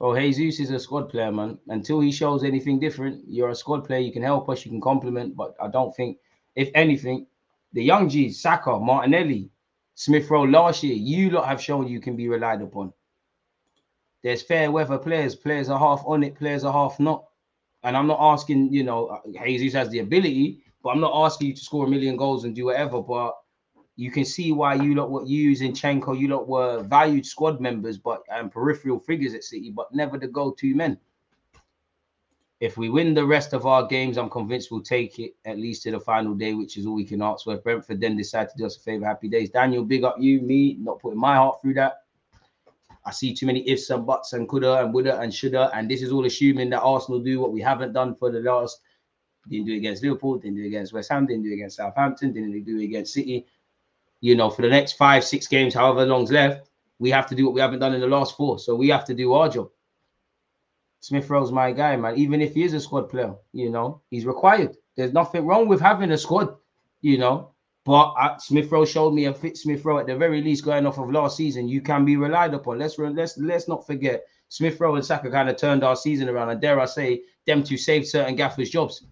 Oh, 0.00 0.18
Jesus 0.18 0.60
is 0.60 0.70
a 0.70 0.78
squad 0.78 1.10
player, 1.10 1.32
man. 1.32 1.58
Until 1.68 2.00
he 2.00 2.12
shows 2.12 2.44
anything 2.44 2.78
different, 2.78 3.24
you're 3.26 3.50
a 3.50 3.54
squad 3.54 3.84
player. 3.84 3.98
You 3.98 4.12
can 4.12 4.22
help 4.22 4.48
us, 4.48 4.64
you 4.64 4.70
can 4.70 4.80
complement, 4.80 5.36
but 5.36 5.54
I 5.60 5.68
don't 5.68 5.94
think, 5.94 6.18
if 6.54 6.70
anything, 6.74 7.26
the 7.72 7.82
young 7.82 8.08
G's, 8.08 8.40
Saka, 8.40 8.78
Martinelli, 8.78 9.50
Smith 9.96 10.30
Rowe 10.30 10.44
last 10.44 10.82
year, 10.82 10.94
you 10.94 11.30
lot 11.30 11.48
have 11.48 11.60
shown 11.60 11.88
you 11.88 12.00
can 12.00 12.16
be 12.16 12.28
relied 12.28 12.62
upon. 12.62 12.92
There's 14.22 14.42
fair 14.42 14.70
weather 14.70 14.98
players. 14.98 15.34
Players 15.34 15.68
are 15.68 15.78
half 15.78 16.02
on 16.06 16.22
it, 16.22 16.34
players 16.34 16.64
are 16.64 16.72
half 16.72 16.98
not. 16.98 17.24
And 17.84 17.96
I'm 17.96 18.06
not 18.06 18.18
asking, 18.20 18.72
you 18.72 18.82
know, 18.82 19.20
Jesus 19.44 19.74
has 19.74 19.88
the 19.90 20.00
ability, 20.00 20.60
but 20.82 20.90
I'm 20.90 21.00
not 21.00 21.14
asking 21.14 21.48
you 21.48 21.54
to 21.54 21.60
score 21.60 21.86
a 21.86 21.88
million 21.88 22.16
goals 22.16 22.44
and 22.44 22.54
do 22.54 22.66
whatever. 22.66 23.00
But 23.00 23.36
you 23.94 24.10
can 24.10 24.24
see 24.24 24.52
why 24.52 24.74
you 24.74 24.94
lot 24.94 25.10
what 25.10 25.26
you 25.26 25.52
Zinchenko, 25.52 26.18
you 26.18 26.28
lot 26.28 26.48
were 26.48 26.82
valued 26.82 27.26
squad 27.26 27.60
members, 27.60 27.98
but 27.98 28.22
and 28.32 28.50
peripheral 28.50 28.98
figures 28.98 29.34
at 29.34 29.44
City, 29.44 29.70
but 29.70 29.94
never 29.94 30.18
the 30.18 30.26
go-to 30.26 30.74
men. 30.74 30.98
If 32.60 32.76
we 32.76 32.88
win 32.90 33.14
the 33.14 33.24
rest 33.24 33.52
of 33.52 33.66
our 33.66 33.86
games, 33.86 34.18
I'm 34.18 34.28
convinced 34.28 34.72
we'll 34.72 34.82
take 34.82 35.20
it 35.20 35.36
at 35.44 35.58
least 35.58 35.84
to 35.84 35.92
the 35.92 36.00
final 36.00 36.34
day, 36.34 36.54
which 36.54 36.76
is 36.76 36.86
all 36.86 36.94
we 36.94 37.04
can 37.04 37.22
ask 37.22 37.44
for. 37.44 37.54
If 37.54 37.62
Brentford 37.62 38.00
then 38.00 38.16
decide 38.16 38.50
to 38.50 38.58
do 38.58 38.66
us 38.66 38.76
a 38.76 38.80
favor, 38.80 39.06
happy 39.06 39.28
days. 39.28 39.50
Daniel, 39.50 39.84
big 39.84 40.02
up 40.02 40.16
you, 40.18 40.40
me, 40.40 40.76
not 40.80 40.98
putting 40.98 41.20
my 41.20 41.36
heart 41.36 41.62
through 41.62 41.74
that. 41.74 42.02
I 43.08 43.10
see 43.10 43.32
too 43.32 43.46
many 43.46 43.66
ifs 43.66 43.88
and 43.88 44.04
buts 44.04 44.34
and 44.34 44.46
coulda 44.46 44.84
and 44.84 44.92
woulda 44.92 45.18
and 45.18 45.32
shoulda. 45.32 45.70
And 45.72 45.90
this 45.90 46.02
is 46.02 46.12
all 46.12 46.26
assuming 46.26 46.68
that 46.70 46.82
Arsenal 46.82 47.20
do 47.20 47.40
what 47.40 47.52
we 47.52 47.62
haven't 47.62 47.94
done 47.94 48.14
for 48.14 48.30
the 48.30 48.40
last. 48.40 48.82
Didn't 49.48 49.64
do 49.64 49.72
it 49.72 49.78
against 49.78 50.02
Liverpool, 50.02 50.36
didn't 50.36 50.56
do 50.56 50.64
it 50.64 50.66
against 50.66 50.92
West 50.92 51.10
Ham, 51.10 51.24
didn't 51.24 51.44
do 51.44 51.50
it 51.50 51.54
against 51.54 51.76
Southampton, 51.76 52.34
didn't 52.34 52.64
do 52.64 52.78
it 52.78 52.84
against 52.84 53.14
City. 53.14 53.46
You 54.20 54.36
know, 54.36 54.50
for 54.50 54.60
the 54.60 54.68
next 54.68 54.92
five, 54.92 55.24
six 55.24 55.46
games, 55.46 55.72
however 55.72 56.04
long's 56.04 56.30
left, 56.30 56.68
we 56.98 57.08
have 57.10 57.26
to 57.28 57.34
do 57.34 57.46
what 57.46 57.54
we 57.54 57.62
haven't 57.62 57.78
done 57.78 57.94
in 57.94 58.02
the 58.02 58.06
last 58.06 58.36
four. 58.36 58.58
So 58.58 58.74
we 58.74 58.88
have 58.88 59.06
to 59.06 59.14
do 59.14 59.32
our 59.32 59.48
job. 59.48 59.70
Smith 61.00 61.30
Rowe's 61.30 61.50
my 61.50 61.72
guy, 61.72 61.96
man. 61.96 62.14
Even 62.18 62.42
if 62.42 62.52
he 62.52 62.64
is 62.64 62.74
a 62.74 62.80
squad 62.80 63.08
player, 63.08 63.34
you 63.54 63.70
know, 63.70 64.02
he's 64.10 64.26
required. 64.26 64.76
There's 64.96 65.14
nothing 65.14 65.46
wrong 65.46 65.66
with 65.66 65.80
having 65.80 66.10
a 66.10 66.18
squad, 66.18 66.56
you 67.00 67.16
know. 67.16 67.52
But 67.88 68.12
uh, 68.20 68.36
Smith 68.36 68.70
Rowe 68.70 68.84
showed 68.84 69.14
me 69.14 69.24
a 69.24 69.32
fit 69.32 69.56
Smith 69.56 69.82
Rowe 69.82 69.98
at 69.98 70.06
the 70.06 70.14
very 70.14 70.42
least 70.42 70.62
going 70.62 70.84
off 70.84 70.98
of 70.98 71.10
last 71.10 71.38
season. 71.38 71.68
You 71.68 71.80
can 71.80 72.04
be 72.04 72.18
relied 72.18 72.52
upon. 72.52 72.78
Let's 72.78 72.98
let's 72.98 73.38
let's 73.38 73.66
not 73.66 73.86
forget 73.86 74.26
Smith 74.50 74.78
Rowe 74.78 74.96
and 74.96 75.02
Saka 75.02 75.30
kind 75.30 75.48
of 75.48 75.56
turned 75.56 75.82
our 75.82 75.96
season 75.96 76.28
around, 76.28 76.50
and 76.50 76.60
dare 76.60 76.78
I 76.78 76.84
say, 76.84 77.22
them 77.46 77.64
two 77.64 77.78
saved 77.78 78.06
certain 78.06 78.36
gaffers' 78.36 78.68
jobs. 78.68 79.06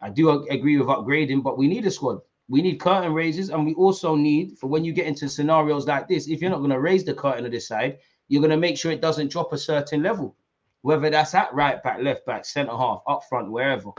I 0.00 0.08
do 0.08 0.42
agree 0.48 0.78
with 0.78 0.88
upgrading, 0.88 1.42
but 1.42 1.58
we 1.58 1.68
need 1.68 1.84
a 1.84 1.90
squad. 1.90 2.20
We 2.48 2.62
need 2.62 2.80
curtain 2.80 3.12
raises, 3.12 3.50
and 3.50 3.66
we 3.66 3.74
also 3.74 4.14
need 4.14 4.56
for 4.58 4.68
when 4.68 4.82
you 4.82 4.94
get 4.94 5.06
into 5.06 5.28
scenarios 5.28 5.86
like 5.86 6.08
this. 6.08 6.28
If 6.28 6.40
you're 6.40 6.50
not 6.50 6.60
going 6.60 6.70
to 6.70 6.80
raise 6.80 7.04
the 7.04 7.12
curtain 7.12 7.44
on 7.44 7.50
this 7.50 7.68
side, 7.68 7.98
you're 8.28 8.40
going 8.40 8.52
to 8.52 8.56
make 8.56 8.78
sure 8.78 8.90
it 8.90 9.02
doesn't 9.02 9.30
drop 9.30 9.52
a 9.52 9.58
certain 9.58 10.02
level, 10.02 10.34
whether 10.80 11.10
that's 11.10 11.34
at 11.34 11.52
right 11.52 11.82
back, 11.82 12.00
left 12.00 12.24
back, 12.24 12.46
centre 12.46 12.72
half, 12.74 13.02
up 13.06 13.24
front, 13.28 13.50
wherever. 13.50 13.90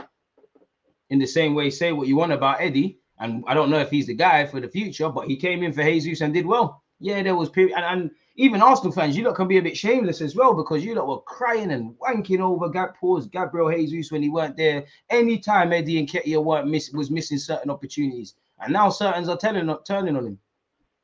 In 1.10 1.20
the 1.20 1.26
same 1.26 1.54
way, 1.54 1.70
say 1.70 1.92
what 1.92 2.08
you 2.08 2.16
want 2.16 2.32
about 2.32 2.60
Eddie, 2.60 2.98
and 3.18 3.44
I 3.46 3.54
don't 3.54 3.70
know 3.70 3.78
if 3.78 3.90
he's 3.90 4.06
the 4.06 4.14
guy 4.14 4.46
for 4.46 4.60
the 4.60 4.68
future, 4.68 5.08
but 5.08 5.26
he 5.28 5.36
came 5.36 5.62
in 5.62 5.72
for 5.72 5.82
Jesus 5.82 6.20
and 6.20 6.34
did 6.34 6.46
well. 6.46 6.82
Yeah, 7.00 7.22
there 7.22 7.36
was 7.36 7.50
period, 7.50 7.74
and, 7.76 7.84
and 7.84 8.10
even 8.36 8.62
Arsenal 8.62 8.92
fans, 8.92 9.16
you 9.16 9.22
lot 9.22 9.36
can 9.36 9.46
be 9.46 9.58
a 9.58 9.62
bit 9.62 9.76
shameless 9.76 10.20
as 10.20 10.34
well 10.34 10.54
because 10.54 10.84
you 10.84 10.94
lot 10.94 11.06
were 11.06 11.20
crying 11.20 11.70
and 11.70 11.94
wanking 11.98 12.40
over 12.40 12.68
Gab 12.68 12.94
pause 12.96 13.26
Gabriel 13.26 13.70
Jesus 13.70 14.10
when 14.10 14.22
he 14.22 14.28
weren't 14.28 14.56
there. 14.56 14.84
Anytime 15.10 15.72
Eddie 15.72 16.04
Nketiah 16.04 16.42
weren't 16.42 16.68
miss 16.68 16.90
was 16.90 17.10
missing 17.10 17.38
certain 17.38 17.70
opportunities, 17.70 18.34
and 18.60 18.72
now 18.72 18.90
certains 18.90 19.28
are 19.28 19.36
telling 19.36 19.72
turning 19.86 20.16
on 20.16 20.26
him. 20.26 20.38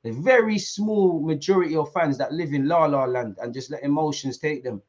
A 0.04 0.10
very 0.10 0.58
small 0.58 1.20
majority 1.20 1.76
of 1.76 1.92
fans 1.92 2.16
that 2.18 2.32
live 2.32 2.52
in 2.54 2.66
La 2.66 2.86
La 2.86 3.04
Land 3.04 3.36
and 3.42 3.52
just 3.52 3.70
let 3.70 3.82
emotions 3.82 4.38
take 4.38 4.64
them. 4.64 4.80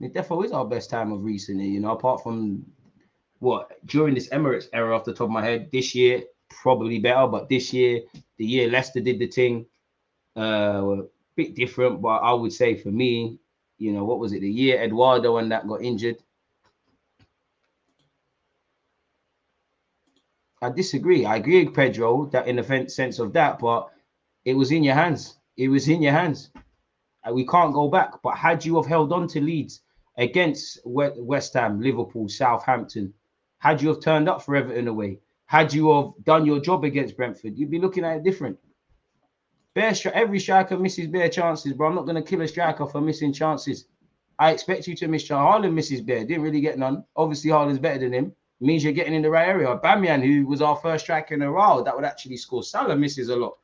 It 0.00 0.12
definitely 0.12 0.46
is 0.46 0.52
our 0.52 0.66
best 0.66 0.90
time 0.90 1.10
of 1.10 1.24
recently, 1.24 1.66
you 1.66 1.80
know, 1.80 1.92
apart 1.92 2.22
from 2.22 2.64
what 3.38 3.84
during 3.86 4.14
this 4.14 4.28
Emirates 4.30 4.68
era 4.72 4.96
off 4.96 5.04
the 5.04 5.12
top 5.12 5.26
of 5.26 5.30
my 5.30 5.44
head, 5.44 5.70
this 5.72 5.94
year 5.94 6.22
probably 6.48 6.98
better, 6.98 7.26
but 7.26 7.48
this 7.48 7.72
year, 7.72 8.02
the 8.38 8.44
year 8.44 8.68
Leicester 8.70 9.00
did 9.00 9.18
the 9.18 9.26
thing, 9.26 9.66
uh, 10.36 11.00
a 11.00 11.02
bit 11.36 11.54
different. 11.54 12.00
But 12.02 12.18
I 12.18 12.32
would 12.32 12.52
say 12.52 12.74
for 12.74 12.90
me, 12.90 13.38
you 13.78 13.92
know, 13.92 14.04
what 14.04 14.18
was 14.18 14.32
it? 14.32 14.40
The 14.40 14.50
year 14.50 14.82
Eduardo 14.82 15.36
and 15.36 15.52
that 15.52 15.68
got 15.68 15.82
injured. 15.82 16.16
I 20.60 20.70
disagree. 20.70 21.24
I 21.24 21.36
agree 21.36 21.64
with 21.64 21.74
Pedro 21.74 22.26
that 22.26 22.48
in 22.48 22.56
the 22.56 22.86
sense 22.88 23.20
of 23.20 23.32
that, 23.34 23.60
but 23.60 23.90
it 24.44 24.54
was 24.54 24.72
in 24.72 24.82
your 24.82 24.94
hands. 24.94 25.38
It 25.56 25.68
was 25.68 25.88
in 25.88 26.02
your 26.02 26.12
hands. 26.12 26.50
And 27.24 27.34
we 27.34 27.46
can't 27.46 27.72
go 27.72 27.88
back. 27.88 28.14
But 28.22 28.36
had 28.36 28.64
you 28.64 28.76
have 28.76 28.86
held 28.86 29.12
on 29.12 29.28
to 29.28 29.40
leads 29.40 29.82
against 30.16 30.80
West 30.84 31.54
Ham, 31.54 31.80
Liverpool, 31.80 32.28
Southampton, 32.28 33.14
had 33.58 33.82
you 33.82 33.88
have 33.88 34.00
turned 34.00 34.28
up 34.28 34.42
for 34.42 34.56
Everton 34.56 34.88
away, 34.88 35.20
had 35.46 35.72
you 35.72 35.90
have 35.92 36.24
done 36.24 36.46
your 36.46 36.60
job 36.60 36.84
against 36.84 37.16
Brentford, 37.16 37.56
you'd 37.56 37.70
be 37.70 37.78
looking 37.78 38.04
at 38.04 38.16
it 38.16 38.22
different. 38.22 38.58
Bare 39.74 39.94
every 40.12 40.40
striker 40.40 40.76
misses 40.76 41.06
bare 41.06 41.28
chances, 41.28 41.72
bro. 41.72 41.88
I'm 41.88 41.94
not 41.94 42.04
going 42.04 42.16
to 42.16 42.22
kill 42.22 42.40
a 42.42 42.48
striker 42.48 42.86
for 42.86 43.00
missing 43.00 43.32
chances. 43.32 43.86
I 44.38 44.50
expect 44.50 44.86
you 44.86 44.94
to 44.96 45.08
miss 45.08 45.24
chances. 45.24 45.44
Haaland 45.44 45.74
misses 45.74 46.00
bare, 46.00 46.24
didn't 46.24 46.42
really 46.42 46.60
get 46.60 46.78
none. 46.78 47.04
Obviously, 47.16 47.50
Haaland's 47.50 47.78
better 47.78 48.00
than 48.00 48.12
him. 48.12 48.32
means 48.60 48.82
you're 48.82 48.92
getting 48.92 49.14
in 49.14 49.22
the 49.22 49.30
right 49.30 49.48
area. 49.48 49.78
Bamian, 49.78 50.22
who 50.22 50.46
was 50.46 50.62
our 50.62 50.76
first 50.76 51.04
striker 51.04 51.34
in 51.34 51.42
a 51.42 51.50
row, 51.50 51.82
that 51.82 51.94
would 51.94 52.04
actually 52.04 52.36
score. 52.36 52.62
Salah 52.62 52.96
misses 52.96 53.28
a 53.28 53.36
lot. 53.36 53.56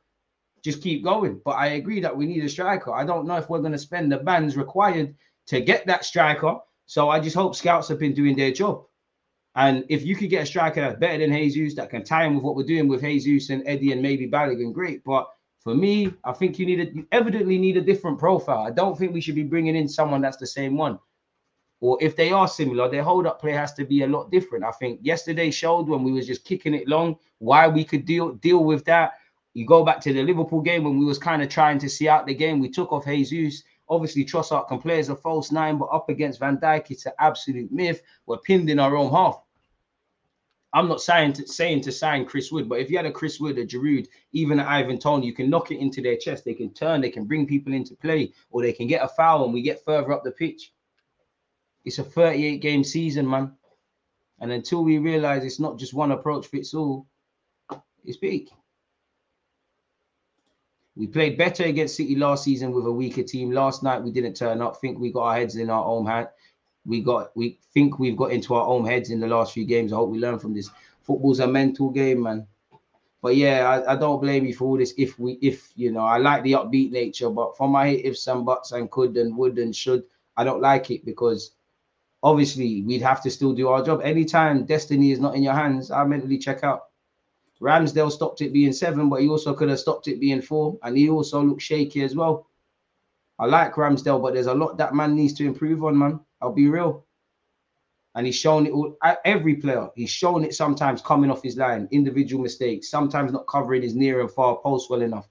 Just 0.63 0.81
keep 0.81 1.03
going. 1.03 1.41
But 1.43 1.51
I 1.51 1.67
agree 1.67 1.99
that 2.01 2.15
we 2.15 2.25
need 2.25 2.43
a 2.43 2.49
striker. 2.49 2.93
I 2.93 3.05
don't 3.05 3.27
know 3.27 3.35
if 3.35 3.49
we're 3.49 3.59
going 3.59 3.71
to 3.71 3.77
spend 3.77 4.11
the 4.11 4.17
bands 4.17 4.57
required 4.57 5.15
to 5.47 5.61
get 5.61 5.85
that 5.87 6.05
striker. 6.05 6.57
So 6.87 7.09
I 7.09 7.19
just 7.19 7.35
hope 7.35 7.55
scouts 7.55 7.87
have 7.89 7.99
been 7.99 8.13
doing 8.13 8.35
their 8.35 8.51
job. 8.51 8.85
And 9.55 9.85
if 9.87 10.05
you 10.05 10.15
could 10.15 10.29
get 10.29 10.43
a 10.43 10.45
striker 10.45 10.81
that's 10.81 10.99
better 10.99 11.25
than 11.25 11.33
Jesus, 11.33 11.75
that 11.75 11.89
can 11.89 12.03
tie 12.03 12.25
in 12.25 12.35
with 12.35 12.43
what 12.43 12.55
we're 12.55 12.63
doing 12.63 12.89
with 12.89 13.01
Jesus 13.01 13.49
and 13.49 13.63
Eddie 13.65 13.93
and 13.93 14.01
maybe 14.01 14.29
Balogun, 14.29 14.73
great. 14.73 15.03
But 15.05 15.29
for 15.61 15.73
me, 15.73 16.13
I 16.25 16.33
think 16.33 16.59
you 16.59 16.65
need 16.65 16.79
a, 16.81 16.93
you 16.93 17.07
evidently 17.11 17.57
need 17.57 17.77
a 17.77 17.81
different 17.81 18.19
profile. 18.19 18.67
I 18.67 18.71
don't 18.71 18.97
think 18.97 19.13
we 19.13 19.21
should 19.21 19.35
be 19.35 19.43
bringing 19.43 19.75
in 19.75 19.87
someone 19.87 20.21
that's 20.21 20.37
the 20.37 20.47
same 20.47 20.75
one. 20.75 20.99
Or 21.79 21.97
if 22.01 22.15
they 22.15 22.31
are 22.31 22.47
similar, 22.47 22.89
their 22.89 23.03
hold 23.03 23.27
up 23.27 23.39
play 23.39 23.53
has 23.53 23.73
to 23.75 23.85
be 23.85 24.03
a 24.03 24.07
lot 24.07 24.29
different. 24.29 24.65
I 24.65 24.71
think 24.71 24.99
yesterday 25.03 25.51
showed 25.51 25.87
when 25.87 26.03
we 26.03 26.11
was 26.11 26.27
just 26.27 26.43
kicking 26.43 26.73
it 26.73 26.87
long 26.87 27.17
why 27.39 27.67
we 27.67 27.83
could 27.83 28.05
deal 28.05 28.33
deal 28.33 28.63
with 28.63 28.83
that. 28.85 29.13
You 29.53 29.65
go 29.65 29.85
back 29.85 30.01
to 30.01 30.13
the 30.13 30.23
Liverpool 30.23 30.61
game 30.61 30.83
when 30.83 30.99
we 30.99 31.05
was 31.05 31.17
kind 31.17 31.41
of 31.41 31.47
trying 31.49 31.79
to 31.79 31.89
see 31.89 32.09
out 32.09 32.27
the 32.27 32.33
game. 32.33 32.59
We 32.59 32.69
took 32.69 32.91
off 32.91 33.05
Jesus. 33.05 33.63
Obviously, 33.87 34.25
Trossard 34.25 34.67
can 34.67 34.79
play 34.79 34.99
as 34.99 35.09
a 35.09 35.15
false 35.15 35.51
nine, 35.51 35.77
but 35.77 35.85
up 35.85 36.09
against 36.09 36.39
Van 36.39 36.57
Dijk, 36.57 36.91
it's 36.91 37.05
an 37.05 37.13
absolute 37.19 37.71
myth. 37.71 38.01
We're 38.25 38.37
pinned 38.37 38.69
in 38.69 38.79
our 38.79 38.97
own 38.97 39.11
half. 39.11 39.44
I'm 40.75 40.89
not 40.89 40.99
saying 40.99 41.33
to, 41.33 41.47
saying 41.47 41.81
to 41.81 41.91
sign 41.91 42.25
Chris 42.25 42.51
Wood, 42.51 42.67
but 42.67 42.81
if 42.81 42.91
you 42.91 42.97
had 42.97 43.05
a 43.05 43.11
Chris 43.11 43.39
Wood, 43.39 43.57
a 43.57 43.65
Giroud, 43.65 44.07
even 44.33 44.59
an 44.59 44.65
Ivan 44.65 44.99
Toney, 44.99 45.25
you 45.25 45.33
can 45.33 45.49
knock 45.49 45.71
it 45.71 45.79
into 45.79 46.01
their 46.01 46.17
chest. 46.17 46.43
They 46.43 46.53
can 46.53 46.73
turn, 46.73 46.99
they 46.99 47.09
can 47.09 47.23
bring 47.23 47.47
people 47.47 47.71
into 47.71 47.95
play, 47.95 48.33
or 48.51 48.61
they 48.61 48.73
can 48.73 48.85
get 48.85 49.01
a 49.01 49.07
foul 49.07 49.45
and 49.45 49.53
we 49.53 49.61
get 49.61 49.85
further 49.85 50.11
up 50.11 50.25
the 50.25 50.31
pitch. 50.31 50.73
It's 51.85 51.99
a 51.99 52.03
38 52.03 52.57
game 52.57 52.83
season, 52.83 53.29
man. 53.29 53.53
And 54.41 54.51
until 54.51 54.83
we 54.83 54.97
realize 54.97 55.45
it's 55.45 55.61
not 55.61 55.79
just 55.79 55.93
one 55.93 56.11
approach 56.11 56.47
fits 56.47 56.73
all, 56.73 57.07
it's 58.03 58.17
big. 58.17 58.49
We 60.97 61.07
played 61.07 61.37
better 61.37 61.63
against 61.63 61.95
City 61.95 62.17
last 62.17 62.43
season 62.43 62.73
with 62.73 62.85
a 62.85 62.91
weaker 62.91 63.23
team. 63.23 63.51
Last 63.51 63.81
night 63.81 64.03
we 64.03 64.11
didn't 64.11 64.35
turn 64.35 64.61
up. 64.61 64.81
Think 64.81 64.99
we 64.99 65.13
got 65.13 65.23
our 65.23 65.35
heads 65.37 65.55
in 65.55 65.69
our 65.69 65.85
own 65.85 66.05
hand 66.05 66.27
We 66.85 67.01
got 67.01 67.35
we 67.35 67.57
think 67.73 67.99
we've 67.99 68.17
got 68.17 68.31
into 68.31 68.53
our 68.53 68.67
own 68.67 68.85
heads 68.85 69.09
in 69.09 69.19
the 69.19 69.27
last 69.27 69.53
few 69.53 69.65
games. 69.65 69.91
I 69.91 69.97
hope 69.97 70.09
we 70.09 70.19
learn 70.19 70.39
from 70.39 70.53
this. 70.53 70.69
Football's 71.01 71.39
a 71.39 71.47
mental 71.47 71.89
game, 71.89 72.23
man. 72.23 72.47
But 73.21 73.35
yeah, 73.35 73.67
I, 73.67 73.93
I 73.93 73.95
don't 73.95 74.21
blame 74.21 74.45
you 74.45 74.53
for 74.53 74.65
all 74.65 74.77
this. 74.77 74.93
If 74.97 75.17
we, 75.17 75.39
if 75.41 75.71
you 75.75 75.91
know, 75.91 76.05
I 76.05 76.17
like 76.17 76.43
the 76.43 76.53
upbeat 76.53 76.91
nature, 76.91 77.29
but 77.29 77.57
for 77.57 77.67
my 77.67 77.87
ifs 77.87 78.27
and 78.27 78.45
buts 78.45 78.71
and 78.71 78.89
could 78.91 79.17
and 79.17 79.35
would 79.35 79.57
and 79.57 79.75
should, 79.75 80.03
I 80.37 80.43
don't 80.43 80.61
like 80.61 80.91
it 80.91 81.03
because 81.05 81.51
obviously 82.21 82.83
we'd 82.83 83.01
have 83.01 83.21
to 83.23 83.31
still 83.31 83.53
do 83.53 83.69
our 83.69 83.83
job. 83.83 84.01
Anytime 84.03 84.65
destiny 84.65 85.11
is 85.11 85.19
not 85.19 85.35
in 85.35 85.43
your 85.43 85.53
hands, 85.53 85.89
I 85.89 86.03
mentally 86.03 86.37
check 86.37 86.63
out. 86.63 86.85
Ramsdale 87.61 88.11
stopped 88.11 88.41
it 88.41 88.53
being 88.53 88.73
seven, 88.73 89.09
but 89.09 89.21
he 89.21 89.29
also 89.29 89.53
could 89.53 89.69
have 89.69 89.79
stopped 89.79 90.07
it 90.07 90.19
being 90.19 90.41
four, 90.41 90.77
and 90.83 90.97
he 90.97 91.09
also 91.09 91.41
looked 91.41 91.61
shaky 91.61 92.03
as 92.03 92.15
well. 92.15 92.47
I 93.39 93.45
like 93.45 93.73
Ramsdale, 93.73 94.21
but 94.21 94.33
there's 94.33 94.47
a 94.47 94.53
lot 94.53 94.77
that 94.77 94.93
man 94.93 95.15
needs 95.15 95.33
to 95.33 95.45
improve 95.45 95.83
on, 95.83 95.97
man. 95.97 96.19
I'll 96.41 96.53
be 96.53 96.67
real. 96.67 97.05
And 98.15 98.25
he's 98.25 98.35
shown 98.35 98.65
it 98.65 98.71
all, 98.71 98.97
uh, 99.01 99.15
every 99.25 99.55
player. 99.55 99.89
He's 99.95 100.09
shown 100.09 100.43
it 100.45 100.53
sometimes 100.55 101.01
coming 101.01 101.29
off 101.29 101.43
his 101.43 101.57
line, 101.57 101.87
individual 101.91 102.41
mistakes, 102.41 102.89
sometimes 102.89 103.33
not 103.33 103.47
covering 103.47 103.81
his 103.81 103.95
near 103.95 104.21
and 104.21 104.31
far 104.31 104.57
post 104.57 104.89
well 104.89 105.01
enough. 105.01 105.27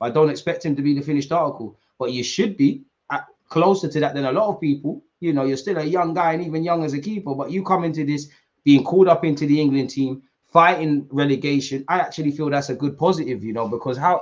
I 0.00 0.10
don't 0.10 0.30
expect 0.30 0.64
him 0.64 0.74
to 0.74 0.82
be 0.82 0.94
the 0.94 1.00
finished 1.00 1.30
article, 1.30 1.78
but 1.98 2.10
you 2.12 2.24
should 2.24 2.56
be 2.56 2.82
at, 3.10 3.26
closer 3.48 3.88
to 3.88 4.00
that 4.00 4.14
than 4.14 4.24
a 4.24 4.32
lot 4.32 4.48
of 4.48 4.60
people. 4.60 5.04
You 5.20 5.32
know, 5.32 5.44
you're 5.44 5.56
still 5.56 5.78
a 5.78 5.84
young 5.84 6.12
guy 6.12 6.32
and 6.32 6.44
even 6.44 6.64
young 6.64 6.84
as 6.84 6.92
a 6.92 7.00
keeper, 7.00 7.34
but 7.36 7.52
you 7.52 7.62
come 7.62 7.84
into 7.84 8.04
this 8.04 8.28
being 8.64 8.82
called 8.82 9.06
up 9.06 9.24
into 9.24 9.46
the 9.46 9.60
England 9.60 9.90
team, 9.90 10.22
fighting 10.52 11.06
relegation. 11.10 11.84
I 11.88 12.00
actually 12.00 12.32
feel 12.32 12.50
that's 12.50 12.68
a 12.68 12.74
good 12.74 12.98
positive, 12.98 13.42
you 13.44 13.52
know, 13.52 13.68
because 13.68 13.96
how 13.96 14.18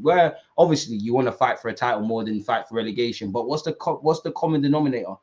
where 0.00 0.36
obviously 0.56 0.96
you 0.96 1.14
want 1.14 1.26
to 1.26 1.32
fight 1.32 1.58
for 1.58 1.68
a 1.68 1.74
title 1.74 2.02
more 2.02 2.24
than 2.24 2.42
fight 2.42 2.68
for 2.68 2.74
relegation, 2.74 3.30
but 3.30 3.46
what's 3.46 3.62
the 3.62 3.72
what's 4.02 4.20
the 4.20 4.32
common 4.32 4.60
denominator? 4.60 5.14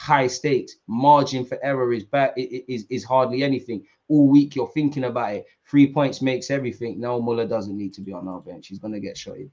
High 0.00 0.28
stakes. 0.28 0.76
Margin 0.86 1.44
for 1.44 1.62
error 1.62 1.92
is 1.92 2.04
bad. 2.04 2.32
Is 2.34 2.86
is 2.88 3.04
hardly 3.04 3.42
anything. 3.42 3.84
All 4.08 4.28
week 4.28 4.56
you're 4.56 4.72
thinking 4.72 5.04
about 5.04 5.34
it. 5.34 5.46
Three 5.66 5.92
points 5.92 6.22
makes 6.22 6.50
everything. 6.50 6.98
No, 6.98 7.20
Muller 7.20 7.46
doesn't 7.46 7.76
need 7.76 7.92
to 7.94 8.00
be 8.00 8.10
on 8.10 8.26
our 8.26 8.40
bench. 8.40 8.68
He's 8.68 8.78
gonna 8.78 8.98
get 8.98 9.18
shotted. 9.18 9.50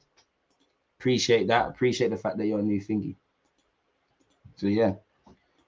Appreciate 1.00 1.48
that. 1.48 1.68
Appreciate 1.68 2.12
the 2.12 2.18
fact 2.18 2.38
that 2.38 2.46
you're 2.46 2.60
a 2.60 2.64
new 2.64 2.80
thingy. 2.80 3.16
So 4.56 4.68
yeah. 4.68 4.94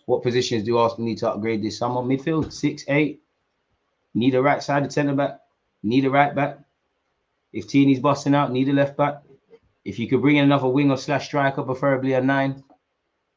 What 0.05 0.23
positions 0.23 0.63
do 0.63 0.77
Arsenal 0.77 1.07
need 1.07 1.17
to 1.17 1.29
upgrade 1.29 1.61
this 1.61 1.77
summer? 1.77 1.99
Midfield, 1.99 2.53
six, 2.53 2.85
eight. 2.87 3.21
Need 4.13 4.35
a 4.35 4.41
right 4.41 4.63
side 4.63 4.85
of 4.85 4.93
centre 4.93 5.13
back. 5.13 5.41
Need 5.83 6.05
a 6.05 6.09
right 6.09 6.33
back. 6.33 6.57
If 7.51 7.67
Tierney's 7.67 7.99
busting 7.99 8.33
out, 8.33 8.53
need 8.53 8.69
a 8.69 8.73
left 8.73 8.95
back. 8.95 9.23
If 9.83 9.99
you 9.99 10.07
could 10.07 10.21
bring 10.21 10.37
in 10.37 10.45
another 10.45 10.69
winger 10.69 10.95
slash 10.95 11.25
striker, 11.25 11.63
preferably 11.63 12.13
a 12.13 12.21
nine, 12.21 12.63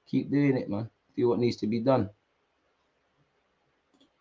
keep 0.07 0.31
doing 0.31 0.57
it, 0.57 0.71
man 0.71 0.89
do 1.17 1.29
what 1.29 1.39
needs 1.39 1.57
to 1.59 1.67
be 1.67 1.81
done. 1.81 2.11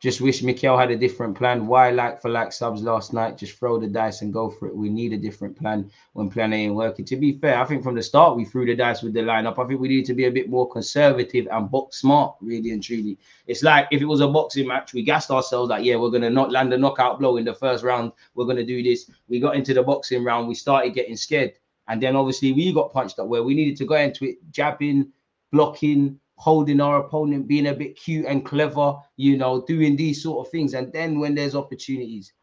Just 0.02 0.20
wish 0.20 0.42
Mikel 0.42 0.80
had 0.80 0.90
a 0.90 0.98
different 0.98 1.38
plan. 1.38 1.68
Why 1.68 1.92
like 1.92 2.24
for 2.24 2.30
like 2.30 2.52
subs 2.52 2.82
last 2.82 3.14
night? 3.14 3.38
Just 3.38 3.60
throw 3.60 3.80
the 3.80 3.86
dice 3.86 4.24
and 4.24 4.34
go 4.34 4.50
for 4.50 4.68
it. 4.68 4.76
We 4.76 4.90
need 4.90 5.14
a 5.14 5.18
different 5.18 5.56
plan 5.56 5.92
when 6.14 6.28
plan 6.28 6.54
A 6.54 6.56
ain't 6.56 6.74
working. 6.74 7.06
To 7.06 7.16
be 7.16 7.34
fair, 7.34 7.60
I 7.60 7.66
think 7.66 7.84
from 7.84 7.94
the 7.94 8.02
start 8.02 8.36
we 8.36 8.44
threw 8.44 8.66
the 8.66 8.76
dice 8.76 9.04
with 9.04 9.14
the 9.14 9.20
lineup. 9.20 9.64
I 9.64 9.68
think 9.68 9.80
we 9.80 9.90
need 9.90 10.06
to 10.06 10.16
be 10.16 10.26
a 10.26 10.32
bit 10.32 10.50
more 10.50 10.68
conservative 10.68 11.48
and 11.52 11.70
box 11.70 11.98
smart, 11.98 12.36
really 12.42 12.72
and 12.72 12.82
truly. 12.82 13.20
It's 13.46 13.62
like 13.62 13.90
if 13.92 14.02
it 14.02 14.06
was 14.06 14.22
a 14.22 14.28
boxing 14.28 14.68
match, 14.68 14.92
we 14.92 15.04
gassed 15.04 15.30
ourselves 15.30 15.70
like, 15.70 15.86
yeah, 15.86 15.98
we're 15.98 16.10
gonna 16.10 16.32
not 16.32 16.52
land 16.52 16.74
a 16.74 16.80
knockout 16.80 17.20
blow 17.20 17.38
in 17.38 17.46
the 17.46 17.54
first 17.54 17.84
round. 17.84 18.12
We're 18.34 18.46
gonna 18.46 18.66
do 18.66 18.82
this. 18.82 19.08
We 19.30 19.40
got 19.40 19.56
into 19.56 19.76
the 19.76 19.84
boxing 19.84 20.24
round, 20.24 20.48
we 20.48 20.56
started 20.56 20.96
getting 20.96 21.16
scared, 21.16 21.54
and 21.90 22.02
then 22.02 22.16
obviously 22.16 22.54
we 22.54 22.74
got 22.74 22.92
punched 22.92 23.20
up 23.20 23.28
where 23.28 23.44
we 23.44 23.54
needed 23.54 23.78
to 23.78 23.86
go 23.86 23.98
into 23.98 24.26
it, 24.26 24.38
jabbing, 24.50 25.12
blocking, 25.52 26.20
holding 26.42 26.82
our 26.82 27.02
opponent, 27.02 27.48
being 27.48 27.68
a 27.68 27.74
bit 27.74 27.96
cute 27.96 28.26
and 28.26 28.44
clever, 28.44 28.96
you 29.16 29.38
know, 29.38 29.64
doing 29.68 29.96
these 29.96 30.24
sort 30.24 30.44
of 30.44 30.52
things. 30.52 30.74
And 30.74 30.92
then 30.92 31.20
when 31.20 31.36
there's 31.36 31.54
opportunities, 31.54 32.34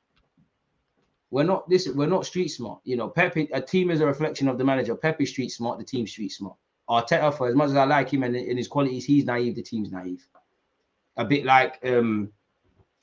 we're 1.33 1.43
not 1.43 1.69
this, 1.69 1.89
we're 1.89 2.07
not 2.07 2.25
street 2.25 2.47
smart. 2.47 2.79
You 2.85 2.97
know, 2.97 3.09
Pepe, 3.09 3.49
a 3.53 3.61
team 3.61 3.91
is 3.91 4.01
a 4.01 4.07
reflection 4.07 4.47
of 4.47 4.57
the 4.57 4.63
manager. 4.63 4.95
Pepe 4.95 5.27
street 5.27 5.49
smart, 5.49 5.81
the 5.81 5.85
team 5.85 6.07
street 6.07 6.29
smart. 6.29 6.55
Arteta, 6.89 7.37
for 7.37 7.49
as 7.49 7.57
much 7.57 7.71
as 7.71 7.75
I 7.75 7.87
like 7.87 8.09
him 8.09 8.23
and 8.23 8.37
his 8.37 8.69
qualities, 8.69 9.05
he's 9.05 9.25
naive, 9.25 9.57
the 9.57 9.63
team's 9.63 9.91
naive. 9.91 10.25
A 11.17 11.25
bit 11.25 11.45
like 11.45 11.81
um 11.85 12.31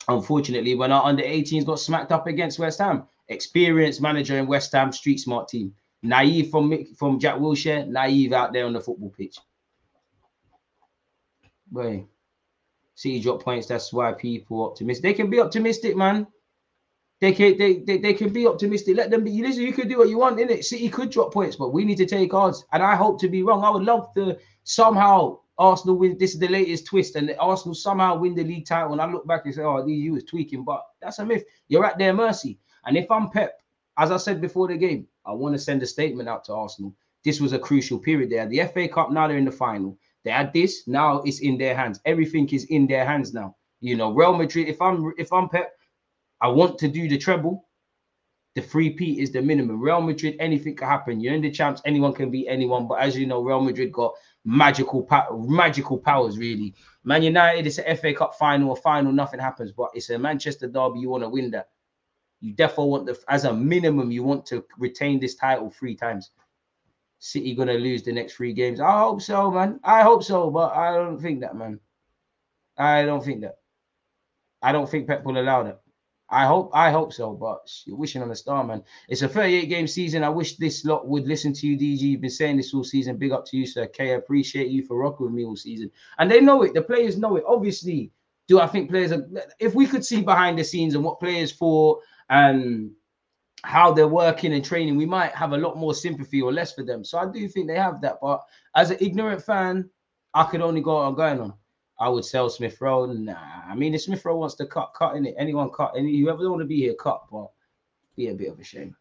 unfortunately 0.07 0.75
when 0.75 0.93
our 0.93 1.03
under 1.03 1.23
18s 1.23 1.65
got 1.65 1.81
smacked 1.81 2.13
up 2.13 2.25
against 2.25 2.57
West 2.57 2.79
Ham. 2.79 3.03
Experienced 3.27 3.99
manager 3.99 4.37
in 4.37 4.47
West 4.47 4.71
Ham, 4.71 4.93
street 4.93 5.19
smart 5.19 5.49
team. 5.49 5.75
Naive 6.03 6.49
from 6.51 6.85
from 6.95 7.19
Jack 7.19 7.35
Wilshere, 7.35 7.85
naive 7.85 8.31
out 8.31 8.53
there 8.53 8.65
on 8.65 8.71
the 8.71 8.79
football 8.79 9.09
pitch. 9.09 9.37
Boy, 11.71 12.05
City 12.95 13.19
drop 13.19 13.43
points. 13.43 13.67
That's 13.67 13.91
why 13.91 14.13
people 14.13 14.65
optimistic. 14.65 15.03
They 15.03 15.13
can 15.13 15.29
be 15.29 15.41
optimistic, 15.41 15.97
man. 15.97 16.25
They 17.19 17.33
can 17.33 17.57
they, 17.57 17.79
they, 17.79 17.97
they 17.97 18.13
can 18.13 18.31
be 18.31 18.47
optimistic. 18.47 18.95
Let 18.95 19.11
them 19.11 19.23
be. 19.23 19.41
Listen, 19.41 19.63
you 19.63 19.73
can 19.73 19.87
do 19.87 19.97
what 19.97 20.09
you 20.09 20.17
want 20.17 20.39
in 20.39 20.49
it. 20.49 20.63
City 20.65 20.89
could 20.89 21.09
drop 21.09 21.33
points, 21.33 21.57
but 21.57 21.73
we 21.73 21.83
need 21.83 21.97
to 21.97 22.05
take 22.05 22.33
odds. 22.33 22.63
And 22.71 22.81
I 22.81 22.95
hope 22.95 23.19
to 23.21 23.29
be 23.29 23.43
wrong. 23.43 23.63
I 23.63 23.69
would 23.69 23.83
love 23.83 24.13
to 24.15 24.37
somehow 24.63 25.39
Arsenal 25.57 25.97
win. 25.97 26.17
This 26.17 26.33
is 26.33 26.39
the 26.39 26.47
latest 26.47 26.85
twist, 26.85 27.15
and 27.15 27.33
Arsenal 27.39 27.75
somehow 27.75 28.17
win 28.17 28.35
the 28.35 28.43
league 28.43 28.65
title. 28.65 28.93
And 28.93 29.01
I 29.01 29.09
look 29.09 29.27
back 29.27 29.45
and 29.45 29.53
say, 29.53 29.63
"Oh, 29.63 29.85
you 29.85 30.13
was 30.13 30.23
tweaking," 30.23 30.63
but 30.63 30.83
that's 31.01 31.19
a 31.19 31.25
myth. 31.25 31.43
You're 31.67 31.85
at 31.85 31.97
their 31.97 32.13
mercy. 32.13 32.59
And 32.85 32.95
if 32.95 33.09
I'm 33.09 33.29
Pep, 33.29 33.59
as 33.97 34.11
I 34.11 34.17
said 34.17 34.39
before 34.39 34.67
the 34.67 34.77
game, 34.77 35.07
I 35.25 35.33
want 35.33 35.55
to 35.55 35.59
send 35.59 35.81
a 35.83 35.87
statement 35.87 36.29
out 36.29 36.45
to 36.45 36.53
Arsenal. 36.53 36.93
This 37.23 37.41
was 37.41 37.53
a 37.53 37.59
crucial 37.59 37.97
period 37.97 38.29
there. 38.29 38.45
The 38.45 38.67
FA 38.67 38.87
Cup 38.87 39.11
now 39.11 39.27
they're 39.27 39.37
in 39.37 39.45
the 39.45 39.51
final. 39.51 39.97
They 40.25 40.31
had 40.31 40.51
this, 40.53 40.87
now 40.87 41.21
it's 41.21 41.39
in 41.39 41.57
their 41.57 41.75
hands. 41.75 42.01
Everything 42.03 42.49
is 42.49 42.65
in 42.65 42.87
their 42.87 43.05
hands 43.05 43.31
now. 43.31 43.55
You 43.79 43.95
know, 43.95 44.11
Real 44.11 44.33
Madrid, 44.35 44.67
if 44.67 44.81
I'm 44.81 45.13
if 45.19 45.31
I'm 45.31 45.47
Pep, 45.47 45.71
I 46.41 46.47
want 46.47 46.79
to 46.79 46.87
do 46.87 47.07
the 47.07 47.17
treble. 47.17 47.69
The 48.55 48.61
free 48.61 48.89
P 48.89 49.21
is 49.21 49.31
the 49.31 49.41
minimum. 49.41 49.79
Real 49.79 50.01
Madrid, 50.01 50.35
anything 50.39 50.75
can 50.75 50.87
happen. 50.87 51.19
You're 51.19 51.35
in 51.35 51.41
the 51.41 51.51
champs, 51.51 51.81
anyone 51.85 52.13
can 52.13 52.31
beat 52.31 52.47
anyone. 52.47 52.87
But 52.87 53.01
as 53.01 53.15
you 53.15 53.27
know, 53.27 53.43
Real 53.43 53.61
Madrid 53.61 53.91
got 53.91 54.13
magical 54.45 55.07
magical 55.47 55.99
powers, 55.99 56.39
really. 56.39 56.73
Man 57.03 57.21
United, 57.21 57.67
it's 57.67 57.77
an 57.77 57.95
FA 57.95 58.13
Cup 58.13 58.33
final, 58.33 58.73
a 58.73 58.75
final, 58.75 59.11
nothing 59.11 59.39
happens. 59.39 59.71
But 59.71 59.91
it's 59.93 60.09
a 60.09 60.17
Manchester 60.17 60.67
derby, 60.67 61.01
you 61.01 61.09
want 61.09 61.23
to 61.23 61.29
win 61.29 61.51
that. 61.51 61.69
You 62.39 62.53
definitely 62.53 62.89
want 62.89 63.05
the 63.05 63.19
as 63.29 63.45
a 63.45 63.53
minimum, 63.53 64.09
you 64.09 64.23
want 64.23 64.47
to 64.47 64.65
retain 64.79 65.19
this 65.19 65.35
title 65.35 65.69
three 65.69 65.95
times. 65.95 66.31
City 67.25 67.55
gonna 67.55 67.73
lose 67.73 68.03
the 68.03 68.11
next 68.11 68.33
three 68.33 68.53
games. 68.53 68.79
I 68.79 68.99
hope 68.99 69.19
so, 69.19 69.49
man. 69.49 69.79
I 69.83 70.03
hope 70.03 70.23
so, 70.23 70.51
but 70.51 70.73
I 70.75 70.93
don't 70.93 71.19
think 71.19 71.41
that, 71.41 71.55
man. 71.55 71.79
I 72.77 73.03
don't 73.03 73.23
think 73.23 73.41
that. 73.41 73.57
I 74.61 74.71
don't 74.71 74.87
think 74.87 75.07
Pep 75.07 75.23
will 75.23 75.39
allow 75.39 75.63
that. 75.63 75.81
I 76.29 76.45
hope 76.45 76.69
I 76.71 76.91
hope 76.91 77.13
so, 77.13 77.33
but 77.33 77.67
you're 77.85 77.97
wishing 77.97 78.21
on 78.21 78.29
a 78.29 78.35
star, 78.35 78.63
man. 78.63 78.83
It's 79.09 79.23
a 79.23 79.27
38 79.27 79.65
game 79.69 79.87
season. 79.87 80.23
I 80.23 80.29
wish 80.29 80.57
this 80.57 80.85
lot 80.85 81.07
would 81.07 81.27
listen 81.27 81.51
to 81.53 81.67
you, 81.67 81.75
DG. 81.75 81.99
You've 82.01 82.21
been 82.21 82.29
saying 82.29 82.57
this 82.57 82.75
all 82.75 82.83
season. 82.83 83.17
Big 83.17 83.31
up 83.31 83.45
to 83.47 83.57
you, 83.57 83.65
sir. 83.65 83.87
K. 83.87 84.11
I 84.11 84.17
appreciate 84.17 84.67
you 84.67 84.83
for 84.83 84.95
rocking 84.95 85.25
with 85.25 85.35
me 85.35 85.45
all 85.45 85.55
season. 85.55 85.89
And 86.19 86.29
they 86.29 86.41
know 86.41 86.61
it. 86.61 86.75
The 86.75 86.83
players 86.83 87.17
know 87.17 87.37
it. 87.37 87.43
Obviously, 87.47 88.11
do 88.47 88.59
I 88.59 88.67
think 88.67 88.91
players 88.91 89.11
are 89.11 89.27
if 89.59 89.73
we 89.73 89.87
could 89.87 90.05
see 90.05 90.21
behind 90.21 90.59
the 90.59 90.63
scenes 90.63 90.93
and 90.93 91.03
what 91.03 91.19
players 91.19 91.51
for 91.51 91.99
and 92.29 92.91
how 93.65 93.91
they're 93.91 94.07
working 94.07 94.53
and 94.53 94.63
training, 94.63 94.95
we 94.95 95.07
might 95.07 95.33
have 95.33 95.53
a 95.53 95.57
lot 95.57 95.75
more 95.75 95.95
sympathy 95.95 96.39
or 96.39 96.53
less 96.53 96.73
for 96.73 96.83
them. 96.83 97.03
So 97.03 97.17
I 97.17 97.25
do 97.31 97.47
think 97.47 97.67
they 97.67 97.75
have 97.75 97.99
that. 98.01 98.19
But 98.21 98.41
as 98.75 98.91
an 98.91 98.97
ignorant 99.01 99.41
fan, 99.41 99.89
I 100.35 100.43
could 100.43 100.61
only 100.61 100.81
go 100.81 100.97
on 100.97 101.15
going 101.15 101.41
on. 101.41 101.53
I 101.99 102.09
would 102.09 102.25
sell 102.25 102.47
Smith 102.49 102.79
Rowe. 102.79 103.07
Nah, 103.07 103.35
I 103.67 103.73
mean, 103.73 103.95
if 103.95 104.03
Smith 104.03 104.23
Rowe 104.23 104.37
wants 104.37 104.55
to 104.55 104.67
cut, 104.67 104.93
cut 104.95 105.15
in 105.15 105.25
it. 105.25 105.33
Anyone 105.39 105.71
cut, 105.71 105.93
any 105.97 106.19
whoever 106.19 106.47
want 106.49 106.61
to 106.61 106.67
be 106.67 106.77
here, 106.77 106.93
cut. 106.93 107.23
But 107.31 107.47
be 108.15 108.27
a 108.27 108.35
bit 108.35 108.51
of 108.51 108.59
a 108.59 108.63
shame. 108.63 108.95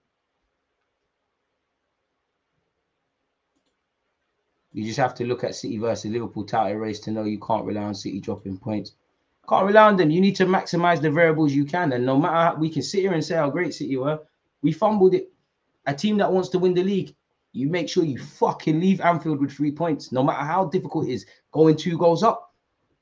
You 4.73 4.85
just 4.85 4.99
have 4.99 5.15
to 5.16 5.24
look 5.24 5.45
at 5.45 5.55
City 5.55 5.77
versus 5.77 6.11
Liverpool 6.11 6.45
title 6.45 6.78
race 6.78 7.01
to 7.01 7.11
know 7.11 7.24
you 7.24 7.39
can't 7.39 7.66
rely 7.66 7.82
on 7.82 7.95
City 7.95 8.19
dropping 8.19 8.57
points. 8.57 8.93
Can't 9.47 9.66
rely 9.66 9.89
on 9.89 9.97
them. 9.97 10.11
You 10.11 10.23
need 10.23 10.36
to 10.36 10.47
maximize 10.47 11.03
the 11.03 11.11
variables 11.11 11.53
you 11.53 11.66
can. 11.66 11.93
And 11.93 12.07
no 12.07 12.16
matter 12.16 12.59
we 12.59 12.70
can 12.70 12.82
sit 12.82 13.01
here 13.01 13.12
and 13.12 13.23
say 13.23 13.35
how 13.35 13.51
great 13.51 13.74
City 13.74 13.99
were, 13.99 14.20
we 14.65 14.73
fumbled 14.73 15.15
it. 15.15 15.31
A 15.86 15.95
team 15.95 16.16
that 16.16 16.32
wants 16.32 16.49
to 16.49 16.59
win 16.59 16.74
the 16.74 16.82
league, 16.82 17.15
you 17.53 17.69
make 17.69 17.89
sure 17.89 18.03
you 18.03 18.19
fucking 18.19 18.81
leave 18.81 19.01
Anfield 19.03 19.41
with 19.41 19.53
three 19.53 19.70
points, 19.70 20.11
no 20.11 20.24
matter 20.24 20.43
how 20.43 20.65
difficult 20.65 21.07
it 21.07 21.12
is. 21.12 21.27
Going 21.53 21.77
two 21.77 21.99
goals 21.99 22.23
up, 22.24 22.53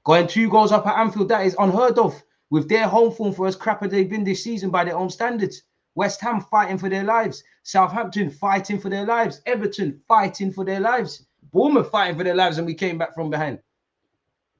going 0.04 0.26
two 0.26 0.50
goals 0.50 0.72
up 0.72 0.86
at 0.86 0.98
Anfield, 0.98 1.28
that 1.28 1.46
is 1.46 1.56
unheard 1.58 1.98
of. 1.98 2.20
With 2.50 2.68
their 2.68 2.86
home 2.86 3.12
form 3.12 3.32
for 3.32 3.46
as 3.46 3.56
crap 3.56 3.82
as 3.82 3.90
they've 3.90 4.10
been 4.10 4.24
this 4.24 4.44
season 4.44 4.68
by 4.68 4.84
their 4.84 4.96
own 4.96 5.08
standards. 5.08 5.62
West 5.94 6.20
Ham 6.20 6.40
fighting 6.40 6.78
for 6.78 6.88
their 6.88 7.04
lives, 7.04 7.44
Southampton 7.62 8.30
fighting 8.30 8.78
for 8.78 8.88
their 8.90 9.06
lives, 9.06 9.40
Everton 9.46 10.00
fighting 10.08 10.50
for 10.50 10.64
their 10.64 10.80
lives, 10.80 11.26
Bournemouth 11.52 11.90
fighting 11.90 12.16
for 12.16 12.24
their 12.24 12.34
lives, 12.34 12.58
and 12.58 12.66
we 12.66 12.74
came 12.74 12.98
back 12.98 13.14
from 13.14 13.30
behind. 13.30 13.58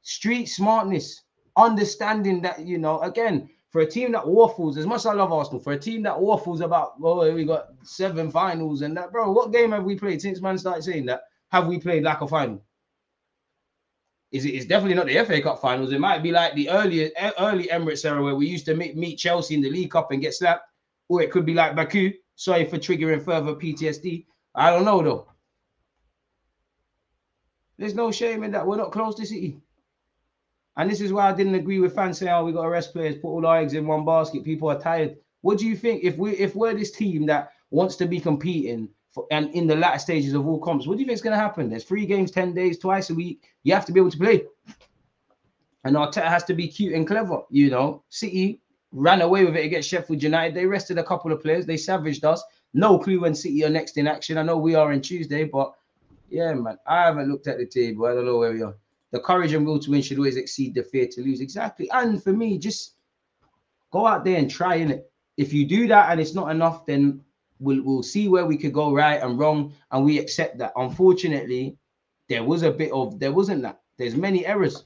Street 0.03 0.47
smartness, 0.47 1.23
understanding 1.57 2.43
that 2.43 2.61
you 2.61 2.79
know, 2.79 3.01
again, 3.01 3.49
for 3.73 3.81
a 3.81 3.87
team 3.87 4.13
that 4.13 4.29
waffles, 4.29 4.77
as 4.77 4.87
much 4.87 4.99
as 4.99 5.07
I 5.07 5.15
love 5.15 5.33
Arsenal, 5.33 5.59
for 5.59 5.73
a 5.73 5.79
team 5.79 6.03
that 6.03 6.21
waffles 6.21 6.61
about, 6.61 6.93
oh, 7.03 7.33
we 7.33 7.45
got 7.45 7.69
seven 7.83 8.31
finals 8.31 8.83
and 8.83 8.95
that, 8.99 9.11
bro, 9.11 9.33
what 9.33 9.51
game 9.51 9.73
have 9.73 9.85
we 9.85 9.97
played 9.97 10.21
since 10.21 10.43
man 10.43 10.59
started 10.59 10.85
saying 10.85 11.07
that? 11.07 11.23
Have 11.51 11.67
we 11.67 11.79
played 11.79 12.03
like 12.03 12.21
a 12.21 12.29
final? 12.29 12.63
Is 14.31 14.45
it? 14.45 14.51
It's 14.51 14.67
definitely 14.67 14.95
not 14.95 15.07
the 15.07 15.25
FA 15.25 15.41
Cup 15.41 15.61
finals. 15.61 15.93
It 15.93 16.01
might 16.01 16.23
be 16.23 16.33
like 16.33 16.55
the 16.55 16.69
earlier 16.69 17.11
early 17.39 17.65
Emirates 17.65 18.05
era 18.05 18.23
where 18.23 18.35
we 18.35 18.47
used 18.47 18.67
to 18.67 18.75
meet, 18.75 18.97
meet 18.97 19.17
Chelsea 19.17 19.55
in 19.55 19.63
the 19.63 19.71
League 19.71 19.91
Cup 19.91 20.11
and 20.11 20.21
get 20.21 20.35
slapped, 20.35 20.69
or 21.09 21.23
it 21.23 21.31
could 21.31 21.47
be 21.47 21.55
like 21.55 21.75
Baku. 21.75 22.13
Sorry 22.37 22.65
for 22.67 22.79
triggering 22.79 23.23
further 23.23 23.55
PTSD. 23.55 24.27
I 24.55 24.71
don't 24.71 24.85
know 24.85 25.03
though. 25.03 25.29
There's 27.79 27.95
no 27.95 28.11
shame 28.11 28.43
in 28.43 28.53
that. 28.53 28.67
We're 28.67 28.77
not 28.77 28.93
close 28.93 29.15
to 29.17 29.27
City. 29.27 29.61
And 30.77 30.91
this 30.91 31.01
is 31.01 31.13
why 31.13 31.29
I 31.29 31.33
didn't 31.35 31.55
agree 31.55 31.81
with 31.81 31.95
fans 31.95 32.19
saying, 32.19 32.33
"Oh, 32.33 32.45
we 32.45 32.53
got 32.53 32.63
to 32.63 32.69
rest 32.69 32.93
players, 32.93 33.17
put 33.17 33.29
all 33.29 33.47
our 33.47 33.59
eggs 33.59 33.75
in 33.75 33.87
one 33.87 34.05
basket." 34.05 34.45
People 34.45 34.71
are 34.71 34.81
tired. 34.81 35.17
What 35.43 35.59
do 35.59 35.67
you 35.67 35.77
think 35.77 36.03
if 36.03 36.17
we 36.17 36.33
if 36.33 36.55
we're 36.55 36.75
this 36.75 36.93
team 36.93 37.27
that 37.27 37.53
wants 37.71 37.97
to 37.97 38.07
be 38.07 38.21
competing 38.21 38.89
for, 39.11 39.27
and 39.31 39.51
in 39.55 39.67
the 39.67 39.77
latter 39.77 39.99
stages 39.99 40.33
of 40.33 40.47
all 40.47 40.61
comps, 40.61 40.87
what 40.87 40.97
do 40.97 41.01
you 41.01 41.07
think 41.07 41.17
is 41.17 41.23
going 41.23 41.37
to 41.37 41.43
happen? 41.43 41.69
There's 41.69 41.85
three 41.85 42.07
games, 42.07 42.31
ten 42.31 42.55
days, 42.55 42.79
twice 42.79 43.11
a 43.11 43.15
week. 43.15 43.49
You 43.65 43.75
have 43.75 43.85
to 43.87 43.93
be 43.93 44.01
able 44.01 44.11
to 44.11 44.19
play, 44.19 44.45
and 45.85 45.97
Arteta 45.97 46.25
has 46.25 46.45
to 46.45 46.55
be 46.55 46.69
cute 46.69 46.95
and 46.95 47.07
clever. 47.07 47.43
You 47.51 47.71
know, 47.71 48.05
City 48.09 48.63
ran 48.93 49.21
away 49.21 49.45
with 49.45 49.57
it 49.57 49.65
against 49.65 49.89
Sheffield 49.89 50.23
United. 50.23 50.55
They 50.55 50.67
rested 50.67 50.99
a 50.99 51.05
couple 51.05 51.33
of 51.33 51.43
players. 51.43 51.67
They 51.67 51.77
savaged 51.77 52.25
us. 52.25 52.43
No 52.75 52.99
clue 52.99 53.21
when 53.21 53.35
City 53.35 53.65
are 53.65 53.71
next 53.71 53.99
in 53.99 54.07
action. 54.07 54.39
I 54.39 54.43
know 54.43 54.57
we 54.57 54.75
are 54.75 54.93
on 54.93 55.03
Tuesday, 55.03 55.45
but 55.45 55.75
yeah, 56.31 56.55
man, 56.55 56.79
I 56.87 57.05
haven't 57.05 57.31
looked 57.31 57.47
at 57.47 57.59
the 57.59 57.67
table. 57.67 58.07
I 58.07 58.15
don't 58.15 58.25
know 58.25 58.39
where 58.39 58.53
we 58.53 58.63
are. 58.63 58.75
The 59.13 59.21
courage 59.21 59.53
and 59.53 59.67
will 59.67 59.79
to 59.79 59.91
win 59.91 60.03
should 60.03 60.17
always 60.19 60.37
exceed 60.37 60.75
the 60.75 60.83
fear 60.83 61.07
to 61.13 61.23
lose. 61.23 61.41
Exactly. 61.41 61.89
And 61.91 62.23
for 62.23 62.33
me, 62.33 62.59
just 62.59 62.97
go 63.93 64.07
out 64.07 64.25
there 64.25 64.39
and 64.39 64.51
try 64.51 64.77
it. 64.77 65.11
If 65.37 65.53
you 65.53 65.67
do 65.67 65.87
that 65.89 66.11
and 66.11 66.21
it's 66.21 66.35
not 66.35 66.51
enough, 66.51 66.87
then 66.87 67.21
we'll 67.59 67.83
we'll 67.83 68.03
see 68.03 68.29
where 68.29 68.47
we 68.47 68.57
could 68.57 68.73
go 68.73 68.93
right 68.93 69.23
and 69.23 69.39
wrong, 69.39 69.73
and 69.91 70.05
we 70.05 70.19
accept 70.19 70.59
that. 70.59 70.73
Unfortunately, 70.77 71.77
there 72.29 72.43
was 72.43 72.63
a 72.63 72.71
bit 72.71 72.91
of 72.93 73.19
there 73.21 73.33
wasn't 73.33 73.63
that. 73.63 73.81
There's 73.99 74.17
many 74.17 74.47
errors. 74.47 74.85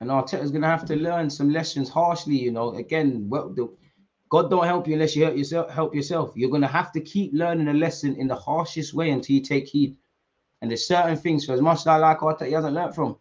And 0.00 0.10
Arteta's 0.10 0.50
gonna 0.50 0.66
have 0.66 0.84
to 0.86 0.96
learn 0.96 1.30
some 1.30 1.50
lessons 1.50 1.88
harshly, 1.88 2.36
you 2.36 2.50
know. 2.50 2.74
Again, 2.74 3.28
well, 3.28 3.50
the, 3.50 3.72
God 4.30 4.50
don't 4.50 4.66
help 4.66 4.88
you 4.88 4.94
unless 4.94 5.14
you 5.14 5.24
help 5.24 5.36
yourself. 5.36 5.70
Help 5.70 5.94
yourself. 5.94 6.32
You're 6.34 6.50
gonna 6.50 6.66
have 6.66 6.90
to 6.92 7.00
keep 7.00 7.32
learning 7.32 7.68
a 7.68 7.74
lesson 7.74 8.16
in 8.16 8.26
the 8.26 8.34
harshest 8.34 8.94
way 8.94 9.10
until 9.10 9.36
you 9.36 9.42
take 9.42 9.68
heed. 9.68 9.96
And 10.62 10.70
there's 10.70 10.86
certain 10.86 11.16
things, 11.16 11.44
for 11.44 11.52
as 11.52 11.60
much 11.60 11.80
as 11.80 11.88
I 11.88 11.96
like 11.96 12.20
Arteta, 12.20 12.46
he 12.46 12.52
hasn't 12.52 12.74
learned 12.74 12.94
from. 12.94 13.16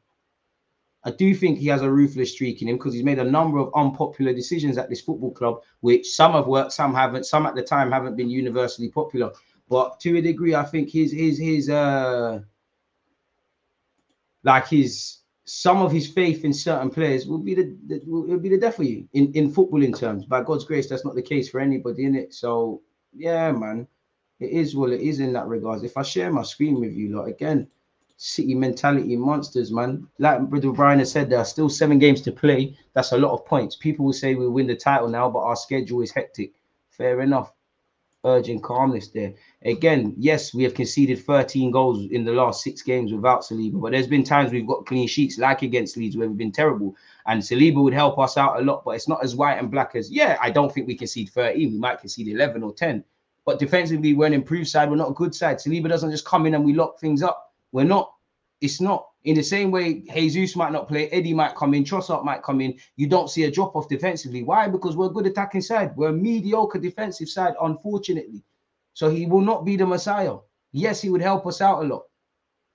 I 1.03 1.09
do 1.09 1.34
think 1.34 1.57
he 1.57 1.68
has 1.68 1.81
a 1.81 1.91
ruthless 1.91 2.31
streak 2.31 2.61
in 2.61 2.68
him 2.68 2.77
because 2.77 2.93
he's 2.93 3.03
made 3.03 3.18
a 3.18 3.23
number 3.23 3.57
of 3.57 3.73
unpopular 3.73 4.31
decisions 4.31 4.77
at 4.77 4.88
this 4.88 5.01
football 5.01 5.31
club, 5.31 5.61
which 5.80 6.07
some 6.07 6.34
have 6.34 6.45
worked, 6.45 6.72
some 6.72 6.93
haven't. 6.93 7.26
Some 7.26 7.47
at 7.47 7.55
the 7.55 7.63
time 7.63 7.91
haven't 7.91 8.15
been 8.15 8.30
universally 8.30 8.89
popular. 8.89 9.31
But 9.68 9.99
to 10.01 10.18
a 10.18 10.22
degree, 10.22 10.53
I 10.53 10.63
think 10.63 10.91
his 10.91 11.11
his 11.11 11.39
his 11.39 11.69
uh 11.69 12.41
like 14.43 14.68
his 14.68 15.18
some 15.43 15.81
of 15.81 15.91
his 15.91 16.07
faith 16.07 16.45
in 16.45 16.53
certain 16.53 16.91
players 16.91 17.26
will 17.26 17.39
be 17.39 17.55
the, 17.55 17.76
the 17.88 18.01
will 18.05 18.38
be 18.38 18.49
the 18.49 18.59
death 18.59 18.76
for 18.76 18.84
you 18.84 19.09
in 19.13 19.34
in 19.34 19.51
footballing 19.51 19.97
terms. 19.97 20.26
By 20.26 20.43
God's 20.43 20.65
grace, 20.65 20.88
that's 20.88 21.05
not 21.05 21.15
the 21.15 21.23
case 21.23 21.49
for 21.49 21.59
anybody 21.59 22.05
in 22.05 22.13
it. 22.13 22.35
So 22.35 22.84
yeah, 23.13 23.51
man, 23.51 23.88
it 24.41 24.49
is 24.51 24.76
well, 24.76 24.91
it 24.91 25.01
is 25.01 25.19
in 25.19 25.31
that 25.34 25.47
regards. 25.47 25.84
If 25.84 25.95
I 25.95 26.03
share 26.03 26.31
my 26.31 26.43
screen 26.43 26.80
with 26.80 26.93
you, 26.93 27.18
like 27.18 27.35
again, 27.35 27.68
City 28.23 28.53
mentality 28.53 29.15
monsters, 29.15 29.72
man. 29.72 30.07
Like 30.19 30.41
Brother 30.47 30.72
Brian 30.72 30.99
has 30.99 31.11
said, 31.11 31.27
there 31.27 31.39
are 31.39 31.45
still 31.45 31.69
seven 31.69 31.97
games 31.97 32.22
to 32.22 32.31
play. 32.31 32.77
That's 32.93 33.13
a 33.13 33.18
lot 33.18 33.34
of 33.34 33.47
points. 33.47 33.76
People 33.76 34.05
will 34.05 34.13
say 34.13 34.35
we'll 34.35 34.51
win 34.51 34.68
the 34.68 34.76
title 34.76 35.07
now, 35.07 35.27
but 35.27 35.39
our 35.39 35.55
schedule 35.55 36.03
is 36.03 36.11
hectic. 36.11 36.53
Fair 36.91 37.22
enough. 37.22 37.51
Urging 38.23 38.61
calmness 38.61 39.07
there. 39.07 39.34
Again, 39.63 40.13
yes, 40.19 40.53
we 40.53 40.61
have 40.61 40.76
conceded 40.76 41.18
13 41.18 41.72
goals 41.72 42.11
in 42.11 42.23
the 42.23 42.31
last 42.31 42.63
six 42.63 42.84
games 42.84 43.11
without 43.11 43.41
Saliba, 43.41 43.81
but 43.81 43.91
there's 43.91 44.05
been 44.05 44.23
times 44.23 44.51
we've 44.51 44.68
got 44.68 44.85
clean 44.85 45.07
sheets, 45.07 45.39
like 45.39 45.63
against 45.63 45.97
Leeds, 45.97 46.15
where 46.15 46.27
we've 46.27 46.38
been 46.38 46.51
terrible. 46.51 46.95
And 47.26 47.41
Saliba 47.41 47.81
would 47.81 47.95
help 47.95 48.19
us 48.19 48.38
out 48.38 48.59
a 48.59 48.63
lot, 48.63 48.85
but 48.85 48.91
it's 48.91 49.09
not 49.09 49.23
as 49.23 49.35
white 49.35 49.57
and 49.57 49.72
black 49.72 49.95
as, 49.95 50.11
yeah, 50.11 50.38
I 50.39 50.51
don't 50.51 50.72
think 50.72 50.85
we 50.85 50.95
concede 50.95 51.30
13. 51.30 51.72
We 51.72 51.80
might 51.80 51.99
concede 51.99 52.27
11 52.27 52.61
or 52.61 52.72
10. 52.72 53.03
But 53.45 53.59
defensively, 53.59 54.13
we're 54.13 54.27
an 54.27 54.34
improved 54.34 54.68
side. 54.68 54.89
We're 54.89 54.97
not 54.97 55.11
a 55.11 55.13
good 55.13 55.34
side. 55.34 55.57
Saliba 55.57 55.89
doesn't 55.89 56.11
just 56.11 56.26
come 56.26 56.45
in 56.45 56.55
and 56.55 56.63
we 56.63 56.73
lock 56.73 56.99
things 56.99 57.23
up. 57.23 57.53
We're 57.72 57.85
not. 57.85 58.13
It's 58.61 58.80
not 58.80 59.07
in 59.23 59.35
the 59.35 59.43
same 59.43 59.72
way. 59.72 60.01
Jesus 60.15 60.55
might 60.55 60.72
not 60.72 60.88
play. 60.88 61.09
Eddie 61.09 61.34
might 61.34 61.55
come 61.55 61.73
in. 61.73 61.84
Trossard 61.84 62.23
might 62.23 62.43
come 62.43 62.61
in. 62.61 62.77
You 62.95 63.07
don't 63.07 63.30
see 63.30 63.45
a 63.45 63.51
drop 63.51 63.76
off 63.76 63.89
defensively. 63.89 64.43
Why? 64.43 64.68
Because 64.68 64.95
we're 64.95 65.07
a 65.07 65.13
good 65.13 65.26
attacking 65.26 65.61
side. 65.61 65.95
We're 65.95 66.09
a 66.09 66.13
mediocre 66.13 66.77
defensive 66.77 67.30
side, 67.30 67.55
unfortunately. 67.61 68.43
So 68.93 69.09
he 69.09 69.26
will 69.26 69.41
not 69.41 69.65
be 69.65 69.77
the 69.77 69.85
Messiah. 69.88 70.35
Yes, 70.73 71.01
he 71.01 71.09
would 71.09 71.22
help 71.22 71.47
us 71.47 71.61
out 71.61 71.84
a 71.84 71.88
lot, 71.88 72.03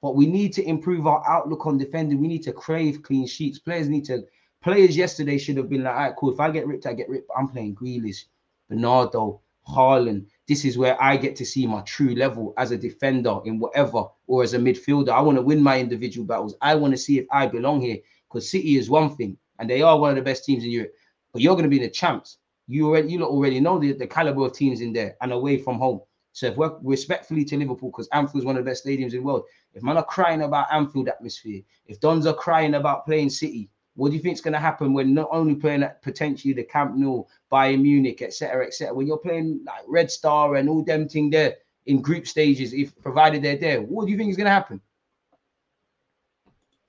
but 0.02 0.16
we 0.16 0.26
need 0.26 0.52
to 0.54 0.64
improve 0.64 1.06
our 1.06 1.22
outlook 1.28 1.66
on 1.66 1.78
defending. 1.78 2.20
We 2.20 2.28
need 2.28 2.42
to 2.42 2.52
crave 2.52 3.02
clean 3.02 3.26
sheets. 3.26 3.58
Players 3.58 3.88
need 3.88 4.04
to. 4.06 4.24
Players 4.62 4.96
yesterday 4.96 5.38
should 5.38 5.56
have 5.56 5.70
been 5.70 5.84
like, 5.84 5.94
all 5.94 6.00
right, 6.00 6.16
cool. 6.16 6.32
If 6.32 6.40
I 6.40 6.50
get 6.50 6.66
ripped, 6.66 6.86
I 6.86 6.92
get 6.92 7.08
ripped. 7.08 7.30
I'm 7.36 7.48
playing 7.48 7.76
Grealish, 7.76 8.24
Bernardo, 8.68 9.40
Haaland. 9.68 10.26
This 10.48 10.64
is 10.64 10.78
where 10.78 11.00
I 11.02 11.16
get 11.16 11.34
to 11.36 11.44
see 11.44 11.66
my 11.66 11.80
true 11.82 12.14
level 12.14 12.54
as 12.56 12.70
a 12.70 12.78
defender 12.78 13.40
in 13.44 13.58
whatever 13.58 14.04
or 14.26 14.42
as 14.44 14.54
a 14.54 14.58
midfielder. 14.58 15.08
I 15.08 15.20
want 15.20 15.38
to 15.38 15.42
win 15.42 15.60
my 15.62 15.80
individual 15.80 16.26
battles. 16.26 16.54
I 16.60 16.74
want 16.76 16.92
to 16.92 16.98
see 16.98 17.18
if 17.18 17.26
I 17.32 17.46
belong 17.46 17.80
here 17.80 17.98
because 18.28 18.50
City 18.50 18.76
is 18.76 18.88
one 18.88 19.16
thing 19.16 19.36
and 19.58 19.68
they 19.68 19.82
are 19.82 19.98
one 19.98 20.10
of 20.10 20.16
the 20.16 20.22
best 20.22 20.44
teams 20.44 20.64
in 20.64 20.70
Europe. 20.70 20.92
But 21.32 21.42
you're 21.42 21.54
going 21.54 21.64
to 21.64 21.70
be 21.70 21.80
the 21.80 21.90
champs. 21.90 22.38
You 22.68 22.88
already, 22.88 23.08
you 23.12 23.22
already 23.24 23.60
know 23.60 23.78
the, 23.78 23.92
the 23.92 24.06
caliber 24.06 24.46
of 24.46 24.52
teams 24.52 24.80
in 24.80 24.92
there 24.92 25.16
and 25.20 25.32
away 25.32 25.58
from 25.58 25.78
home. 25.78 26.00
So 26.32 26.46
if 26.46 26.56
we're 26.56 26.76
respectfully 26.82 27.44
to 27.46 27.56
Liverpool, 27.56 27.90
because 27.90 28.08
Anfield 28.12 28.42
is 28.42 28.44
one 28.44 28.56
of 28.56 28.64
the 28.64 28.70
best 28.70 28.84
stadiums 28.84 29.14
in 29.14 29.18
the 29.18 29.18
world, 29.20 29.44
if 29.72 29.82
man 29.82 29.96
are 29.96 30.04
crying 30.04 30.42
about 30.42 30.66
Anfield 30.70 31.08
atmosphere, 31.08 31.62
if 31.86 31.98
Dons 31.98 32.26
are 32.26 32.34
crying 32.34 32.74
about 32.74 33.06
playing 33.06 33.30
City, 33.30 33.70
what 33.96 34.10
do 34.10 34.16
you 34.16 34.22
think 34.22 34.34
is 34.34 34.40
going 34.40 34.54
to 34.54 34.60
happen 34.60 34.92
when 34.92 35.14
not 35.14 35.28
only 35.32 35.54
playing 35.54 35.82
at 35.82 36.02
potentially 36.02 36.54
the 36.54 36.62
Camp 36.62 36.94
Nou, 36.94 37.24
Bayern 37.50 37.82
Munich, 37.82 38.22
etc., 38.22 38.66
etc., 38.66 38.94
when 38.94 39.06
you're 39.06 39.16
playing 39.16 39.60
like 39.66 39.82
Red 39.88 40.10
Star 40.10 40.56
and 40.56 40.68
all 40.68 40.84
them 40.84 41.08
thing 41.08 41.30
there 41.30 41.56
in 41.86 42.02
group 42.02 42.26
stages, 42.26 42.72
if 42.72 42.94
provided 43.02 43.42
they're 43.42 43.56
there, 43.56 43.82
what 43.82 44.04
do 44.04 44.12
you 44.12 44.18
think 44.18 44.30
is 44.30 44.36
going 44.36 44.46
to 44.46 44.50
happen? 44.50 44.80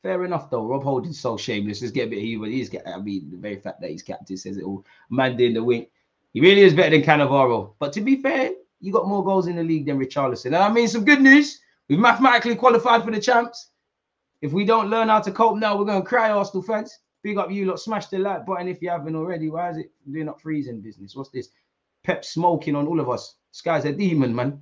Fair 0.03 0.23
enough, 0.25 0.49
though. 0.49 0.65
Rob 0.65 0.83
Holding's 0.83 1.19
so 1.19 1.37
shameless. 1.37 1.81
Let's 1.81 1.91
get 1.91 2.07
a 2.07 2.09
bit 2.09 2.19
of 2.19 2.23
humor. 2.23 2.47
He's. 2.47 2.73
I 2.85 2.99
mean, 2.99 3.29
the 3.31 3.37
very 3.37 3.57
fact 3.57 3.81
that 3.81 3.89
he's 3.89 4.03
captain 4.03 4.37
says 4.37 4.57
it 4.57 4.63
all. 4.63 4.85
Man 5.09 5.39
in 5.41 5.53
the 5.53 5.63
wing. 5.63 5.87
He 6.33 6.41
really 6.41 6.61
is 6.61 6.73
better 6.73 6.91
than 6.91 7.03
Cannavaro. 7.03 7.73
But 7.79 7.93
to 7.93 8.01
be 8.01 8.21
fair, 8.21 8.51
you 8.79 8.93
got 8.93 9.07
more 9.07 9.23
goals 9.23 9.47
in 9.47 9.55
the 9.55 9.63
league 9.63 9.87
than 9.87 9.99
Richarlison. 9.99 10.47
And 10.47 10.55
I 10.57 10.69
mean, 10.71 10.87
some 10.87 11.03
good 11.03 11.21
news. 11.21 11.61
We've 11.89 11.99
mathematically 11.99 12.55
qualified 12.55 13.03
for 13.03 13.11
the 13.11 13.19
champs. 13.19 13.71
If 14.41 14.53
we 14.53 14.65
don't 14.65 14.89
learn 14.89 15.09
how 15.09 15.19
to 15.21 15.31
cope 15.31 15.57
now, 15.57 15.77
we're 15.77 15.85
going 15.85 16.01
to 16.01 16.07
cry, 16.07 16.29
Arsenal 16.29 16.63
fans. 16.63 16.99
Big 17.23 17.37
up 17.37 17.51
you 17.51 17.65
lot. 17.65 17.79
Smash 17.79 18.07
the 18.07 18.19
like 18.19 18.45
button 18.45 18.67
if 18.67 18.81
you 18.81 18.89
haven't 18.89 19.15
already. 19.15 19.49
Why 19.49 19.71
is 19.71 19.77
it 19.77 19.91
doing 20.09 20.29
up 20.29 20.39
freezing 20.39 20.81
business? 20.81 21.15
What's 21.15 21.31
this? 21.31 21.49
Pep 22.03 22.23
smoking 22.23 22.75
on 22.75 22.87
all 22.87 22.99
of 22.99 23.09
us. 23.09 23.35
Sky's 23.51 23.85
a 23.85 23.91
demon, 23.91 24.35
man. 24.35 24.61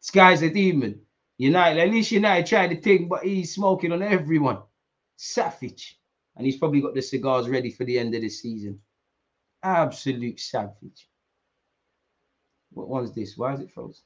Sky's 0.00 0.42
a 0.42 0.50
demon. 0.50 1.00
United, 1.38 1.80
at 1.80 1.90
least 1.90 2.12
United 2.12 2.46
tried 2.46 2.68
to 2.68 2.80
think, 2.80 3.08
but 3.08 3.22
he's 3.22 3.54
smoking 3.54 3.92
on 3.92 4.02
everyone. 4.02 4.58
Savage. 5.16 5.98
And 6.36 6.44
he's 6.44 6.58
probably 6.58 6.80
got 6.80 6.94
the 6.94 7.02
cigars 7.02 7.48
ready 7.48 7.70
for 7.70 7.84
the 7.84 7.98
end 7.98 8.14
of 8.14 8.22
the 8.22 8.28
season. 8.28 8.80
Absolute 9.62 10.40
savage. 10.40 11.08
What 12.72 12.88
one's 12.88 13.12
this? 13.12 13.36
Why 13.36 13.54
is 13.54 13.60
it 13.60 13.70
frozen? 13.70 14.02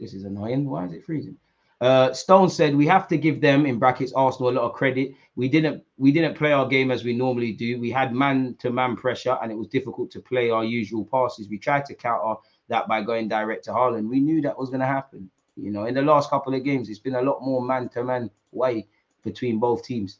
This 0.00 0.14
is 0.14 0.24
annoying. 0.24 0.68
Why 0.68 0.86
is 0.86 0.92
it 0.92 1.04
freezing? 1.04 1.36
Uh, 1.80 2.10
Stone 2.12 2.48
said 2.48 2.74
we 2.74 2.86
have 2.86 3.06
to 3.08 3.18
give 3.18 3.40
them 3.40 3.66
in 3.66 3.78
brackets 3.78 4.12
Arsenal 4.14 4.50
a 4.50 4.52
lot 4.52 4.64
of 4.64 4.72
credit. 4.72 5.12
We 5.34 5.48
didn't 5.48 5.84
we 5.98 6.10
didn't 6.10 6.34
play 6.34 6.52
our 6.52 6.66
game 6.66 6.90
as 6.90 7.04
we 7.04 7.14
normally 7.14 7.52
do. 7.52 7.78
We 7.78 7.90
had 7.90 8.14
man 8.14 8.56
to 8.60 8.70
man 8.70 8.96
pressure 8.96 9.36
and 9.42 9.52
it 9.52 9.58
was 9.58 9.68
difficult 9.68 10.10
to 10.12 10.20
play 10.20 10.48
our 10.48 10.64
usual 10.64 11.04
passes. 11.04 11.48
We 11.48 11.58
tried 11.58 11.84
to 11.86 11.94
counter 11.94 12.40
that 12.68 12.88
by 12.88 13.02
going 13.02 13.28
direct 13.28 13.64
to 13.64 13.72
Haaland. 13.72 14.08
We 14.08 14.20
knew 14.20 14.40
that 14.42 14.58
was 14.58 14.70
going 14.70 14.80
to 14.80 14.86
happen. 14.86 15.30
You 15.56 15.70
know, 15.70 15.84
in 15.84 15.94
the 15.94 16.02
last 16.02 16.30
couple 16.30 16.54
of 16.54 16.64
games, 16.64 16.88
it's 16.88 16.98
been 16.98 17.14
a 17.14 17.22
lot 17.22 17.42
more 17.42 17.62
man 17.62 17.90
to 17.90 18.04
man 18.04 18.30
way 18.52 18.86
between 19.22 19.58
both 19.58 19.84
teams. 19.84 20.18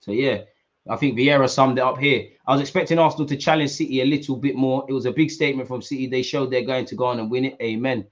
So 0.00 0.12
yeah, 0.12 0.42
I 0.88 0.96
think 0.96 1.18
Vieira 1.18 1.48
summed 1.48 1.78
it 1.78 1.82
up 1.82 1.98
here. 1.98 2.28
I 2.46 2.52
was 2.52 2.60
expecting 2.60 2.98
Arsenal 2.98 3.26
to 3.26 3.36
challenge 3.36 3.72
City 3.72 4.02
a 4.02 4.06
little 4.06 4.36
bit 4.36 4.54
more. 4.54 4.84
It 4.88 4.92
was 4.92 5.06
a 5.06 5.12
big 5.12 5.30
statement 5.30 5.68
from 5.68 5.82
City. 5.82 6.06
They 6.06 6.22
showed 6.22 6.50
they're 6.50 6.62
going 6.62 6.86
to 6.86 6.94
go 6.94 7.06
on 7.06 7.18
and 7.18 7.30
win 7.30 7.44
it. 7.44 7.56
Amen. 7.60 8.06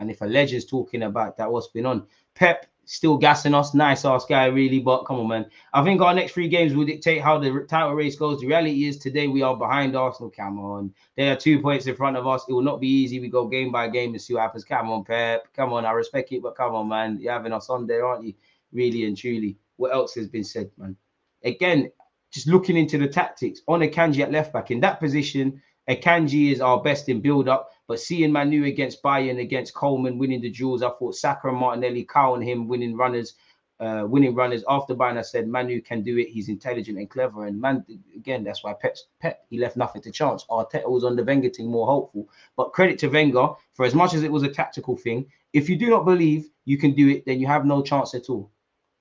And 0.00 0.10
if 0.10 0.22
a 0.22 0.26
legend's 0.26 0.64
talking 0.64 1.04
about 1.04 1.36
that, 1.36 1.52
what's 1.52 1.68
been 1.68 1.86
on? 1.86 2.06
Pep 2.34 2.66
still 2.86 3.16
gassing 3.16 3.54
us. 3.54 3.74
Nice 3.74 4.04
ass 4.04 4.24
guy, 4.24 4.46
really. 4.46 4.80
But 4.80 5.04
come 5.04 5.20
on, 5.20 5.28
man. 5.28 5.46
I 5.72 5.84
think 5.84 6.00
our 6.00 6.12
next 6.12 6.32
three 6.32 6.48
games 6.48 6.74
will 6.74 6.86
dictate 6.86 7.22
how 7.22 7.38
the 7.38 7.66
title 7.68 7.94
race 7.94 8.16
goes. 8.16 8.40
The 8.40 8.48
reality 8.48 8.86
is 8.86 8.98
today 8.98 9.28
we 9.28 9.42
are 9.42 9.56
behind 9.56 9.94
Arsenal. 9.94 10.30
Come 10.30 10.58
on. 10.58 10.92
They 11.16 11.30
are 11.30 11.36
two 11.36 11.60
points 11.60 11.86
in 11.86 11.94
front 11.94 12.16
of 12.16 12.26
us. 12.26 12.44
It 12.48 12.52
will 12.52 12.62
not 12.62 12.80
be 12.80 12.88
easy. 12.88 13.20
We 13.20 13.28
go 13.28 13.46
game 13.46 13.70
by 13.70 13.88
game 13.88 14.12
and 14.12 14.20
see 14.20 14.34
what 14.34 14.42
happens. 14.42 14.64
Come 14.64 14.90
on, 14.90 15.04
Pep. 15.04 15.46
Come 15.54 15.72
on. 15.72 15.84
I 15.84 15.92
respect 15.92 16.32
it, 16.32 16.42
but 16.42 16.56
come 16.56 16.74
on, 16.74 16.88
man. 16.88 17.18
You're 17.20 17.32
having 17.32 17.52
us 17.52 17.70
on 17.70 17.86
there, 17.86 18.04
aren't 18.06 18.24
you? 18.24 18.34
Really 18.72 19.04
and 19.04 19.16
truly. 19.16 19.56
What 19.76 19.92
else 19.92 20.14
has 20.14 20.28
been 20.28 20.44
said, 20.44 20.70
man? 20.76 20.96
Again, 21.44 21.92
just 22.32 22.48
looking 22.48 22.76
into 22.76 22.98
the 22.98 23.08
tactics 23.08 23.60
on 23.68 23.80
Akanji 23.80 24.20
at 24.20 24.32
left 24.32 24.52
back 24.52 24.70
in 24.70 24.80
that 24.80 25.00
position 25.00 25.60
Akanji 25.90 26.52
is 26.52 26.60
our 26.60 26.80
best 26.80 27.08
in 27.08 27.20
build 27.20 27.48
up, 27.48 27.72
but 27.90 27.98
seeing 27.98 28.30
Manu 28.30 28.66
against 28.66 29.02
Bayern, 29.02 29.40
against 29.40 29.74
Coleman 29.74 30.16
winning 30.16 30.40
the 30.40 30.48
duels, 30.48 30.80
I 30.80 30.90
thought 30.90 31.16
Saka 31.16 31.48
and 31.48 31.56
Martinelli, 31.56 32.04
Cow 32.04 32.36
and 32.36 32.44
him 32.44 32.68
winning 32.68 32.96
runners, 32.96 33.34
uh, 33.80 34.04
winning 34.06 34.36
runners 34.36 34.62
after 34.68 34.94
Bayern. 34.94 35.18
I 35.18 35.22
said 35.22 35.48
Manu 35.48 35.80
can 35.80 36.00
do 36.04 36.16
it. 36.16 36.28
He's 36.28 36.48
intelligent 36.48 36.98
and 36.98 37.10
clever. 37.10 37.46
And 37.46 37.60
man, 37.60 37.84
again, 38.14 38.44
that's 38.44 38.62
why 38.62 38.74
Pep, 38.74 38.96
Pep 39.20 39.44
he 39.50 39.58
left 39.58 39.76
nothing 39.76 40.02
to 40.02 40.12
chance. 40.12 40.44
Arteta 40.48 40.88
was 40.88 41.02
on 41.02 41.16
the 41.16 41.24
Wenger 41.24 41.50
more 41.64 41.84
hopeful. 41.84 42.28
But 42.56 42.72
credit 42.72 42.96
to 43.00 43.08
Wenger 43.08 43.48
for 43.72 43.84
as 43.84 43.92
much 43.96 44.14
as 44.14 44.22
it 44.22 44.30
was 44.30 44.44
a 44.44 44.48
tactical 44.48 44.96
thing. 44.96 45.26
If 45.52 45.68
you 45.68 45.74
do 45.74 45.90
not 45.90 46.04
believe 46.04 46.48
you 46.66 46.78
can 46.78 46.92
do 46.94 47.08
it, 47.08 47.26
then 47.26 47.40
you 47.40 47.48
have 47.48 47.66
no 47.66 47.82
chance 47.82 48.14
at 48.14 48.30
all. 48.30 48.52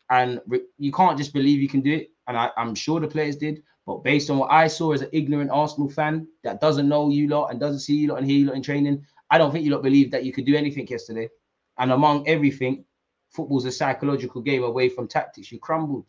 And 0.09 0.41
you 0.79 0.91
can't 0.91 1.15
just 1.15 1.31
believe 1.31 1.61
you 1.61 1.69
can 1.69 1.81
do 1.81 1.93
it. 1.93 2.09
And 2.29 2.37
I, 2.37 2.51
I'm 2.55 2.75
sure 2.75 2.99
the 2.99 3.07
players 3.07 3.35
did. 3.35 3.63
But 3.85 4.03
based 4.03 4.29
on 4.29 4.37
what 4.37 4.51
I 4.51 4.67
saw 4.67 4.93
as 4.93 5.01
an 5.01 5.09
ignorant 5.11 5.49
Arsenal 5.49 5.89
fan 5.89 6.27
that 6.43 6.61
doesn't 6.61 6.87
know 6.87 7.09
you 7.09 7.27
lot 7.27 7.47
and 7.47 7.59
doesn't 7.59 7.79
see 7.79 7.95
you 7.95 8.09
lot 8.09 8.19
and 8.19 8.29
hear 8.29 8.37
you 8.39 8.45
lot 8.45 8.55
in 8.55 8.61
training, 8.61 9.03
I 9.31 9.39
don't 9.39 9.51
think 9.51 9.65
you 9.65 9.71
lot 9.71 9.81
believe 9.81 10.11
that 10.11 10.23
you 10.23 10.31
could 10.31 10.45
do 10.45 10.55
anything 10.55 10.87
yesterday. 10.87 11.27
And 11.79 11.91
among 11.91 12.27
everything, 12.27 12.85
football's 13.31 13.65
a 13.65 13.71
psychological 13.71 14.41
game 14.41 14.63
away 14.63 14.89
from 14.89 15.07
tactics. 15.07 15.51
You 15.51 15.59
crumbled. 15.59 16.05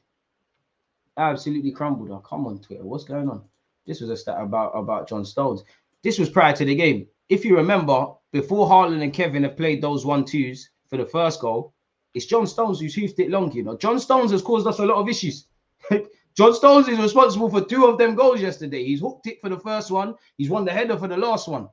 Absolutely 1.16 1.72
crumbled. 1.72 2.10
Oh, 2.10 2.18
come 2.18 2.47
on, 2.47 2.60
Twitter. 2.60 2.84
What's 2.84 3.05
going 3.05 3.30
on? 3.30 3.42
This 3.86 4.02
was 4.02 4.10
a 4.10 4.16
stat 4.16 4.36
about, 4.38 4.72
about 4.72 5.09
John 5.09 5.24
Stones. 5.24 5.64
This 6.02 6.18
was 6.18 6.28
prior 6.28 6.55
to 6.55 6.64
the 6.66 6.74
game. 6.74 7.06
If 7.30 7.47
you 7.47 7.56
remember, 7.56 8.09
before 8.30 8.68
Haaland 8.68 9.02
and 9.02 9.12
Kevin 9.12 9.44
have 9.44 9.56
played 9.56 9.80
those 9.80 10.05
one-twos 10.05 10.68
for 10.88 10.98
the 10.98 11.06
first 11.06 11.40
goal, 11.40 11.72
it's 12.12 12.26
John 12.26 12.47
Stones 12.47 12.80
who's 12.80 12.94
hoofed 12.94 13.20
it 13.20 13.30
long, 13.30 13.52
you 13.52 13.62
know. 13.62 13.76
John 13.76 13.98
Stones 13.98 14.32
has 14.32 14.42
caused 14.42 14.66
us 14.66 14.80
a 14.80 14.84
lot 14.84 14.97
of 14.97 15.09
issues. 15.09 15.47
John 16.36 16.55
Stones 16.55 16.89
is 16.89 16.98
responsible 16.98 17.51
for 17.51 17.61
two 17.61 17.86
of 17.86 17.98
them 17.98 18.15
goals 18.15 18.40
yesterday. 18.40 18.85
He's 18.85 19.01
hooked 19.01 19.27
it 19.27 19.40
for 19.40 19.48
the 19.48 19.59
first 19.59 19.90
one. 19.90 20.15
He's 20.36 20.51
won 20.51 20.65
the 20.65 20.73
header 20.73 20.97
for 20.97 21.09
the 21.09 21.16
last 21.16 21.48
one. 21.48 21.69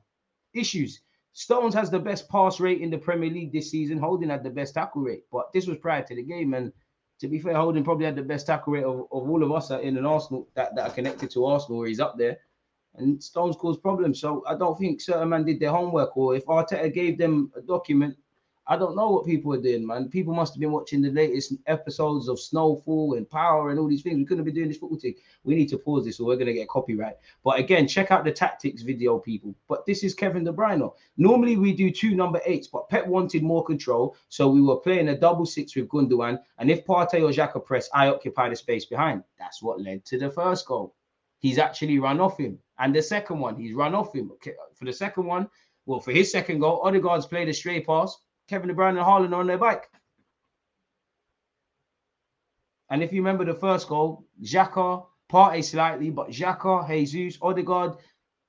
Issues. 0.54 1.00
Stones 1.32 1.74
has 1.74 1.90
the 1.90 1.98
best 1.98 2.28
pass 2.28 2.58
rate 2.58 2.80
in 2.80 2.90
the 2.90 2.98
Premier 2.98 3.30
League 3.30 3.52
this 3.52 3.70
season. 3.70 3.98
Holding 3.98 4.30
had 4.30 4.42
the 4.42 4.50
best 4.50 4.74
tackle 4.74 5.02
rate, 5.02 5.24
but 5.30 5.52
this 5.52 5.66
was 5.66 5.78
prior 5.78 6.02
to 6.02 6.14
the 6.14 6.22
game. 6.22 6.54
And 6.54 6.72
to 7.20 7.28
be 7.28 7.38
fair, 7.38 7.54
Holding 7.54 7.84
probably 7.84 8.06
had 8.06 8.16
the 8.16 8.22
best 8.22 8.46
tackle 8.46 8.72
rate 8.72 8.84
of, 8.84 9.06
of 9.12 9.30
all 9.30 9.42
of 9.42 9.52
us 9.52 9.70
in 9.70 9.96
an 9.96 10.04
Arsenal 10.04 10.48
that, 10.54 10.74
that 10.74 10.90
are 10.90 10.94
connected 10.94 11.30
to 11.30 11.44
Arsenal, 11.44 11.84
he's 11.84 12.00
up 12.00 12.18
there. 12.18 12.38
And 12.96 13.22
Stones 13.22 13.56
caused 13.56 13.82
problems. 13.82 14.20
So 14.20 14.42
I 14.48 14.56
don't 14.56 14.76
think 14.76 15.00
certain 15.00 15.28
man 15.28 15.44
did 15.44 15.60
their 15.60 15.70
homework, 15.70 16.16
or 16.16 16.34
if 16.34 16.44
Arteta 16.46 16.92
gave 16.92 17.18
them 17.18 17.52
a 17.56 17.60
document 17.60 18.16
I 18.70 18.76
don't 18.76 18.96
know 18.96 19.08
what 19.08 19.24
people 19.24 19.54
are 19.54 19.60
doing, 19.60 19.86
man. 19.86 20.10
People 20.10 20.34
must 20.34 20.52
have 20.52 20.60
been 20.60 20.72
watching 20.72 21.00
the 21.00 21.10
latest 21.10 21.54
episodes 21.66 22.28
of 22.28 22.38
Snowfall 22.38 23.14
and 23.14 23.28
Power 23.28 23.70
and 23.70 23.80
all 23.80 23.88
these 23.88 24.02
things. 24.02 24.18
We 24.18 24.26
couldn't 24.26 24.44
be 24.44 24.52
doing 24.52 24.68
this 24.68 24.76
football 24.76 24.98
thing. 24.98 25.14
We 25.42 25.54
need 25.54 25.70
to 25.70 25.78
pause 25.78 26.04
this 26.04 26.20
or 26.20 26.26
we're 26.26 26.36
going 26.36 26.48
to 26.48 26.52
get 26.52 26.68
copyright. 26.68 27.14
But 27.42 27.58
again, 27.58 27.88
check 27.88 28.10
out 28.10 28.24
the 28.24 28.30
tactics 28.30 28.82
video, 28.82 29.18
people. 29.18 29.54
But 29.68 29.86
this 29.86 30.04
is 30.04 30.12
Kevin 30.12 30.44
De 30.44 30.52
Bruyne. 30.52 30.92
Normally 31.16 31.56
we 31.56 31.72
do 31.72 31.90
two 31.90 32.14
number 32.14 32.42
eights, 32.44 32.68
but 32.68 32.90
Pep 32.90 33.06
wanted 33.06 33.42
more 33.42 33.64
control. 33.64 34.16
So 34.28 34.50
we 34.50 34.60
were 34.60 34.76
playing 34.76 35.08
a 35.08 35.18
double 35.18 35.46
six 35.46 35.74
with 35.74 35.88
Gundogan. 35.88 36.38
And 36.58 36.70
if 36.70 36.84
Partey 36.84 37.22
or 37.22 37.32
Xhaka 37.32 37.64
press, 37.64 37.88
I 37.94 38.08
occupy 38.08 38.50
the 38.50 38.56
space 38.56 38.84
behind. 38.84 39.24
That's 39.38 39.62
what 39.62 39.80
led 39.80 40.04
to 40.04 40.18
the 40.18 40.30
first 40.30 40.66
goal. 40.66 40.94
He's 41.38 41.56
actually 41.56 41.98
run 41.98 42.20
off 42.20 42.38
him. 42.38 42.58
And 42.78 42.94
the 42.94 43.00
second 43.02 43.38
one, 43.38 43.56
he's 43.56 43.72
run 43.72 43.94
off 43.94 44.14
him. 44.14 44.30
Okay, 44.32 44.52
For 44.74 44.84
the 44.84 44.92
second 44.92 45.24
one, 45.24 45.48
well, 45.86 46.00
for 46.00 46.12
his 46.12 46.30
second 46.30 46.58
goal, 46.58 46.82
Odegaard's 46.84 47.24
played 47.24 47.48
a 47.48 47.54
straight 47.54 47.86
pass. 47.86 48.14
Kevin 48.48 48.68
De 48.68 48.74
Bruyne 48.74 48.96
and 48.96 48.98
Haaland 48.98 49.32
are 49.32 49.40
on 49.40 49.46
their 49.46 49.58
bike. 49.58 49.90
And 52.90 53.02
if 53.02 53.12
you 53.12 53.20
remember 53.20 53.44
the 53.44 53.54
first 53.54 53.88
goal, 53.88 54.24
Xhaka, 54.42 55.04
Partey 55.30 55.62
slightly, 55.62 56.10
but 56.10 56.30
Xhaka, 56.30 56.88
Jesus, 57.06 57.38
Odegaard, 57.42 57.98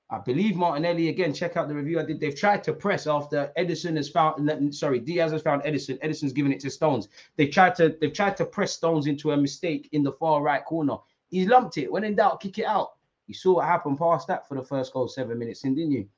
I 0.08 0.18
believe 0.18 0.56
Martinelli, 0.56 1.08
again, 1.08 1.32
check 1.34 1.56
out 1.56 1.68
the 1.68 1.74
review 1.74 2.00
I 2.00 2.04
did. 2.04 2.18
They've 2.18 2.34
tried 2.34 2.64
to 2.64 2.72
press 2.72 3.06
after 3.06 3.52
Ederson 3.56 3.96
has 3.96 4.08
found, 4.08 4.74
sorry, 4.74 4.98
Dias 4.98 5.30
has 5.30 5.42
found 5.42 5.62
Ederson. 5.62 6.00
Ederson's 6.00 6.32
given 6.32 6.52
it 6.52 6.60
to 6.60 6.70
Stones. 6.70 7.08
They 7.36 7.46
tried 7.46 7.76
to, 7.76 7.96
they've 8.00 8.12
tried 8.12 8.36
to 8.38 8.44
press 8.44 8.72
Stones 8.72 9.06
into 9.06 9.30
a 9.30 9.36
mistake 9.36 9.88
in 9.92 10.02
the 10.02 10.12
far 10.12 10.42
right 10.42 10.64
corner. 10.64 10.96
He's 11.28 11.46
lumped 11.46 11.78
it. 11.78 11.92
When 11.92 12.02
in 12.02 12.16
doubt, 12.16 12.40
kick 12.40 12.58
it 12.58 12.64
out. 12.64 12.94
You 13.28 13.34
saw 13.34 13.56
what 13.56 13.66
happened 13.66 13.98
past 13.98 14.26
that 14.26 14.48
for 14.48 14.56
the 14.56 14.64
first 14.64 14.92
goal, 14.92 15.06
seven 15.06 15.38
minutes 15.38 15.62
in, 15.62 15.76
didn't 15.76 15.92
you? 15.92 16.08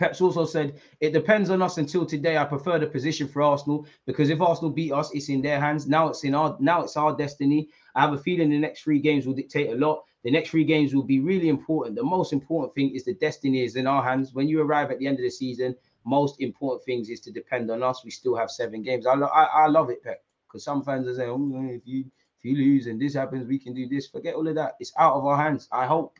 Peps 0.00 0.22
also 0.22 0.46
said, 0.46 0.80
It 1.00 1.12
depends 1.12 1.50
on 1.50 1.60
us 1.60 1.76
until 1.76 2.06
today. 2.06 2.38
I 2.38 2.44
prefer 2.44 2.78
the 2.78 2.86
position 2.86 3.28
for 3.28 3.42
Arsenal 3.42 3.86
because 4.06 4.30
if 4.30 4.40
Arsenal 4.40 4.70
beat 4.70 4.92
us, 4.92 5.10
it's 5.14 5.28
in 5.28 5.42
their 5.42 5.60
hands. 5.60 5.86
Now 5.86 6.08
it's 6.08 6.24
in 6.24 6.34
our 6.34 6.56
now 6.58 6.82
it's 6.82 6.96
our 6.96 7.14
destiny. 7.14 7.68
I 7.94 8.00
have 8.00 8.14
a 8.14 8.18
feeling 8.18 8.48
the 8.48 8.58
next 8.58 8.82
three 8.82 8.98
games 8.98 9.26
will 9.26 9.34
dictate 9.34 9.68
a 9.70 9.74
lot. 9.74 10.02
The 10.24 10.30
next 10.30 10.48
three 10.50 10.64
games 10.64 10.94
will 10.94 11.02
be 11.02 11.20
really 11.20 11.50
important. 11.50 11.96
The 11.96 12.02
most 12.02 12.32
important 12.32 12.74
thing 12.74 12.94
is 12.94 13.04
the 13.04 13.12
destiny 13.14 13.62
is 13.62 13.76
in 13.76 13.86
our 13.86 14.02
hands. 14.02 14.32
When 14.32 14.48
you 14.48 14.62
arrive 14.62 14.90
at 14.90 14.98
the 15.00 15.06
end 15.06 15.18
of 15.18 15.22
the 15.22 15.30
season, 15.30 15.76
most 16.06 16.40
important 16.40 16.82
things 16.86 17.10
is 17.10 17.20
to 17.20 17.30
depend 17.30 17.70
on 17.70 17.82
us. 17.82 18.02
We 18.02 18.10
still 18.10 18.36
have 18.36 18.50
seven 18.50 18.82
games. 18.82 19.06
I, 19.06 19.14
lo- 19.16 19.26
I, 19.34 19.44
I 19.44 19.66
love 19.66 19.90
it, 19.90 20.02
Pep, 20.02 20.24
because 20.48 20.64
some 20.64 20.82
fans 20.82 21.08
are 21.08 21.14
saying, 21.14 21.28
oh, 21.30 21.74
if 21.74 21.86
you 21.86 22.06
if 22.38 22.44
you 22.46 22.56
lose 22.56 22.86
and 22.86 22.98
this 22.98 23.12
happens, 23.12 23.46
we 23.46 23.58
can 23.58 23.74
do 23.74 23.86
this. 23.86 24.08
Forget 24.08 24.34
all 24.34 24.48
of 24.48 24.54
that. 24.54 24.76
It's 24.80 24.94
out 24.98 25.14
of 25.14 25.26
our 25.26 25.36
hands. 25.36 25.68
I 25.70 25.84
hope 25.84 26.18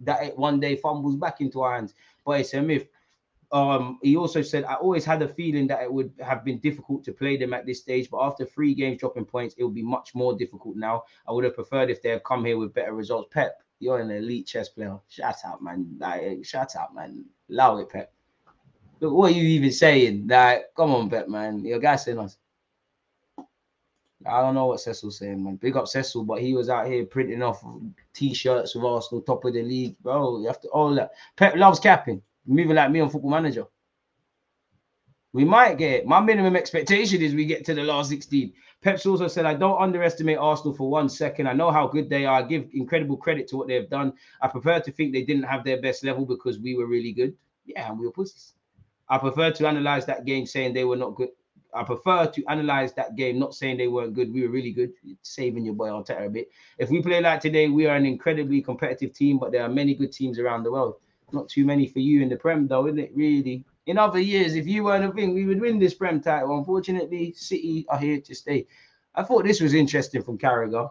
that 0.00 0.24
it 0.24 0.36
one 0.36 0.58
day 0.58 0.74
fumbles 0.74 1.14
back 1.16 1.40
into 1.40 1.60
our 1.62 1.74
hands, 1.76 1.94
but 2.26 2.40
it's 2.40 2.54
a 2.54 2.60
myth 2.60 2.88
um, 3.52 3.98
he 4.02 4.16
also 4.16 4.40
said, 4.40 4.64
I 4.64 4.74
always 4.74 5.04
had 5.04 5.20
a 5.20 5.28
feeling 5.28 5.66
that 5.66 5.82
it 5.82 5.92
would 5.92 6.12
have 6.20 6.42
been 6.42 6.58
difficult 6.58 7.04
to 7.04 7.12
play 7.12 7.36
them 7.36 7.52
at 7.52 7.66
this 7.66 7.80
stage, 7.80 8.08
but 8.10 8.22
after 8.22 8.46
three 8.46 8.72
games 8.72 8.98
dropping 8.98 9.26
points, 9.26 9.54
it 9.58 9.62
will 9.62 9.70
be 9.70 9.82
much 9.82 10.14
more 10.14 10.34
difficult 10.34 10.74
now. 10.76 11.04
I 11.28 11.32
would 11.32 11.44
have 11.44 11.54
preferred 11.54 11.90
if 11.90 12.00
they 12.00 12.08
had 12.08 12.24
come 12.24 12.46
here 12.46 12.56
with 12.56 12.72
better 12.72 12.94
results. 12.94 13.28
Pep, 13.30 13.62
you're 13.78 14.00
an 14.00 14.10
elite 14.10 14.46
chess 14.46 14.70
player. 14.70 14.98
Shout 15.08 15.36
out, 15.44 15.62
man. 15.62 15.96
Like, 15.98 16.44
shout 16.44 16.76
out, 16.76 16.94
man. 16.94 17.26
Allow 17.50 17.76
it, 17.78 17.90
Pep. 17.90 18.10
Look, 19.00 19.12
what 19.12 19.32
are 19.32 19.34
you 19.34 19.42
even 19.42 19.72
saying? 19.72 20.28
Like, 20.28 20.74
come 20.74 20.94
on, 20.94 21.10
Pep, 21.10 21.28
man. 21.28 21.62
You're 21.62 21.78
gassing 21.78 22.18
us. 22.18 22.38
I 24.24 24.40
don't 24.40 24.54
know 24.54 24.66
what 24.66 24.80
Cecil's 24.80 25.18
saying, 25.18 25.44
man. 25.44 25.56
Big 25.56 25.76
up 25.76 25.88
Cecil, 25.88 26.24
but 26.24 26.40
he 26.40 26.54
was 26.54 26.70
out 26.70 26.86
here 26.86 27.04
printing 27.04 27.42
off 27.42 27.62
t-shirts 28.14 28.74
with 28.74 28.84
Arsenal, 28.84 29.20
top 29.20 29.44
of 29.44 29.52
the 29.52 29.62
league, 29.62 29.96
bro. 30.00 30.40
You 30.40 30.46
have 30.46 30.60
to 30.62 30.68
all 30.68 30.94
that. 30.94 31.10
Pep 31.36 31.56
loves 31.56 31.80
capping 31.80 32.22
moving 32.46 32.76
like 32.76 32.90
me 32.90 33.00
on 33.00 33.10
Football 33.10 33.30
Manager. 33.30 33.66
We 35.32 35.44
might 35.44 35.78
get. 35.78 36.04
My 36.04 36.20
minimum 36.20 36.56
expectation 36.56 37.22
is 37.22 37.34
we 37.34 37.46
get 37.46 37.64
to 37.64 37.74
the 37.74 37.82
last 37.82 38.10
16. 38.10 38.52
Pep's 38.82 39.06
also 39.06 39.28
said, 39.28 39.46
I 39.46 39.54
don't 39.54 39.80
underestimate 39.80 40.36
Arsenal 40.36 40.74
for 40.74 40.90
one 40.90 41.08
second. 41.08 41.46
I 41.46 41.52
know 41.52 41.70
how 41.70 41.86
good 41.86 42.10
they 42.10 42.26
are. 42.26 42.42
I 42.42 42.42
give 42.42 42.68
incredible 42.74 43.16
credit 43.16 43.48
to 43.48 43.56
what 43.56 43.68
they've 43.68 43.88
done. 43.88 44.12
I 44.42 44.48
prefer 44.48 44.80
to 44.80 44.92
think 44.92 45.12
they 45.12 45.22
didn't 45.22 45.44
have 45.44 45.64
their 45.64 45.80
best 45.80 46.04
level 46.04 46.26
because 46.26 46.58
we 46.58 46.76
were 46.76 46.86
really 46.86 47.12
good. 47.12 47.34
Yeah, 47.64 47.88
and 47.88 47.98
we 47.98 48.06
were 48.06 48.12
pussies. 48.12 48.54
I 49.08 49.18
prefer 49.18 49.52
to 49.52 49.68
analyze 49.68 50.04
that 50.06 50.24
game 50.24 50.46
saying 50.46 50.74
they 50.74 50.84
were 50.84 50.96
not 50.96 51.14
good. 51.14 51.28
I 51.74 51.84
prefer 51.84 52.26
to 52.26 52.44
analyze 52.48 52.92
that 52.94 53.16
game, 53.16 53.38
not 53.38 53.54
saying 53.54 53.78
they 53.78 53.88
weren't 53.88 54.14
good. 54.14 54.32
We 54.32 54.42
were 54.42 54.52
really 54.52 54.72
good, 54.72 54.92
saving 55.22 55.64
your 55.64 55.74
boy 55.74 55.88
Arteta 55.88 56.26
a 56.26 56.28
bit. 56.28 56.50
If 56.76 56.90
we 56.90 57.00
play 57.00 57.20
like 57.20 57.40
today, 57.40 57.68
we 57.68 57.86
are 57.86 57.96
an 57.96 58.04
incredibly 58.04 58.60
competitive 58.60 59.14
team, 59.14 59.38
but 59.38 59.52
there 59.52 59.62
are 59.62 59.70
many 59.70 59.94
good 59.94 60.12
teams 60.12 60.38
around 60.38 60.64
the 60.64 60.72
world. 60.72 60.96
Not 61.32 61.48
too 61.48 61.64
many 61.64 61.86
for 61.86 61.98
you 61.98 62.22
in 62.22 62.28
the 62.28 62.36
Prem, 62.36 62.66
though, 62.66 62.86
isn't 62.86 62.98
it? 62.98 63.12
Really. 63.14 63.64
In 63.86 63.98
other 63.98 64.20
years, 64.20 64.54
if 64.54 64.66
you 64.66 64.84
weren't 64.84 65.04
a 65.04 65.12
thing, 65.12 65.34
we 65.34 65.46
would 65.46 65.60
win 65.60 65.78
this 65.78 65.94
Prem 65.94 66.20
title. 66.20 66.58
Unfortunately, 66.58 67.32
City 67.36 67.86
are 67.88 67.98
here 67.98 68.20
to 68.20 68.34
stay. 68.34 68.66
I 69.14 69.22
thought 69.22 69.44
this 69.44 69.60
was 69.60 69.74
interesting 69.74 70.22
from 70.22 70.38
Carragher. 70.38 70.90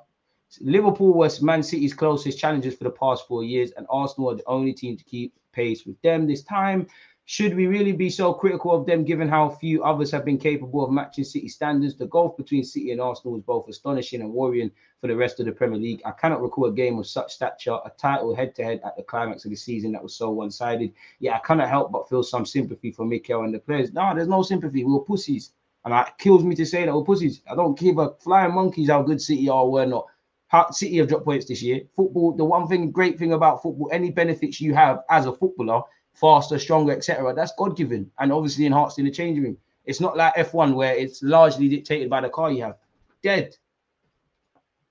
Liverpool 0.59 1.13
was 1.13 1.41
Man 1.41 1.63
City's 1.63 1.93
closest 1.93 2.38
challengers 2.38 2.76
for 2.76 2.84
the 2.84 2.91
past 2.91 3.27
four 3.27 3.43
years, 3.43 3.72
and 3.72 3.88
Arsenal 3.89 4.31
are 4.31 4.35
the 4.35 4.47
only 4.47 4.73
team 4.73 4.97
to 4.97 5.03
keep 5.03 5.34
pace 5.53 5.85
with 5.85 6.01
them 6.01 6.27
this 6.27 6.43
time. 6.43 6.88
Should 7.26 7.56
we 7.56 7.68
really 7.68 7.91
be 7.91 8.10
so 8.10 8.34
critical 8.34 8.72
of 8.72 8.85
them 8.85 9.06
given 9.06 9.30
how 9.30 9.49
few 9.49 9.84
others 9.84 10.11
have 10.11 10.26
been 10.26 10.38
capable 10.38 10.84
of 10.84 10.91
matching 10.91 11.23
City 11.23 11.48
standards? 11.48 11.95
The 11.95 12.07
gulf 12.07 12.35
between 12.35 12.64
City 12.64 12.91
and 12.91 12.99
Arsenal 12.99 13.38
is 13.38 13.43
both 13.43 13.69
astonishing 13.69 14.22
and 14.22 14.34
worrying 14.34 14.72
for 14.99 15.07
the 15.07 15.15
rest 15.15 15.39
of 15.39 15.45
the 15.45 15.52
Premier 15.52 15.80
League. 15.80 16.02
I 16.03 16.11
cannot 16.11 16.41
recall 16.41 16.65
a 16.65 16.73
game 16.73 16.98
of 16.98 17.07
such 17.07 17.34
stature, 17.34 17.77
a 17.85 17.91
title 17.98 18.35
head 18.35 18.56
to 18.56 18.64
head 18.64 18.81
at 18.84 18.98
the 18.98 19.03
climax 19.03 19.45
of 19.45 19.52
the 19.52 19.56
season 19.56 19.91
that 19.93 20.03
was 20.03 20.15
so 20.15 20.31
one 20.31 20.52
sided. 20.52 20.93
Yeah, 21.19 21.35
I 21.35 21.39
cannot 21.39 21.69
help 21.69 21.91
but 21.91 22.10
feel 22.10 22.23
some 22.23 22.45
sympathy 22.45 22.91
for 22.91 23.06
Mikel 23.06 23.43
and 23.43 23.53
the 23.53 23.60
players. 23.60 23.93
No, 23.93 24.14
there's 24.15 24.27
no 24.27 24.41
sympathy. 24.41 24.84
We 24.84 24.93
are 24.95 24.99
pussies. 24.99 25.52
And 25.85 25.93
it 25.93 26.14
kills 26.18 26.43
me 26.43 26.56
to 26.56 26.65
say 26.65 26.85
that 26.85 26.93
we're 26.93 27.03
pussies. 27.03 27.41
I 27.49 27.56
don't 27.56 27.80
give 27.80 27.98
a 27.98 28.14
flying 28.19 28.53
monkeys 28.53 28.89
how 28.89 29.03
good 29.03 29.22
City 29.22 29.48
are 29.48 29.61
or 29.64 29.72
we're 29.72 29.85
not. 29.85 30.06
How, 30.48 30.69
City 30.72 30.98
have 30.98 31.07
dropped 31.07 31.26
points 31.26 31.45
this 31.45 31.61
year. 31.61 31.84
Football, 31.95 32.34
the 32.34 32.43
one 32.43 32.68
thing, 32.68 32.91
great 32.91 33.18
thing 33.18 33.34
about 33.34 33.61
football, 33.61 33.89
any 33.93 34.11
benefits 34.11 34.60
you 34.60 34.73
have 34.73 35.03
as 35.10 35.27
a 35.27 35.34
footballer 35.34 35.84
faster, 36.13 36.59
stronger, 36.59 36.93
etc. 36.93 37.33
That's 37.33 37.53
God 37.57 37.75
given 37.75 38.11
and 38.19 38.31
obviously 38.31 38.65
enhanced 38.65 38.99
in 38.99 39.05
the 39.05 39.11
changing 39.11 39.43
room. 39.43 39.57
It's 39.85 39.99
not 39.99 40.15
like 40.15 40.35
F1 40.35 40.75
where 40.75 40.95
it's 40.95 41.23
largely 41.23 41.67
dictated 41.67 42.09
by 42.09 42.21
the 42.21 42.29
car 42.29 42.51
you 42.51 42.63
have. 42.63 42.77
Dead. 43.23 43.55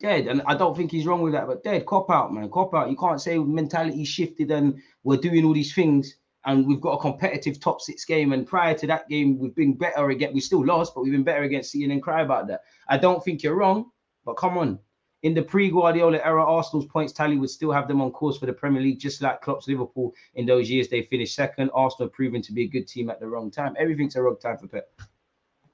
Dead. 0.00 0.26
And 0.26 0.42
I 0.46 0.54
don't 0.54 0.76
think 0.76 0.90
he's 0.90 1.06
wrong 1.06 1.22
with 1.22 1.32
that, 1.34 1.46
but 1.46 1.62
dead. 1.62 1.86
Cop 1.86 2.10
out, 2.10 2.32
man. 2.32 2.50
Cop 2.50 2.74
out. 2.74 2.90
You 2.90 2.96
can't 2.96 3.20
say 3.20 3.38
mentality 3.38 4.04
shifted 4.04 4.50
and 4.50 4.80
we're 5.04 5.16
doing 5.16 5.44
all 5.44 5.54
these 5.54 5.74
things 5.74 6.16
and 6.46 6.66
we've 6.66 6.80
got 6.80 6.94
a 6.94 7.00
competitive 7.00 7.60
top 7.60 7.80
six 7.80 8.04
game. 8.04 8.32
And 8.32 8.46
prior 8.46 8.74
to 8.74 8.86
that 8.88 9.08
game, 9.08 9.38
we've 9.38 9.54
been 9.54 9.74
better 9.74 10.10
again. 10.10 10.32
We 10.32 10.40
still 10.40 10.64
lost, 10.64 10.94
but 10.94 11.02
we've 11.02 11.12
been 11.12 11.22
better 11.22 11.42
against 11.42 11.72
City 11.72 11.84
and 11.84 12.02
cry 12.02 12.22
about 12.22 12.48
that. 12.48 12.62
I 12.88 12.96
don't 12.96 13.22
think 13.22 13.42
you're 13.42 13.56
wrong, 13.56 13.90
but 14.24 14.34
come 14.34 14.56
on. 14.56 14.78
In 15.22 15.34
the 15.34 15.42
pre-Guardiola 15.42 16.18
era, 16.24 16.42
Arsenal's 16.42 16.86
points 16.86 17.12
tally 17.12 17.36
would 17.36 17.50
still 17.50 17.70
have 17.70 17.86
them 17.86 18.00
on 18.00 18.10
course 18.10 18.38
for 18.38 18.46
the 18.46 18.52
Premier 18.54 18.80
League, 18.80 18.98
just 18.98 19.20
like 19.20 19.42
Klopp's 19.42 19.68
Liverpool. 19.68 20.14
In 20.34 20.46
those 20.46 20.70
years, 20.70 20.88
they 20.88 21.02
finished 21.02 21.34
second. 21.34 21.70
Arsenal 21.74 22.08
proven 22.08 22.40
to 22.40 22.52
be 22.52 22.62
a 22.62 22.68
good 22.68 22.88
team 22.88 23.10
at 23.10 23.20
the 23.20 23.28
wrong 23.28 23.50
time. 23.50 23.76
Everything's 23.78 24.16
a 24.16 24.22
wrong 24.22 24.38
time 24.38 24.56
for 24.56 24.66
Pep. 24.66 24.88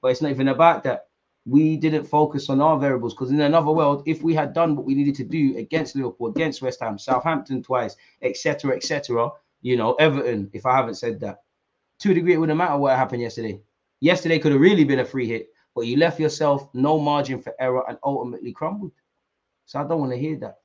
But 0.01 0.09
it's 0.09 0.21
not 0.21 0.31
even 0.31 0.49
about 0.49 0.83
that. 0.83 1.07
We 1.45 1.77
didn't 1.77 2.03
focus 2.03 2.49
on 2.49 2.59
our 2.59 2.77
variables 2.77 3.13
because 3.13 3.31
in 3.31 3.39
another 3.39 3.71
world, 3.71 4.03
if 4.05 4.21
we 4.21 4.33
had 4.33 4.53
done 4.53 4.75
what 4.75 4.85
we 4.85 4.95
needed 4.95 5.15
to 5.15 5.23
do 5.23 5.57
against 5.57 5.95
Liverpool, 5.95 6.27
against 6.27 6.61
West 6.61 6.81
Ham, 6.81 6.99
Southampton 6.99 7.63
twice, 7.63 7.95
etc., 8.21 8.75
etc., 8.75 9.31
you 9.61 9.77
know, 9.77 9.93
Everton, 9.93 10.49
if 10.51 10.65
I 10.65 10.75
haven't 10.75 10.95
said 10.95 11.21
that, 11.21 11.43
to 11.99 12.11
a 12.11 12.13
degree, 12.13 12.33
it 12.33 12.37
wouldn't 12.37 12.57
matter 12.57 12.77
what 12.77 12.97
happened 12.97 13.21
yesterday. 13.21 13.61
Yesterday 14.01 14.39
could 14.39 14.51
have 14.51 14.61
really 14.61 14.83
been 14.83 14.99
a 14.99 15.05
free 15.05 15.25
hit, 15.25 15.49
but 15.73 15.87
you 15.87 15.95
left 15.95 16.19
yourself 16.19 16.67
no 16.73 16.99
margin 16.99 17.41
for 17.41 17.53
error 17.59 17.83
and 17.87 17.97
ultimately 18.03 18.51
crumbled. 18.51 18.91
So 19.67 19.79
I 19.79 19.83
don't 19.83 19.99
want 19.99 20.13
to 20.13 20.17
hear 20.17 20.37
that. 20.37 20.55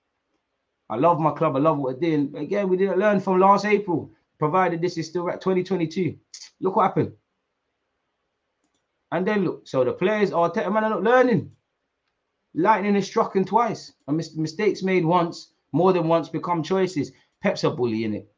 I 0.88 0.96
love 0.96 1.18
my 1.18 1.32
club. 1.32 1.56
I 1.56 1.58
love 1.58 1.78
what 1.78 1.94
we're 1.94 2.00
doing. 2.00 2.34
Again, 2.36 2.68
we 2.68 2.76
didn't 2.76 2.98
learn 2.98 3.20
from 3.20 3.40
last 3.40 3.64
April, 3.64 4.10
provided 4.38 4.80
this 4.80 4.96
is 4.96 5.08
still 5.08 5.28
at 5.28 5.40
2022. 5.40 6.16
Look 6.60 6.76
what 6.76 6.84
happened. 6.84 7.12
And 9.10 9.26
then 9.26 9.44
look, 9.44 9.66
so 9.66 9.84
the 9.84 9.92
players 9.92 10.32
are 10.32 10.52
man 10.54 10.84
are 10.84 10.90
not 10.90 11.02
learning. 11.02 11.50
Lightning 12.54 12.96
is 12.96 13.06
struck 13.06 13.36
in 13.36 13.44
twice. 13.44 13.92
And 14.06 14.16
mis- 14.16 14.36
mistakes 14.36 14.82
made 14.82 15.04
once, 15.04 15.52
more 15.72 15.92
than 15.92 16.08
once, 16.08 16.28
become 16.28 16.62
choices. 16.62 17.12
Pep's 17.42 17.64
a 17.64 17.70
bully 17.70 18.04
in 18.04 18.14
it. 18.14 18.32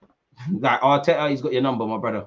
like 0.52 0.80
Arteta, 0.80 1.30
he's 1.30 1.40
got 1.40 1.52
your 1.52 1.62
number, 1.62 1.86
my 1.86 1.98
brother. 1.98 2.26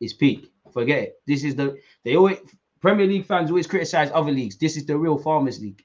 It's 0.00 0.12
peak. 0.12 0.50
Forget 0.72 1.02
it. 1.02 1.14
This 1.26 1.44
is 1.44 1.54
the 1.54 1.78
they 2.04 2.16
always 2.16 2.38
Premier 2.80 3.06
League 3.06 3.26
fans 3.26 3.50
always 3.50 3.66
criticize 3.68 4.10
other 4.12 4.32
leagues. 4.32 4.56
This 4.56 4.76
is 4.76 4.86
the 4.86 4.96
real 4.96 5.18
Farmers 5.18 5.60
League. 5.60 5.84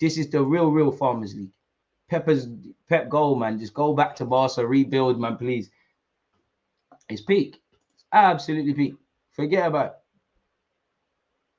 This 0.00 0.18
is 0.18 0.30
the 0.30 0.42
real, 0.42 0.70
real 0.70 0.90
Farmers 0.90 1.34
League. 1.34 1.52
Pepper's 2.08 2.48
Pep 2.88 3.08
goal, 3.08 3.36
man. 3.36 3.58
Just 3.58 3.74
go 3.74 3.94
back 3.94 4.16
to 4.16 4.24
Barca, 4.24 4.66
rebuild, 4.66 5.20
man, 5.20 5.36
please. 5.36 5.70
It's 7.08 7.22
peak. 7.22 7.60
It's 7.94 8.04
absolutely 8.12 8.74
peak. 8.74 8.94
Forget 9.32 9.66
about 9.66 9.86
it. 9.86 9.94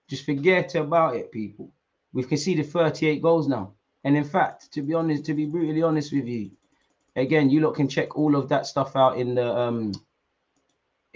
Just 0.10 0.26
forget 0.26 0.76
about 0.76 1.16
it, 1.16 1.32
people. 1.32 1.72
We've 2.14 2.30
conceded 2.30 2.68
38 2.68 3.22
goals 3.22 3.48
now. 3.48 3.74
And 4.03 4.16
in 4.16 4.24
fact, 4.24 4.72
to 4.74 4.82
be 4.82 4.94
honest, 4.94 5.26
to 5.26 5.34
be 5.34 5.45
brutally 5.45 5.82
honest 5.82 6.14
with 6.14 6.28
you, 6.28 6.52
again, 7.16 7.49
you 7.49 7.60
lot 7.60 7.76
can 7.76 7.88
check 7.88 8.16
all 8.16 8.36
of 8.36 8.48
that 8.49 8.68
stuff 8.68 8.95
out 8.95 9.18
in 9.18 9.36
the 9.36 9.56
um 9.56 9.94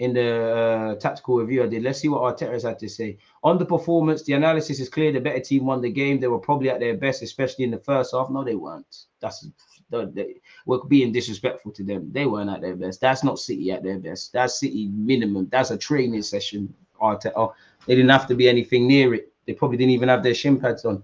in 0.00 0.14
the 0.14 0.32
uh, 0.50 0.94
tactical 0.96 1.36
review 1.36 1.62
I 1.62 1.66
did. 1.66 1.82
Let's 1.82 2.00
see 2.00 2.08
what 2.08 2.22
Arteta 2.22 2.52
has 2.52 2.62
had 2.62 2.78
to 2.78 2.88
say 2.88 3.18
on 3.44 3.58
the 3.58 3.66
performance. 3.66 4.22
The 4.22 4.32
analysis 4.32 4.80
is 4.80 4.88
clear. 4.88 5.12
The 5.12 5.20
better 5.20 5.40
team 5.40 5.66
won 5.66 5.82
the 5.82 5.90
game. 5.90 6.18
They 6.18 6.26
were 6.26 6.38
probably 6.38 6.70
at 6.70 6.80
their 6.80 6.96
best, 6.96 7.22
especially 7.22 7.64
in 7.64 7.70
the 7.70 7.78
first 7.78 8.14
half. 8.14 8.30
No, 8.30 8.42
they 8.42 8.54
weren't. 8.54 9.04
That's 9.20 9.46
they, 9.90 10.36
we're 10.64 10.82
being 10.84 11.12
disrespectful 11.12 11.72
to 11.72 11.84
them. 11.84 12.10
They 12.12 12.24
weren't 12.24 12.48
at 12.48 12.62
their 12.62 12.76
best. 12.76 13.00
That's 13.02 13.22
not 13.22 13.38
City 13.38 13.72
at 13.72 13.82
their 13.82 13.98
best. 13.98 14.32
That's 14.32 14.58
City 14.58 14.88
minimum. 14.88 15.48
That's 15.52 15.70
a 15.70 15.76
training 15.76 16.22
session. 16.22 16.74
Arteta. 17.00 17.32
Oh, 17.36 17.54
they 17.86 17.94
didn't 17.94 18.10
have 18.10 18.26
to 18.28 18.34
be 18.34 18.48
anything 18.48 18.86
near 18.88 19.14
it. 19.14 19.32
They 19.46 19.52
probably 19.52 19.76
didn't 19.76 19.92
even 19.92 20.08
have 20.08 20.22
their 20.22 20.34
shin 20.34 20.58
pads 20.58 20.86
on, 20.86 21.02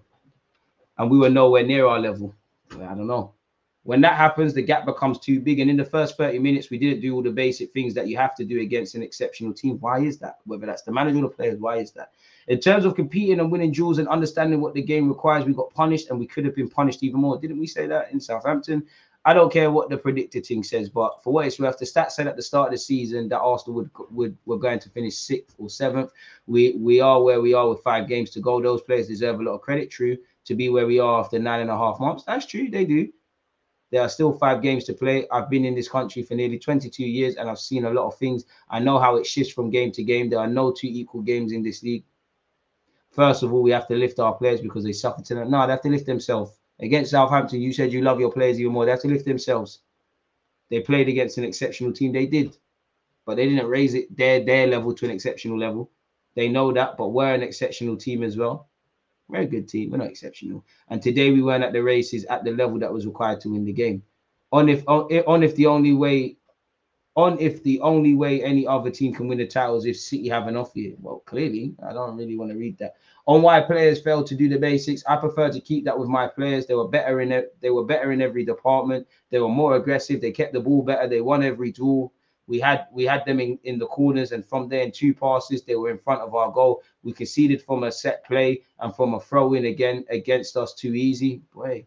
and 0.97 1.11
we 1.11 1.19
were 1.19 1.31
nowhere 1.31 1.65
near 1.65 1.87
our 1.87 1.99
level. 2.01 2.35
I 2.73 2.95
don't 2.95 3.07
know. 3.07 3.35
When 3.87 4.01
that 4.01 4.17
happens, 4.17 4.53
the 4.53 4.63
gap 4.63 4.85
becomes 4.85 5.21
too 5.21 5.39
big. 5.39 5.61
And 5.61 5.71
in 5.71 5.77
the 5.77 5.85
first 5.85 6.17
30 6.17 6.41
minutes, 6.41 6.71
we 6.71 6.79
didn't 6.79 7.01
do 7.01 7.15
all 7.15 7.23
the 7.23 7.31
basic 7.31 7.73
things 7.73 7.95
that 7.95 8.09
you 8.09 8.17
have 8.17 8.35
to 8.35 8.45
do 8.45 8.61
against 8.61 8.97
an 8.97 9.03
exceptional 9.03 9.55
team. 9.55 9.79
Why 9.79 10.01
is 10.01 10.19
that? 10.19 10.39
Whether 10.45 10.67
that's 10.67 10.83
the 10.83 10.91
manager 10.91 11.19
or 11.19 11.23
the 11.23 11.29
players, 11.29 11.61
why 11.61 11.77
is 11.77 11.93
that? 11.93 12.11
In 12.49 12.59
terms 12.59 12.85
of 12.85 12.97
competing 12.97 13.39
and 13.39 13.51
winning 13.51 13.71
duels 13.71 13.99
and 13.99 14.09
understanding 14.09 14.61
what 14.61 14.75
the 14.75 14.83
game 14.83 15.09
requires, 15.09 15.45
we 15.45 15.55
got 15.55 15.73
punished 15.73 16.11
and 16.11 16.19
we 16.19 16.27
could 16.27 16.45
have 16.45 16.57
been 16.57 16.69
punished 16.69 17.05
even 17.05 17.21
more. 17.21 17.39
Didn't 17.39 17.61
we 17.61 17.67
say 17.69 17.87
that 17.87 18.11
in 18.11 18.19
Southampton? 18.19 18.85
I 19.25 19.35
don't 19.35 19.53
care 19.53 19.71
what 19.71 19.89
the 19.89 19.97
predicted 19.97 20.45
thing 20.45 20.65
says, 20.65 20.89
but 20.89 21.23
for 21.23 21.33
what 21.33 21.47
it's 21.47 21.61
worth, 21.61 21.79
the 21.79 21.85
stats 21.85 22.13
said 22.13 22.27
at 22.27 22.35
the 22.35 22.43
start 22.43 22.69
of 22.69 22.73
the 22.73 22.79
season 22.79 23.29
that 23.29 23.39
Arsenal 23.39 23.77
would 23.77 23.91
would 24.11 24.37
were 24.47 24.59
going 24.59 24.81
to 24.81 24.89
finish 24.91 25.17
sixth 25.17 25.55
or 25.59 25.71
seventh. 25.71 26.11
We 26.49 26.73
we 26.73 27.01
are 27.01 27.23
where 27.23 27.41
we 27.41 27.55
are 27.55 27.69
with 27.69 27.83
five 27.85 28.09
games 28.09 28.31
to 28.31 28.41
go. 28.41 28.61
Those 28.61 28.83
players 28.83 29.07
deserve 29.07 29.39
a 29.39 29.43
lot 29.45 29.55
of 29.55 29.61
credit. 29.63 29.91
True 29.91 30.17
to 30.47 30.55
be 30.55 30.69
where 30.71 30.87
we 30.87 30.99
are 30.99 31.21
after 31.21 31.39
nine 31.39 31.61
and 31.61 31.71
a 31.71 31.77
half 31.77 32.01
months. 32.01 32.25
That's 32.25 32.47
true. 32.47 32.71
They 32.71 32.85
do. 32.85 33.13
There 33.91 34.03
are 34.03 34.09
still 34.09 34.33
five 34.33 34.63
games 34.63 34.85
to 34.85 34.95
play. 34.95 35.27
I've 35.31 35.49
been 35.49 35.65
in 35.65 35.75
this 35.75 35.89
country 35.89 36.23
for 36.23 36.35
nearly 36.35 36.59
22 36.59 37.05
years 37.05 37.37
and 37.37 37.49
I've 37.49 37.59
seen 37.59 37.85
a 37.85 37.91
lot 37.91 38.07
of 38.07 38.19
things. 38.19 38.45
I 38.69 38.81
know 38.81 38.99
how 38.99 39.17
it 39.17 39.27
shifts 39.27 39.53
from 39.53 39.71
game 39.71 39.93
to 39.93 40.03
game. 40.03 40.29
There 40.29 40.41
are 40.41 40.49
no 40.49 40.73
two 40.73 40.89
equal 40.89 41.23
games 41.23 41.53
in 41.53 41.63
this 41.63 41.83
league. 41.83 42.05
First 43.11 43.43
of 43.43 43.53
all, 43.53 43.63
we 43.63 43.71
have 43.71 43.89
to 43.89 43.95
lift 43.95 44.19
our 44.19 44.35
players 44.35 44.61
because 44.61 44.85
they 44.85 44.93
suffer 44.93 45.23
tonight. 45.23 45.49
No, 45.49 45.65
they 45.67 45.73
have 45.73 45.83
to 45.83 45.89
lift 45.89 46.07
themselves. 46.07 46.59
Against 46.81 47.13
Southampton, 47.13 47.63
you 47.63 47.73
said 47.73 47.93
you 47.93 48.03
love 48.03 48.21
your 48.21 48.33
players 48.33 48.61
even 48.61 48.73
more. 48.73 48.85
They 48.85 48.91
have 48.91 49.01
to 49.01 49.09
lift 49.09 49.25
themselves. 49.25 49.81
They 50.69 50.81
played 50.81 51.09
against 51.09 51.39
an 51.39 51.45
exceptional 51.45 51.93
team. 51.93 52.13
They 52.13 52.27
did, 52.27 52.57
but 53.25 53.37
they 53.37 53.49
didn't 53.49 53.69
raise 53.69 53.95
it 53.95 54.15
their 54.15 54.45
their 54.45 54.67
level 54.67 54.93
to 54.95 55.05
an 55.07 55.13
exceptional 55.13 55.59
level. 55.59 55.91
They 56.35 56.49
know 56.49 56.73
that, 56.73 56.97
but 56.99 57.09
we're 57.09 57.33
an 57.33 57.43
exceptional 57.43 57.97
team 57.97 58.23
as 58.23 58.37
well. 58.37 58.69
We're 59.29 59.41
a 59.41 59.47
good 59.47 59.69
team. 59.69 59.91
We're 59.91 59.99
not 59.99 60.09
exceptional. 60.09 60.65
And 60.89 61.03
today 61.03 61.31
we 61.31 61.43
weren't 61.43 61.65
at 61.65 61.73
the 61.73 61.83
races 61.83 62.25
at 62.27 62.45
the 62.45 62.53
level 62.53 62.79
that 62.79 62.93
was 62.93 63.07
required 63.07 63.41
to 63.43 63.49
win 63.51 63.65
the 63.65 63.73
game. 63.73 64.03
On 64.53 64.69
if 64.69 64.85
on 64.87 65.43
eh, 65.43 65.47
if 65.47 65.57
the 65.57 65.67
only 65.67 65.93
way 65.93 66.37
on 67.17 67.39
if 67.41 67.63
the 67.63 67.81
only 67.81 68.15
way 68.15 68.43
any 68.45 68.67
other 68.67 68.91
team 68.91 69.13
can 69.13 69.27
win 69.27 69.39
the 69.39 69.47
title 69.47 69.77
is 69.77 69.87
if 69.87 69.99
City 69.99 70.29
have 70.29 70.47
an 70.47 70.57
off 70.57 70.71
year. 70.75 70.95
Well, 71.01 71.23
clearly, 71.27 71.75
I 71.85 71.93
don't 71.93 72.17
really 72.17 72.37
want 72.37 72.53
to 72.53 72.57
read 72.57 72.79
that. 72.79 72.95
On 73.27 73.43
why 73.43 73.61
players 73.61 74.01
fail 74.01 74.23
to 74.23 74.35
do 74.35 74.49
the 74.49 74.59
basics, 74.59 75.03
I 75.09 75.17
prefer 75.17 75.51
to 75.51 75.61
keep 75.61 75.85
that 75.87 75.99
with 75.99 76.09
my 76.09 76.29
players. 76.29 76.67
They 76.67 76.75
were 76.75 76.89
better 76.89 77.23
in 77.23 77.33
it. 77.33 77.57
They 77.61 77.71
were 77.71 77.85
better 77.85 78.13
in 78.13 78.23
every 78.23 78.45
department. 78.45 79.09
They 79.31 79.41
were 79.41 79.49
more 79.49 79.77
aggressive. 79.77 80.21
They 80.21 80.31
kept 80.31 80.53
the 80.53 80.61
ball 80.61 80.83
better. 80.83 81.09
They 81.09 81.23
won 81.23 81.43
every 81.43 81.73
duel. 81.73 82.13
We 82.49 82.61
had 82.61 82.87
we 82.93 83.05
had 83.05 83.25
them 83.25 83.41
in, 83.41 83.59
in 83.65 83.79
the 83.79 83.87
corners, 83.87 84.33
and 84.33 84.45
from 84.45 84.69
there 84.69 84.83
in 84.83 84.93
two 84.93 85.13
passes, 85.13 85.63
they 85.63 85.75
were 85.75 85.91
in 85.91 85.99
front 85.99 86.23
of 86.23 86.35
our 86.35 86.51
goal. 86.53 86.83
We 87.03 87.13
conceded 87.13 87.63
from 87.63 87.83
a 87.83 87.91
set 87.91 88.25
play 88.25 88.63
and 88.79 88.95
from 88.95 89.15
a 89.15 89.21
throw 89.21 89.55
in 89.55 89.65
again 89.65 90.05
against 90.11 90.57
us 90.57 90.73
too 90.73 90.95
easy. 90.95 91.43
Boy, 91.53 91.87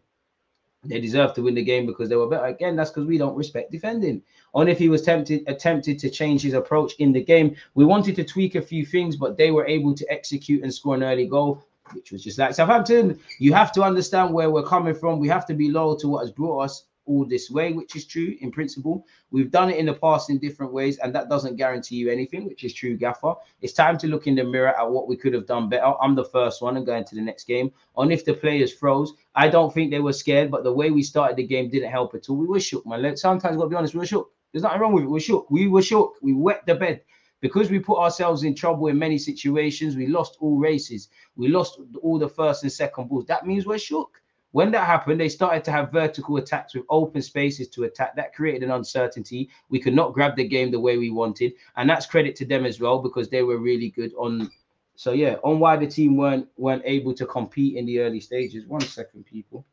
they 0.84 1.00
deserve 1.00 1.32
to 1.34 1.42
win 1.42 1.54
the 1.54 1.62
game 1.62 1.86
because 1.86 2.10
they 2.10 2.16
were 2.16 2.28
better. 2.28 2.46
Again, 2.46 2.76
that's 2.76 2.90
because 2.90 3.06
we 3.06 3.16
don't 3.16 3.36
respect 3.36 3.72
defending. 3.72 4.22
On 4.54 4.68
if 4.68 4.78
he 4.78 4.90
was 4.90 5.02
tempted 5.02 5.44
attempted 5.46 5.98
to 6.00 6.10
change 6.10 6.42
his 6.42 6.54
approach 6.54 6.94
in 6.98 7.12
the 7.12 7.24
game, 7.24 7.56
we 7.74 7.86
wanted 7.86 8.16
to 8.16 8.24
tweak 8.24 8.54
a 8.54 8.62
few 8.62 8.84
things, 8.84 9.16
but 9.16 9.38
they 9.38 9.50
were 9.50 9.66
able 9.66 9.94
to 9.94 10.12
execute 10.12 10.62
and 10.62 10.72
score 10.72 10.94
an 10.94 11.02
early 11.02 11.26
goal 11.26 11.64
which 11.94 12.12
was 12.12 12.22
just 12.22 12.38
like 12.38 12.54
Southampton. 12.54 13.18
You 13.38 13.52
have 13.52 13.72
to 13.72 13.82
understand 13.82 14.32
where 14.32 14.48
we're 14.48 14.62
coming 14.62 14.94
from. 14.94 15.18
We 15.18 15.26
have 15.26 15.44
to 15.46 15.54
be 15.54 15.70
loyal 15.70 15.96
to 15.96 16.06
what 16.08 16.20
has 16.20 16.30
brought 16.30 16.60
us 16.60 16.84
all 17.10 17.24
this 17.24 17.50
way, 17.50 17.72
which 17.72 17.96
is 17.96 18.06
true 18.06 18.36
in 18.40 18.52
principle. 18.52 19.04
We've 19.32 19.50
done 19.50 19.68
it 19.70 19.78
in 19.78 19.86
the 19.86 19.94
past 19.94 20.30
in 20.30 20.38
different 20.38 20.72
ways, 20.72 20.98
and 20.98 21.12
that 21.14 21.28
doesn't 21.28 21.56
guarantee 21.56 21.96
you 21.96 22.08
anything, 22.08 22.46
which 22.46 22.62
is 22.62 22.72
true, 22.72 22.96
Gaffer. 22.96 23.34
It's 23.60 23.72
time 23.72 23.98
to 23.98 24.06
look 24.06 24.28
in 24.28 24.36
the 24.36 24.44
mirror 24.44 24.78
at 24.78 24.88
what 24.88 25.08
we 25.08 25.16
could 25.16 25.34
have 25.34 25.46
done 25.46 25.68
better. 25.68 25.92
I'm 26.00 26.14
the 26.14 26.24
first 26.24 26.62
one 26.62 26.76
and 26.76 26.86
going 26.86 27.04
to 27.04 27.14
the 27.16 27.20
next 27.20 27.44
game. 27.44 27.72
On 27.96 28.12
if 28.12 28.24
the 28.24 28.34
players 28.34 28.72
froze, 28.72 29.14
I 29.34 29.48
don't 29.48 29.74
think 29.74 29.90
they 29.90 29.98
were 29.98 30.12
scared, 30.12 30.50
but 30.50 30.62
the 30.62 30.72
way 30.72 30.90
we 30.90 31.02
started 31.02 31.36
the 31.36 31.46
game 31.46 31.68
didn't 31.68 31.90
help 31.90 32.14
at 32.14 32.30
all. 32.30 32.36
We 32.36 32.46
were 32.46 32.60
shook, 32.60 32.86
man. 32.86 33.16
Sometimes, 33.16 33.56
got 33.56 33.64
to 33.64 33.68
be 33.68 33.76
honest, 33.76 33.94
we 33.94 34.00
were 34.00 34.06
shook. 34.06 34.30
There's 34.52 34.62
nothing 34.62 34.80
wrong 34.80 34.92
with 34.92 35.04
it. 35.04 35.06
We 35.06 35.12
were 35.12 35.20
shook. 35.20 35.50
We 35.50 35.68
were 35.68 35.82
shook. 35.82 36.14
We 36.22 36.32
wet 36.32 36.62
the 36.66 36.76
bed 36.76 37.02
because 37.40 37.70
we 37.70 37.78
put 37.78 37.98
ourselves 37.98 38.44
in 38.44 38.54
trouble 38.54 38.86
in 38.88 38.98
many 38.98 39.18
situations. 39.18 39.96
We 39.96 40.06
lost 40.06 40.36
all 40.40 40.58
races. 40.58 41.08
We 41.36 41.48
lost 41.48 41.80
all 42.02 42.18
the 42.18 42.28
first 42.28 42.62
and 42.62 42.72
second 42.72 43.08
balls. 43.08 43.26
That 43.26 43.46
means 43.46 43.66
we're 43.66 43.78
shook. 43.78 44.20
When 44.52 44.72
that 44.72 44.86
happened, 44.86 45.20
they 45.20 45.28
started 45.28 45.62
to 45.64 45.70
have 45.70 45.92
vertical 45.92 46.36
attacks 46.36 46.74
with 46.74 46.84
open 46.88 47.22
spaces 47.22 47.68
to 47.68 47.84
attack. 47.84 48.16
That 48.16 48.34
created 48.34 48.64
an 48.64 48.72
uncertainty. 48.72 49.48
We 49.68 49.78
could 49.78 49.94
not 49.94 50.12
grab 50.12 50.34
the 50.34 50.46
game 50.46 50.70
the 50.70 50.80
way 50.80 50.98
we 50.98 51.10
wanted, 51.10 51.52
and 51.76 51.88
that's 51.88 52.06
credit 52.06 52.34
to 52.36 52.44
them 52.44 52.66
as 52.66 52.80
well 52.80 52.98
because 52.98 53.28
they 53.28 53.42
were 53.42 53.58
really 53.58 53.90
good 53.90 54.12
on. 54.14 54.50
So 54.96 55.12
yeah, 55.12 55.36
on 55.44 55.60
why 55.60 55.76
the 55.76 55.86
team 55.86 56.16
weren't 56.16 56.48
weren't 56.56 56.82
able 56.84 57.14
to 57.14 57.26
compete 57.26 57.76
in 57.76 57.86
the 57.86 58.00
early 58.00 58.20
stages. 58.20 58.66
One 58.66 58.80
second, 58.80 59.24
people. 59.24 59.64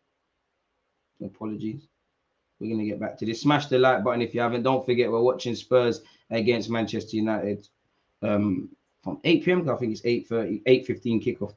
Apologies. 1.24 1.88
We're 2.60 2.72
gonna 2.72 2.86
get 2.86 3.00
back 3.00 3.18
to 3.18 3.26
this. 3.26 3.42
Smash 3.42 3.66
the 3.68 3.80
like 3.80 4.04
button 4.04 4.22
if 4.22 4.36
you 4.36 4.42
haven't. 4.42 4.64
Don't 4.64 4.86
forget 4.86 5.12
we're 5.12 5.22
watching 5.22 5.56
Spurs 5.56 6.02
against 6.30 6.70
Manchester 6.70 7.18
United 7.18 7.68
um, 8.22 8.70
from 9.04 9.20
8 9.24 9.44
p.m. 9.44 9.70
I 9.70 9.76
think 9.76 9.94
it's 9.94 10.02
8:30, 10.02 10.64
8:15 10.64 11.26
kickoff. 11.26 11.54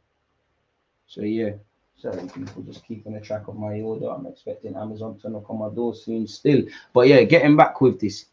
So 1.07 1.23
yeah. 1.23 1.53
Sorry, 2.01 2.27
people 2.29 2.63
just 2.63 2.87
keeping 2.87 3.15
a 3.15 3.21
track 3.21 3.49
of 3.49 3.57
my 3.57 3.81
order. 3.83 4.07
I'm 4.07 4.27
expecting 4.27 4.75
Amazon 4.75 5.19
to 5.19 5.29
knock 5.29 5.51
on 5.51 5.59
my 5.59 5.69
door 5.69 5.95
soon 5.95 6.27
still. 6.27 6.63
But 6.95 7.09
yeah, 7.09 7.25
getting 7.25 7.57
back 7.57 7.83
with 7.83 8.01
this. 8.01 8.25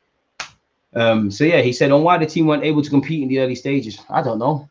Um, 0.94 1.30
so 1.30 1.44
yeah, 1.44 1.62
he 1.62 1.74
said 1.74 1.92
on 1.92 2.04
why 2.04 2.18
the 2.18 2.26
team 2.26 2.48
weren't 2.48 2.64
able 2.64 2.82
to 2.82 2.90
compete 2.90 3.22
in 3.22 3.28
the 3.28 3.40
early 3.40 3.56
stages. 3.56 4.00
I 4.10 4.22
don't 4.22 4.40
know, 4.40 4.70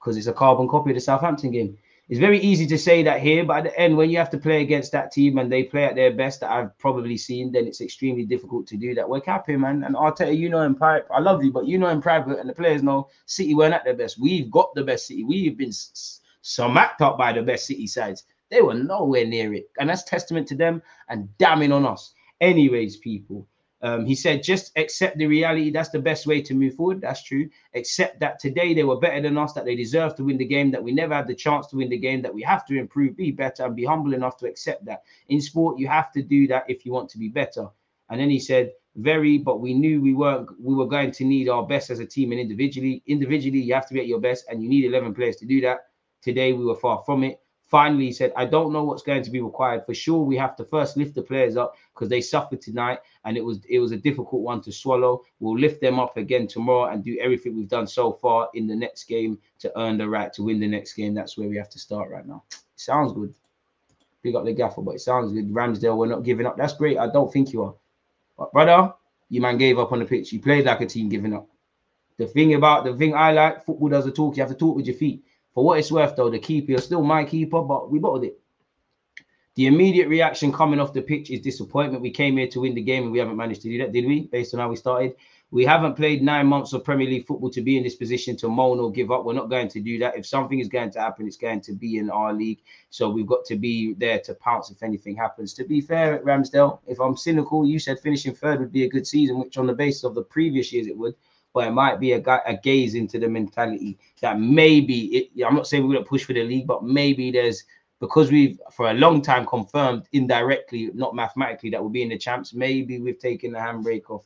because 0.00 0.16
it's 0.16 0.28
a 0.28 0.32
carbon 0.32 0.66
copy 0.66 0.90
of 0.90 0.96
the 0.96 1.00
Southampton 1.00 1.50
game. 1.50 1.76
It's 2.08 2.18
very 2.18 2.40
easy 2.40 2.66
to 2.68 2.78
say 2.78 3.02
that 3.02 3.20
here, 3.20 3.44
but 3.44 3.58
at 3.58 3.64
the 3.64 3.78
end, 3.78 3.94
when 3.94 4.08
you 4.08 4.16
have 4.16 4.30
to 4.30 4.38
play 4.38 4.62
against 4.62 4.92
that 4.92 5.12
team 5.12 5.36
and 5.36 5.52
they 5.52 5.64
play 5.64 5.84
at 5.84 5.94
their 5.94 6.10
best 6.10 6.40
that 6.40 6.50
I've 6.50 6.76
probably 6.78 7.18
seen, 7.18 7.52
then 7.52 7.66
it's 7.66 7.82
extremely 7.82 8.24
difficult 8.24 8.66
to 8.68 8.78
do 8.78 8.94
that. 8.94 9.06
We're 9.06 9.20
capping, 9.20 9.60
man. 9.60 9.84
And 9.84 9.94
Arteta, 9.94 10.34
you 10.34 10.48
know 10.48 10.62
in 10.62 10.74
private, 10.74 11.06
I 11.14 11.20
love 11.20 11.44
you, 11.44 11.52
but 11.52 11.66
you 11.66 11.76
know 11.76 11.88
in 11.88 12.00
private, 12.00 12.38
and 12.38 12.48
the 12.48 12.54
players 12.54 12.82
know 12.82 13.10
City 13.26 13.54
weren't 13.54 13.74
at 13.74 13.84
their 13.84 13.94
best. 13.94 14.18
We've 14.18 14.50
got 14.50 14.74
the 14.74 14.84
best 14.84 15.06
City. 15.06 15.22
We've 15.22 15.58
been 15.58 15.72
smacked 16.40 17.02
up 17.02 17.18
by 17.18 17.34
the 17.34 17.42
best 17.42 17.66
City 17.66 17.86
sides. 17.86 18.24
They 18.50 18.62
were 18.62 18.74
nowhere 18.74 19.26
near 19.26 19.54
it. 19.54 19.70
And 19.78 19.88
that's 19.88 20.04
testament 20.04 20.46
to 20.48 20.56
them 20.56 20.82
and 21.08 21.28
damning 21.38 21.72
on 21.72 21.86
us. 21.86 22.14
Anyways, 22.40 22.96
people, 22.96 23.46
um, 23.80 24.06
he 24.06 24.14
said, 24.14 24.42
just 24.42 24.72
accept 24.76 25.18
the 25.18 25.26
reality. 25.26 25.70
That's 25.70 25.90
the 25.90 26.00
best 26.00 26.26
way 26.26 26.42
to 26.42 26.54
move 26.54 26.74
forward. 26.74 27.00
That's 27.00 27.22
true. 27.22 27.48
Accept 27.74 28.18
that 28.20 28.40
today 28.40 28.74
they 28.74 28.84
were 28.84 28.98
better 28.98 29.20
than 29.20 29.38
us, 29.38 29.52
that 29.52 29.64
they 29.64 29.76
deserve 29.76 30.16
to 30.16 30.24
win 30.24 30.38
the 30.38 30.44
game, 30.44 30.70
that 30.72 30.82
we 30.82 30.92
never 30.92 31.14
had 31.14 31.28
the 31.28 31.34
chance 31.34 31.68
to 31.68 31.76
win 31.76 31.88
the 31.88 31.98
game, 31.98 32.22
that 32.22 32.34
we 32.34 32.42
have 32.42 32.66
to 32.66 32.76
improve, 32.76 33.16
be 33.16 33.30
better, 33.30 33.64
and 33.64 33.76
be 33.76 33.84
humble 33.84 34.14
enough 34.14 34.36
to 34.38 34.46
accept 34.46 34.84
that. 34.86 35.02
In 35.28 35.40
sport, 35.40 35.78
you 35.78 35.86
have 35.86 36.10
to 36.12 36.22
do 36.22 36.48
that 36.48 36.64
if 36.68 36.84
you 36.84 36.92
want 36.92 37.08
to 37.10 37.18
be 37.18 37.28
better. 37.28 37.68
And 38.10 38.20
then 38.20 38.30
he 38.30 38.40
said, 38.40 38.72
very, 38.96 39.38
but 39.38 39.60
we 39.60 39.74
knew 39.74 40.00
we 40.00 40.12
weren't 40.12 40.48
we 40.60 40.74
were 40.74 40.86
going 40.86 41.12
to 41.12 41.24
need 41.24 41.48
our 41.48 41.64
best 41.64 41.90
as 41.90 42.00
a 42.00 42.06
team 42.06 42.32
and 42.32 42.40
individually. 42.40 43.02
Individually, 43.06 43.60
you 43.60 43.74
have 43.74 43.86
to 43.86 43.94
be 43.94 44.00
at 44.00 44.08
your 44.08 44.20
best, 44.20 44.46
and 44.48 44.60
you 44.60 44.68
need 44.68 44.86
11 44.86 45.14
players 45.14 45.36
to 45.36 45.46
do 45.46 45.60
that. 45.60 45.86
Today, 46.20 46.52
we 46.52 46.64
were 46.64 46.74
far 46.74 47.02
from 47.06 47.22
it. 47.22 47.38
Finally, 47.68 48.06
he 48.06 48.12
said, 48.12 48.32
I 48.34 48.46
don't 48.46 48.72
know 48.72 48.82
what's 48.82 49.02
going 49.02 49.22
to 49.22 49.30
be 49.30 49.42
required. 49.42 49.84
For 49.84 49.92
sure, 49.92 50.24
we 50.24 50.38
have 50.38 50.56
to 50.56 50.64
first 50.64 50.96
lift 50.96 51.14
the 51.14 51.22
players 51.22 51.58
up 51.58 51.76
because 51.92 52.08
they 52.08 52.22
suffered 52.22 52.62
tonight 52.62 53.00
and 53.26 53.36
it 53.36 53.44
was 53.44 53.60
it 53.68 53.78
was 53.78 53.92
a 53.92 53.96
difficult 53.96 54.40
one 54.40 54.62
to 54.62 54.72
swallow. 54.72 55.22
We'll 55.38 55.58
lift 55.58 55.82
them 55.82 56.00
up 56.00 56.16
again 56.16 56.46
tomorrow 56.46 56.90
and 56.90 57.04
do 57.04 57.18
everything 57.20 57.54
we've 57.54 57.68
done 57.68 57.86
so 57.86 58.10
far 58.10 58.48
in 58.54 58.66
the 58.66 58.74
next 58.74 59.04
game 59.04 59.38
to 59.58 59.70
earn 59.78 59.98
the 59.98 60.08
right 60.08 60.32
to 60.32 60.42
win 60.42 60.60
the 60.60 60.66
next 60.66 60.94
game. 60.94 61.12
That's 61.12 61.36
where 61.36 61.46
we 61.46 61.58
have 61.58 61.68
to 61.68 61.78
start 61.78 62.10
right 62.10 62.26
now. 62.26 62.42
sounds 62.76 63.12
good. 63.12 63.34
Big 64.22 64.34
up 64.34 64.46
the 64.46 64.54
gaffer, 64.54 64.80
but 64.80 64.94
it 64.94 65.00
sounds 65.00 65.32
good. 65.32 65.52
Ramsdale, 65.52 65.96
we're 65.96 66.06
not 66.06 66.22
giving 66.22 66.46
up. 66.46 66.56
That's 66.56 66.72
great. 66.72 66.96
I 66.96 67.10
don't 67.10 67.30
think 67.30 67.52
you 67.52 67.64
are. 67.64 67.74
But 68.38 68.50
brother, 68.52 68.94
you 69.28 69.42
man 69.42 69.58
gave 69.58 69.78
up 69.78 69.92
on 69.92 69.98
the 69.98 70.06
pitch. 70.06 70.32
You 70.32 70.40
played 70.40 70.64
like 70.64 70.80
a 70.80 70.86
team 70.86 71.10
giving 71.10 71.34
up. 71.34 71.46
The 72.16 72.26
thing 72.26 72.54
about 72.54 72.84
the 72.84 72.96
thing 72.96 73.14
I 73.14 73.32
like, 73.32 73.66
football 73.66 73.90
does 73.90 74.06
a 74.06 74.10
talk. 74.10 74.38
You 74.38 74.42
have 74.42 74.50
to 74.50 74.56
talk 74.56 74.74
with 74.74 74.86
your 74.86 74.96
feet. 74.96 75.22
For 75.58 75.64
what 75.64 75.80
it's 75.80 75.90
worth, 75.90 76.14
though, 76.14 76.30
the 76.30 76.38
keeper, 76.38 76.70
you're 76.70 76.80
still 76.80 77.02
my 77.02 77.24
keeper, 77.24 77.60
but 77.62 77.90
we 77.90 77.98
bottled 77.98 78.22
it. 78.22 78.38
The 79.56 79.66
immediate 79.66 80.06
reaction 80.06 80.52
coming 80.52 80.78
off 80.78 80.92
the 80.92 81.02
pitch 81.02 81.30
is 81.30 81.40
disappointment. 81.40 82.00
We 82.00 82.12
came 82.12 82.36
here 82.36 82.46
to 82.46 82.60
win 82.60 82.76
the 82.76 82.80
game 82.80 83.02
and 83.02 83.10
we 83.10 83.18
haven't 83.18 83.36
managed 83.36 83.62
to 83.62 83.68
do 83.68 83.78
that, 83.78 83.90
did 83.90 84.06
we? 84.06 84.28
Based 84.28 84.54
on 84.54 84.60
how 84.60 84.68
we 84.68 84.76
started. 84.76 85.16
We 85.50 85.64
haven't 85.64 85.96
played 85.96 86.22
nine 86.22 86.46
months 86.46 86.74
of 86.74 86.84
Premier 86.84 87.08
League 87.08 87.26
football 87.26 87.50
to 87.50 87.60
be 87.60 87.76
in 87.76 87.82
this 87.82 87.96
position 87.96 88.36
to 88.36 88.48
moan 88.48 88.78
or 88.78 88.92
give 88.92 89.10
up. 89.10 89.24
We're 89.24 89.32
not 89.32 89.50
going 89.50 89.66
to 89.70 89.80
do 89.80 89.98
that. 89.98 90.16
If 90.16 90.26
something 90.26 90.60
is 90.60 90.68
going 90.68 90.92
to 90.92 91.00
happen, 91.00 91.26
it's 91.26 91.36
going 91.36 91.62
to 91.62 91.72
be 91.72 91.98
in 91.98 92.08
our 92.08 92.32
league. 92.32 92.60
So 92.90 93.10
we've 93.10 93.26
got 93.26 93.44
to 93.46 93.56
be 93.56 93.94
there 93.94 94.20
to 94.20 94.34
pounce 94.34 94.70
if 94.70 94.84
anything 94.84 95.16
happens. 95.16 95.54
To 95.54 95.64
be 95.64 95.80
fair 95.80 96.20
Ramsdale, 96.20 96.78
if 96.86 97.00
I'm 97.00 97.16
cynical, 97.16 97.66
you 97.66 97.80
said 97.80 97.98
finishing 97.98 98.32
third 98.32 98.60
would 98.60 98.70
be 98.70 98.84
a 98.84 98.88
good 98.88 99.08
season, 99.08 99.40
which 99.40 99.58
on 99.58 99.66
the 99.66 99.74
basis 99.74 100.04
of 100.04 100.14
the 100.14 100.22
previous 100.22 100.72
years 100.72 100.86
it 100.86 100.96
would 100.96 101.16
but 101.54 101.66
it 101.66 101.72
might 101.72 101.98
be 101.98 102.12
a, 102.12 102.22
a 102.46 102.56
gaze 102.62 102.94
into 102.94 103.18
the 103.18 103.28
mentality 103.28 103.98
that 104.20 104.38
maybe 104.38 105.06
it, 105.16 105.46
I'm 105.46 105.54
not 105.54 105.66
saying 105.66 105.82
we're 105.82 105.94
going 105.94 106.04
to 106.04 106.08
push 106.08 106.24
for 106.24 106.32
the 106.32 106.44
league, 106.44 106.66
but 106.66 106.84
maybe 106.84 107.30
there's 107.30 107.64
because 108.00 108.30
we've 108.30 108.60
for 108.72 108.90
a 108.90 108.94
long 108.94 109.22
time 109.22 109.44
confirmed 109.44 110.04
indirectly, 110.12 110.90
not 110.94 111.14
mathematically, 111.14 111.70
that 111.70 111.80
we'll 111.80 111.90
be 111.90 112.02
in 112.02 112.10
the 112.10 112.18
champs. 112.18 112.54
Maybe 112.54 113.00
we've 113.00 113.18
taken 113.18 113.52
the 113.52 113.58
handbrake 113.58 114.08
off 114.10 114.24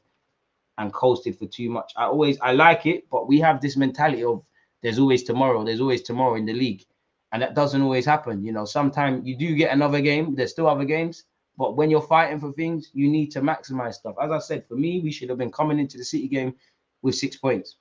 and 0.79 0.93
coasted 0.93 1.39
for 1.39 1.47
too 1.47 1.71
much. 1.71 1.93
I 1.97 2.05
always 2.05 2.39
I 2.41 2.53
like 2.53 2.87
it, 2.87 3.09
but 3.11 3.29
we 3.29 3.41
have 3.41 3.61
this 3.61 3.77
mentality 3.77 4.25
of 4.25 4.43
there's 4.83 4.99
always 4.99 5.23
tomorrow, 5.23 5.65
there's 5.65 5.81
always 5.81 6.03
tomorrow 6.03 6.35
in 6.35 6.45
the 6.45 6.53
league, 6.53 6.85
and 7.33 7.41
that 7.41 7.55
doesn't 7.55 7.83
always 7.83 8.05
happen. 8.05 8.45
You 8.45 8.53
know, 8.53 8.65
sometimes 8.65 9.27
you 9.27 9.37
do 9.37 9.55
get 9.55 9.73
another 9.73 10.01
game. 10.01 10.35
There's 10.35 10.51
still 10.51 10.69
other 10.69 10.85
games, 10.85 11.25
but 11.57 11.77
when 11.77 11.91
you're 11.91 12.03
fighting 12.03 12.41
for 12.41 12.53
things, 12.53 12.91
you 12.93 13.09
need 13.09 13.29
to 13.33 13.41
maximize 13.41 13.95
stuff. 13.95 14.17
As 14.21 14.31
I 14.31 14.39
said, 14.39 14.67
for 14.67 14.75
me, 14.75 15.01
we 15.01 15.13
should 15.13 15.29
have 15.29 15.39
been 15.39 15.53
coming 15.53 15.79
into 15.79 15.99
the 15.99 16.05
City 16.05 16.29
game 16.29 16.55
with 17.03 17.15
six 17.15 17.37
points. 17.37 17.77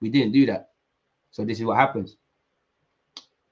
We 0.00 0.10
didn't 0.10 0.32
do 0.32 0.46
that. 0.46 0.70
So 1.30 1.44
this 1.44 1.58
is 1.58 1.64
what 1.64 1.78
happens. 1.78 2.16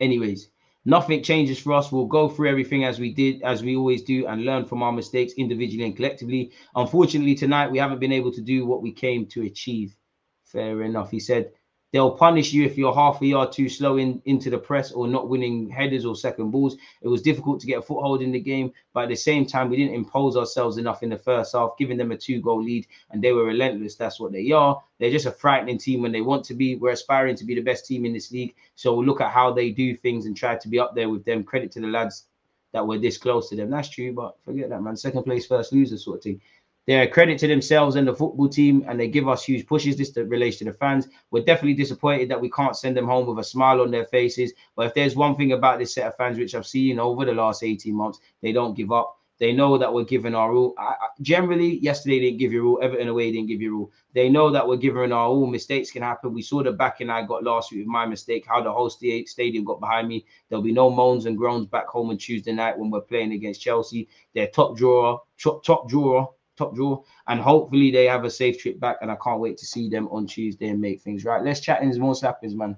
Anyways, 0.00 0.50
nothing 0.84 1.22
changes 1.22 1.58
for 1.58 1.72
us. 1.72 1.90
We'll 1.90 2.06
go 2.06 2.28
through 2.28 2.48
everything 2.48 2.84
as 2.84 2.98
we 2.98 3.12
did, 3.12 3.42
as 3.42 3.62
we 3.62 3.76
always 3.76 4.02
do, 4.02 4.26
and 4.26 4.44
learn 4.44 4.64
from 4.64 4.82
our 4.82 4.92
mistakes 4.92 5.34
individually 5.34 5.84
and 5.84 5.96
collectively. 5.96 6.52
Unfortunately, 6.74 7.34
tonight 7.34 7.70
we 7.70 7.78
haven't 7.78 8.00
been 8.00 8.12
able 8.12 8.32
to 8.32 8.40
do 8.40 8.66
what 8.66 8.82
we 8.82 8.92
came 8.92 9.26
to 9.26 9.42
achieve. 9.42 9.96
Fair 10.44 10.82
enough. 10.82 11.10
He 11.10 11.20
said, 11.20 11.52
They'll 11.92 12.12
punish 12.12 12.52
you 12.52 12.64
if 12.64 12.78
you're 12.78 12.94
half 12.94 13.20
a 13.20 13.26
yard 13.26 13.52
too 13.52 13.68
slow 13.68 13.96
in, 13.96 14.22
into 14.24 14.48
the 14.48 14.58
press 14.58 14.92
or 14.92 15.08
not 15.08 15.28
winning 15.28 15.68
headers 15.68 16.04
or 16.04 16.14
second 16.14 16.50
balls. 16.50 16.76
It 17.02 17.08
was 17.08 17.20
difficult 17.20 17.60
to 17.60 17.66
get 17.66 17.78
a 17.78 17.82
foothold 17.82 18.22
in 18.22 18.30
the 18.30 18.40
game, 18.40 18.72
but 18.92 19.04
at 19.04 19.08
the 19.08 19.16
same 19.16 19.44
time, 19.44 19.70
we 19.70 19.76
didn't 19.76 19.94
impose 19.94 20.36
ourselves 20.36 20.78
enough 20.78 21.02
in 21.02 21.10
the 21.10 21.18
first 21.18 21.52
half, 21.52 21.76
giving 21.78 21.96
them 21.96 22.12
a 22.12 22.16
two 22.16 22.40
goal 22.40 22.62
lead, 22.62 22.86
and 23.10 23.22
they 23.22 23.32
were 23.32 23.44
relentless. 23.44 23.96
That's 23.96 24.20
what 24.20 24.32
they 24.32 24.52
are. 24.52 24.80
They're 24.98 25.10
just 25.10 25.26
a 25.26 25.32
frightening 25.32 25.78
team 25.78 26.02
when 26.02 26.12
they 26.12 26.20
want 26.20 26.44
to 26.44 26.54
be. 26.54 26.76
We're 26.76 26.90
aspiring 26.90 27.36
to 27.36 27.44
be 27.44 27.54
the 27.54 27.60
best 27.60 27.86
team 27.86 28.04
in 28.04 28.12
this 28.12 28.30
league. 28.30 28.54
So 28.76 28.94
we'll 28.94 29.06
look 29.06 29.20
at 29.20 29.32
how 29.32 29.52
they 29.52 29.70
do 29.70 29.96
things 29.96 30.26
and 30.26 30.36
try 30.36 30.56
to 30.56 30.68
be 30.68 30.78
up 30.78 30.94
there 30.94 31.08
with 31.08 31.24
them. 31.24 31.42
Credit 31.42 31.72
to 31.72 31.80
the 31.80 31.88
lads 31.88 32.26
that 32.72 32.86
we're 32.86 32.98
this 32.98 33.18
close 33.18 33.48
to 33.48 33.56
them. 33.56 33.70
That's 33.70 33.88
true, 33.88 34.12
but 34.12 34.36
forget 34.44 34.68
that, 34.68 34.82
man. 34.82 34.96
Second 34.96 35.24
place, 35.24 35.46
first 35.46 35.72
loser 35.72 35.98
sort 35.98 36.18
of 36.18 36.22
thing. 36.22 36.40
They're 36.86 37.02
a 37.02 37.08
credit 37.08 37.38
to 37.38 37.46
themselves 37.46 37.96
and 37.96 38.08
the 38.08 38.14
football 38.14 38.48
team, 38.48 38.84
and 38.88 38.98
they 38.98 39.06
give 39.06 39.28
us 39.28 39.44
huge 39.44 39.66
pushes. 39.66 39.96
This 39.96 40.16
relates 40.16 40.56
to 40.58 40.64
the 40.64 40.72
fans. 40.72 41.08
We're 41.30 41.44
definitely 41.44 41.74
disappointed 41.74 42.30
that 42.30 42.40
we 42.40 42.50
can't 42.50 42.76
send 42.76 42.96
them 42.96 43.06
home 43.06 43.26
with 43.26 43.38
a 43.38 43.44
smile 43.44 43.80
on 43.80 43.90
their 43.90 44.06
faces. 44.06 44.52
But 44.74 44.86
if 44.86 44.94
there's 44.94 45.14
one 45.14 45.36
thing 45.36 45.52
about 45.52 45.78
this 45.78 45.94
set 45.94 46.06
of 46.06 46.16
fans 46.16 46.38
which 46.38 46.54
I've 46.54 46.66
seen 46.66 46.98
over 46.98 47.24
the 47.24 47.34
last 47.34 47.62
18 47.62 47.94
months, 47.94 48.20
they 48.40 48.52
don't 48.52 48.76
give 48.76 48.92
up. 48.92 49.18
They 49.38 49.52
know 49.52 49.78
that 49.78 49.92
we're 49.92 50.04
giving 50.04 50.34
our 50.34 50.52
all. 50.52 50.74
I, 50.78 50.94
generally, 51.22 51.78
yesterday 51.78 52.20
didn't 52.20 52.38
give 52.38 52.52
you 52.52 52.68
all. 52.68 52.80
Everton 52.82 53.08
away 53.08 53.32
didn't 53.32 53.48
give 53.48 53.62
you 53.62 53.78
all. 53.78 53.92
They 54.12 54.28
know 54.28 54.50
that 54.50 54.66
we're 54.66 54.76
giving 54.76 55.12
our 55.12 55.28
all. 55.28 55.46
Mistakes 55.46 55.90
can 55.90 56.02
happen. 56.02 56.34
We 56.34 56.42
saw 56.42 56.62
the 56.62 56.72
back 56.72 57.00
and 57.00 57.10
I 57.10 57.24
got 57.24 57.42
last 57.42 57.72
week 57.72 57.80
with 57.80 57.86
my 57.86 58.04
mistake. 58.04 58.44
How 58.46 58.62
the 58.62 58.70
whole 58.72 58.90
stadium 58.90 59.64
got 59.64 59.80
behind 59.80 60.08
me. 60.08 60.26
There'll 60.48 60.62
be 60.62 60.72
no 60.72 60.90
moans 60.90 61.24
and 61.24 61.38
groans 61.38 61.66
back 61.66 61.86
home 61.86 62.10
on 62.10 62.18
Tuesday 62.18 62.52
night 62.52 62.78
when 62.78 62.90
we're 62.90 63.00
playing 63.00 63.32
against 63.32 63.62
Chelsea. 63.62 64.08
Their 64.34 64.48
top 64.48 64.76
drawer, 64.76 65.22
top, 65.38 65.64
top 65.64 65.88
drawer 65.88 66.30
top 66.60 66.74
draw. 66.74 67.02
And 67.26 67.40
hopefully 67.40 67.90
they 67.90 68.04
have 68.04 68.24
a 68.24 68.30
safe 68.30 68.58
trip 68.58 68.78
back. 68.78 68.98
And 69.02 69.10
I 69.10 69.16
can't 69.22 69.40
wait 69.40 69.58
to 69.58 69.66
see 69.66 69.88
them 69.88 70.08
on 70.08 70.26
Tuesday 70.26 70.68
and 70.68 70.80
make 70.80 71.00
things 71.00 71.24
right. 71.24 71.42
Let's 71.42 71.60
chat 71.60 71.82
in 71.82 71.98
more 71.98 72.14
slappings, 72.14 72.54
man. 72.54 72.76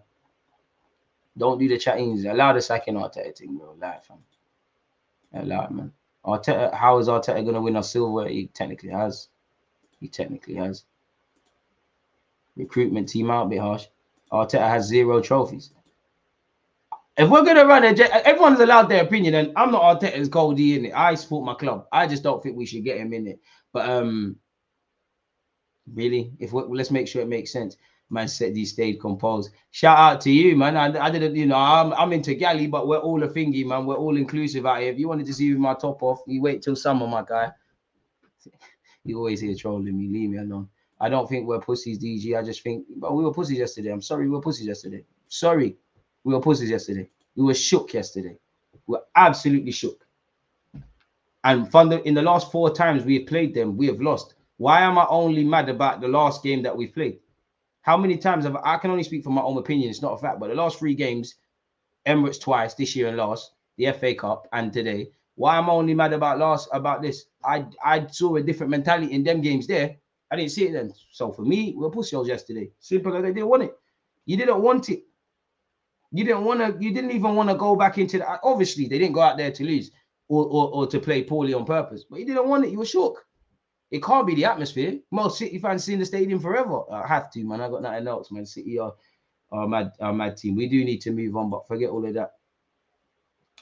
Don't 1.36 1.58
do 1.58 1.68
the 1.68 1.78
chat-ins. 1.78 2.24
Allow 2.24 2.52
the 2.52 2.60
second 2.60 2.96
Arteta 2.96 3.36
thing, 3.36 3.56
bro. 3.56 3.74
Allow 3.74 3.92
it, 3.92 4.04
fam. 4.04 4.18
Allow 5.34 5.64
it, 5.64 5.70
man. 5.70 5.92
Arteta, 6.24 6.74
how 6.74 6.98
is 6.98 7.08
Arteta 7.08 7.42
going 7.42 7.54
to 7.54 7.60
win 7.60 7.76
a 7.76 7.82
silver? 7.82 8.28
He 8.28 8.48
technically 8.48 8.90
has. 8.90 9.28
He 9.98 10.08
technically 10.08 10.54
has. 10.54 10.84
Recruitment 12.56 13.08
team 13.08 13.30
out 13.30 13.46
a 13.46 13.48
bit 13.48 13.60
harsh. 13.60 13.86
Arteta 14.30 14.68
has 14.68 14.86
zero 14.86 15.20
trophies. 15.20 15.70
If 17.16 17.28
we're 17.28 17.44
gonna 17.44 17.66
run 17.66 17.84
a, 17.84 17.88
everyone's 18.26 18.60
allowed 18.60 18.88
their 18.88 19.04
opinion, 19.04 19.34
and 19.34 19.52
I'm 19.54 19.70
not 19.70 19.82
Arteta's 19.82 20.30
Goldie 20.30 20.76
in 20.78 20.86
it. 20.86 20.94
I 20.94 21.14
support 21.14 21.44
my 21.44 21.52
club. 21.52 21.86
I 21.92 22.06
just 22.06 22.22
don't 22.22 22.42
think 22.42 22.56
we 22.56 22.64
should 22.64 22.84
get 22.84 22.96
him 22.96 23.12
in 23.12 23.26
it. 23.26 23.40
But 23.72 23.88
um, 23.88 24.36
really, 25.92 26.32
if 26.38 26.52
we, 26.52 26.62
let's 26.64 26.90
make 26.90 27.08
sure 27.08 27.22
it 27.22 27.28
makes 27.28 27.52
sense. 27.52 27.76
Man 28.10 28.28
said 28.28 28.54
he 28.54 28.66
stayed 28.66 29.00
composed. 29.00 29.50
Shout 29.70 29.98
out 29.98 30.20
to 30.22 30.30
you, 30.30 30.54
man. 30.54 30.76
I, 30.76 31.06
I 31.06 31.10
didn't, 31.10 31.34
you 31.34 31.46
know, 31.46 31.56
I'm, 31.56 31.94
I'm 31.94 32.12
into 32.12 32.34
galley, 32.34 32.66
but 32.66 32.86
we're 32.86 32.98
all 32.98 33.22
a 33.22 33.28
thingy, 33.28 33.64
man. 33.64 33.86
We're 33.86 33.96
all 33.96 34.18
inclusive 34.18 34.66
out 34.66 34.80
here. 34.82 34.92
If 34.92 34.98
you 34.98 35.08
wanted 35.08 35.26
to 35.26 35.34
see 35.34 35.54
my 35.54 35.74
top 35.74 36.02
off, 36.02 36.20
you 36.26 36.42
wait 36.42 36.60
till 36.62 36.76
summer, 36.76 37.06
my 37.06 37.22
guy. 37.26 37.52
You 39.04 39.18
always 39.18 39.40
here 39.40 39.54
trolling 39.56 39.98
me. 39.98 40.06
Leave 40.08 40.30
me 40.30 40.38
alone. 40.38 40.68
I 41.00 41.08
don't 41.08 41.28
think 41.28 41.48
we're 41.48 41.60
pussies, 41.60 41.98
DG. 41.98 42.38
I 42.38 42.44
just 42.44 42.62
think, 42.62 42.86
but 42.98 43.14
we 43.16 43.24
were 43.24 43.32
pussies 43.34 43.58
yesterday. 43.58 43.90
I'm 43.90 44.00
sorry, 44.00 44.26
we 44.26 44.30
were 44.30 44.40
pussies 44.40 44.68
yesterday. 44.68 45.04
Sorry, 45.26 45.76
we 46.22 46.32
were 46.34 46.40
pussies 46.40 46.70
yesterday. 46.70 47.08
We 47.34 47.44
were 47.44 47.54
shook 47.54 47.92
yesterday. 47.94 48.38
We 48.86 48.92
were 48.92 49.02
absolutely 49.16 49.72
shook. 49.72 50.01
And 51.44 51.70
from 51.70 51.88
the, 51.88 52.06
in 52.06 52.14
the 52.14 52.22
last 52.22 52.52
four 52.52 52.72
times 52.72 53.04
we 53.04 53.18
have 53.18 53.26
played 53.26 53.54
them, 53.54 53.76
we 53.76 53.86
have 53.86 54.00
lost. 54.00 54.34
Why 54.58 54.82
am 54.82 54.98
I 54.98 55.06
only 55.08 55.44
mad 55.44 55.68
about 55.68 56.00
the 56.00 56.08
last 56.08 56.42
game 56.42 56.62
that 56.62 56.76
we 56.76 56.86
played? 56.86 57.18
How 57.80 57.96
many 57.96 58.16
times 58.16 58.44
have 58.44 58.56
I 58.62 58.76
can 58.76 58.92
only 58.92 59.02
speak 59.02 59.24
from 59.24 59.34
my 59.34 59.42
own 59.42 59.58
opinion? 59.58 59.90
It's 59.90 60.02
not 60.02 60.12
a 60.12 60.18
fact, 60.18 60.38
but 60.38 60.48
the 60.48 60.54
last 60.54 60.78
three 60.78 60.94
games, 60.94 61.34
Emirates 62.06 62.40
twice 62.40 62.74
this 62.74 62.94
year 62.94 63.08
and 63.08 63.16
last, 63.16 63.52
the 63.76 63.90
FA 63.92 64.14
Cup 64.14 64.46
and 64.52 64.72
today. 64.72 65.10
Why 65.34 65.58
am 65.58 65.68
I 65.68 65.72
only 65.72 65.94
mad 65.94 66.12
about 66.12 66.38
last 66.38 66.68
about 66.72 67.02
this? 67.02 67.24
I 67.44 67.64
I 67.84 68.06
saw 68.06 68.36
a 68.36 68.42
different 68.42 68.70
mentality 68.70 69.12
in 69.12 69.24
them 69.24 69.40
games 69.40 69.66
there. 69.66 69.96
I 70.30 70.36
didn't 70.36 70.52
see 70.52 70.66
it 70.66 70.72
then. 70.72 70.94
So 71.10 71.32
for 71.32 71.42
me, 71.42 71.74
we 71.76 71.84
are 71.84 71.90
pussy 71.90 72.16
yesterday. 72.24 72.70
Simple 72.78 73.16
as 73.16 73.22
they 73.22 73.32
didn't 73.32 73.48
want 73.48 73.64
it. 73.64 73.76
You 74.26 74.36
didn't 74.36 74.62
want 74.62 74.88
it. 74.90 75.02
You 76.12 76.24
didn't 76.24 76.44
want 76.44 76.60
to. 76.60 76.84
You 76.84 76.94
didn't 76.94 77.10
even 77.10 77.34
want 77.34 77.48
to 77.48 77.56
go 77.56 77.74
back 77.74 77.98
into 77.98 78.18
that. 78.18 78.40
Obviously, 78.44 78.86
they 78.86 78.98
didn't 78.98 79.14
go 79.14 79.22
out 79.22 79.38
there 79.38 79.50
to 79.50 79.64
lose 79.64 79.90
or, 80.32 80.46
or, 80.46 80.74
or 80.74 80.86
to 80.86 80.98
play 80.98 81.22
poorly 81.22 81.52
on 81.52 81.66
purpose. 81.66 82.04
But 82.08 82.20
you 82.20 82.26
didn't 82.26 82.48
want 82.48 82.64
it. 82.64 82.70
You 82.70 82.78
were 82.78 82.86
shook. 82.86 83.26
It 83.90 84.02
can't 84.02 84.26
be 84.26 84.34
the 84.34 84.46
atmosphere. 84.46 84.98
Most 85.10 85.36
City 85.36 85.58
fans 85.58 85.84
see 85.84 85.92
in 85.92 85.98
the 85.98 86.06
stadium 86.06 86.40
forever. 86.40 86.80
I 86.90 87.06
have 87.06 87.30
to, 87.32 87.44
man. 87.44 87.60
I 87.60 87.68
got 87.68 87.82
nothing 87.82 88.08
else, 88.08 88.30
man. 88.30 88.46
City 88.46 88.78
are, 88.78 88.94
are 89.50 89.68
mad, 89.68 89.92
are 90.00 90.14
mad 90.14 90.38
team. 90.38 90.56
We 90.56 90.68
do 90.68 90.82
need 90.84 91.02
to 91.02 91.10
move 91.10 91.36
on, 91.36 91.50
but 91.50 91.68
forget 91.68 91.90
all 91.90 92.06
of 92.06 92.14
that. 92.14 92.32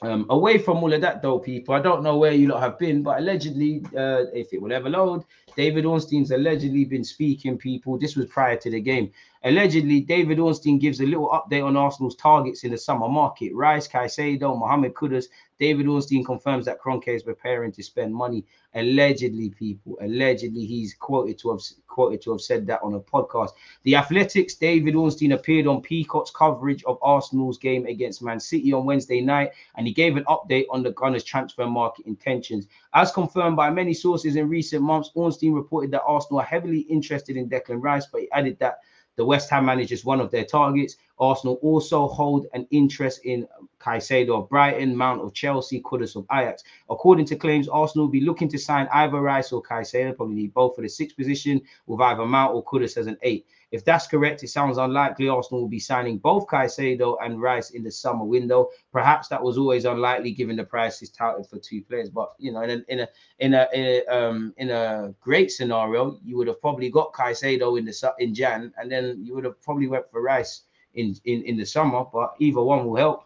Um, 0.01 0.25
away 0.29 0.57
from 0.57 0.77
all 0.77 0.93
of 0.93 1.01
that, 1.01 1.21
though, 1.21 1.39
people, 1.39 1.75
I 1.75 1.81
don't 1.81 2.03
know 2.03 2.17
where 2.17 2.31
you 2.31 2.47
lot 2.47 2.61
have 2.61 2.79
been, 2.79 3.03
but 3.03 3.19
allegedly, 3.19 3.83
uh, 3.95 4.23
if 4.33 4.53
it 4.53 4.61
will 4.61 4.71
ever 4.71 4.89
load, 4.89 5.25
David 5.57 5.85
Ornstein's 5.85 6.31
allegedly 6.31 6.85
been 6.85 7.03
speaking. 7.03 7.57
People, 7.57 7.99
this 7.99 8.15
was 8.15 8.27
prior 8.27 8.55
to 8.55 8.71
the 8.71 8.79
game, 8.79 9.11
Allegedly, 9.43 10.01
David 10.01 10.37
Ornstein 10.37 10.77
gives 10.77 11.01
a 11.01 11.05
little 11.05 11.29
update 11.29 11.65
on 11.65 11.75
Arsenal's 11.75 12.15
targets 12.15 12.63
in 12.63 12.69
the 12.69 12.77
summer 12.77 13.09
market. 13.09 13.55
Rice, 13.55 13.87
Caicedo, 13.87 14.57
Mohamed 14.57 14.93
Kudus. 14.93 15.25
David 15.57 15.87
Ornstein 15.87 16.23
confirms 16.23 16.65
that 16.65 16.79
Kroenke 16.79 17.07
is 17.07 17.23
preparing 17.23 17.71
to 17.71 17.81
spend 17.81 18.13
money. 18.13 18.45
Allegedly, 18.75 19.49
people. 19.49 19.97
Allegedly, 20.01 20.65
he's 20.65 20.93
quoted 20.93 21.39
to 21.39 21.51
have 21.51 21.61
quoted 21.87 22.21
to 22.21 22.31
have 22.31 22.41
said 22.41 22.67
that 22.67 22.81
on 22.83 22.93
a 22.93 22.99
podcast. 22.99 23.49
The 23.83 23.95
Athletics, 23.95 24.55
David 24.55 24.95
Ornstein 24.95 25.33
appeared 25.33 25.67
on 25.67 25.81
Peacock's 25.81 26.31
coverage 26.31 26.83
of 26.85 26.99
Arsenal's 27.01 27.57
game 27.57 27.85
against 27.87 28.23
Man 28.23 28.39
City 28.39 28.71
on 28.73 28.85
Wednesday 28.85 29.21
night, 29.21 29.51
and 29.75 29.87
he 29.87 29.93
gave 29.93 30.17
an 30.17 30.23
update 30.25 30.65
on 30.69 30.83
the 30.83 30.91
Gunners' 30.91 31.23
transfer 31.23 31.65
market 31.65 32.05
intentions. 32.05 32.67
As 32.93 33.11
confirmed 33.11 33.57
by 33.57 33.71
many 33.71 33.93
sources 33.93 34.35
in 34.35 34.49
recent 34.49 34.83
months, 34.83 35.11
Ornstein 35.15 35.53
reported 35.53 35.91
that 35.91 36.03
Arsenal 36.03 36.41
are 36.41 36.45
heavily 36.45 36.81
interested 36.81 37.37
in 37.37 37.49
Declan 37.49 37.81
Rice, 37.81 38.05
but 38.05 38.21
he 38.21 38.31
added 38.31 38.57
that 38.59 38.79
the 39.17 39.25
West 39.25 39.49
Ham 39.49 39.65
manager 39.65 39.93
is 39.93 40.05
one 40.05 40.19
of 40.19 40.31
their 40.31 40.45
targets. 40.45 40.95
Arsenal 41.19 41.59
also 41.61 42.07
hold 42.07 42.47
an 42.53 42.65
interest 42.71 43.21
in 43.25 43.47
um, 43.57 43.69
Caicedo 43.79 44.41
of 44.41 44.49
Brighton, 44.49 44.95
Mount 44.95 45.21
of 45.21 45.33
Chelsea, 45.33 45.81
Kudus 45.81 46.15
of 46.15 46.25
Ajax. 46.31 46.63
According 46.89 47.25
to 47.25 47.35
claims, 47.35 47.67
Arsenal 47.67 48.05
will 48.05 48.11
be 48.11 48.21
looking 48.21 48.49
to 48.49 48.57
sign 48.57 48.87
either 48.91 49.21
Rice 49.21 49.51
or 49.51 49.61
Caicedo, 49.61 50.15
probably 50.15 50.47
both 50.47 50.75
for 50.75 50.81
the 50.81 50.89
sixth 50.89 51.15
position, 51.15 51.61
with 51.85 52.01
either 52.01 52.25
Mount 52.25 52.55
or 52.55 52.63
Kudus 52.63 52.97
as 52.97 53.07
an 53.07 53.17
eight. 53.21 53.45
If 53.71 53.85
that's 53.85 54.05
correct, 54.05 54.43
it 54.43 54.49
sounds 54.49 54.77
unlikely 54.77 55.29
Arsenal 55.29 55.61
will 55.61 55.69
be 55.69 55.79
signing 55.79 56.17
both 56.17 56.45
Caicedo 56.47 57.17
and 57.23 57.41
Rice 57.41 57.69
in 57.69 57.83
the 57.83 57.91
summer 57.91 58.25
window. 58.25 58.69
Perhaps 58.91 59.29
that 59.29 59.41
was 59.41 59.57
always 59.57 59.85
unlikely 59.85 60.31
given 60.31 60.57
the 60.57 60.63
prices 60.65 61.09
touted 61.09 61.47
for 61.47 61.57
two 61.57 61.81
players. 61.81 62.09
But 62.09 62.33
you 62.37 62.51
know, 62.51 62.63
in 62.63 62.69
a 62.69 62.83
in 62.89 62.99
a 62.99 63.07
in 63.39 63.53
a, 63.53 63.67
in 63.73 63.85
a 63.85 64.13
um 64.13 64.53
in 64.57 64.69
a 64.71 65.13
great 65.21 65.51
scenario, 65.51 66.19
you 66.23 66.35
would 66.35 66.47
have 66.47 66.59
probably 66.59 66.89
got 66.89 67.13
Caicedo 67.13 67.79
in 67.79 67.85
the 67.85 68.13
in 68.19 68.35
Jan, 68.35 68.73
and 68.77 68.91
then 68.91 69.23
you 69.23 69.35
would 69.35 69.45
have 69.45 69.61
probably 69.61 69.87
went 69.87 70.11
for 70.11 70.21
Rice 70.21 70.63
in 70.95 71.15
in 71.23 71.43
in 71.43 71.55
the 71.55 71.65
summer. 71.65 72.03
But 72.11 72.35
either 72.39 72.61
one 72.61 72.85
will 72.85 72.97
help. 72.97 73.25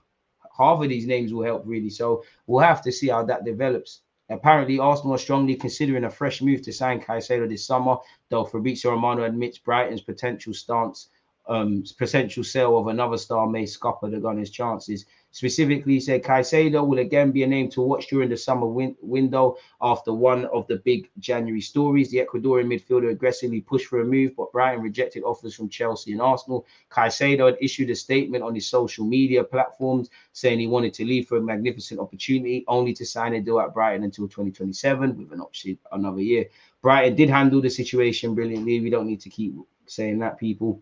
Half 0.55 0.81
of 0.81 0.89
these 0.89 1.07
names 1.07 1.33
will 1.33 1.43
help 1.43 1.63
really. 1.65 1.89
So 1.89 2.23
we'll 2.45 2.63
have 2.63 2.81
to 2.83 2.91
see 2.91 3.09
how 3.09 3.23
that 3.23 3.45
develops. 3.45 4.01
Apparently, 4.29 4.79
Arsenal 4.79 5.15
are 5.15 5.19
strongly 5.19 5.55
considering 5.55 6.05
a 6.05 6.09
fresh 6.09 6.41
move 6.41 6.61
to 6.63 6.73
sign 6.73 6.99
Caicedo 6.99 7.47
this 7.47 7.65
summer, 7.65 7.97
though 8.29 8.43
Fabrizio 8.43 8.91
Romano 8.91 9.23
admits 9.23 9.59
Brighton's 9.59 10.01
potential 10.01 10.53
stance, 10.53 11.09
um, 11.47 11.83
potential 11.97 12.43
sale 12.43 12.77
of 12.77 12.87
another 12.87 13.17
star 13.17 13.47
may 13.47 13.65
scupper 13.65 14.09
the 14.09 14.19
Gunners' 14.19 14.49
chances. 14.49 15.05
Specifically, 15.35 15.95
he 15.95 15.99
said 15.99 16.23
Caicedo 16.23 16.87
will 16.87 16.99
again 16.99 17.33
be 17.33 17.43
a 17.43 17.47
name 17.47 17.67
to 17.71 17.81
watch 17.81 18.07
during 18.07 18.29
the 18.29 18.37
summer 18.37 18.67
win- 18.67 18.95
window 19.01 19.57
after 19.81 20.13
one 20.13 20.45
of 20.45 20.65
the 20.67 20.77
big 20.77 21.09
January 21.19 21.59
stories. 21.59 22.09
The 22.09 22.25
Ecuadorian 22.25 22.67
midfielder 22.67 23.11
aggressively 23.11 23.59
pushed 23.59 23.87
for 23.87 23.99
a 23.99 24.05
move, 24.05 24.33
but 24.37 24.53
Brighton 24.53 24.81
rejected 24.81 25.23
offers 25.23 25.53
from 25.53 25.67
Chelsea 25.67 26.13
and 26.13 26.21
Arsenal. 26.21 26.65
Caicedo 26.89 27.47
had 27.47 27.57
issued 27.59 27.89
a 27.89 27.95
statement 27.95 28.45
on 28.45 28.55
his 28.55 28.65
social 28.65 29.03
media 29.03 29.43
platforms 29.43 30.09
saying 30.31 30.57
he 30.57 30.67
wanted 30.67 30.93
to 30.93 31.03
leave 31.03 31.27
for 31.27 31.35
a 31.35 31.41
magnificent 31.41 31.99
opportunity, 31.99 32.63
only 32.69 32.93
to 32.93 33.05
sign 33.05 33.33
a 33.33 33.41
deal 33.41 33.59
at 33.59 33.73
Brighton 33.73 34.05
until 34.05 34.29
2027 34.29 35.17
with 35.17 35.33
an 35.33 35.41
option 35.41 35.77
another 35.91 36.21
year. 36.21 36.45
Brighton 36.81 37.13
did 37.13 37.29
handle 37.29 37.59
the 37.59 37.69
situation 37.69 38.35
brilliantly. 38.35 38.79
We 38.79 38.89
don't 38.89 39.05
need 39.05 39.19
to 39.19 39.29
keep 39.29 39.53
saying 39.85 40.17
that, 40.19 40.39
people. 40.39 40.81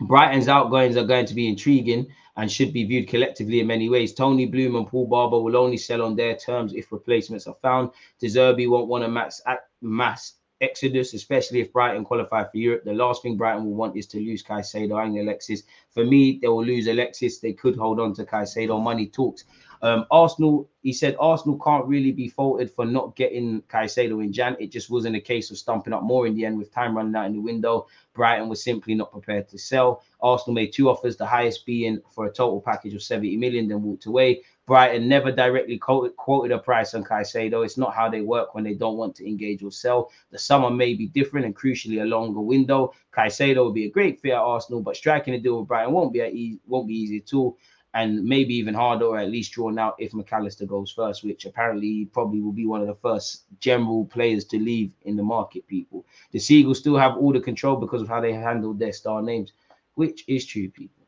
Brighton's 0.00 0.48
outgoings 0.48 0.96
are 0.96 1.04
going 1.04 1.26
to 1.26 1.34
be 1.34 1.46
intriguing 1.46 2.08
and 2.36 2.50
should 2.50 2.72
be 2.72 2.84
viewed 2.84 3.08
collectively 3.08 3.60
in 3.60 3.66
many 3.66 3.88
ways. 3.88 4.14
Tony 4.14 4.46
Bloom 4.46 4.76
and 4.76 4.86
Paul 4.86 5.06
Barber 5.06 5.40
will 5.40 5.56
only 5.56 5.76
sell 5.76 6.02
on 6.02 6.16
their 6.16 6.36
terms 6.36 6.72
if 6.74 6.92
replacements 6.92 7.46
are 7.46 7.56
found. 7.62 7.90
De 8.18 8.26
Zerbi 8.26 8.68
won't 8.68 8.88
want 8.88 9.04
a 9.04 9.08
mass, 9.08 9.42
mass 9.82 10.34
exodus, 10.60 11.14
especially 11.14 11.60
if 11.60 11.72
Brighton 11.72 12.04
qualify 12.04 12.44
for 12.44 12.56
Europe. 12.56 12.84
The 12.84 12.92
last 12.92 13.22
thing 13.22 13.36
Brighton 13.36 13.64
will 13.64 13.74
want 13.74 13.96
is 13.96 14.06
to 14.08 14.18
lose 14.18 14.42
Caicedo 14.42 15.02
and 15.02 15.16
Alexis. 15.18 15.62
For 15.90 16.04
me, 16.04 16.38
they 16.40 16.48
will 16.48 16.64
lose 16.64 16.86
Alexis. 16.86 17.38
They 17.38 17.52
could 17.52 17.76
hold 17.76 17.98
on 18.00 18.14
to 18.14 18.24
Caicedo. 18.24 18.82
Money 18.82 19.06
talks. 19.06 19.44
Um, 19.82 20.04
Arsenal, 20.10 20.68
he 20.82 20.92
said 20.92 21.16
Arsenal 21.18 21.58
can't 21.58 21.86
really 21.86 22.12
be 22.12 22.28
faulted 22.28 22.70
for 22.70 22.84
not 22.84 23.16
getting 23.16 23.62
Caicedo 23.62 24.22
in 24.22 24.32
Jan. 24.32 24.56
It 24.60 24.70
just 24.70 24.90
wasn't 24.90 25.16
a 25.16 25.20
case 25.20 25.50
of 25.50 25.58
stumping 25.58 25.92
up 25.92 26.02
more 26.02 26.26
in 26.26 26.34
the 26.34 26.44
end 26.44 26.58
with 26.58 26.72
time 26.72 26.96
running 26.96 27.14
out 27.14 27.26
in 27.26 27.32
the 27.32 27.40
window. 27.40 27.86
Brighton 28.12 28.48
was 28.48 28.62
simply 28.62 28.94
not 28.94 29.12
prepared 29.12 29.48
to 29.48 29.58
sell. 29.58 30.02
Arsenal 30.20 30.54
made 30.54 30.72
two 30.72 30.90
offers, 30.90 31.16
the 31.16 31.26
highest 31.26 31.64
being 31.64 32.00
for 32.10 32.26
a 32.26 32.32
total 32.32 32.60
package 32.60 32.94
of 32.94 33.02
70 33.02 33.36
million, 33.38 33.68
then 33.68 33.82
walked 33.82 34.06
away. 34.06 34.42
Brighton 34.66 35.08
never 35.08 35.32
directly 35.32 35.78
quoted, 35.78 36.52
a 36.52 36.58
price 36.58 36.94
on 36.94 37.02
Caicedo. 37.02 37.64
It's 37.64 37.78
not 37.78 37.94
how 37.94 38.08
they 38.08 38.20
work 38.20 38.54
when 38.54 38.62
they 38.62 38.74
don't 38.74 38.96
want 38.96 39.16
to 39.16 39.26
engage 39.26 39.62
or 39.62 39.72
sell. 39.72 40.12
The 40.30 40.38
summer 40.38 40.70
may 40.70 40.94
be 40.94 41.06
different 41.06 41.46
and 41.46 41.56
crucially 41.56 42.02
a 42.02 42.04
longer 42.04 42.40
window. 42.40 42.92
Caicedo 43.12 43.64
would 43.64 43.74
be 43.74 43.86
a 43.86 43.90
great 43.90 44.20
fit 44.20 44.32
at 44.32 44.38
Arsenal, 44.38 44.82
but 44.82 44.96
striking 44.96 45.34
a 45.34 45.40
deal 45.40 45.58
with 45.58 45.68
Brighton 45.68 45.92
won't 45.92 46.12
be 46.12 46.20
easy, 46.20 46.60
won't 46.66 46.86
be 46.86 46.94
easy 46.94 47.16
at 47.16 47.34
all 47.34 47.56
and 47.94 48.24
maybe 48.24 48.54
even 48.54 48.74
harder 48.74 49.06
or 49.06 49.18
at 49.18 49.30
least 49.30 49.52
drawn 49.52 49.78
out 49.78 49.96
if 49.98 50.14
Mac 50.14 50.32
Allister 50.32 50.66
goes 50.66 50.92
first, 50.92 51.24
which 51.24 51.44
apparently 51.44 52.06
probably 52.06 52.40
will 52.40 52.52
be 52.52 52.66
one 52.66 52.80
of 52.80 52.86
the 52.86 52.94
first 52.94 53.44
general 53.58 54.04
players 54.04 54.44
to 54.46 54.58
leave 54.58 54.92
in 55.02 55.16
the 55.16 55.22
market, 55.22 55.66
people. 55.66 56.04
The 56.30 56.38
Seagulls 56.38 56.78
still 56.78 56.96
have 56.96 57.16
all 57.16 57.32
the 57.32 57.40
control 57.40 57.76
because 57.76 58.02
of 58.02 58.08
how 58.08 58.20
they 58.20 58.32
handled 58.32 58.78
their 58.78 58.92
star 58.92 59.22
names, 59.22 59.52
which 59.94 60.24
is 60.28 60.46
true, 60.46 60.68
people. 60.70 61.04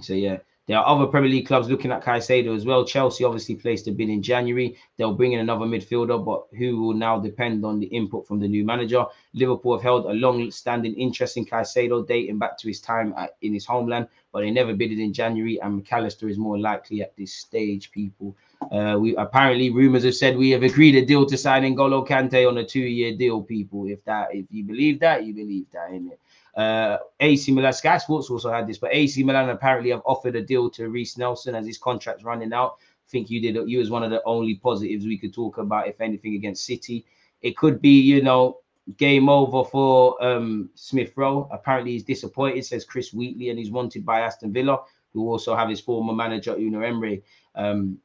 So 0.00 0.14
yeah, 0.14 0.38
there 0.68 0.76
are 0.78 0.86
other 0.86 1.06
Premier 1.06 1.30
League 1.30 1.46
clubs 1.46 1.68
looking 1.68 1.90
at 1.90 2.04
Caicedo 2.04 2.54
as 2.54 2.66
well. 2.66 2.84
Chelsea 2.84 3.24
obviously 3.24 3.54
placed 3.54 3.88
a 3.88 3.90
bid 3.90 4.10
in 4.10 4.22
January. 4.22 4.76
They'll 4.98 5.14
bring 5.14 5.32
in 5.32 5.40
another 5.40 5.64
midfielder, 5.64 6.22
but 6.22 6.44
who 6.58 6.80
will 6.82 6.94
now 6.94 7.18
depend 7.18 7.64
on 7.64 7.80
the 7.80 7.86
input 7.86 8.26
from 8.26 8.38
the 8.38 8.46
new 8.46 8.64
manager. 8.64 9.06
Liverpool 9.32 9.74
have 9.74 9.82
held 9.82 10.04
a 10.06 10.12
long-standing 10.12 10.94
interest 10.94 11.38
in 11.38 11.46
Caicedo, 11.46 12.06
dating 12.06 12.38
back 12.38 12.58
to 12.58 12.68
his 12.68 12.80
time 12.80 13.14
at, 13.16 13.36
in 13.40 13.54
his 13.54 13.64
homeland, 13.64 14.08
but 14.30 14.40
they 14.40 14.50
never 14.50 14.74
bidded 14.74 14.98
in 14.98 15.12
January. 15.12 15.58
And 15.62 15.76
Mac 15.76 15.90
Allister 15.90 16.28
is 16.28 16.36
more 16.36 16.58
likely 16.58 17.00
at 17.00 17.16
this 17.16 17.32
stage. 17.32 17.90
People, 17.90 18.36
uh, 18.70 18.98
we 19.00 19.16
apparently 19.16 19.70
rumors 19.70 20.04
have 20.04 20.16
said 20.16 20.36
we 20.36 20.50
have 20.50 20.62
agreed 20.62 20.96
a 20.96 21.04
deal 21.04 21.24
to 21.24 21.36
sign 21.38 21.62
N'Golo 21.62 22.06
Kante 22.06 22.46
on 22.46 22.58
a 22.58 22.64
two-year 22.64 23.16
deal. 23.16 23.40
People, 23.40 23.88
if 23.88 24.04
that, 24.04 24.34
if 24.34 24.44
you 24.50 24.64
believe 24.64 25.00
that, 25.00 25.24
you 25.24 25.32
believe 25.32 25.64
that, 25.72 25.90
in 25.92 26.08
it. 26.08 26.20
Uh, 26.58 26.98
AC 27.20 27.52
Milan, 27.52 27.72
Sky 27.72 27.98
Sports 27.98 28.30
also 28.30 28.50
had 28.50 28.66
this, 28.66 28.78
but 28.78 28.90
AC 28.92 29.22
Milan 29.22 29.48
apparently 29.48 29.90
have 29.90 30.02
offered 30.04 30.34
a 30.34 30.42
deal 30.42 30.68
to 30.70 30.88
Reiss 30.88 31.16
Nelson 31.16 31.54
as 31.54 31.64
his 31.64 31.78
contract's 31.78 32.24
running 32.24 32.52
out. 32.52 32.78
I 32.80 33.10
think 33.10 33.30
you 33.30 33.40
did. 33.40 33.70
You 33.70 33.78
was 33.78 33.90
one 33.90 34.02
of 34.02 34.10
the 34.10 34.20
only 34.24 34.56
positives 34.56 35.06
we 35.06 35.18
could 35.18 35.32
talk 35.32 35.58
about, 35.58 35.86
if 35.86 36.00
anything, 36.00 36.34
against 36.34 36.66
City. 36.66 37.06
It 37.42 37.56
could 37.56 37.80
be, 37.80 38.00
you 38.00 38.22
know, 38.22 38.58
game 38.96 39.28
over 39.28 39.62
for 39.62 40.20
um, 40.20 40.68
Smith 40.74 41.12
Rowe. 41.14 41.48
Apparently, 41.52 41.92
he's 41.92 42.02
disappointed, 42.02 42.66
says 42.66 42.84
Chris 42.84 43.14
Wheatley, 43.14 43.50
and 43.50 43.58
he's 43.58 43.70
wanted 43.70 44.04
by 44.04 44.20
Aston 44.20 44.52
Villa, 44.52 44.80
who 45.12 45.30
also 45.30 45.54
have 45.54 45.68
his 45.68 45.80
former 45.80 46.12
manager 46.12 46.56
Unai 46.56 46.88
Emery. 46.88 47.22
Um, 47.54 47.98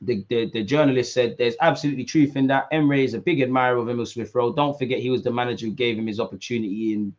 the, 0.00 0.24
the, 0.30 0.50
the, 0.50 0.64
journalist 0.64 1.12
said 1.12 1.36
there's 1.36 1.54
absolutely 1.60 2.04
truth 2.04 2.34
in 2.36 2.46
that. 2.46 2.66
Emery 2.72 3.04
is 3.04 3.12
a 3.12 3.18
big 3.18 3.42
admirer 3.42 3.76
of 3.76 3.90
Emil 3.90 4.06
Smith 4.06 4.34
Rowe. 4.34 4.54
Don't 4.54 4.78
forget 4.78 5.00
he 5.00 5.10
was 5.10 5.22
the 5.22 5.30
manager 5.30 5.66
who 5.66 5.72
gave 5.72 5.98
him 5.98 6.06
his 6.06 6.18
opportunity 6.18 6.94
in 6.94 7.14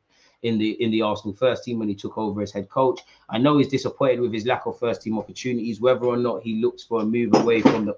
in 0.45 0.59
the 0.59 0.71
in 0.83 0.91
the 0.91 1.01
Arsenal 1.01 1.35
first 1.35 1.63
team 1.63 1.79
when 1.79 1.89
he 1.89 1.95
took 1.95 2.17
over 2.17 2.41
as 2.41 2.51
head 2.51 2.69
coach. 2.69 3.01
I 3.27 3.39
know 3.39 3.57
he's 3.57 3.67
disappointed 3.67 4.21
with 4.21 4.31
his 4.31 4.45
lack 4.45 4.67
of 4.67 4.77
first 4.77 5.01
team 5.01 5.17
opportunities, 5.17 5.81
whether 5.81 6.05
or 6.05 6.17
not 6.17 6.43
he 6.43 6.61
looks 6.61 6.83
for 6.83 7.01
a 7.01 7.05
move 7.05 7.33
away 7.33 7.61
from 7.61 7.85
the. 7.85 7.97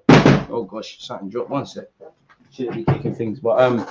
Oh 0.50 0.64
gosh, 0.64 0.98
something 1.06 1.30
dropped. 1.30 1.50
One 1.50 1.66
sec. 1.66 1.88
Shouldn't 2.52 2.78
be 2.78 2.86
kicking 2.86 3.14
things, 3.14 3.42
but 3.42 3.60
um, 3.62 3.86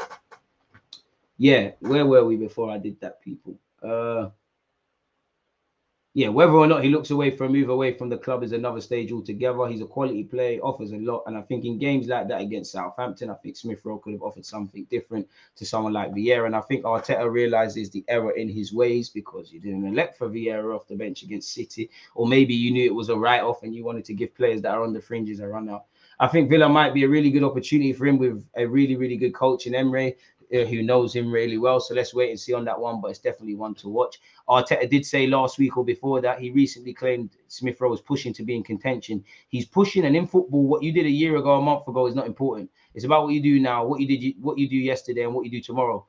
yeah, 1.36 1.72
where 1.80 2.06
were 2.06 2.24
we 2.24 2.36
before 2.36 2.70
I 2.70 2.78
did 2.78 2.98
that, 3.00 3.20
people? 3.20 3.54
Uh, 3.82 4.30
yeah, 6.16 6.28
whether 6.28 6.52
or 6.52 6.66
not 6.66 6.82
he 6.82 6.88
looks 6.88 7.10
away 7.10 7.36
a 7.36 7.46
move 7.46 7.68
away 7.68 7.92
from 7.92 8.08
the 8.08 8.16
club 8.16 8.42
is 8.42 8.52
another 8.52 8.80
stage 8.80 9.12
altogether. 9.12 9.66
He's 9.66 9.82
a 9.82 9.86
quality 9.86 10.24
player, 10.24 10.58
offers 10.60 10.92
a 10.92 10.96
lot. 10.96 11.24
And 11.26 11.36
I 11.36 11.42
think 11.42 11.66
in 11.66 11.78
games 11.78 12.06
like 12.06 12.26
that 12.28 12.40
against 12.40 12.72
Southampton, 12.72 13.28
I 13.28 13.34
think 13.34 13.54
Smith 13.54 13.80
Rowe 13.84 13.98
could 13.98 14.14
have 14.14 14.22
offered 14.22 14.46
something 14.46 14.86
different 14.90 15.28
to 15.56 15.66
someone 15.66 15.92
like 15.92 16.12
Vieira. 16.12 16.46
And 16.46 16.56
I 16.56 16.62
think 16.62 16.84
Arteta 16.84 17.30
realizes 17.30 17.90
the 17.90 18.02
error 18.08 18.30
in 18.30 18.48
his 18.48 18.72
ways 18.72 19.10
because 19.10 19.52
you 19.52 19.60
didn't 19.60 19.86
elect 19.86 20.16
for 20.16 20.30
Vieira 20.30 20.74
off 20.74 20.88
the 20.88 20.96
bench 20.96 21.22
against 21.22 21.52
City. 21.52 21.90
Or 22.14 22.26
maybe 22.26 22.54
you 22.54 22.70
knew 22.70 22.86
it 22.86 22.94
was 22.94 23.10
a 23.10 23.14
write 23.14 23.42
off 23.42 23.62
and 23.62 23.74
you 23.74 23.84
wanted 23.84 24.06
to 24.06 24.14
give 24.14 24.34
players 24.34 24.62
that 24.62 24.72
are 24.72 24.84
on 24.84 24.94
the 24.94 25.02
fringes 25.02 25.40
a 25.40 25.46
run 25.46 25.68
out. 25.68 25.84
I 26.18 26.28
think 26.28 26.48
Villa 26.48 26.66
might 26.66 26.94
be 26.94 27.04
a 27.04 27.08
really 27.10 27.30
good 27.30 27.44
opportunity 27.44 27.92
for 27.92 28.06
him 28.06 28.16
with 28.16 28.42
a 28.56 28.64
really, 28.64 28.96
really 28.96 29.18
good 29.18 29.34
coach 29.34 29.66
in 29.66 29.74
Emery 29.74 30.16
uh, 30.54 30.64
who 30.64 30.82
knows 30.82 31.14
him 31.14 31.30
really 31.30 31.58
well. 31.58 31.80
So 31.80 31.94
let's 31.94 32.14
wait 32.14 32.30
and 32.30 32.38
see 32.38 32.52
on 32.52 32.64
that 32.64 32.78
one, 32.78 33.00
but 33.00 33.10
it's 33.10 33.18
definitely 33.18 33.54
one 33.54 33.74
to 33.76 33.88
watch. 33.88 34.20
Arteta 34.48 34.88
did 34.88 35.04
say 35.04 35.26
last 35.26 35.58
week 35.58 35.76
or 35.76 35.84
before 35.84 36.20
that 36.20 36.40
he 36.40 36.50
recently 36.50 36.92
claimed 36.92 37.30
Smith 37.48 37.80
Rowe 37.80 37.90
was 37.90 38.00
pushing 38.00 38.32
to 38.34 38.42
be 38.42 38.56
in 38.56 38.62
contention. 38.62 39.24
He's 39.48 39.66
pushing, 39.66 40.04
and 40.04 40.16
in 40.16 40.26
football, 40.26 40.66
what 40.66 40.82
you 40.82 40.92
did 40.92 41.06
a 41.06 41.10
year 41.10 41.36
ago, 41.36 41.58
a 41.58 41.62
month 41.62 41.88
ago, 41.88 42.06
is 42.06 42.14
not 42.14 42.26
important. 42.26 42.70
It's 42.94 43.04
about 43.04 43.24
what 43.24 43.34
you 43.34 43.42
do 43.42 43.60
now, 43.60 43.84
what 43.86 44.00
you 44.00 44.06
did, 44.06 44.34
what 44.40 44.58
you 44.58 44.68
do 44.68 44.76
yesterday, 44.76 45.22
and 45.22 45.34
what 45.34 45.44
you 45.44 45.50
do 45.50 45.60
tomorrow. 45.60 46.06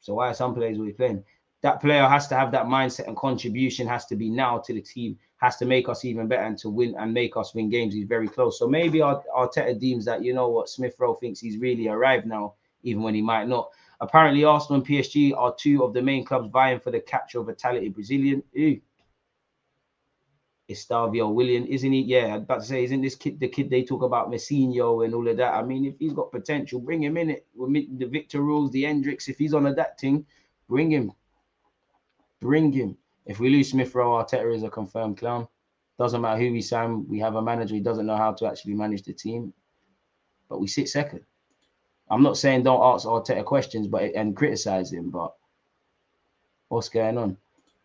So 0.00 0.14
why 0.14 0.28
are 0.28 0.34
some 0.34 0.54
players 0.54 0.78
always 0.78 0.94
playing? 0.94 1.24
That 1.62 1.80
player 1.80 2.06
has 2.06 2.26
to 2.28 2.36
have 2.36 2.52
that 2.52 2.66
mindset 2.66 3.06
and 3.06 3.16
contribution 3.16 3.86
has 3.86 4.06
to 4.06 4.16
be 4.16 4.30
now 4.30 4.58
to 4.58 4.72
the 4.72 4.80
team, 4.80 5.18
has 5.36 5.56
to 5.56 5.66
make 5.66 5.88
us 5.90 6.04
even 6.06 6.26
better 6.26 6.44
and 6.44 6.56
to 6.58 6.70
win 6.70 6.94
and 6.98 7.12
make 7.12 7.36
us 7.36 7.54
win 7.54 7.68
games. 7.68 7.92
He's 7.92 8.06
very 8.06 8.28
close. 8.28 8.58
So 8.58 8.66
maybe 8.66 9.00
Arteta 9.00 9.78
deems 9.78 10.06
that 10.06 10.24
you 10.24 10.32
know 10.32 10.48
what 10.48 10.70
Smith 10.70 10.94
Rowe 10.98 11.14
thinks 11.14 11.40
he's 11.40 11.58
really 11.58 11.88
arrived 11.88 12.26
now, 12.26 12.54
even 12.82 13.02
when 13.02 13.14
he 13.14 13.22
might 13.22 13.48
not. 13.48 13.70
Apparently, 14.00 14.44
Arsenal 14.44 14.80
and 14.80 14.86
PSG 14.86 15.36
are 15.36 15.54
two 15.54 15.84
of 15.84 15.92
the 15.92 16.00
main 16.00 16.24
clubs 16.24 16.50
vying 16.50 16.80
for 16.80 16.90
the 16.90 17.00
capture 17.00 17.38
of 17.38 17.48
a 17.48 17.54
talented 17.54 17.94
Brazilian. 17.94 18.42
Ooh. 18.58 18.80
Estêvão 20.70 21.34
Willian, 21.34 21.66
isn't 21.66 21.92
he? 21.92 22.00
Yeah, 22.02 22.34
I'd 22.34 22.42
about 22.42 22.60
to 22.60 22.66
say, 22.66 22.84
isn't 22.84 23.02
this 23.02 23.16
kid 23.16 23.40
the 23.40 23.48
kid 23.48 23.68
they 23.68 23.82
talk 23.82 24.02
about 24.02 24.30
Messinho 24.30 25.04
and 25.04 25.14
all 25.14 25.26
of 25.26 25.36
that? 25.36 25.54
I 25.54 25.62
mean, 25.62 25.84
if 25.84 25.98
he's 25.98 26.12
got 26.12 26.30
potential, 26.30 26.80
bring 26.80 27.02
him 27.02 27.16
in 27.16 27.30
it. 27.30 27.46
The 27.56 28.06
Vitor 28.06 28.40
Roques, 28.40 28.70
the 28.70 28.84
Endricks, 28.84 29.28
if 29.28 29.36
he's 29.36 29.52
on 29.52 29.66
a 29.66 29.74
that 29.74 30.00
bring 30.68 30.90
him. 30.90 31.12
Bring 32.40 32.72
him. 32.72 32.96
If 33.26 33.40
we 33.40 33.50
lose 33.50 33.70
Smith 33.70 33.94
Rowe, 33.94 34.12
Arteta 34.12 34.54
is 34.54 34.62
a 34.62 34.70
confirmed 34.70 35.18
clown. 35.18 35.46
Doesn't 35.98 36.20
matter 36.20 36.40
who 36.40 36.52
we 36.52 36.62
sign, 36.62 37.06
we 37.06 37.18
have 37.18 37.34
a 37.34 37.42
manager 37.42 37.74
who 37.74 37.82
doesn't 37.82 38.06
know 38.06 38.16
how 38.16 38.32
to 38.32 38.46
actually 38.46 38.74
manage 38.74 39.02
the 39.02 39.12
team. 39.12 39.52
But 40.48 40.60
we 40.60 40.68
sit 40.68 40.88
second. 40.88 41.20
I'm 42.10 42.22
not 42.22 42.36
saying 42.36 42.64
don't 42.64 42.82
ask 42.82 43.06
Arteta 43.06 43.44
questions, 43.44 43.86
but 43.86 44.02
and 44.14 44.36
criticize 44.36 44.92
him, 44.92 45.10
but 45.10 45.32
what's 46.68 46.88
going 46.88 47.16
on? 47.16 47.36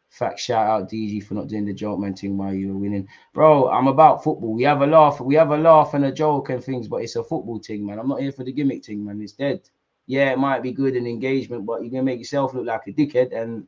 Fact 0.10 0.40
shout 0.40 0.68
out 0.68 0.90
DG 0.90 1.24
for 1.24 1.34
not 1.34 1.48
doing 1.48 1.66
the 1.66 1.74
joke 1.74 2.00
man 2.00 2.16
while 2.38 2.54
you 2.54 2.70
were 2.70 2.80
winning. 2.80 3.08
Bro, 3.34 3.70
I'm 3.70 3.88
about 3.88 4.24
football. 4.24 4.54
We 4.54 4.64
have 4.64 4.82
a 4.82 4.88
laugh, 4.88 5.20
we 5.20 5.36
have 5.36 5.52
a 5.52 5.58
laugh 5.58 5.94
and 5.94 6.06
a 6.06 6.12
joke 6.12 6.50
and 6.50 6.64
things, 6.64 6.88
but 6.88 6.98
it's 7.04 7.18
a 7.18 7.24
football 7.24 7.60
thing, 7.60 7.86
man. 7.86 8.00
I'm 8.00 8.08
not 8.08 8.22
here 8.22 8.32
for 8.32 8.44
the 8.44 8.54
gimmick 8.54 8.86
thing, 8.86 9.06
man. 9.06 9.22
It's 9.22 9.34
dead. 9.34 9.62
Yeah, 10.08 10.32
it 10.32 10.40
might 10.40 10.64
be 10.64 10.72
good 10.72 10.96
in 10.96 11.06
engagement, 11.06 11.66
but 11.66 11.82
you're 11.82 11.92
gonna 11.92 12.04
make 12.04 12.20
yourself 12.20 12.54
look 12.54 12.66
like 12.66 12.88
a 12.88 12.94
dickhead. 12.94 13.36
And 13.36 13.68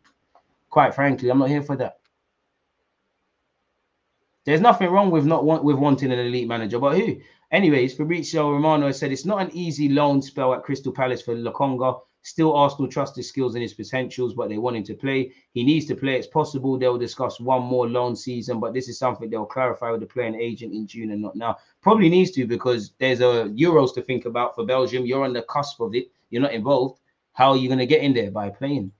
quite 0.69 0.95
frankly, 0.95 1.29
I'm 1.29 1.39
not 1.39 1.49
here 1.49 1.63
for 1.63 1.75
that. 1.75 1.99
There's 4.45 4.61
nothing 4.61 4.89
wrong 4.89 5.11
with 5.11 5.25
not 5.25 5.43
want, 5.43 5.65
with 5.65 5.75
wanting 5.75 6.11
an 6.11 6.19
elite 6.19 6.47
manager, 6.47 6.79
but 6.79 6.97
who? 6.97 7.17
Anyways, 7.52 7.95
Fabrizio 7.95 8.52
Romano 8.52 8.91
said 8.91 9.11
it's 9.11 9.26
not 9.26 9.41
an 9.41 9.56
easy 9.56 9.88
loan 9.88 10.22
spell 10.22 10.53
at 10.53 10.64
Crystal 10.64 10.91
Palace 10.91 11.22
for 11.22 11.34
Lokonga. 11.34 12.02
Still, 12.24 12.53
Arsenal 12.53 12.91
trust 12.91 13.15
his 13.15 13.30
skills 13.30 13.56
and 13.56 13.61
his 13.61 13.74
potentials, 13.74 14.34
but 14.34 14.49
they 14.49 14.57
want 14.57 14.76
him 14.76 14.84
to 14.84 14.94
play. 14.94 15.32
He 15.53 15.64
needs 15.64 15.86
to 15.86 15.95
play. 15.95 16.18
It's 16.18 16.28
possible 16.28 16.78
they'll 16.78 16.98
discuss 16.98 17.40
one 17.40 17.64
more 17.64 17.88
loan 17.88 18.18
season, 18.18 18.60
but 18.60 18.74
this 18.74 18.90
is 18.90 18.99
something 18.99 19.30
they'll 19.30 19.45
clarify 19.45 19.91
with 19.91 20.02
the 20.02 20.07
playing 20.07 20.36
agent 20.36 20.74
in 20.74 20.86
June 20.88 21.11
and 21.11 21.22
not 21.22 21.38
now. 21.38 21.56
Probably 21.82 22.10
needs 22.10 22.32
to 22.32 22.45
because 22.45 22.91
there's 22.99 23.22
a 23.22 23.48
Euros 23.56 23.94
to 23.94 24.02
think 24.02 24.26
about 24.26 24.56
for 24.56 24.65
Belgium. 24.65 25.06
You're 25.06 25.24
on 25.24 25.32
the 25.32 25.44
cusp 25.44 25.80
of 25.80 25.95
it. 25.95 26.11
You're 26.30 26.41
not 26.41 26.53
involved. 26.53 26.99
How 27.32 27.52
are 27.52 27.57
you 27.57 27.69
going 27.69 27.80
to 27.80 27.86
get 27.86 28.02
in 28.02 28.14
there 28.14 28.30
by 28.30 28.49
playing? 28.49 28.91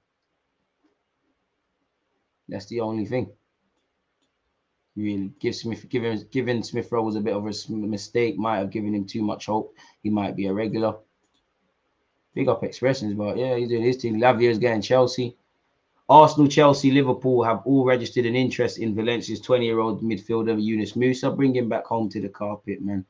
That's 2.48 2.68
the 2.68 2.80
only 2.80 3.06
thing. 3.06 3.30
Really, 4.98 5.32
give 5.40 5.56
Smith, 5.56 5.88
giving 5.90 6.64
Smith 6.64 6.92
Rowe 6.92 7.04
was 7.04 7.16
a 7.16 7.22
bit 7.22 7.36
of 7.36 7.46
a 7.46 7.72
mistake. 7.72 8.36
Might 8.36 8.58
have 8.58 8.72
given 8.72 8.96
him 8.96 9.06
too 9.06 9.22
much 9.22 9.46
hope. 9.46 9.76
He 10.02 10.10
might 10.10 10.36
be 10.36 10.48
a 10.48 10.54
regular. 10.54 10.96
Big 12.34 12.48
up 12.48 12.64
expressions, 12.64 13.14
but 13.14 13.38
yeah, 13.38 13.56
he's 13.56 13.70
doing 13.70 13.84
his 13.84 13.98
thing. 13.98 14.20
Lavia's 14.20 14.58
getting 14.58 14.82
Chelsea. 14.82 15.38
Arsenal, 16.10 16.48
Chelsea, 16.48 16.90
Liverpool 16.90 17.44
have 17.44 17.62
all 17.66 17.86
registered 17.86 18.26
an 18.26 18.36
interest 18.36 18.80
in 18.80 18.96
Valencia's 18.96 19.40
20 19.40 19.66
year 19.66 19.80
old 19.80 20.02
midfielder, 20.02 20.60
Yunus 20.60 20.94
Musah. 20.94 21.36
Bring 21.36 21.56
him 21.56 21.70
back 21.70 21.86
home 21.86 22.10
to 22.10 22.20
the 22.20 22.30
carpet, 22.30 22.82
man. 22.82 23.06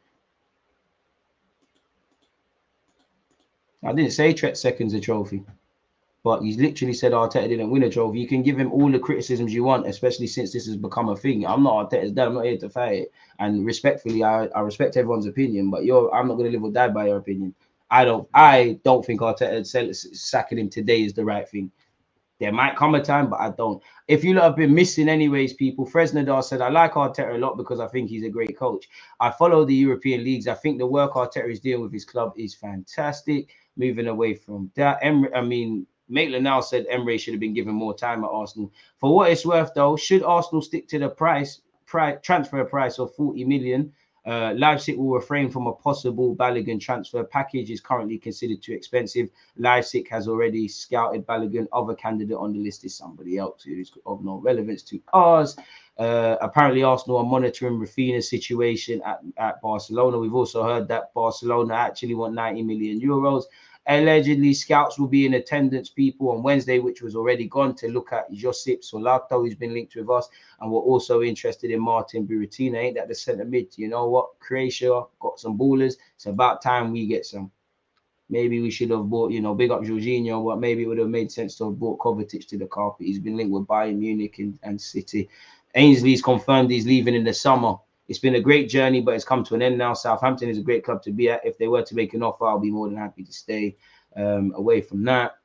I 3.81 3.93
didn't 3.93 4.11
say 4.11 4.34
Tret 4.34 4.57
seconds 4.57 4.93
a 4.93 4.99
trophy, 4.99 5.45
but 6.23 6.41
he's 6.41 6.57
literally 6.57 6.94
said 6.94 7.14
Arteta 7.14 7.48
didn't 7.48 7.69
win 7.69 7.84
a 7.84 7.89
trophy. 7.89 8.19
You 8.19 8.27
can 8.27 8.44
give 8.44 8.60
him 8.60 8.72
all 8.72 8.91
the 8.91 8.99
criticisms 8.99 9.53
you 9.53 9.64
want, 9.64 9.88
especially 9.88 10.27
since 10.27 10.52
this 10.52 10.65
has 10.68 10.77
become 10.77 11.10
a 11.10 11.15
thing. 11.15 11.45
I'm 11.45 11.64
not 11.64 11.89
Arteta's 11.89 12.11
dad. 12.11 12.27
I'm 12.27 12.34
not 12.35 12.45
here 12.45 12.57
to 12.57 12.69
fight 12.69 12.95
it. 13.03 13.11
And 13.39 13.65
respectfully, 13.65 14.23
I, 14.23 14.45
I 14.48 14.61
respect 14.61 14.98
everyone's 14.98 15.27
opinion, 15.27 15.69
but 15.69 15.85
you're 15.85 16.14
I'm 16.14 16.27
not 16.27 16.35
going 16.35 16.52
to 16.52 16.57
live 16.57 16.64
or 16.64 16.72
die 16.72 16.89
by 16.89 17.07
your 17.07 17.18
opinion. 17.18 17.56
I 17.89 18.03
don't 18.06 18.27
I 18.34 18.80
don't 18.84 19.06
think 19.06 19.22
Arteta 19.22 19.65
sacking 20.15 20.57
him 20.60 20.69
today 20.69 21.03
is 21.03 21.14
the 21.14 21.26
right 21.26 21.48
thing. 21.48 21.72
There 22.39 22.52
might 22.52 22.76
come 22.76 22.94
a 22.94 23.03
time, 23.03 23.30
but 23.30 23.39
I 23.39 23.49
don't. 23.49 23.81
If 24.07 24.23
you 24.23 24.38
have 24.39 24.56
been 24.56 24.73
missing, 24.73 25.10
anyways, 25.10 25.53
people, 25.53 25.88
Fresnadar 25.88 26.44
said, 26.44 26.61
I 26.61 26.69
like 26.69 26.94
Arteta 26.94 27.34
a 27.34 27.38
lot 27.38 27.57
because 27.57 27.80
I 27.80 27.88
think 27.88 28.10
he's 28.10 28.23
a 28.23 28.30
great 28.30 28.57
coach. 28.57 28.88
I 29.19 29.31
follow 29.31 29.65
the 29.65 29.73
European 29.73 30.23
leagues. 30.23 30.48
I 30.48 30.53
think 30.53 30.77
the 30.77 30.85
work 30.85 31.14
Arteta 31.14 31.49
is 31.52 31.60
doing 31.60 31.81
with 31.81 31.94
his 31.94 32.06
club 32.06 32.34
is 32.38 32.53
fantastic. 32.53 33.49
Moving 33.76 34.07
away 34.07 34.35
from 34.35 34.72
that, 34.76 34.99
Emery, 35.02 35.34
I 35.34 35.41
mean, 35.41 35.88
Maitland 36.09 36.43
now 36.43 36.61
said 36.61 36.85
Emery 36.89 37.17
should 37.17 37.34
have 37.34 37.41
been 37.41 37.53
given 37.53 37.73
more 37.73 37.95
time 37.95 38.23
at 38.23 38.29
Arsenal. 38.29 38.71
For 38.99 39.13
what 39.13 39.31
it's 39.31 39.45
worth, 39.45 39.73
though, 39.73 39.95
should 39.95 40.23
Arsenal 40.23 40.61
stick 40.61 40.88
to 40.89 40.99
the 40.99 41.09
price, 41.09 41.61
price 41.85 42.17
transfer 42.21 42.63
price 42.65 42.99
of 42.99 43.13
40 43.15 43.43
million 43.45 43.93
uh, 44.27 44.53
Leipzig 44.57 44.97
will 44.97 45.13
refrain 45.13 45.49
from 45.49 45.67
a 45.67 45.73
possible 45.73 46.35
Balogun 46.35 46.81
transfer. 46.81 47.23
Package 47.23 47.71
is 47.71 47.79
currently 47.79 48.17
considered 48.17 48.61
too 48.61 48.73
expensive. 48.73 49.29
Leipzig 49.55 50.09
has 50.09 50.27
already 50.27 50.67
scouted 50.67 51.25
Balogun. 51.25 51.65
Other 51.71 51.95
candidate 51.95 52.35
on 52.35 52.51
the 52.51 52.59
list 52.59 52.84
is 52.84 52.93
somebody 52.93 53.38
else 53.38 53.63
who's 53.63 53.89
of 54.05 54.25
no 54.25 54.35
relevance 54.39 54.84
to 54.84 55.01
us. 55.13 55.55
Uh, 55.97 56.35
apparently, 56.41 56.84
Arsenal 56.84 57.19
are 57.19 57.23
monitoring 57.23 57.79
Raphinha's 57.79 58.29
situation 58.29 59.01
at, 59.05 59.21
at 59.38 59.61
Barcelona. 59.61 60.19
We've 60.19 60.35
also 60.35 60.61
heard 60.61 60.89
that 60.89 61.13
Barcelona 61.13 61.75
actually 61.75 62.13
want 62.13 62.34
90 62.34 62.63
million 62.63 62.99
euros. 62.99 63.45
Allegedly, 63.89 64.53
scouts 64.53 64.99
will 64.99 65.07
be 65.07 65.26
in 65.26 65.35
attendance, 65.35 65.89
people, 65.89 66.31
on 66.31 66.43
Wednesday, 66.43 66.80
which 66.80 67.01
was 67.01 67.15
already 67.15 67.45
gone, 67.47 67.73
to 67.76 67.88
look 67.88 68.11
at 68.11 68.31
Josip 68.34 68.81
Šutalo, 68.81 69.30
who's 69.30 69.55
been 69.55 69.73
linked 69.73 69.95
with 69.95 70.09
us. 70.09 70.27
And 70.59 70.69
we're 70.69 70.81
also 70.81 71.22
interested 71.22 71.72
in 71.72 71.80
Martin 71.80 72.27
Baturina. 72.27 72.77
Ain't 72.77 72.95
that 72.95 73.07
the 73.07 73.15
centre 73.15 73.45
mid? 73.45 73.77
You 73.77 73.88
know 73.88 74.09
what? 74.09 74.39
Croatia 74.39 75.03
got 75.22 75.39
some 75.39 75.57
ballers. 75.57 75.95
It's 76.15 76.26
about 76.26 76.61
time 76.61 76.91
we 76.91 77.07
get 77.07 77.26
some. 77.26 77.49
Maybe 78.30 78.59
we 78.61 78.72
should 78.72 78.89
have 78.89 79.09
bought, 79.09 79.31
you 79.31 79.39
know, 79.39 79.55
big 79.55 79.72
up 79.72 79.84
Jorginho, 79.84 80.45
but 80.45 80.59
maybe 80.59 80.84
it 80.84 80.88
would 80.88 80.97
have 80.97 81.07
made 81.07 81.31
sense 81.31 81.55
to 81.57 81.69
have 81.69 81.80
brought 81.80 81.99
Kovacic 81.99 82.45
to 82.49 82.57
the 82.57 82.68
carpet. 82.68 83.07
He's 83.07 83.19
been 83.19 83.38
linked 83.38 83.53
with 83.53 83.68
Bayern 83.68 83.99
Munich 83.99 84.39
and, 84.39 84.59
and 84.64 84.81
City. 84.81 85.30
Ainsley's 85.76 86.22
confirmed 86.22 86.69
he's 86.69 86.85
leaving 86.85 87.15
in 87.15 87.23
the 87.23 87.34
summer. 87.34 87.76
It's 88.07 88.19
been 88.19 88.35
a 88.35 88.41
great 88.41 88.69
journey, 88.69 89.01
but 89.01 89.15
it's 89.15 89.25
come 89.25 89.43
to 89.45 89.55
an 89.55 89.61
end 89.61 89.77
now. 89.77 89.93
Southampton 89.93 90.49
is 90.49 90.57
a 90.57 90.63
great 90.63 90.85
club 90.85 91.03
to 91.03 91.11
be 91.11 91.29
at. 91.29 91.45
If 91.45 91.57
they 91.57 91.67
were 91.67 91.84
to 91.84 91.95
make 91.95 92.13
an 92.13 92.23
offer, 92.23 92.45
I'll 92.45 92.59
be 92.59 92.71
more 92.71 92.88
than 92.88 92.97
happy 92.97 93.23
to 93.23 93.34
stay 93.34 93.75
um, 94.15 94.53
away 94.55 94.81
from 94.81 95.03
that. 95.05 95.38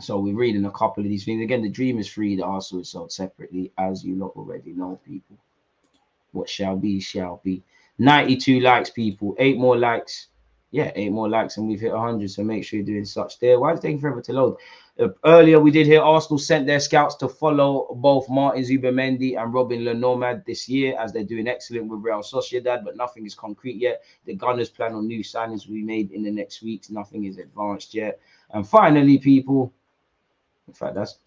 So 0.00 0.18
we're 0.18 0.34
reading 0.34 0.64
a 0.64 0.70
couple 0.70 1.04
of 1.04 1.08
these 1.08 1.24
things. 1.24 1.42
Again, 1.42 1.62
the 1.62 1.68
dream 1.68 1.98
is 1.98 2.08
free, 2.08 2.34
the 2.34 2.44
Arsenal 2.44 2.82
is 2.82 2.88
sold 2.88 3.12
separately, 3.12 3.72
as 3.78 4.02
you 4.02 4.16
lot 4.16 4.32
already 4.36 4.72
know, 4.72 4.98
people. 5.04 5.36
What 6.32 6.48
shall 6.48 6.76
be, 6.76 6.98
shall 6.98 7.40
be. 7.44 7.62
92 7.98 8.60
likes, 8.60 8.90
people. 8.90 9.36
Eight 9.38 9.58
more 9.58 9.76
likes. 9.76 10.28
Yeah, 10.70 10.90
eight 10.94 11.12
more 11.12 11.28
likes, 11.28 11.58
and 11.58 11.68
we've 11.68 11.80
hit 11.80 11.92
100. 11.92 12.30
So 12.30 12.42
make 12.42 12.64
sure 12.64 12.78
you're 12.78 12.86
doing 12.86 13.04
such 13.04 13.38
there. 13.38 13.60
Why 13.60 13.72
is 13.72 13.78
it 13.78 13.82
taking 13.82 14.00
forever 14.00 14.22
to 14.22 14.32
load? 14.32 14.56
Uh, 15.00 15.08
earlier, 15.24 15.58
we 15.58 15.70
did 15.70 15.86
hear 15.86 16.02
Arsenal 16.02 16.38
sent 16.38 16.66
their 16.66 16.78
scouts 16.78 17.14
to 17.16 17.26
follow 17.26 17.94
both 17.96 18.28
Martin 18.28 18.62
Zubimendi 18.62 19.40
and 19.40 19.54
Robin 19.54 19.84
Le 19.84 19.94
Normand 19.94 20.42
this 20.46 20.68
year, 20.68 20.94
as 21.00 21.12
they're 21.12 21.24
doing 21.24 21.48
excellent 21.48 21.88
with 21.88 22.00
Real 22.00 22.20
Sociedad, 22.20 22.84
but 22.84 22.96
nothing 22.96 23.24
is 23.24 23.34
concrete 23.34 23.76
yet. 23.76 24.02
The 24.26 24.34
Gunners 24.34 24.68
plan 24.68 24.92
on 24.92 25.06
new 25.06 25.20
signings 25.20 25.66
will 25.66 25.74
be 25.74 25.82
made 25.82 26.10
in 26.12 26.22
the 26.22 26.30
next 26.30 26.62
weeks. 26.62 26.90
Nothing 26.90 27.24
is 27.24 27.38
advanced 27.38 27.94
yet. 27.94 28.20
And 28.50 28.68
finally, 28.68 29.18
people, 29.18 29.72
in 30.68 30.74
fact, 30.74 30.94
that's 30.94 31.18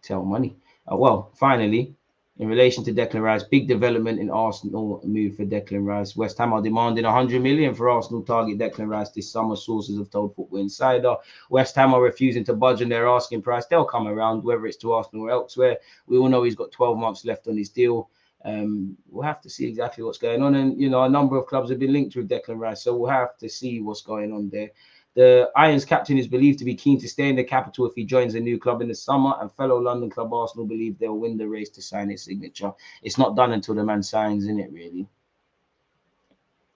tell 0.00 0.24
money. 0.24 0.56
Uh, 0.90 0.96
well, 0.96 1.32
finally, 1.34 1.96
in 2.38 2.48
relation 2.48 2.82
to 2.84 2.92
Declan 2.92 3.22
Rice, 3.22 3.44
big 3.44 3.68
development 3.68 4.18
in 4.18 4.28
Arsenal 4.28 5.00
move 5.04 5.36
for 5.36 5.44
Declan 5.44 5.84
Rice. 5.84 6.16
West 6.16 6.36
Ham 6.38 6.52
are 6.52 6.60
demanding 6.60 7.04
100 7.04 7.40
million 7.40 7.74
for 7.74 7.88
Arsenal 7.88 8.22
target 8.22 8.58
Declan 8.58 8.88
Rice 8.88 9.10
this 9.10 9.30
summer. 9.30 9.54
Sources 9.54 9.98
have 9.98 10.10
told 10.10 10.34
Football 10.34 10.58
Insider. 10.58 11.14
West 11.48 11.76
Ham 11.76 11.94
are 11.94 12.02
refusing 12.02 12.44
to 12.44 12.52
budge 12.54 12.82
on 12.82 12.88
their 12.88 13.06
asking 13.06 13.42
price. 13.42 13.66
They'll 13.66 13.84
come 13.84 14.08
around, 14.08 14.42
whether 14.42 14.66
it's 14.66 14.76
to 14.78 14.92
Arsenal 14.92 15.26
or 15.26 15.30
elsewhere. 15.30 15.78
We 16.08 16.18
all 16.18 16.28
know 16.28 16.42
he's 16.42 16.56
got 16.56 16.72
12 16.72 16.98
months 16.98 17.24
left 17.24 17.46
on 17.46 17.56
his 17.56 17.68
deal. 17.68 18.10
Um, 18.44 18.96
we'll 19.08 19.24
have 19.24 19.40
to 19.42 19.48
see 19.48 19.66
exactly 19.66 20.02
what's 20.02 20.18
going 20.18 20.42
on. 20.42 20.56
And 20.56 20.78
you 20.78 20.90
know, 20.90 21.04
a 21.04 21.08
number 21.08 21.36
of 21.36 21.46
clubs 21.46 21.70
have 21.70 21.78
been 21.78 21.92
linked 21.92 22.16
with 22.16 22.28
Declan 22.28 22.58
Rice, 22.58 22.82
so 22.82 22.96
we'll 22.96 23.10
have 23.10 23.38
to 23.38 23.48
see 23.48 23.80
what's 23.80 24.02
going 24.02 24.32
on 24.32 24.50
there. 24.50 24.70
The 25.14 25.48
Irons 25.54 25.84
captain 25.84 26.18
is 26.18 26.26
believed 26.26 26.58
to 26.58 26.64
be 26.64 26.74
keen 26.74 27.00
to 27.00 27.08
stay 27.08 27.28
in 27.28 27.36
the 27.36 27.44
capital 27.44 27.86
if 27.86 27.94
he 27.94 28.04
joins 28.04 28.34
a 28.34 28.40
new 28.40 28.58
club 28.58 28.82
in 28.82 28.88
the 28.88 28.94
summer, 28.94 29.34
and 29.40 29.50
fellow 29.52 29.78
London 29.78 30.10
club 30.10 30.34
Arsenal 30.34 30.66
believe 30.66 30.98
they'll 30.98 31.16
win 31.16 31.36
the 31.36 31.48
race 31.48 31.70
to 31.70 31.82
sign 31.82 32.10
his 32.10 32.22
signature. 32.22 32.72
It's 33.02 33.16
not 33.16 33.36
done 33.36 33.52
until 33.52 33.76
the 33.76 33.84
man 33.84 34.02
signs, 34.02 34.46
in 34.46 34.58
it 34.58 34.72
really. 34.72 35.08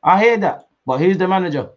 I 0.05 0.23
hear 0.23 0.36
that, 0.39 0.69
but 0.86 0.98
who's 0.98 1.19
the 1.19 1.27
manager? 1.27 1.70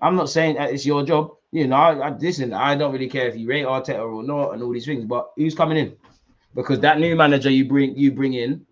I'm 0.00 0.16
not 0.16 0.30
saying 0.30 0.56
that 0.56 0.70
it's 0.70 0.86
your 0.86 1.04
job. 1.04 1.34
You 1.50 1.66
know, 1.66 1.76
I, 1.76 2.08
I, 2.08 2.16
listen, 2.16 2.54
I 2.54 2.76
don't 2.76 2.92
really 2.92 3.08
care 3.08 3.28
if 3.28 3.36
you 3.36 3.48
rate 3.48 3.66
Arteta 3.66 3.98
or 3.98 4.22
not 4.22 4.52
and 4.52 4.62
all 4.62 4.72
these 4.72 4.86
things, 4.86 5.04
but 5.04 5.32
who's 5.36 5.54
coming 5.54 5.76
in? 5.76 5.96
Because 6.54 6.80
that 6.80 6.98
new 6.98 7.14
manager 7.14 7.50
you 7.50 7.66
bring 7.66 7.96
you 7.96 8.12
bring 8.12 8.34
in 8.34 8.64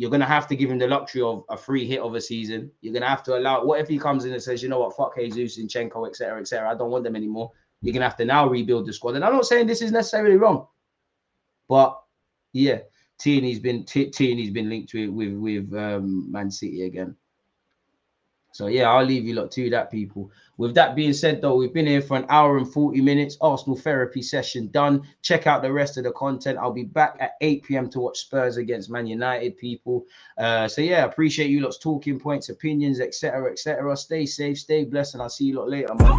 you're 0.00 0.10
gonna 0.10 0.24
have 0.24 0.46
to 0.46 0.56
give 0.56 0.70
him 0.70 0.78
the 0.78 0.86
luxury 0.86 1.20
of 1.20 1.44
a 1.50 1.58
free 1.58 1.86
hit 1.86 2.00
of 2.00 2.14
a 2.14 2.20
season. 2.22 2.70
You're 2.80 2.94
gonna 2.94 3.06
have 3.06 3.22
to 3.24 3.36
allow. 3.36 3.66
What 3.66 3.80
if 3.80 3.88
he 3.88 3.98
comes 3.98 4.24
in 4.24 4.32
and 4.32 4.42
says, 4.42 4.62
you 4.62 4.70
know 4.70 4.80
what, 4.80 4.96
fuck 4.96 5.14
Jesus, 5.14 5.58
Zinchenko, 5.58 6.08
etc., 6.08 6.40
etc. 6.40 6.70
I 6.70 6.74
don't 6.74 6.90
want 6.90 7.04
them 7.04 7.16
anymore. 7.16 7.50
You're 7.82 7.92
gonna 7.92 8.06
have 8.06 8.16
to 8.16 8.24
now 8.24 8.48
rebuild 8.48 8.86
the 8.86 8.94
squad. 8.94 9.16
And 9.16 9.24
I'm 9.26 9.34
not 9.34 9.44
saying 9.44 9.66
this 9.66 9.82
is 9.82 9.92
necessarily 9.92 10.36
wrong, 10.36 10.66
but 11.68 12.00
yeah, 12.54 12.78
Tierney's 13.18 13.58
been 13.58 13.84
Tierney's 13.84 14.50
been 14.50 14.70
linked 14.70 14.94
with 14.94 15.34
with 15.34 15.74
um, 15.74 16.32
Man 16.32 16.50
City 16.50 16.84
again. 16.86 17.14
So 18.52 18.66
yeah, 18.66 18.90
I'll 18.90 19.04
leave 19.04 19.26
you 19.26 19.34
lot 19.34 19.50
to 19.52 19.70
that, 19.70 19.90
people. 19.90 20.30
With 20.56 20.74
that 20.74 20.94
being 20.94 21.12
said, 21.12 21.40
though, 21.40 21.54
we've 21.54 21.72
been 21.72 21.86
here 21.86 22.02
for 22.02 22.16
an 22.16 22.26
hour 22.28 22.58
and 22.58 22.70
40 22.70 23.00
minutes. 23.00 23.38
Arsenal 23.40 23.76
therapy 23.78 24.22
session 24.22 24.68
done. 24.68 25.02
Check 25.22 25.46
out 25.46 25.62
the 25.62 25.72
rest 25.72 25.96
of 25.96 26.04
the 26.04 26.12
content. 26.12 26.58
I'll 26.58 26.72
be 26.72 26.84
back 26.84 27.16
at 27.20 27.32
8 27.40 27.62
p.m. 27.62 27.88
to 27.90 28.00
watch 28.00 28.18
Spurs 28.18 28.56
against 28.56 28.90
Man 28.90 29.06
United, 29.06 29.56
people. 29.56 30.04
Uh, 30.36 30.68
so 30.68 30.82
yeah, 30.82 31.04
appreciate 31.04 31.50
you 31.50 31.60
lot's 31.60 31.78
talking 31.78 32.18
points, 32.18 32.48
opinions, 32.48 33.00
etc., 33.00 33.52
etc. 33.52 33.96
Stay 33.96 34.26
safe, 34.26 34.58
stay 34.58 34.84
blessed, 34.84 35.14
and 35.14 35.22
I'll 35.22 35.30
see 35.30 35.46
you 35.46 35.54
lot 35.54 35.70
later, 35.70 35.94
man. 35.94 36.12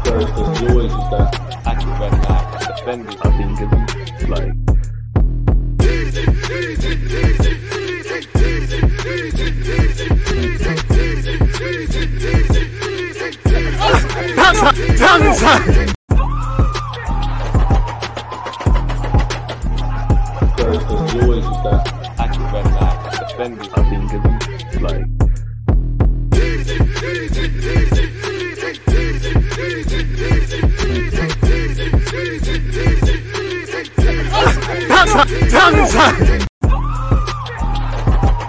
Spurs, 0.00 0.24
there's 0.34 0.70
always 0.70 0.92
just 0.92 1.10
that 1.12 1.62
active 1.64 1.98
red 2.00 2.26
flag. 2.26 2.76
Defenders, 2.76 3.16
I 3.22 3.30
think, 3.36 4.20
is 4.20 4.28
like 4.28 4.59
Spurs, 11.60 11.92
there's 20.56 20.84
always 21.14 21.44
just 21.44 21.86
that. 22.38 23.26
Defenders, 23.28 23.68
is 35.84 35.94
like 35.94 36.49